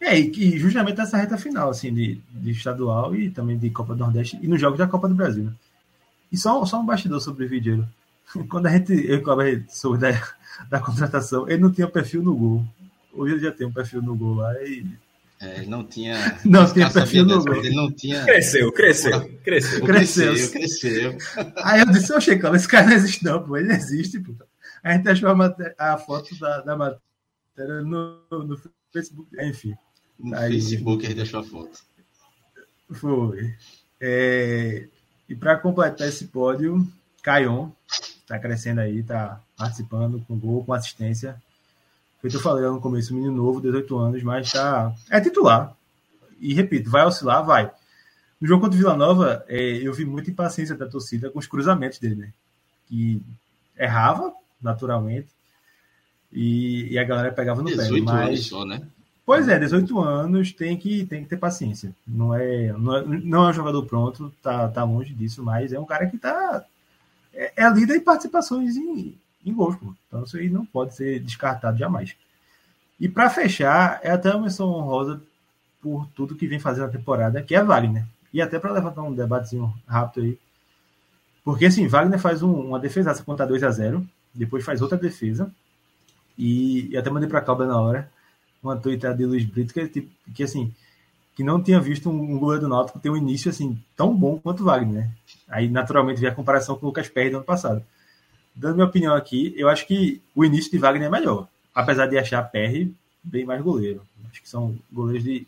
É, 0.00 0.18
e, 0.18 0.58
justamente 0.58 1.00
essa 1.00 1.16
reta 1.16 1.38
final, 1.38 1.70
assim, 1.70 1.94
de, 1.94 2.20
de 2.30 2.50
estadual 2.50 3.14
e 3.14 3.30
também 3.30 3.56
de 3.56 3.70
Copa 3.70 3.94
do 3.94 4.00
Nordeste 4.00 4.38
e 4.42 4.46
nos 4.46 4.60
jogos 4.60 4.78
da 4.78 4.86
Copa 4.86 5.08
do 5.08 5.14
Brasil. 5.14 5.44
Né? 5.44 5.52
E 6.30 6.36
só, 6.36 6.64
só 6.64 6.80
um 6.80 6.86
bastidor 6.86 7.20
sobre 7.20 7.44
o 7.44 7.48
Videiro. 7.48 7.88
Quando 8.48 8.66
a 8.66 8.70
gente, 8.70 8.92
eu 8.92 9.22
soube 9.68 9.98
da, 9.98 10.10
da 10.68 10.80
contratação, 10.80 11.48
ele 11.48 11.62
não 11.62 11.72
tinha 11.72 11.88
perfil 11.88 12.22
no 12.22 12.34
gol. 12.34 12.64
Hoje 13.12 13.34
ele 13.34 13.42
já 13.42 13.52
tem 13.52 13.66
um 13.66 13.72
perfil 13.72 14.02
no 14.02 14.14
gol 14.14 14.34
lá 14.34 14.52
e 14.62 14.86
é, 15.40 15.66
não 15.66 15.84
tinha. 15.84 16.16
Não 16.44 16.70
tinha 16.72 16.90
perfil 16.90 17.24
no 17.26 17.44
gol. 17.44 17.56
Ele 17.56 17.74
não 17.74 17.92
tinha. 17.92 18.24
Cresceu, 18.24 18.72
cresceu, 18.72 19.28
cresceu. 19.44 19.84
Cresceu, 19.84 20.50
cresceu. 20.50 21.18
Aí 21.62 21.80
eu 21.80 21.86
disse, 21.86 22.12
ô 22.12 22.20
Checão, 22.20 22.54
esse 22.54 22.66
cara 22.66 22.86
não 22.86 22.94
existe, 22.94 23.22
não, 23.22 23.42
pô. 23.42 23.56
Ele 23.56 23.72
existe, 23.72 24.18
pô. 24.18 24.32
A 24.82 24.94
gente 24.94 25.08
achou 25.08 25.28
a, 25.28 25.34
matéria, 25.34 25.74
a 25.78 25.98
foto 25.98 26.38
da, 26.38 26.60
da 26.62 26.76
matéria 26.76 27.82
no, 27.82 28.18
no 28.30 28.58
Facebook, 28.90 29.28
enfim. 29.42 29.74
No 30.18 30.34
aí, 30.36 30.52
Facebook 30.52 31.04
ele 31.04 31.14
deixou 31.14 31.40
a 31.40 31.44
foto. 31.44 31.80
Foi. 32.92 33.54
É, 34.00 34.88
e 35.28 35.34
para 35.34 35.56
completar 35.56 36.08
esse 36.08 36.26
pódio, 36.26 36.86
Caion 37.22 37.70
está 37.88 38.38
crescendo 38.38 38.80
aí, 38.80 38.98
está 38.98 39.40
participando 39.56 40.20
com 40.26 40.38
gol, 40.38 40.64
com 40.64 40.72
assistência. 40.72 41.40
Feito 42.20 42.36
eu 42.36 42.40
falei 42.40 42.64
no 42.64 42.80
começo, 42.80 43.14
menino 43.14 43.32
novo, 43.32 43.60
18 43.60 43.98
anos, 43.98 44.22
mas 44.22 44.50
tá, 44.50 44.94
é 45.10 45.20
titular. 45.20 45.76
E 46.40 46.54
repito, 46.54 46.90
vai 46.90 47.04
oscilar? 47.04 47.44
Vai. 47.44 47.70
No 48.40 48.46
jogo 48.46 48.62
contra 48.62 48.76
o 48.76 48.78
Vila 48.78 48.96
Nova, 48.96 49.44
é, 49.48 49.58
eu 49.58 49.92
vi 49.92 50.04
muita 50.04 50.30
impaciência 50.30 50.74
da 50.74 50.86
torcida 50.86 51.30
com 51.30 51.38
os 51.38 51.46
cruzamentos 51.46 51.98
dele, 51.98 52.16
né? 52.16 52.32
Que 52.88 53.22
errava, 53.76 54.32
naturalmente, 54.60 55.28
e, 56.32 56.92
e 56.92 56.98
a 56.98 57.04
galera 57.04 57.32
pegava 57.32 57.62
no 57.62 57.68
18 57.68 58.04
pé. 58.04 58.12
Mas... 58.12 58.28
anos 58.28 58.46
só, 58.46 58.64
né? 58.64 58.82
Pois 59.26 59.48
é, 59.48 59.58
18 59.58 59.98
anos 59.98 60.52
tem 60.52 60.76
que, 60.76 61.04
tem 61.04 61.24
que 61.24 61.28
ter 61.28 61.36
paciência. 61.36 61.92
Não 62.06 62.32
é, 62.32 62.72
não 62.72 62.96
é, 62.96 63.04
não 63.04 63.46
é 63.46 63.50
um 63.50 63.52
jogador 63.52 63.84
pronto, 63.84 64.32
tá, 64.40 64.68
tá 64.68 64.84
longe 64.84 65.12
disso, 65.12 65.42
mas 65.42 65.72
é 65.72 65.80
um 65.80 65.84
cara 65.84 66.06
que 66.06 66.16
tá. 66.16 66.64
É, 67.34 67.64
é 67.64 67.68
líder 67.68 67.96
em 67.96 68.00
participações 68.00 68.76
em, 68.76 69.18
em 69.44 69.52
gols, 69.52 69.74
pô. 69.74 69.92
Então 70.06 70.22
isso 70.22 70.36
aí 70.36 70.48
não 70.48 70.64
pode 70.64 70.94
ser 70.94 71.18
descartado 71.18 71.76
jamais. 71.76 72.14
E 73.00 73.08
para 73.08 73.28
fechar, 73.28 73.98
é 74.04 74.12
até 74.12 74.30
uma 74.30 74.42
menção 74.42 74.68
honrosa 74.68 75.20
por 75.82 76.06
tudo 76.14 76.36
que 76.36 76.46
vem 76.46 76.60
fazendo 76.60 76.84
a 76.86 76.90
temporada, 76.90 77.42
que 77.42 77.56
é 77.56 77.62
Wagner. 77.64 78.06
E 78.32 78.40
até 78.40 78.60
para 78.60 78.72
levantar 78.72 79.02
um 79.02 79.12
debatezinho 79.12 79.74
rápido 79.88 80.24
aí. 80.24 80.38
Porque 81.44 81.66
assim, 81.66 81.88
Wagner 81.88 82.20
faz 82.20 82.44
um, 82.44 82.52
uma 82.52 82.78
defesa 82.78 83.12
contra 83.24 83.44
2 83.44 83.64
a 83.64 83.70
0 83.72 84.06
depois 84.32 84.64
faz 84.64 84.80
outra 84.80 84.96
defesa. 84.96 85.50
E, 86.38 86.90
e 86.90 86.96
até 86.96 87.10
mandei 87.10 87.28
para 87.28 87.40
Calda 87.40 87.66
na 87.66 87.80
hora 87.80 88.15
uma 88.62 88.76
tweetada 88.76 89.16
de 89.16 89.24
Luiz 89.24 89.44
Brito 89.44 89.72
que, 89.72 89.86
tipo, 89.88 90.10
que 90.34 90.42
assim, 90.42 90.72
que 91.36 91.44
não 91.44 91.62
tinha 91.62 91.78
visto 91.78 92.08
um, 92.08 92.38
goleiro 92.38 92.62
do 92.62 92.68
Náutico 92.68 92.98
ter 92.98 93.10
um 93.10 93.16
início 93.16 93.50
assim 93.50 93.78
tão 93.94 94.14
bom 94.14 94.40
quanto 94.42 94.62
o 94.62 94.64
Wagner, 94.64 95.04
né? 95.04 95.10
Aí 95.48 95.68
naturalmente 95.68 96.18
vi 96.18 96.26
a 96.26 96.34
comparação 96.34 96.76
com 96.76 96.86
o 96.86 96.88
Lucas 96.88 97.08
Perry 97.08 97.30
do 97.30 97.36
ano 97.36 97.44
passado. 97.44 97.82
Dando 98.54 98.76
minha 98.76 98.86
opinião 98.86 99.14
aqui, 99.14 99.52
eu 99.56 99.68
acho 99.68 99.86
que 99.86 100.20
o 100.34 100.44
início 100.44 100.70
de 100.70 100.78
Wagner 100.78 101.08
é 101.08 101.10
melhor, 101.10 101.46
apesar 101.74 102.06
de 102.06 102.16
achar 102.16 102.42
Perry 102.42 102.92
bem 103.22 103.44
mais 103.44 103.60
goleiro. 103.60 104.00
Acho 104.30 104.40
que 104.40 104.48
são 104.48 104.74
goleiros 104.90 105.22
de, 105.22 105.46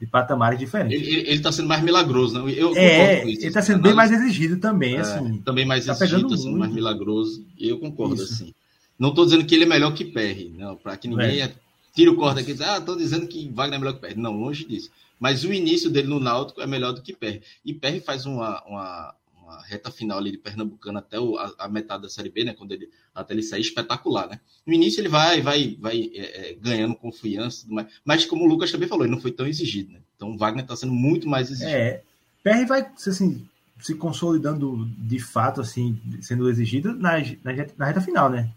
de 0.00 0.06
patamares 0.06 0.58
diferentes. 0.58 1.06
Ele 1.06 1.30
está 1.30 1.52
sendo 1.52 1.68
mais 1.68 1.82
milagroso, 1.82 2.42
né? 2.42 2.52
Eu 2.56 2.76
é, 2.76 3.22
ele 3.22 3.46
está 3.46 3.62
sendo 3.62 3.80
bem 3.80 3.94
mais 3.94 4.10
exigido 4.10 4.56
também, 4.56 4.96
é, 4.96 5.00
assim. 5.00 5.38
Também 5.44 5.64
mais 5.64 5.86
tá 5.86 5.92
exigido, 5.92 6.34
assim, 6.34 6.52
mais 6.52 6.72
milagroso. 6.72 7.44
Eu 7.58 7.78
concordo, 7.78 8.16
Isso. 8.16 8.32
assim. 8.32 8.54
Não 8.98 9.10
estou 9.10 9.24
dizendo 9.24 9.44
que 9.44 9.54
ele 9.54 9.64
é 9.64 9.68
melhor 9.68 9.94
que 9.94 10.04
Perry, 10.04 10.52
não, 10.58 10.74
para 10.74 10.96
que 10.96 11.06
ninguém 11.06 11.40
é 11.42 11.54
tira 11.98 12.12
o 12.12 12.16
corda 12.16 12.40
aqui 12.40 12.52
e 12.52 12.54
diz, 12.54 12.62
ah, 12.62 12.78
estou 12.78 12.94
dizendo 12.94 13.26
que 13.26 13.48
Wagner 13.48 13.76
é 13.76 13.78
melhor 13.80 13.94
que 13.94 14.00
Perry. 14.00 14.14
Não, 14.14 14.38
longe 14.38 14.64
disso. 14.64 14.88
Mas 15.18 15.42
o 15.42 15.52
início 15.52 15.90
dele 15.90 16.06
no 16.06 16.20
Náutico 16.20 16.60
é 16.60 16.66
melhor 16.66 16.92
do 16.92 17.02
que 17.02 17.12
Perry. 17.12 17.42
E 17.64 17.74
Perry 17.74 17.98
faz 17.98 18.24
uma, 18.24 18.62
uma, 18.66 19.14
uma 19.42 19.62
reta 19.64 19.90
final 19.90 20.16
ali 20.16 20.30
de 20.30 20.38
Pernambucano 20.38 20.96
até 20.96 21.18
o, 21.18 21.36
a, 21.36 21.52
a, 21.58 21.68
metade 21.68 22.04
da 22.04 22.08
Série 22.08 22.28
B, 22.28 22.44
né? 22.44 22.54
Quando 22.54 22.70
ele, 22.70 22.88
até 23.12 23.34
ele 23.34 23.42
sair, 23.42 23.62
espetacular, 23.62 24.28
né? 24.28 24.38
No 24.64 24.72
início 24.72 25.00
ele 25.00 25.08
vai, 25.08 25.40
vai, 25.40 25.76
vai 25.80 26.08
é, 26.14 26.50
é, 26.50 26.54
ganhando 26.54 26.94
confiança, 26.94 27.66
mas, 27.68 27.88
mas 28.04 28.24
como 28.24 28.44
o 28.44 28.48
Lucas 28.48 28.70
também 28.70 28.88
falou, 28.88 29.04
ele 29.04 29.14
não 29.14 29.20
foi 29.20 29.32
tão 29.32 29.48
exigido, 29.48 29.92
né? 29.92 29.98
Então 30.14 30.30
o 30.30 30.38
Wagner 30.38 30.62
está 30.62 30.76
sendo 30.76 30.92
muito 30.92 31.28
mais 31.28 31.50
exigido. 31.50 31.76
É, 31.76 32.00
Perry 32.44 32.64
vai, 32.64 32.88
assim, 32.94 33.44
se 33.80 33.96
consolidando 33.96 34.88
de 34.96 35.18
fato, 35.18 35.60
assim, 35.60 36.00
sendo 36.20 36.48
exigido 36.48 36.94
na, 36.94 37.18
na, 37.42 37.66
na 37.76 37.86
reta 37.86 38.00
final, 38.00 38.30
né? 38.30 38.52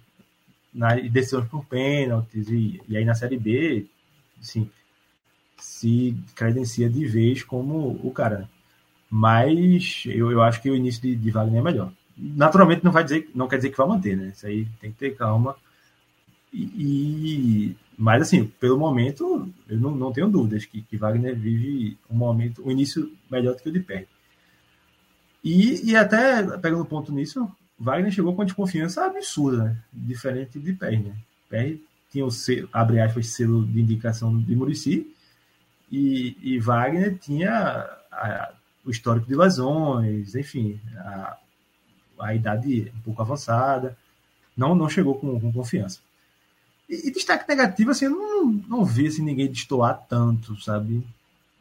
Na 0.74 0.96
decisões 0.96 1.48
por 1.48 1.66
pênaltis 1.66 2.50
e, 2.50 2.82
e 2.88 2.98
aí 2.98 3.06
na 3.06 3.14
Série 3.14 3.38
B, 3.38 3.86
assim, 4.40 4.70
se 5.58 6.18
credencia 6.36 6.90
de 6.90 7.06
vez 7.06 7.44
como 7.44 8.00
o 8.04 8.12
cara. 8.12 8.50
Mas 9.10 10.04
eu, 10.06 10.32
eu 10.32 10.42
acho 10.42 10.62
que 10.62 10.70
o 10.70 10.76
início 10.76 11.02
de, 11.02 11.16
de 11.16 11.32
Wagner 11.32 11.60
é 11.60 11.64
melhor. 11.64 11.92
Naturalmente 12.18 12.84
não 12.84 12.92
vai 12.92 13.04
dizer, 13.04 13.30
não 13.36 13.48
quer 13.48 13.58
dizer 13.58 13.70
que 13.70 13.78
vai 13.78 13.88
manter, 13.88 14.16
né? 14.16 14.32
Isso 14.34 14.48
aí 14.48 14.66
tem 14.80 14.92
que 14.92 14.98
ter 14.98 15.16
calma. 15.16 15.56
E, 16.54 16.64
e 16.64 17.76
mas 17.98 18.24
assim, 18.24 18.46
pelo 18.60 18.80
momento, 18.80 19.48
eu 19.70 19.80
não, 19.80 19.92
não 19.92 20.12
tenho 20.12 20.30
dúvidas 20.30 20.66
que, 20.66 20.82
que 20.82 20.98
Wagner 20.98 21.36
vive 21.36 21.98
um 22.10 22.16
momento, 22.16 22.66
um 22.66 22.72
início 22.72 23.12
melhor 23.30 23.56
do 23.56 23.62
que 23.62 23.70
o 23.70 23.72
de 23.72 23.80
Perry. 23.80 24.08
E, 25.44 25.92
e 25.92 25.96
até 25.96 26.58
pegando 26.58 26.86
ponto 26.86 27.12
nisso, 27.12 27.50
Wagner 27.82 28.12
chegou 28.12 28.34
com 28.34 28.42
uma 28.42 28.46
desconfiança 28.46 29.06
absurda, 29.06 29.64
né? 29.64 29.78
diferente 29.92 30.60
de 30.60 30.72
Perry. 30.74 31.00
Né? 31.00 31.16
Perry 31.50 31.84
tinha 32.12 32.24
o 32.24 32.30
selo, 32.30 32.70
abre 32.72 33.00
aspas, 33.00 33.28
selo 33.28 33.66
de 33.66 33.82
indicação 33.82 34.38
de 34.38 34.56
Murici 34.56 35.12
e, 35.92 36.38
e 36.42 36.60
Wagner 36.60 37.18
tinha 37.18 37.52
a, 38.12 38.54
o 38.86 38.92
histórico 38.92 39.28
de 39.28 39.36
lesões, 39.36 40.36
enfim, 40.36 40.80
a, 40.98 41.38
a 42.20 42.36
idade 42.36 42.92
um 42.96 43.00
pouco 43.02 43.22
avançada, 43.24 43.98
não, 44.56 44.76
não 44.76 44.88
chegou 44.88 45.16
com, 45.16 45.40
com 45.40 45.52
confiança. 45.52 46.00
E, 46.88 47.08
e, 47.08 47.12
destaque 47.12 47.48
negativo, 47.50 47.90
assim, 47.90 48.06
eu 48.06 48.12
não, 48.12 48.46
não 48.68 48.86
vi 48.86 49.08
assim, 49.08 49.24
ninguém 49.24 49.50
destoar 49.50 50.06
tanto, 50.08 50.62
sabe? 50.62 51.04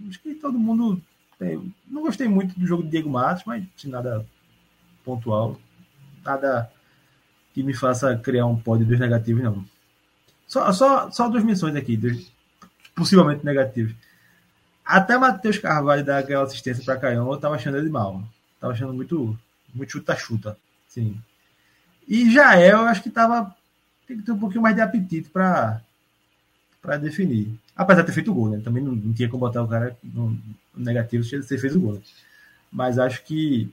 Acho 0.07 0.21
que 0.21 0.35
todo 0.35 0.59
mundo. 0.59 1.01
Tem, 1.39 1.73
não 1.89 2.03
gostei 2.03 2.29
muito 2.29 2.59
do 2.59 2.67
jogo 2.67 2.83
de 2.83 2.91
Diego 2.91 3.09
Matos, 3.09 3.45
mas 3.47 3.65
sem 3.77 3.91
nada 3.91 4.27
pontual 5.03 5.59
nada 6.25 6.71
que 7.53 7.63
me 7.63 7.75
faça 7.75 8.17
criar 8.17 8.47
um 8.47 8.57
pódio 8.57 8.87
dos 8.87 8.99
negativos, 8.99 9.43
não. 9.43 9.65
Só, 10.47 10.73
só, 10.73 11.11
só 11.11 11.29
duas 11.29 11.45
menções 11.45 11.75
aqui, 11.77 11.97
dos, 11.97 12.31
possivelmente 12.95 13.45
negativos. 13.45 13.95
Até 14.85 15.17
Matheus 15.17 15.59
Carvalho 15.59 16.05
dar 16.05 16.19
aquela 16.19 16.45
assistência 16.45 16.85
para 16.85 16.97
Caião, 16.97 17.31
eu 17.31 17.39
tava 17.39 17.55
achando 17.55 17.77
ele 17.77 17.89
mal. 17.89 18.23
Tava 18.59 18.73
achando 18.73 18.93
muito, 18.93 19.39
muito 19.73 19.93
chuta-chuta. 19.93 20.57
Sim. 20.89 21.21
E 22.09 22.31
Jael, 22.33 22.79
eu 22.79 22.87
acho 22.87 23.03
que 23.03 23.11
tava. 23.11 23.55
Tem 24.07 24.17
que 24.17 24.25
ter 24.25 24.33
um 24.33 24.39
pouquinho 24.39 24.63
mais 24.63 24.75
de 24.75 24.81
apetite 24.81 25.31
para 25.31 25.81
para 26.83 26.97
definir. 26.97 27.55
Apesar 27.77 28.01
de 28.01 28.09
ter 28.09 28.13
feito 28.13 28.31
o 28.31 28.35
gol, 28.35 28.51
né? 28.51 28.61
Também 28.65 28.83
não, 28.83 28.93
não 28.93 29.13
tinha 29.13 29.29
como 29.29 29.41
botar 29.41 29.63
o 29.63 29.69
cara 29.69 29.97
no 30.03 30.37
negativo 30.75 31.23
se 31.23 31.37
ele 31.37 31.45
fez 31.45 31.77
o 31.77 31.81
gol. 31.81 32.03
Mas 32.73 32.99
acho 32.99 33.23
que 33.23 33.73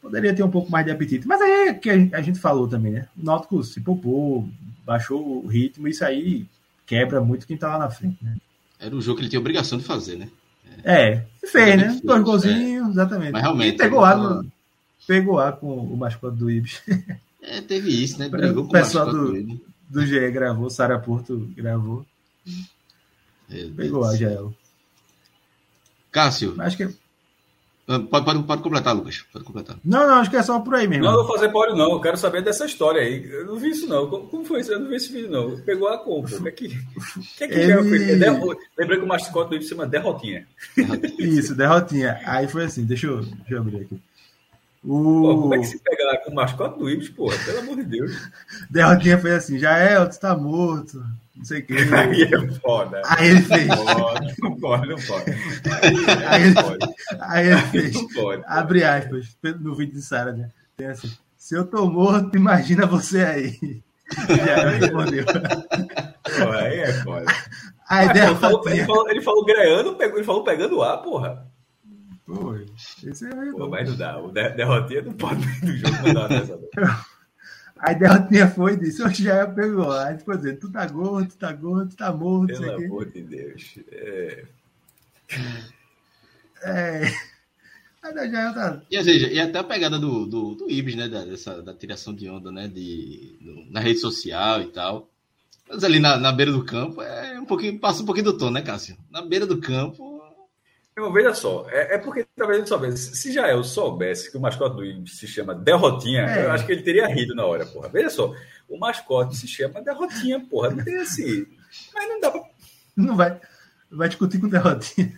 poderia 0.00 0.34
ter 0.34 0.42
um 0.42 0.50
pouco 0.50 0.70
mais 0.70 0.84
de 0.84 0.90
apetite. 0.92 1.26
Mas 1.26 1.40
aí 1.40 1.68
é 1.68 1.74
que 1.74 1.90
a 1.90 2.22
gente 2.22 2.38
falou 2.38 2.66
também, 2.66 2.92
né? 2.92 3.08
O 3.16 3.24
Náutico 3.24 3.62
se 3.62 3.80
poupou, 3.80 4.48
baixou 4.84 5.44
o 5.44 5.46
ritmo, 5.46 5.88
isso 5.88 6.04
aí 6.04 6.46
quebra 6.86 7.20
muito 7.20 7.46
quem 7.46 7.56
tá 7.56 7.68
lá 7.68 7.78
na 7.78 7.90
frente, 7.90 8.18
né? 8.22 8.36
Era 8.78 8.96
o 8.96 9.00
jogo 9.00 9.18
que 9.18 9.22
ele 9.22 9.30
tinha 9.30 9.40
obrigação 9.40 9.78
de 9.78 9.84
fazer, 9.84 10.16
né? 10.16 10.28
É, 10.82 11.24
fez, 11.46 11.76
né? 11.76 12.00
Dois 12.02 12.22
golzinhos, 12.22 12.88
é. 12.88 12.90
exatamente. 12.90 13.32
Mas 13.32 13.42
realmente. 13.42 13.74
E 13.74 13.78
pegou 13.78 14.16
no, 14.16 14.46
pegou 15.06 15.38
ar 15.38 15.56
com 15.56 15.74
o 15.74 15.96
mascote 15.96 16.36
do 16.36 16.50
Ibis. 16.50 16.82
É, 17.42 17.62
teve 17.62 17.88
isso, 17.88 18.18
né? 18.18 18.28
Brigou 18.28 18.64
o 18.64 18.68
pessoal 18.68 19.10
do, 19.10 19.32
do 19.88 20.06
GE 20.06 20.30
gravou, 20.30 20.68
Sara 20.68 20.98
Porto 20.98 21.50
gravou. 21.56 22.04
Pegou 23.74 24.04
a 24.04 24.14
Jael. 24.14 24.54
Cássio. 26.12 26.54
Acho 26.60 26.76
que 26.76 26.94
Pode, 28.08 28.24
pode, 28.24 28.42
pode 28.44 28.62
completar, 28.62 28.94
Lucas. 28.94 29.24
Pode 29.32 29.44
completar. 29.44 29.76
Não, 29.84 30.06
não, 30.06 30.14
acho 30.14 30.30
que 30.30 30.36
é 30.36 30.42
só 30.42 30.60
por 30.60 30.76
aí 30.76 30.86
mesmo. 30.86 31.04
Não, 31.04 31.12
não 31.12 31.24
vou 31.26 31.34
fazer 31.34 31.48
pódio, 31.48 31.74
não. 31.74 31.90
Eu 31.90 32.00
quero 32.00 32.16
saber 32.16 32.40
dessa 32.40 32.64
história 32.64 33.02
aí. 33.02 33.28
Eu 33.28 33.46
não 33.46 33.56
vi 33.56 33.70
isso, 33.70 33.88
não. 33.88 34.08
Como 34.08 34.44
foi 34.44 34.60
isso? 34.60 34.70
Eu 34.70 34.78
não 34.78 34.88
vi 34.88 34.94
esse 34.94 35.12
vídeo, 35.12 35.28
não. 35.28 35.60
Pegou 35.62 35.88
a 35.88 35.98
compra. 35.98 36.36
O 36.36 36.42
que 36.42 36.48
é 36.48 36.52
que, 36.52 36.68
que, 36.68 37.44
é 37.44 37.48
que 37.48 37.54
Ele... 37.54 38.18
já 38.18 38.38
foi? 38.38 38.56
Lembrei 38.78 38.98
que 38.98 39.04
o 39.04 39.08
mascote 39.08 39.50
do 39.50 39.56
Ibis 39.56 39.66
se 39.66 39.74
chama 39.74 39.88
Derrotinha. 39.88 40.46
Isso, 41.18 41.52
Derrotinha. 41.56 42.20
Aí 42.24 42.46
foi 42.46 42.64
assim, 42.64 42.84
deixa 42.84 43.08
eu, 43.08 43.22
deixa 43.22 43.54
eu 43.54 43.58
abrir 43.58 43.80
aqui. 43.80 44.00
O... 44.84 45.22
Pô, 45.22 45.40
como 45.42 45.54
é 45.56 45.58
que 45.58 45.66
se 45.66 45.80
pega 45.80 46.22
com 46.24 46.30
o 46.30 46.34
mascote 46.34 46.78
do 46.78 46.88
Ibis, 46.88 47.08
porra? 47.08 47.36
Pelo 47.44 47.58
amor 47.58 47.76
de 47.76 47.84
Deus. 47.84 48.12
Derrotinha 48.70 49.18
foi 49.18 49.32
assim, 49.32 49.58
já 49.58 49.76
é, 49.76 50.04
tu 50.06 50.20
tá 50.20 50.36
morto 50.36 51.02
não 51.40 51.44
sei 51.46 51.60
o 51.60 51.66
que. 51.66 51.72
Aí 51.94 52.22
é 52.22 52.50
foda. 52.60 53.02
Aí 53.06 53.28
ele 53.30 53.42
fez. 53.42 53.66
Não 53.66 54.56
pode, 54.56 54.88
não 54.88 54.96
pode. 54.96 55.30
Aí, 56.28 56.42
ele, 56.42 56.54
aí 57.18 57.46
ele 57.48 57.60
fez. 57.62 57.94
Não 57.94 58.08
pode. 58.08 58.42
Abre 58.46 58.84
aspas 58.84 59.34
no 59.58 59.74
vídeo 59.74 59.94
de 59.94 60.02
Sara, 60.02 60.32
né? 60.32 60.50
Tem 60.76 60.88
assim: 60.88 61.10
se 61.36 61.56
eu 61.56 61.64
tô 61.64 61.86
morto, 61.86 62.36
imagina 62.36 62.84
você 62.86 63.24
aí. 63.24 63.82
Já 64.28 64.68
respondeu. 64.68 65.24
Aí 66.58 66.78
é 66.80 66.92
foda. 66.92 67.24
Ele, 67.90 68.36
falou, 68.36 68.68
ele, 68.68 68.84
falou, 68.84 69.10
ele 69.10 69.22
falou 69.22 69.44
greando, 69.44 69.96
ele 69.98 70.24
falou 70.24 70.44
pegando 70.44 70.82
ar, 70.82 70.98
porra. 70.98 71.46
Pô, 72.26 72.54
esse 72.54 73.26
é 73.26 73.52
Pô, 73.52 73.66
mas 73.66 73.88
não 73.88 73.96
dá. 73.96 74.18
O 74.18 74.30
derrotinha 74.30 75.02
não 75.02 75.12
pode 75.14 75.40
do 75.64 75.76
jogo 75.76 76.02
mandar 76.02 76.20
uma 76.20 76.28
dessa. 76.28 76.58
Aí 77.82 77.98
derrotinha 77.98 78.46
foi 78.46 78.74
e 78.74 78.76
disse, 78.76 79.02
hoje 79.02 79.24
já 79.24 79.46
pegou. 79.46 79.90
Aí 79.92 80.18
ficou 80.18 80.36
dizendo, 80.36 80.60
tu 80.60 80.70
tá 80.70 80.86
gordo, 80.86 81.28
tu 81.28 81.36
tá 81.36 81.52
gordo, 81.52 81.90
tu 81.90 81.96
tá 81.96 82.12
morto. 82.12 82.48
Pelo 82.48 82.72
amor 82.72 83.10
de 83.10 83.22
Deus. 83.22 83.78
É. 83.90 84.44
é... 86.62 87.12
Tá... 88.02 88.82
E, 88.90 89.04
seja, 89.04 89.28
e 89.28 89.38
até 89.38 89.58
a 89.58 89.64
pegada 89.64 89.98
do, 89.98 90.26
do, 90.26 90.54
do 90.54 90.70
Ibis, 90.70 90.94
né? 90.94 91.08
Da, 91.08 91.24
dessa, 91.24 91.62
da 91.62 91.74
tiração 91.74 92.14
de 92.14 92.28
onda, 92.28 92.50
né? 92.50 92.66
De, 92.66 93.38
do, 93.40 93.70
na 93.70 93.80
rede 93.80 93.98
social 93.98 94.60
e 94.62 94.66
tal. 94.66 95.10
Mas 95.68 95.84
ali 95.84 96.00
na, 96.00 96.18
na 96.18 96.32
beira 96.32 96.50
do 96.50 96.64
campo 96.64 97.00
é 97.00 97.38
um 97.38 97.44
pouquinho, 97.44 97.78
passa 97.78 98.02
um 98.02 98.06
pouquinho 98.06 98.24
do 98.26 98.38
tom, 98.38 98.50
né, 98.50 98.62
Cássio? 98.62 98.96
Na 99.10 99.22
beira 99.22 99.46
do 99.46 99.60
campo 99.60 100.09
então, 101.00 101.12
veja 101.12 101.34
só, 101.34 101.66
é, 101.70 101.94
é 101.94 101.98
porque 101.98 102.26
talvez 102.36 102.58
ele 102.58 102.68
soubesse. 102.68 103.16
Se 103.16 103.32
Jael 103.32 103.64
soubesse 103.64 104.30
que 104.30 104.36
o 104.36 104.40
mascote 104.40 104.76
do 104.76 104.84
Ibis 104.84 105.18
se 105.18 105.26
chama 105.26 105.54
Derrotinha, 105.54 106.26
é. 106.26 106.44
eu 106.44 106.52
acho 106.52 106.66
que 106.66 106.72
ele 106.72 106.82
teria 106.82 107.06
rido 107.06 107.34
na 107.34 107.44
hora, 107.46 107.64
porra. 107.64 107.88
Veja 107.88 108.10
só, 108.10 108.34
o 108.68 108.78
mascote 108.78 109.36
se 109.36 109.48
chama 109.48 109.80
Derrotinha, 109.80 110.40
porra. 110.40 110.70
Não 110.70 110.84
tem 110.84 110.96
assim. 110.98 111.46
Mas 111.94 112.08
não 112.08 112.20
dá 112.20 112.30
pra. 112.30 112.42
Não 112.94 113.16
vai. 113.16 113.40
Vai 113.90 114.08
discutir 114.08 114.38
com 114.38 114.48
Derrotinha. 114.48 115.12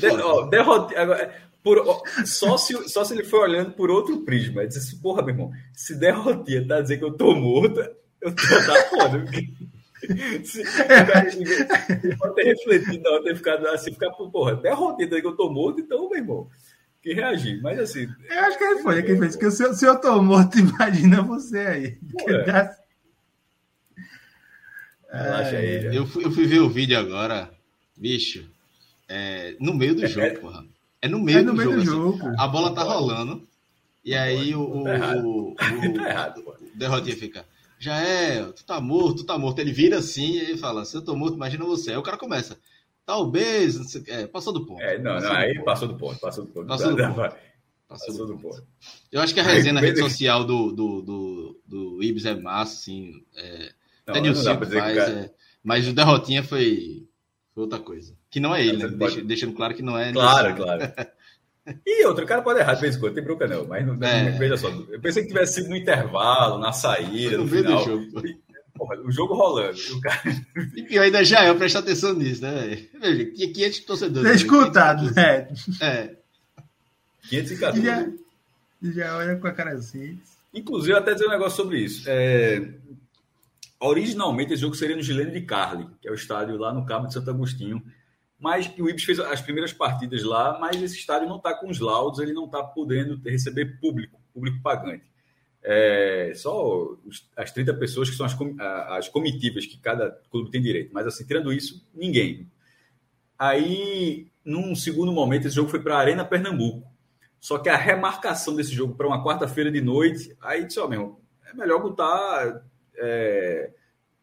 De, 0.00 0.08
ó, 0.08 0.46
derrotinha. 0.46 1.00
Agora, 1.00 1.34
por, 1.62 1.78
ó, 1.78 2.02
só, 2.24 2.56
se, 2.56 2.88
só 2.88 3.04
se 3.04 3.14
ele 3.14 3.24
for 3.24 3.42
olhando 3.42 3.72
por 3.72 3.90
outro 3.90 4.20
prisma. 4.20 4.62
Ele 4.62 4.68
disse 4.68 4.80
assim, 4.80 4.98
porra, 4.98 5.22
meu 5.22 5.34
irmão, 5.34 5.52
se 5.72 5.94
Derrotinha 5.94 6.66
tá 6.66 6.80
dizendo 6.80 6.98
que 6.98 7.04
eu 7.04 7.12
tô 7.12 7.34
morto, 7.34 7.80
eu 8.20 8.34
tô 8.34 8.42
tá 8.42 8.82
foda. 8.90 9.24
Ele 12.02 12.16
pode 12.16 12.34
ter 12.34 12.44
refletido 12.44 13.02
na 13.02 13.10
hora 13.10 13.24
ter 13.24 13.36
ficado 13.36 13.66
assim, 13.68 13.92
ficar, 13.92 14.10
porra, 14.10 14.56
derrotado 14.56 15.14
aí 15.14 15.20
que 15.20 15.26
eu 15.26 15.36
tô 15.36 15.50
morto, 15.50 15.80
então, 15.80 16.08
meu 16.08 16.18
irmão, 16.18 16.48
que 17.02 17.12
reagir. 17.12 17.60
Mas 17.62 17.78
assim. 17.78 18.08
Eu 18.30 18.40
acho 18.40 18.58
que 18.58 18.64
ele 18.64 18.82
foi, 18.82 19.02
quem 19.02 19.18
fez, 19.18 19.36
que 19.36 19.50
se, 19.50 19.74
se 19.74 19.86
eu 19.86 20.00
tô 20.00 20.22
morto, 20.22 20.58
imagina 20.60 21.22
você 21.22 21.58
aí. 21.58 21.98
Relaxa 25.10 25.56
aí. 25.56 25.94
Eu 25.94 26.06
fui, 26.06 26.24
eu 26.24 26.32
fui 26.32 26.46
ver 26.46 26.60
o 26.60 26.68
vídeo 26.68 26.98
agora, 26.98 27.50
bicho. 27.96 28.48
É, 29.08 29.54
no 29.60 29.74
meio 29.74 29.94
do 29.94 30.06
jogo, 30.06 30.40
porra. 30.40 30.64
É 31.00 31.08
no 31.08 31.20
meio, 31.20 31.38
é 31.38 31.42
no 31.42 31.52
do, 31.52 31.56
meio 31.58 31.70
jogo, 31.72 31.82
do 31.82 32.18
jogo. 32.18 32.28
Assim. 32.28 32.36
A 32.38 32.48
bola 32.48 32.74
tá 32.74 32.82
rolando. 32.82 33.46
E 34.04 34.14
aí 34.14 34.54
o, 34.54 34.60
o, 34.62 34.84
tá 34.84 35.16
o, 35.16 35.52
o, 35.52 35.54
tá 35.54 36.08
errado, 36.08 36.42
o 36.46 36.78
derrotinha 36.78 37.16
fica. 37.16 37.44
Já 37.84 37.98
é, 37.98 38.42
tu 38.44 38.64
tá 38.64 38.80
morto, 38.80 39.18
tu 39.18 39.24
tá 39.24 39.36
morto. 39.36 39.58
Ele 39.58 39.70
vira 39.70 39.98
assim 39.98 40.38
e 40.38 40.56
fala: 40.56 40.86
Se 40.86 40.96
eu 40.96 41.02
tô 41.02 41.14
morto, 41.14 41.34
imagina 41.34 41.66
você. 41.66 41.90
Aí 41.90 41.98
o 41.98 42.02
cara 42.02 42.16
começa. 42.16 42.58
Talvez, 43.04 43.76
não 43.76 43.84
sei, 43.84 44.02
é, 44.06 44.26
passou 44.26 44.54
do 44.54 44.64
ponto. 44.64 44.80
É, 44.80 44.96
não, 44.96 45.20
não, 45.20 45.32
aí 45.32 45.52
ponto. 45.52 45.64
passou 45.66 45.88
do 45.88 45.94
ponto, 45.94 46.18
passou 46.18 46.46
do 46.46 46.50
ponto. 46.50 46.66
Passou 46.66 46.90
do 46.90 46.96
ponto. 46.96 47.14
Passou, 47.86 48.06
passou 48.08 48.26
do 48.26 48.38
ponto. 48.38 48.66
Eu 49.12 49.20
acho 49.20 49.34
que 49.34 49.40
a 49.40 49.42
resenha 49.42 49.74
na 49.74 49.80
rede 49.80 49.98
social 50.00 50.44
do, 50.44 50.72
do, 50.72 51.02
do, 51.02 51.60
do 51.66 52.02
Ibis 52.02 52.24
é 52.24 52.34
massa, 52.34 52.72
assim. 52.72 53.22
É, 53.36 53.72
não, 54.06 54.14
até 54.14 54.20
Nilson 54.22 54.56
faz, 54.56 54.72
cara... 54.72 55.10
é, 55.10 55.30
mas 55.62 55.86
o 55.86 55.92
derrotinha 55.92 56.42
foi, 56.42 57.06
foi 57.52 57.64
outra 57.64 57.80
coisa. 57.80 58.16
Que 58.30 58.40
não 58.40 58.54
é 58.54 58.64
ele, 58.64 58.78
né? 58.78 58.96
Pode... 58.98 59.20
Deixando 59.20 59.52
claro 59.52 59.74
que 59.74 59.82
não 59.82 59.98
é. 59.98 60.10
Claro, 60.10 60.56
claro. 60.56 60.80
E 61.86 62.04
outro, 62.04 62.26
cara 62.26 62.42
pode 62.42 62.60
errar 62.60 62.74
de 62.74 62.82
vez 62.82 62.96
em 62.96 63.00
quando, 63.00 63.14
tem 63.14 63.24
bronca 63.24 63.46
não, 63.46 63.66
mas 63.66 63.86
não, 63.86 64.06
é. 64.06 64.30
veja 64.32 64.56
só. 64.56 64.68
Eu 64.68 65.00
pensei 65.00 65.22
que 65.22 65.28
tivesse 65.28 65.54
sido 65.54 65.70
no 65.70 65.76
intervalo, 65.76 66.58
na 66.58 66.72
saída, 66.72 67.38
no, 67.38 67.44
no 67.44 67.48
final. 67.48 67.84
Jogo. 67.84 68.04
Porra, 68.74 68.96
o 69.00 69.10
jogo 69.10 69.34
rolando. 69.34 69.78
E, 69.78 69.92
o 69.92 70.00
cara... 70.00 70.20
e 70.76 70.82
pior 70.82 71.02
ainda 71.02 71.24
já 71.24 71.46
eu 71.46 71.56
prestar 71.56 71.78
atenção 71.78 72.12
nisso, 72.12 72.42
né? 72.42 72.86
Veja, 73.00 73.24
500 73.52 73.80
torcedores. 73.80 74.30
Ter 74.30 74.36
escutado, 74.36 75.14
né? 75.14 75.48
É. 75.80 76.16
514. 77.28 77.82
Já, 77.82 78.08
já 78.82 79.16
olha 79.16 79.36
com 79.36 79.46
a 79.46 79.52
cara 79.52 79.72
assim. 79.72 80.20
Inclusive, 80.52 80.92
até 80.92 81.14
dizer 81.14 81.26
um 81.26 81.30
negócio 81.30 81.56
sobre 81.56 81.78
isso. 81.78 82.04
É... 82.06 82.68
Originalmente, 83.80 84.52
esse 84.52 84.62
jogo 84.62 84.74
seria 84.74 84.96
no 84.96 85.02
Gilene 85.02 85.32
de 85.32 85.42
Carli, 85.42 85.86
que 86.00 86.08
é 86.08 86.10
o 86.10 86.14
estádio 86.14 86.56
lá 86.56 86.72
no 86.72 86.84
Cabo 86.84 87.06
de 87.06 87.14
Santo 87.14 87.30
Agostinho 87.30 87.82
mas 88.38 88.70
o 88.78 88.88
Ibis 88.88 89.04
fez 89.04 89.20
as 89.20 89.40
primeiras 89.40 89.72
partidas 89.72 90.22
lá, 90.22 90.58
mas 90.58 90.82
esse 90.82 90.96
estádio 90.96 91.28
não 91.28 91.36
está 91.36 91.54
com 91.54 91.68
os 91.68 91.80
laudos, 91.80 92.18
ele 92.18 92.32
não 92.32 92.46
está 92.46 92.62
podendo 92.62 93.20
receber 93.28 93.78
público, 93.80 94.20
público 94.32 94.60
pagante. 94.62 95.04
É, 95.62 96.32
só 96.34 96.94
as 97.36 97.50
30 97.50 97.72
pessoas 97.74 98.10
que 98.10 98.16
são 98.16 98.26
as, 98.26 98.36
as 98.90 99.08
comitivas 99.08 99.64
que 99.64 99.78
cada 99.78 100.10
clube 100.30 100.50
tem 100.50 100.60
direito, 100.60 100.90
mas 100.92 101.06
assim, 101.06 101.24
tirando 101.24 101.52
isso, 101.52 101.86
ninguém. 101.94 102.50
Aí, 103.38 104.26
num 104.44 104.74
segundo 104.74 105.10
momento, 105.10 105.46
esse 105.46 105.56
jogo 105.56 105.70
foi 105.70 105.82
para 105.82 105.96
a 105.96 106.00
Arena 106.00 106.24
Pernambuco. 106.24 106.86
Só 107.40 107.58
que 107.58 107.68
a 107.68 107.76
remarcação 107.76 108.54
desse 108.54 108.72
jogo 108.72 108.94
para 108.94 109.06
uma 109.06 109.24
quarta-feira 109.24 109.70
de 109.70 109.80
noite, 109.80 110.36
aí 110.40 110.66
disse, 110.66 110.80
ó, 110.80 110.88
meu, 110.88 111.20
é 111.46 111.54
melhor 111.54 111.80
botar 111.80 112.62
é, 112.96 113.70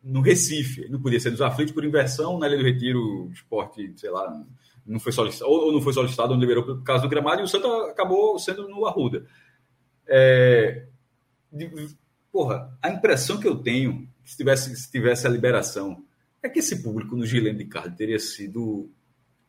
no 0.03 0.21
Recife. 0.21 0.87
Não 0.89 1.01
podia 1.01 1.19
ser 1.19 1.31
nos 1.31 1.41
aflitos 1.41 1.73
por 1.73 1.83
inversão, 1.83 2.39
na 2.39 2.47
Ilha 2.47 2.57
do 2.57 2.63
Retiro, 2.63 3.29
esporte, 3.31 3.93
sei 3.95 4.09
lá, 4.09 4.43
não 4.85 4.99
foi 4.99 5.11
solicitado, 5.11 5.51
ou 5.51 5.71
não 5.71 5.81
foi 5.81 5.93
solicitado, 5.93 6.33
não 6.33 6.39
liberou 6.39 6.63
por 6.63 6.83
causa 6.83 7.03
do 7.03 7.09
gramado, 7.09 7.41
e 7.41 7.43
o 7.43 7.47
Santa 7.47 7.67
acabou 7.89 8.37
sendo 8.39 8.67
no 8.67 8.85
Arruda. 8.85 9.25
É, 10.07 10.87
porra, 12.31 12.77
a 12.81 12.89
impressão 12.89 13.39
que 13.39 13.47
eu 13.47 13.55
tenho, 13.55 14.07
se 14.25 14.37
tivesse, 14.37 14.75
se 14.75 14.91
tivesse 14.91 15.27
a 15.27 15.29
liberação, 15.29 16.03
é 16.41 16.49
que 16.49 16.59
esse 16.59 16.81
público 16.81 17.15
no 17.15 17.25
Gilene 17.25 17.57
de 17.57 17.65
Carlos 17.65 17.95
teria 17.95 18.17
sido 18.17 18.89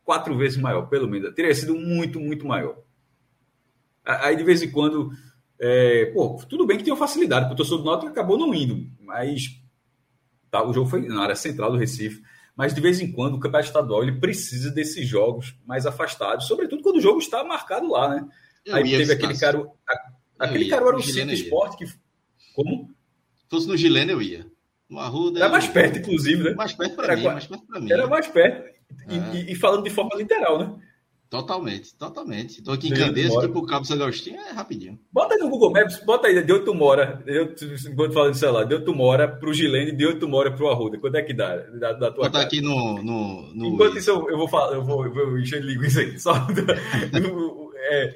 quatro 0.03 0.37
vezes 0.37 0.57
maior, 0.57 0.83
pelo 0.83 1.07
menos. 1.07 1.33
Teria 1.33 1.53
sido 1.55 1.75
muito, 1.75 2.19
muito 2.19 2.45
maior. 2.45 2.77
Aí, 4.05 4.35
de 4.35 4.43
vez 4.43 4.61
em 4.61 4.69
quando, 4.69 5.11
é, 5.59 6.07
pô, 6.07 6.35
tudo 6.47 6.67
bem 6.67 6.77
que 6.77 6.83
tem 6.83 6.95
facilidade, 6.95 7.45
porque 7.45 7.53
o 7.53 7.57
torcedor 7.57 7.79
do 7.79 7.85
Náutico 7.85 8.11
acabou 8.11 8.37
não 8.37 8.53
indo, 8.53 8.87
mas 8.99 9.62
Tá? 10.53 10.63
O 10.63 10.71
jogo 10.71 10.87
foi 10.87 11.01
na 11.07 11.23
área 11.23 11.35
central 11.35 11.71
do 11.71 11.79
Recife, 11.79 12.21
mas 12.55 12.75
de 12.75 12.79
vez 12.79 13.01
em 13.01 13.11
quando 13.11 13.33
o 13.33 13.39
campeonato 13.39 13.69
estadual 13.69 14.03
ele 14.03 14.19
precisa 14.19 14.69
desses 14.69 15.07
jogos 15.07 15.57
mais 15.65 15.87
afastados, 15.87 16.45
sobretudo 16.45 16.83
quando 16.83 16.97
o 16.97 17.01
jogo 17.01 17.17
está 17.17 17.43
marcado 17.43 17.89
lá, 17.89 18.07
né? 18.07 18.27
Eu 18.63 18.75
Aí 18.75 18.83
teve 18.83 19.13
aquele 19.13 19.35
cara, 19.35 19.65
aquele 20.37 20.69
cara 20.69 20.85
era 20.85 20.95
o 20.95 21.01
Cinto 21.01 21.33
Esporte 21.33 21.77
que 21.77 21.91
como? 22.53 22.93
Se 23.35 23.49
fosse 23.49 23.67
no 23.67 23.75
Gilene 23.75 24.11
eu 24.11 24.21
ia. 24.21 24.45
No 24.87 24.99
Arruda. 24.99 25.39
Era 25.39 25.49
mais 25.49 25.67
perto, 25.67 25.97
inclusive, 25.97 26.43
né? 26.43 26.51
Mais 26.51 26.73
perto 26.73 26.97
para 26.97 27.15
mim, 27.15 27.23
mais 27.23 27.47
perto 27.47 27.65
para 27.65 27.79
mim. 27.79 27.91
Era 27.91 28.05
mais 28.05 28.27
perto. 28.27 28.69
E, 29.09 29.17
é. 29.17 29.35
e, 29.35 29.53
e, 29.53 29.55
falando 29.55 29.83
de 29.83 29.89
forma 29.89 30.15
literal, 30.15 30.59
né? 30.59 30.75
Totalmente, 31.33 31.95
totalmente. 31.95 32.59
Estou 32.59 32.75
aqui 32.75 32.89
em 32.89 32.93
Candeias, 32.93 33.35
aqui 33.35 33.47
pro 33.47 33.65
Cabo 33.65 33.83
São 33.85 33.99
Agostinho 33.99 34.39
é 34.39 34.51
rapidinho. 34.51 34.99
Bota 35.11 35.33
aí 35.33 35.39
no 35.39 35.49
Google 35.49 35.71
Maps, 35.71 35.99
bota 36.05 36.27
aí, 36.27 36.43
deu 36.43 36.63
tu 36.63 36.75
mora, 36.75 37.23
eu, 37.25 37.55
enquanto 37.91 38.13
falando 38.13 38.33
de 38.33 38.37
celular, 38.37 38.65
deu 38.65 38.85
tu 38.85 38.93
mora 38.93 39.27
pro 39.27 39.51
Gilene, 39.51 39.91
deu 39.91 40.19
tu 40.19 40.27
mora 40.27 40.51
pro 40.51 40.69
Arruda. 40.69 40.99
Quanto 40.99 41.15
é 41.15 41.23
que 41.23 41.33
dá? 41.33 41.55
Da, 41.55 41.93
da 41.93 42.11
tua 42.11 42.25
Botar 42.25 42.41
aqui 42.41 42.61
no, 42.61 43.01
no, 43.01 43.51
no, 43.51 43.65
Enquanto 43.65 43.97
isso, 43.97 44.11
eu, 44.11 44.29
eu, 44.29 44.37
vou 44.37 44.47
falar, 44.47 44.75
eu 44.75 44.83
vou, 44.83 45.03
eu 45.05 45.11
vou 45.11 45.39
encher 45.39 45.59
linguiça 45.63 46.01
aqui. 46.01 46.19
Só, 46.19 46.33
é, 47.89 48.15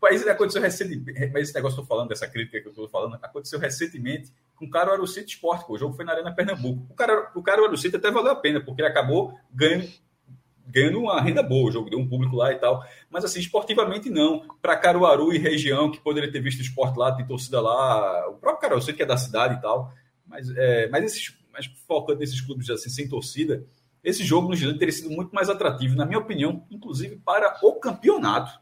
mas 0.00 0.24
aconteceu 0.28 0.62
recentemente, 0.62 1.32
mas 1.32 1.48
esse 1.48 1.54
negócio 1.56 1.74
que 1.74 1.80
eu 1.80 1.84
tô 1.84 1.88
falando, 1.88 2.10
dessa 2.10 2.28
crítica 2.28 2.60
que 2.60 2.68
eu 2.68 2.70
estou 2.70 2.88
falando, 2.88 3.18
aconteceu 3.20 3.58
recentemente 3.58 4.30
com 4.54 4.66
o 4.66 4.70
Caruaru 4.70 5.04
City 5.08 5.34
Sport, 5.34 5.68
o 5.68 5.76
jogo 5.76 5.96
foi 5.96 6.04
na 6.04 6.12
Arena 6.12 6.32
Pernambuco. 6.32 6.86
O 6.88 6.94
cara, 7.42 7.72
o 7.72 7.76
City 7.76 7.96
até 7.96 8.08
valeu 8.08 8.30
a 8.30 8.36
pena, 8.36 8.60
porque 8.60 8.82
ele 8.82 8.88
acabou 8.88 9.36
ganhando 9.52 9.88
ganhando 10.72 10.98
uma 10.98 11.20
renda 11.20 11.42
boa, 11.42 11.68
o 11.68 11.72
jogo 11.72 11.90
deu 11.90 11.98
um 11.98 12.08
público 12.08 12.34
lá 12.34 12.52
e 12.52 12.56
tal. 12.56 12.82
Mas 13.10 13.24
assim, 13.24 13.40
esportivamente 13.40 14.10
não. 14.10 14.46
Para 14.60 14.76
Caruaru 14.76 15.32
e 15.32 15.38
região, 15.38 15.90
que 15.90 16.00
poderia 16.00 16.30
ter 16.30 16.40
visto 16.40 16.60
o 16.60 16.62
esporte 16.62 16.98
lá, 16.98 17.12
tem 17.12 17.26
torcida 17.26 17.60
lá, 17.60 18.28
o 18.28 18.34
próprio 18.34 18.60
Caruaru, 18.60 18.80
eu 18.80 18.84
sei 18.84 18.94
que 18.94 19.02
é 19.02 19.06
da 19.06 19.16
cidade 19.16 19.54
e 19.54 19.60
tal, 19.60 19.92
mas, 20.26 20.50
é, 20.56 20.88
mas, 20.88 21.04
esses, 21.04 21.36
mas 21.52 21.66
focando 21.86 22.18
nesses 22.18 22.40
clubes 22.40 22.68
assim, 22.70 22.90
sem 22.90 23.08
torcida, 23.08 23.64
esse 24.02 24.24
jogo 24.24 24.48
no 24.48 24.56
Gilene 24.56 24.78
teria 24.78 24.92
sido 24.92 25.10
muito 25.10 25.32
mais 25.32 25.48
atrativo, 25.48 25.94
na 25.94 26.04
minha 26.04 26.18
opinião, 26.18 26.66
inclusive 26.70 27.16
para 27.16 27.58
o 27.62 27.74
campeonato. 27.74 28.60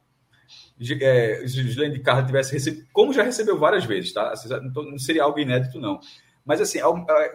É, 1.01 1.47
se 1.47 1.61
o 1.61 1.69
Gilene 1.69 1.95
de 1.95 2.01
Carla 2.01 2.25
tivesse 2.25 2.53
recebido, 2.53 2.87
como 2.93 3.13
já 3.13 3.23
recebeu 3.23 3.59
várias 3.59 3.85
vezes, 3.85 4.13
tá? 4.13 4.35
Não 4.75 4.99
seria 4.99 5.23
algo 5.23 5.39
inédito, 5.39 5.79
não. 5.79 6.01
Mas 6.45 6.61
assim, 6.61 6.79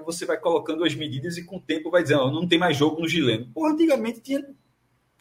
você 0.04 0.26
vai 0.26 0.38
colocando 0.38 0.84
as 0.84 0.96
medidas 0.96 1.38
e 1.38 1.46
com 1.46 1.58
o 1.58 1.62
tempo 1.62 1.90
vai 1.92 2.04
dizendo, 2.04 2.32
não 2.32 2.48
tem 2.48 2.60
mais 2.60 2.76
jogo 2.76 3.00
no 3.00 3.08
Gileno. 3.08 3.48
Porra, 3.54 3.72
antigamente 3.72 4.20
tinha 4.20 4.44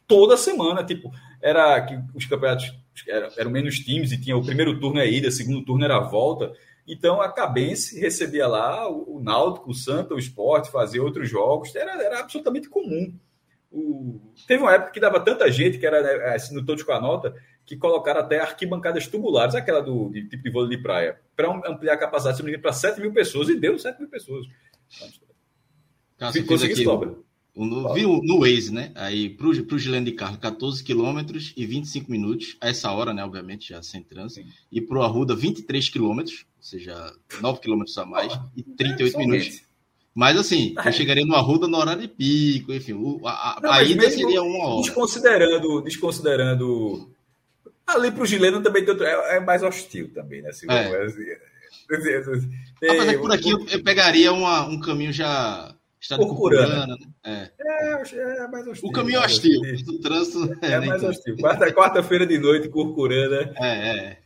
toda 0.07 0.37
semana, 0.37 0.85
tipo, 0.85 1.11
era 1.41 1.81
que 1.83 1.99
os 2.15 2.25
campeonatos 2.27 2.73
eram, 3.09 3.29
eram 3.37 3.51
menos 3.51 3.79
times 3.79 4.13
e 4.13 4.21
tinha 4.21 4.37
o 4.37 4.45
primeiro 4.45 4.79
turno 4.79 5.01
é 5.01 5.09
ida, 5.09 5.29
o 5.29 5.33
segundo 5.33 5.65
turno 5.65 5.85
era 5.85 5.97
a 5.97 6.01
volta. 6.01 6.53
Então 6.87 7.21
a 7.21 7.33
Cabense 7.33 7.99
recebia 7.99 8.47
lá 8.47 8.89
o, 8.89 9.17
o 9.17 9.23
Náutico, 9.23 9.71
o 9.71 9.75
Santa, 9.75 10.15
o 10.15 10.19
Esporte, 10.19 10.71
fazia 10.71 11.03
outros 11.03 11.29
jogos, 11.29 11.75
era, 11.75 12.03
era 12.03 12.21
absolutamente 12.21 12.69
comum. 12.69 13.15
O... 13.73 14.21
Teve 14.47 14.63
uma 14.63 14.75
época 14.75 14.93
que 14.93 15.01
dava 15.01 15.19
tanta 15.19 15.51
gente, 15.51 15.79
que 15.79 15.87
era 15.87 16.01
né, 16.01 16.35
assim, 16.35 16.55
no 16.55 16.65
Todos 16.65 16.83
com 16.83 16.93
a 16.93 17.01
Nota, 17.01 17.35
que 17.67 17.77
colocaram 17.77 18.21
até 18.21 18.39
arquibancadas 18.39 19.07
tubulares, 19.07 19.55
aquela 19.55 19.81
do 19.81 20.11
de, 20.11 20.29
tipo 20.29 20.43
de 20.43 20.51
vôlei 20.51 20.77
de 20.77 20.83
praia, 20.83 21.19
para 21.35 21.51
ampliar 21.67 21.95
a 21.95 21.99
capacidade 21.99 22.59
para 22.59 22.73
7 22.73 23.01
mil 23.01 23.13
pessoas, 23.13 23.49
e 23.49 23.59
deu 23.59 23.79
7 23.79 23.99
mil 23.99 24.09
pessoas. 24.09 24.47
Cássio, 26.17 26.43
Ficou 26.43 26.57
aqui, 26.57 26.85
no, 26.85 27.24
viu 27.95 28.21
no 28.23 28.41
Waze, 28.41 28.73
né? 28.73 28.91
Aí 28.95 29.29
para 29.29 29.47
o 29.47 29.79
Gilene 29.79 30.07
de 30.07 30.13
Carlos, 30.13 30.41
14 30.41 30.83
quilômetros 30.83 31.53
e 31.57 31.65
25 31.65 32.11
minutos, 32.11 32.57
a 32.61 32.69
essa 32.69 32.91
hora, 32.91 33.15
né? 33.15 33.25
Obviamente, 33.25 33.69
já 33.69 33.83
sem 33.83 34.03
trânsito. 34.03 34.47
Sim. 34.47 34.53
E 34.73 34.81
para 34.81 34.99
o 34.99 35.03
Arruda, 35.03 35.37
23 35.37 35.89
quilômetros, 35.89 36.47
ou 36.57 36.63
seja, 36.63 37.13
9 37.41 37.61
quilômetros 37.61 37.97
a 37.97 38.05
mais, 38.05 38.33
oh, 38.33 38.51
e 38.57 38.63
38 38.63 39.15
é 39.15 39.19
minutos. 39.19 39.63
Mas 40.15 40.37
assim, 40.37 40.75
eu 40.85 40.93
chegaria 40.93 41.25
no 41.25 41.35
Arruda 41.35 41.69
no 41.69 41.77
horário 41.77 42.03
de 42.03 42.09
pico, 42.09 42.73
enfim, 42.73 42.95
a, 43.25 43.59
a, 43.59 43.61
Não, 43.61 43.71
a 43.71 43.83
ida 43.83 44.11
seria 44.11 44.43
uma 44.43 44.65
hora. 44.65 44.83
Desconsiderando, 44.83 45.83
desconsiderando 45.83 47.15
Ali 47.87 48.11
para 48.11 48.23
o 48.23 48.27
Gileno 48.27 48.63
também 48.63 48.85
é, 48.85 49.37
é, 49.37 49.41
mais 49.41 49.63
hostil 49.63 50.13
também, 50.13 50.41
né? 50.41 50.49
Assim, 50.49 50.67
é. 50.71 51.05
Assim, 51.05 52.51
tem, 52.81 52.91
Apesar 52.91 53.13
que 53.13 53.19
por 53.19 53.33
aqui 53.33 53.51
eu, 53.51 53.67
eu 53.69 53.83
pegaria 53.83 54.33
uma, 54.33 54.67
um 54.67 54.81
caminho 54.81 55.13
já 55.13 55.75
estado 56.05 56.27
Curcurana. 56.27 56.87
Né? 56.87 56.97
É. 57.25 57.51
É, 57.59 58.45
é 58.45 58.49
mais 58.49 58.67
hostil. 58.67 58.89
O 58.89 58.93
caminho 58.93 59.19
é 59.19 59.25
hostil, 59.25 59.61
hostil. 59.61 59.95
o 59.95 60.01
trânsito 60.01 60.59
é, 60.63 60.73
é 60.73 60.81
mais 60.81 61.03
hostil. 61.03 61.37
Quarta, 61.37 61.73
quarta-feira 61.73 62.27
de 62.27 62.39
noite, 62.39 62.69
Curcurana. 62.69 63.53
É, 63.57 63.89
é. 63.89 64.19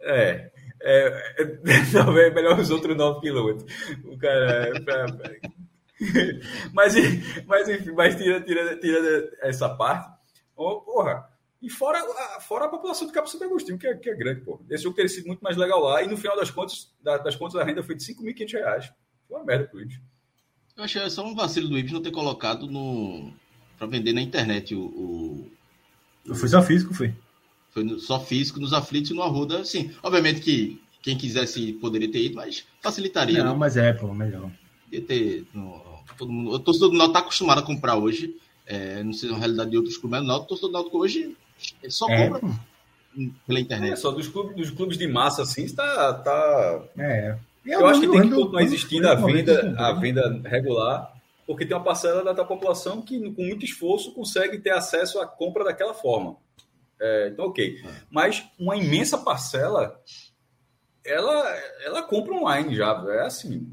É. 0.00 0.50
É, 0.86 1.34
é, 1.38 1.44
talvez 1.92 2.26
é 2.26 2.34
melhor 2.34 2.58
os 2.58 2.70
outros 2.70 2.94
9 2.96 3.20
quilômetros. 3.20 3.72
O 4.04 4.18
cara. 4.18 4.68
É, 4.68 4.80
pra, 4.80 5.06
mas, 6.74 6.94
mas, 7.46 7.68
enfim, 7.68 7.92
mas 7.92 8.16
tira, 8.16 8.40
tira, 8.40 8.76
tira 8.76 9.30
essa 9.40 9.68
parte. 9.68 10.12
Oh, 10.56 10.82
porra, 10.82 11.26
e 11.62 11.70
fora, 11.70 11.98
fora 12.40 12.66
a 12.66 12.68
população 12.68 13.06
de 13.06 13.12
Cabo 13.14 13.26
Santo 13.26 13.44
Agostinho, 13.44 13.78
que 13.78 13.86
é, 13.86 13.94
que 13.94 14.10
é 14.10 14.14
grande, 14.14 14.42
pô. 14.42 14.60
Esse 14.68 14.82
jogo 14.82 14.94
teria 14.94 15.08
sido 15.08 15.26
muito 15.26 15.40
mais 15.40 15.56
legal 15.56 15.80
lá. 15.80 16.02
E 16.02 16.08
no 16.08 16.16
final 16.16 16.36
das 16.36 16.50
contas, 16.50 16.92
das 17.00 17.36
contas, 17.36 17.56
a 17.56 17.64
renda 17.64 17.82
foi 17.82 17.94
de 17.94 18.04
5.500 18.04 18.52
reais. 18.52 18.92
Foi 19.34 19.40
uma 19.40 19.44
merda 19.44 19.64
pro 19.66 19.80
Ibis. 19.80 19.98
Eu 20.76 20.84
achei 20.84 21.10
só 21.10 21.26
um 21.26 21.34
vacilo 21.34 21.68
do 21.68 21.76
Ibis 21.76 21.90
não 21.90 22.00
ter 22.00 22.12
colocado 22.12 22.68
no. 22.68 23.32
para 23.76 23.88
vender 23.88 24.12
na 24.12 24.22
internet 24.22 24.76
o. 24.76 25.50
o... 26.24 26.34
Foi 26.34 26.48
só 26.48 26.62
físico, 26.62 26.94
foi. 26.94 27.12
Foi 27.70 27.98
só 27.98 28.20
físico 28.20 28.60
nos 28.60 28.72
aflitos 28.72 29.10
e 29.10 29.14
no 29.14 29.22
Arruda. 29.22 29.64
Sim, 29.64 29.90
obviamente 30.04 30.40
que 30.40 30.80
quem 31.02 31.18
quisesse 31.18 31.72
poderia 31.74 32.10
ter 32.10 32.24
ido, 32.24 32.36
mas 32.36 32.64
facilitaria. 32.80 33.42
Não, 33.42 33.52
né? 33.52 33.58
mas 33.58 33.76
é, 33.76 33.92
pô, 33.92 34.14
melhor. 34.14 34.50
Ia 34.92 35.02
ter. 35.02 35.44
No, 35.52 35.82
todo 36.16 36.30
mundo, 36.30 36.52
o 36.52 36.58
torcedor 36.60 36.90
do 36.90 36.96
Náutico 36.96 37.14
tá 37.14 37.18
acostumado 37.18 37.58
a 37.58 37.62
comprar 37.62 37.96
hoje. 37.96 38.36
É, 38.64 39.02
não 39.02 39.12
sei 39.12 39.22
se 39.22 39.26
é 39.26 39.30
uma 39.30 39.40
realidade 39.40 39.70
de 39.70 39.76
outros 39.76 39.96
clubes, 39.96 40.20
mas 40.20 40.24
o 40.24 40.28
Náutico, 40.28 40.44
o 40.44 40.48
torcedor 40.48 40.70
do 40.70 40.74
Náutico 40.74 40.98
hoje 40.98 41.36
ele 41.82 41.92
só 41.92 42.08
é. 42.08 42.28
compra 42.28 42.56
pela 43.46 43.60
internet. 43.60 43.94
É, 43.94 43.96
só 43.96 44.12
dos 44.12 44.28
clubes, 44.28 44.56
dos 44.56 44.70
clubes 44.70 44.96
de 44.96 45.08
massa, 45.08 45.42
assim, 45.42 45.64
está. 45.64 46.14
Tá... 46.14 46.84
É. 46.96 47.36
Eu, 47.64 47.80
eu 47.80 47.86
acho 47.86 48.00
que 48.00 48.08
tem 48.08 48.22
que 48.22 48.34
continuar 48.34 48.62
existindo 48.62 49.08
a 49.08 49.14
venda, 49.14 49.74
a 49.78 49.92
venda 49.92 50.42
regular, 50.44 51.14
porque 51.46 51.64
tem 51.64 51.76
uma 51.76 51.82
parcela 51.82 52.22
da, 52.22 52.32
da, 52.32 52.44
população 52.44 53.00
que, 53.00 53.18
com 53.32 53.42
muito 53.42 53.64
esforço, 53.64 54.12
consegue 54.12 54.58
ter 54.58 54.70
acesso 54.70 55.18
à 55.18 55.26
compra 55.26 55.64
daquela 55.64 55.94
forma. 55.94 56.36
É, 57.00 57.28
então, 57.28 57.46
ok. 57.46 57.80
É. 57.82 57.88
Mas 58.10 58.44
uma 58.58 58.76
imensa 58.76 59.18
parcela, 59.18 59.98
ela, 61.04 61.44
ela 61.84 62.02
compra 62.02 62.34
online 62.34 62.74
já. 62.74 63.04
É 63.08 63.26
assim. 63.26 63.66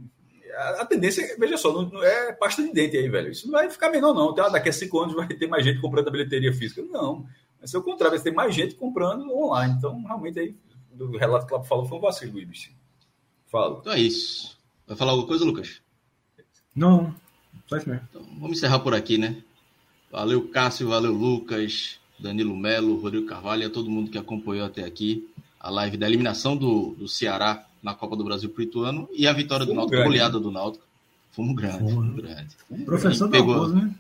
A, 0.56 0.82
a 0.82 0.86
tendência, 0.86 1.36
veja 1.38 1.58
só, 1.58 1.72
não, 1.72 1.90
não, 1.90 2.04
é 2.04 2.34
pasta 2.34 2.64
de 2.64 2.72
dente 2.72 2.98
aí, 2.98 3.10
velho. 3.10 3.32
Isso 3.32 3.46
não 3.48 3.54
vai 3.54 3.70
ficar 3.70 3.90
menor, 3.90 4.14
não. 4.14 4.32
Então, 4.32 4.52
daqui 4.52 4.70
a 4.70 4.74
cinco 4.74 5.00
anos 5.00 5.16
vai 5.16 5.28
ter 5.28 5.48
mais 5.48 5.66
gente 5.66 5.82
comprando 5.82 6.08
a 6.08 6.12
bilheteria 6.12 6.54
física. 6.54 6.82
Não. 6.82 7.26
Vai 7.58 7.68
ser 7.68 7.78
o 7.78 7.84
contrário, 7.84 8.18
vai 8.18 8.24
ter 8.24 8.34
mais 8.34 8.56
gente 8.56 8.76
comprando 8.76 9.30
online. 9.32 9.76
Então, 9.78 10.02
realmente, 10.04 10.40
aí, 10.40 10.56
do 10.94 11.18
relato 11.18 11.46
que 11.46 11.54
o 11.54 11.64
falou, 11.64 11.86
foi 11.86 11.98
um 11.98 12.02
vacilo, 12.02 12.40
Ibis. 12.40 12.72
Fala. 13.52 13.80
Então 13.82 13.94
é 13.94 14.00
isso. 14.00 14.58
Vai 14.88 14.96
falar 14.96 15.12
alguma 15.12 15.28
coisa, 15.28 15.44
Lucas? 15.44 15.82
Não, 16.76 17.14
faz 17.70 17.86
mesmo. 17.86 18.08
Então, 18.10 18.22
vamos 18.40 18.58
encerrar 18.58 18.80
por 18.80 18.94
aqui, 18.94 19.18
né? 19.18 19.38
Valeu, 20.10 20.48
Cássio, 20.48 20.88
valeu, 20.88 21.12
Lucas, 21.12 22.00
Danilo 22.18 22.56
Melo, 22.56 23.00
Rodrigo 23.00 23.26
Carvalho 23.26 23.64
e 23.64 23.66
a 23.66 23.70
todo 23.70 23.90
mundo 23.90 24.10
que 24.10 24.18
acompanhou 24.18 24.66
até 24.66 24.84
aqui 24.84 25.30
a 25.60 25.70
live 25.70 25.98
da 25.98 26.08
eliminação 26.08 26.56
do, 26.56 26.96
do 26.98 27.08
Ceará 27.08 27.66
na 27.84 27.94
Copa 27.94 28.16
do 28.16 28.24
Brasil 28.24 28.50
pro 28.50 28.64
Ituano 28.64 29.08
e 29.14 29.28
a 29.28 29.34
vitória 29.34 29.66
do 29.66 29.74
Náutico, 29.74 30.00
a 30.00 30.04
goleada 30.04 30.40
do 30.40 30.52
Náutico. 30.52 30.86
Fomos 31.32 31.56
grande, 31.56 31.80
fomos 31.80 32.16
grande. 32.16 32.58
Professor 32.86 33.30
pegou, 33.30 33.68
né? 33.70 33.94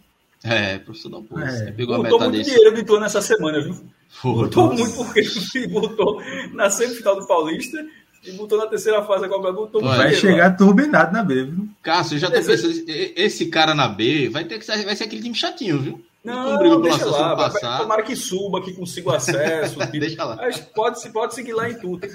É, 0.43 0.79
professor 0.79 1.09
da 1.09 1.19
bolsa. 1.19 1.45
É. 1.45 1.71
Pegou 1.71 1.97
botou 1.97 2.19
a 2.19 2.23
muito 2.23 2.37
desse. 2.37 2.49
dinheiro 2.49 2.73
do 2.73 2.81
Ituano 2.81 3.03
nessa 3.03 3.21
semana, 3.21 3.61
viu? 3.61 3.75
Botou 4.23 4.73
muito 4.73 4.95
porque 4.95 5.21
botou 5.69 6.21
na 6.53 6.69
semifinal 6.69 7.19
do 7.19 7.27
Paulista 7.27 7.77
e 8.23 8.31
botou 8.33 8.57
na 8.57 8.67
terceira 8.67 9.01
fase 9.03 9.21
da 9.21 9.29
Copa 9.29 9.51
do 9.51 9.61
Mundo. 9.61 9.81
Vai 9.81 10.13
chegar 10.13 10.55
turbinado 10.55 11.11
na 11.11 11.23
B, 11.23 11.45
viu? 11.45 11.67
Cássio, 11.81 12.15
eu 12.15 12.19
já 12.19 12.29
tô 12.29 12.37
esse... 12.37 12.47
pensando, 12.47 12.83
esse 12.87 13.45
cara 13.47 13.73
na 13.73 13.87
B 13.87 14.29
vai 14.29 14.45
ter 14.45 14.59
que 14.59 14.65
ser, 14.65 14.83
vai 14.85 14.95
ser 14.95 15.05
aquele 15.05 15.21
time 15.21 15.35
chatinho, 15.35 15.79
viu? 15.79 16.05
Não, 16.23 16.63
não 16.63 16.81
deixa 16.81 17.03
lá, 17.05 17.33
vai, 17.33 17.49
vai, 17.49 17.79
tomara 17.79 18.03
que 18.03 18.15
suba, 18.15 18.61
que 18.63 18.73
consiga 18.73 19.15
acesso. 19.15 19.79
deixa 19.91 20.23
lá. 20.23 20.35
Mas 20.35 20.59
pode, 20.59 21.09
pode 21.09 21.33
seguir 21.33 21.53
lá 21.53 21.67
em 21.67 21.73
tudo. 21.73 22.07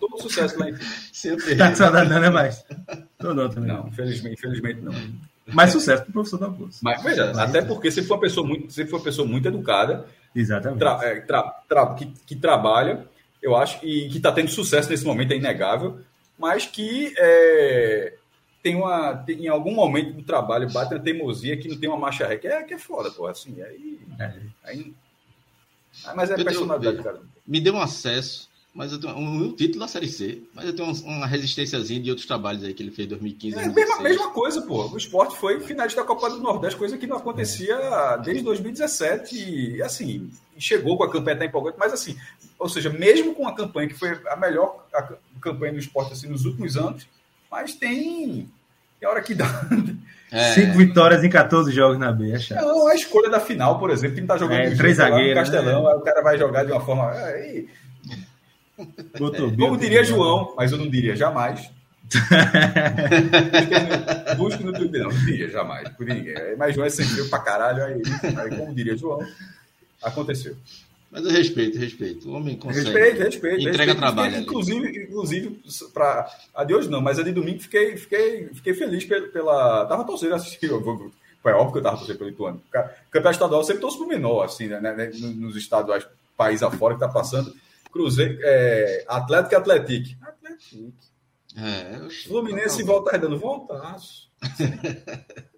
Todo 0.00 0.22
sucesso 0.22 0.58
lá 0.58 0.70
em 0.70 0.72
tudo. 0.72 0.84
Sempre. 1.12 1.54
Tá 1.54 1.74
saudade, 1.74 2.08
não 2.08 2.24
é 2.24 2.30
mais? 2.30 2.64
Tô 3.18 3.34
não, 3.34 3.48
também. 3.50 3.68
Não, 3.68 3.88
infelizmente, 3.88 4.38
infelizmente 4.38 4.80
não. 4.80 4.94
Mais 5.52 5.70
sucesso 5.70 6.02
para 6.02 6.10
o 6.10 6.12
professor 6.12 6.38
da 6.38 6.48
bolsa. 6.48 6.78
Mas, 6.82 7.02
veja, 7.02 7.30
até 7.32 7.60
porque 7.60 7.90
você 7.90 8.02
foi 8.02 8.16
uma 8.16 8.20
pessoa 8.20 8.46
muito, 8.46 8.72
você 8.72 8.86
foi 8.86 8.98
uma 8.98 9.04
pessoa 9.04 9.28
muito 9.28 9.46
educada. 9.46 10.06
Exatamente. 10.34 10.78
Tra, 10.78 11.00
é, 11.02 11.20
tra, 11.20 11.42
tra, 11.68 11.94
que, 11.94 12.06
que, 12.26 12.36
trabalha, 12.36 13.04
eu 13.42 13.56
acho, 13.56 13.84
e 13.84 14.08
que 14.08 14.18
está 14.18 14.32
tendo 14.32 14.50
sucesso 14.50 14.90
nesse 14.90 15.04
momento, 15.04 15.32
é 15.32 15.36
inegável, 15.36 16.00
mas 16.38 16.66
que 16.66 17.14
é, 17.16 18.14
tem 18.62 18.74
uma. 18.74 19.14
Tem, 19.14 19.44
em 19.44 19.48
algum 19.48 19.74
momento 19.74 20.12
do 20.14 20.22
trabalho 20.22 20.70
bate 20.70 20.94
a 20.94 20.98
teimosia 20.98 21.56
que 21.56 21.68
não 21.68 21.78
tem 21.78 21.88
uma 21.88 21.98
marcha 21.98 22.26
ré, 22.26 22.36
que 22.36 22.46
é, 22.46 22.62
que 22.62 22.74
é 22.74 22.78
foda, 22.78 23.10
pô. 23.10 23.26
Assim, 23.26 23.60
aí. 23.62 24.00
É. 24.18 24.32
aí 24.64 24.94
mas 26.14 26.30
é 26.30 26.34
eu 26.34 26.44
personalidade, 26.44 27.02
cara. 27.02 27.20
Me 27.46 27.60
deu 27.60 27.74
um 27.74 27.80
acesso 27.80 28.49
mas 28.72 28.92
eu 28.92 29.00
tenho 29.00 29.14
um, 29.16 29.44
um, 29.44 29.52
título 29.52 29.80
da 29.80 29.88
Série 29.88 30.08
C, 30.08 30.42
mas 30.54 30.64
eu 30.64 30.74
tenho 30.74 30.90
uma, 30.90 31.16
uma 31.16 31.26
resistênciazinha 31.26 32.00
de 32.00 32.10
outros 32.10 32.26
trabalhos 32.26 32.62
aí 32.62 32.72
que 32.72 32.82
ele 32.82 32.92
fez 32.92 33.06
em 33.06 33.10
2015. 33.10 33.58
É 33.58 33.64
a 33.64 33.68
mesma, 33.68 34.00
mesma 34.00 34.30
coisa, 34.30 34.62
pô. 34.62 34.86
O 34.88 34.96
esporte 34.96 35.36
foi 35.36 35.60
finalista 35.60 36.00
da 36.00 36.06
Copa 36.06 36.30
do 36.30 36.38
Nordeste, 36.38 36.78
coisa 36.78 36.96
que 36.96 37.06
não 37.06 37.16
acontecia 37.16 37.76
desde 38.24 38.44
2017. 38.44 39.76
E 39.76 39.82
assim, 39.82 40.30
chegou 40.56 40.96
com 40.96 41.02
a 41.02 41.10
campanha 41.10 41.36
até 41.36 41.46
empolgante, 41.46 41.78
mas 41.78 41.92
assim, 41.92 42.16
ou 42.58 42.68
seja, 42.68 42.90
mesmo 42.90 43.34
com 43.34 43.48
a 43.48 43.54
campanha 43.54 43.88
que 43.88 43.98
foi 43.98 44.20
a 44.28 44.36
melhor 44.36 44.86
a 44.94 45.14
campanha 45.40 45.72
do 45.72 45.78
esporte 45.78 46.12
assim, 46.12 46.28
nos 46.28 46.44
últimos 46.44 46.76
anos, 46.76 47.08
mas 47.50 47.74
tem. 47.74 48.48
Tem 49.00 49.08
hora 49.08 49.22
que 49.22 49.34
dá. 49.34 49.46
É. 50.32 50.52
Cinco 50.52 50.78
vitórias 50.78 51.24
em 51.24 51.28
14 51.28 51.72
jogos 51.72 51.98
na 51.98 52.12
B, 52.12 52.30
é 52.30 52.38
chato. 52.38 52.64
Não, 52.64 52.86
a 52.86 52.94
escolha 52.94 53.28
da 53.28 53.40
final, 53.40 53.80
por 53.80 53.90
exemplo, 53.90 54.14
que 54.14 54.20
não 54.20 54.28
tá 54.28 54.36
jogando 54.36 54.60
é, 54.60 54.70
três 54.76 54.98
zagueiros, 54.98 55.30
no 55.30 55.34
Castelão, 55.34 55.82
né? 55.82 55.90
aí 55.90 55.96
o 55.96 56.00
cara 56.02 56.22
vai 56.22 56.38
jogar 56.38 56.64
de 56.64 56.70
uma 56.70 56.80
forma. 56.80 57.10
Aí, 57.10 57.68
Botou 59.18 59.54
Como 59.56 59.76
diria 59.76 60.04
João, 60.04 60.54
mas 60.56 60.72
eu 60.72 60.78
não 60.78 60.88
diria 60.88 61.16
jamais. 61.16 61.70
Busque 64.36 64.64
no 64.64 64.72
Twitter, 64.72 65.02
não, 65.02 65.10
não 65.10 65.24
diria 65.24 65.48
jamais, 65.48 65.88
por 65.90 66.06
ninguém. 66.06 66.34
Mas 66.58 66.74
João 66.74 66.86
é 66.86 66.90
sempre 66.90 67.28
pra 67.28 67.38
caralho, 67.38 67.84
aí, 67.84 68.02
aí 68.36 68.56
como 68.56 68.74
diria 68.74 68.96
João, 68.96 69.24
aconteceu. 70.02 70.56
Mas 71.10 71.24
eu 71.24 71.30
respeito, 71.30 71.76
respeito. 71.76 72.28
O 72.28 72.34
homem 72.34 72.56
consegue. 72.56 72.86
Respeito, 72.86 73.22
respeito. 73.22 73.60
Entrega 73.60 73.78
respeito, 73.78 73.98
trabalho. 73.98 74.36
inclusive, 74.36 75.04
inclusive 75.04 75.60
para 75.92 76.30
a 76.54 76.62
de 76.62 76.74
hoje 76.74 76.88
não, 76.88 77.00
mas 77.00 77.18
a 77.18 77.24
de 77.24 77.32
domingo 77.32 77.58
fiquei, 77.58 77.96
fiquei, 77.96 78.48
fiquei 78.54 78.74
feliz 78.74 79.04
pela. 79.04 79.86
Tava 79.86 80.04
torcendo 80.04 80.34
assistir. 80.34 80.68
Foi 80.68 81.52
óbvio 81.52 81.72
que 81.72 81.78
eu 81.78 81.82
tava 81.82 81.96
torcendo 81.96 82.18
pelo 82.18 82.30
Ituano. 82.30 82.62
Campeonato 83.10 83.30
estadual 83.30 83.64
sempre 83.64 83.80
torce 83.80 83.98
pro 83.98 84.06
menor, 84.06 84.44
assim, 84.44 84.68
né? 84.68 84.80
né 84.80 85.10
nos 85.34 85.56
estaduais, 85.56 86.06
país 86.36 86.62
afora 86.62 86.94
que 86.94 87.00
tá 87.00 87.08
passando. 87.08 87.52
Cruzeiro, 87.92 88.38
é, 88.42 89.04
Atlético 89.08 89.54
e 89.54 89.56
Atlético. 89.56 90.24
Atlético. 90.24 90.92
É, 91.56 92.08
Fluminense 92.26 92.80
e 92.80 92.84
Volta 92.84 93.12
Redonda. 93.12 93.36
Voltaço. 93.36 94.30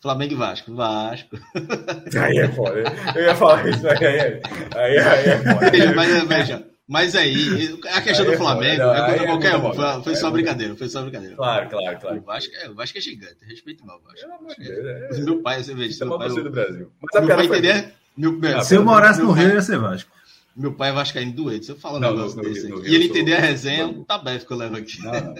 Flamengo 0.00 0.34
e 0.34 0.36
Vasco. 0.36 0.74
Vasco. 0.74 1.36
Aí 2.20 2.38
é 2.38 2.48
foda. 2.48 2.82
Eu 3.14 3.24
ia 3.24 3.34
falar 3.34 3.66
isso. 3.68 3.88
Aí, 3.88 4.06
aí, 4.06 4.42
aí, 4.76 4.98
aí 4.98 5.28
é 5.28 5.38
foda. 5.38 5.94
Mas 5.94 6.28
veja. 6.28 6.74
Mas 6.86 7.16
aí, 7.16 7.80
a 7.94 8.02
questão 8.02 8.26
do 8.26 8.36
Flamengo 8.36 8.82
é, 8.82 8.98
é 8.98 9.06
contra 9.06 9.26
qualquer 9.26 9.56
um. 9.56 9.72
Foi, 9.72 10.02
foi 10.02 10.16
só 10.16 10.30
brincadeira, 10.30 10.76
foi 10.76 10.86
só 10.86 11.00
brincadeira. 11.00 11.34
Claro, 11.34 11.70
claro, 11.70 11.98
claro. 11.98 12.18
O 12.18 12.20
Vasco 12.20 12.52
é, 12.56 12.68
o 12.68 12.74
Vasco 12.74 12.98
é 12.98 13.00
gigante, 13.00 13.38
respeito 13.48 13.86
mal 13.86 13.98
o 13.98 14.02
Vasco. 14.02 14.20
Pelo 14.20 14.34
amor 14.34 14.54
de 14.54 14.64
Deus. 14.64 14.86
É... 14.86 15.24
Meu 15.24 15.40
pai, 15.40 15.62
você 15.62 15.74
vê 15.74 15.86
isso. 15.86 16.04
É 16.04 16.06
meu 16.06 16.18
pai, 16.18 16.28
do 16.28 16.50
Brasil. 16.50 16.92
Mas 17.00 17.24
meu 17.24 17.36
pai 17.36 17.46
entender. 17.46 17.94
Meu, 18.14 18.38
ah, 18.58 18.60
se 18.60 18.74
eu 18.74 18.84
morasse 18.84 19.22
no 19.22 19.32
Rio, 19.32 19.54
ia 19.54 19.62
ser 19.62 19.78
Vasco. 19.78 20.10
Meu 20.56 20.72
pai 20.72 20.90
é 20.90 20.92
vascaíno 20.92 21.32
doente. 21.32 21.66
Se 21.66 21.72
eu 21.72 21.76
falar 21.76 21.98
um 21.98 22.00
negócio 22.00 22.40
desse 22.40 22.68
no, 22.68 22.78
no 22.78 22.86
e 22.86 22.94
ele 22.94 23.06
entender 23.06 23.34
a 23.34 23.40
resenha, 23.40 23.86
um 23.86 24.04
tabef 24.04 24.46
que 24.46 24.52
eu 24.52 24.56
levo 24.56 24.76
aqui. 24.76 25.02
Não, 25.02 25.12
não. 25.12 25.34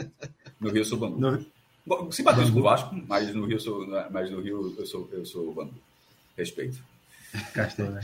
No 0.61 0.71
Rio 0.71 0.81
eu 0.81 0.85
sou 0.85 0.99
bambu. 0.99 1.21
No... 1.21 2.13
Simpatizo 2.13 2.53
com 2.53 2.61
o 2.61 2.63
Vasco, 2.63 2.97
mas 3.07 3.33
no 3.35 3.47
Rio, 3.47 3.57
eu 3.57 3.61
sou, 3.61 3.87
mas 4.11 4.31
no 4.31 4.41
Rio 4.41 4.75
eu 4.77 4.87
sou, 4.87 5.09
eu 5.13 5.25
sou 5.25 5.53
bambu. 5.53 5.75
Respeito. 6.37 6.83
Castelo, 7.53 7.91
né? 7.91 8.01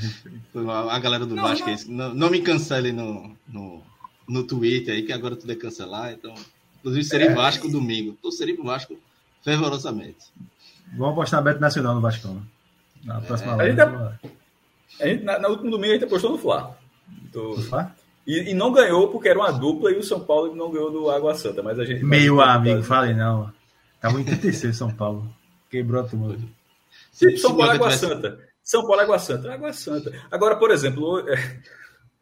A 0.90 0.98
galera 0.98 1.26
do 1.26 1.34
não, 1.34 1.42
Vasco, 1.42 1.68
não. 1.88 2.08
Não, 2.08 2.14
não 2.14 2.30
me 2.30 2.42
cancele 2.42 2.92
no, 2.92 3.36
no, 3.48 3.82
no 4.28 4.44
Twitter 4.44 4.94
aí, 4.94 5.02
que 5.02 5.12
agora 5.12 5.34
tudo 5.34 5.50
é 5.50 5.56
cancelar. 5.56 6.12
Então, 6.12 6.34
inclusive, 6.78 7.04
serei 7.04 7.28
é. 7.28 7.34
Vasco 7.34 7.68
domingo. 7.68 8.16
Torcerei 8.20 8.54
pro 8.54 8.64
Vasco 8.64 8.96
fervorosamente. 9.42 10.26
Vamos 10.92 11.12
apostar 11.12 11.42
Beto 11.42 11.60
Nacional 11.60 11.94
no 11.94 12.00
Vasco. 12.00 12.28
Né? 12.28 12.42
Na 13.04 13.20
próxima 13.20 13.52
é. 13.62 13.66
a, 13.66 13.68
gente, 13.68 13.80
a 15.00 15.06
gente, 15.06 15.24
na, 15.24 15.38
na 15.38 15.48
último 15.48 15.70
domingo 15.70 15.92
a 15.92 15.94
gente 15.94 16.04
apostou 16.04 16.30
no 16.30 16.38
Fla. 16.38 16.78
Do... 17.32 17.56
E, 18.26 18.50
e, 18.50 18.54
não 18.54 18.72
ganhou 18.72 19.08
porque 19.08 19.28
era 19.28 19.38
uma 19.38 19.50
dupla 19.50 19.90
e 19.90 19.98
o 19.98 20.02
São 20.02 20.20
Paulo 20.20 20.54
não 20.54 20.70
ganhou 20.70 20.90
do 20.90 21.10
Água 21.10 21.34
Santa. 21.34 21.62
Mas 21.62 21.78
a 21.78 21.84
gente. 21.84 22.04
Meio 22.04 22.40
amigo, 22.40 22.82
falei 22.82 23.14
não. 23.14 23.52
Tava 24.00 24.20
em 24.20 24.24
36 24.24 24.76
São 24.76 24.94
Paulo. 24.94 25.28
Quebrou 25.70 26.02
a 26.02 26.06
turma. 26.06 26.36
Sim, 27.12 27.36
São 27.36 27.56
Paulo 27.56 27.72
Água 27.72 27.90
Santa. 27.90 28.38
São 28.62 28.86
Paulo 28.86 29.00
Água 29.00 29.18
Santa. 29.18 29.52
Água 29.52 29.72
Santa. 29.72 30.12
Agora, 30.30 30.56
por 30.56 30.70
exemplo, 30.70 31.24
é, 31.28 31.60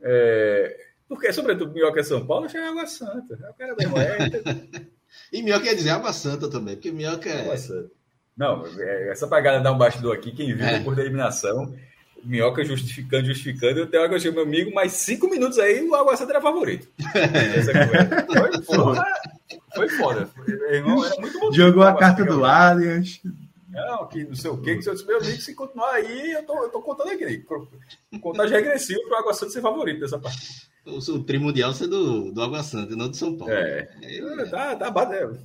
é, 0.01 0.77
porque, 1.09 1.33
sobretudo, 1.33 1.73
Minhoca 1.73 2.01
é 2.01 2.03
São 2.03 2.27
Paulo, 2.27 2.49
já 2.49 2.61
é 2.61 2.69
Água 2.69 2.87
Santa. 2.87 3.39
É 3.43 3.51
o 3.51 3.55
cara 3.55 3.75
da 3.75 4.81
E 5.33 5.43
Minhoca 5.43 5.65
quer 5.65 5.75
dizer 5.75 5.91
Água 5.91 6.13
Santa 6.13 6.51
também, 6.51 6.75
porque 6.75 6.91
Minhoca 6.91 7.29
é. 7.29 7.43
Água 7.43 7.57
Santa. 7.57 7.91
Não, 8.37 8.65
é, 8.79 9.11
essa 9.11 9.27
pagada 9.27 9.61
dar 9.61 9.73
um 9.73 9.79
bastidor 9.79 10.15
aqui, 10.15 10.31
quem 10.33 10.55
viu 10.55 10.65
é. 10.65 10.79
depois 10.79 10.97
da 10.97 11.03
eliminação, 11.03 11.75
Minhoca 12.25 12.65
justificando, 12.65 13.27
justificando, 13.27 13.81
eu 13.81 13.87
tenho 13.87 14.03
água 14.03 14.19
meu 14.19 14.43
amigo, 14.43 14.75
mais 14.75 14.93
cinco 14.93 15.29
minutos 15.29 15.59
aí 15.59 15.83
o 15.83 15.95
Água 15.95 16.17
Santa 16.17 16.33
era 16.33 16.41
favorito. 16.41 16.89
Essa 17.15 17.73
foi, 18.27 18.63
foda. 18.63 19.05
Foi 19.75 19.89
foda. 19.89 20.27
Foi, 20.27 20.75
irmão, 20.75 21.05
era 21.05 21.21
muito 21.21 21.39
bom. 21.39 21.53
Jogou 21.53 21.83
a 21.83 21.95
carta 21.95 22.25
do 22.25 22.45
Allianz. 22.45 23.21
Não, 23.69 24.07
que 24.09 24.25
não 24.25 24.35
sei 24.35 24.51
o 24.51 24.59
quê, 24.59 24.77
que 24.77 24.83
se 24.83 24.89
eu 24.89 24.95
disse, 24.95 25.07
meu 25.07 25.19
amigo, 25.19 25.41
se 25.41 25.55
continuar 25.55 25.93
aí, 25.93 26.33
eu 26.33 26.43
tô, 26.45 26.63
eu 26.63 26.69
tô 26.71 26.83
contando 26.83 27.11
aqui. 27.11 27.45
Contagem 28.21 28.57
regressiva 28.57 29.01
para 29.09 29.17
o 29.17 29.21
Água 29.21 29.35
Santa 29.35 29.53
ser 29.53 29.61
favorito 29.61 30.01
dessa 30.01 30.19
partida. 30.19 30.45
O, 30.87 30.97
o 30.97 31.25
trimundial 31.25 31.73
ser 31.73 31.87
do, 31.87 32.33
do 32.33 32.43
Água 32.43 32.63
Santa, 32.63 32.97
não 32.97 33.09
do 33.09 33.17
São 33.17 33.37
Paulo. 33.37 33.53
É. 33.53 33.89
é 34.03 34.45
tá, 34.47 34.75
tá 34.75 34.91
batendo. 34.91 35.39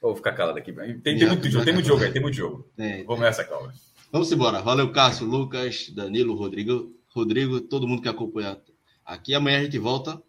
Vou 0.00 0.14
ficar 0.14 0.32
calado 0.32 0.58
aqui. 0.58 0.72
Tem, 0.72 1.00
tem, 1.00 1.26
muito, 1.26 1.50
jogo, 1.50 1.64
tem 1.64 1.74
muito 1.74 1.86
jogo 1.86 2.04
aí, 2.04 2.12
tem 2.12 2.22
muito 2.22 2.36
jogo. 2.36 2.70
É, 2.78 3.02
Vamos 3.02 3.20
nessa, 3.20 3.44
calma. 3.44 3.72
Vamos 4.10 4.32
embora. 4.32 4.62
Valeu, 4.62 4.90
Cássio, 4.90 5.26
Lucas, 5.26 5.90
Danilo, 5.90 6.34
Rodrigo, 6.34 6.94
Rodrigo, 7.08 7.60
todo 7.60 7.86
mundo 7.86 8.00
que 8.00 8.08
acompanha 8.08 8.58
aqui. 9.04 9.34
Amanhã 9.34 9.58
a 9.58 9.64
gente 9.64 9.78
volta 9.78 10.22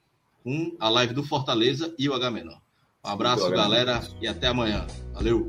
com 0.43 0.75
a 0.79 0.89
live 0.89 1.13
do 1.13 1.23
Fortaleza 1.23 1.93
e 1.97 2.09
o 2.09 2.13
H 2.13 2.29
menor. 2.29 2.61
Um 3.05 3.09
abraço, 3.09 3.49
galera, 3.49 4.05
e 4.21 4.27
até 4.27 4.47
amanhã. 4.47 4.85
Valeu! 5.13 5.47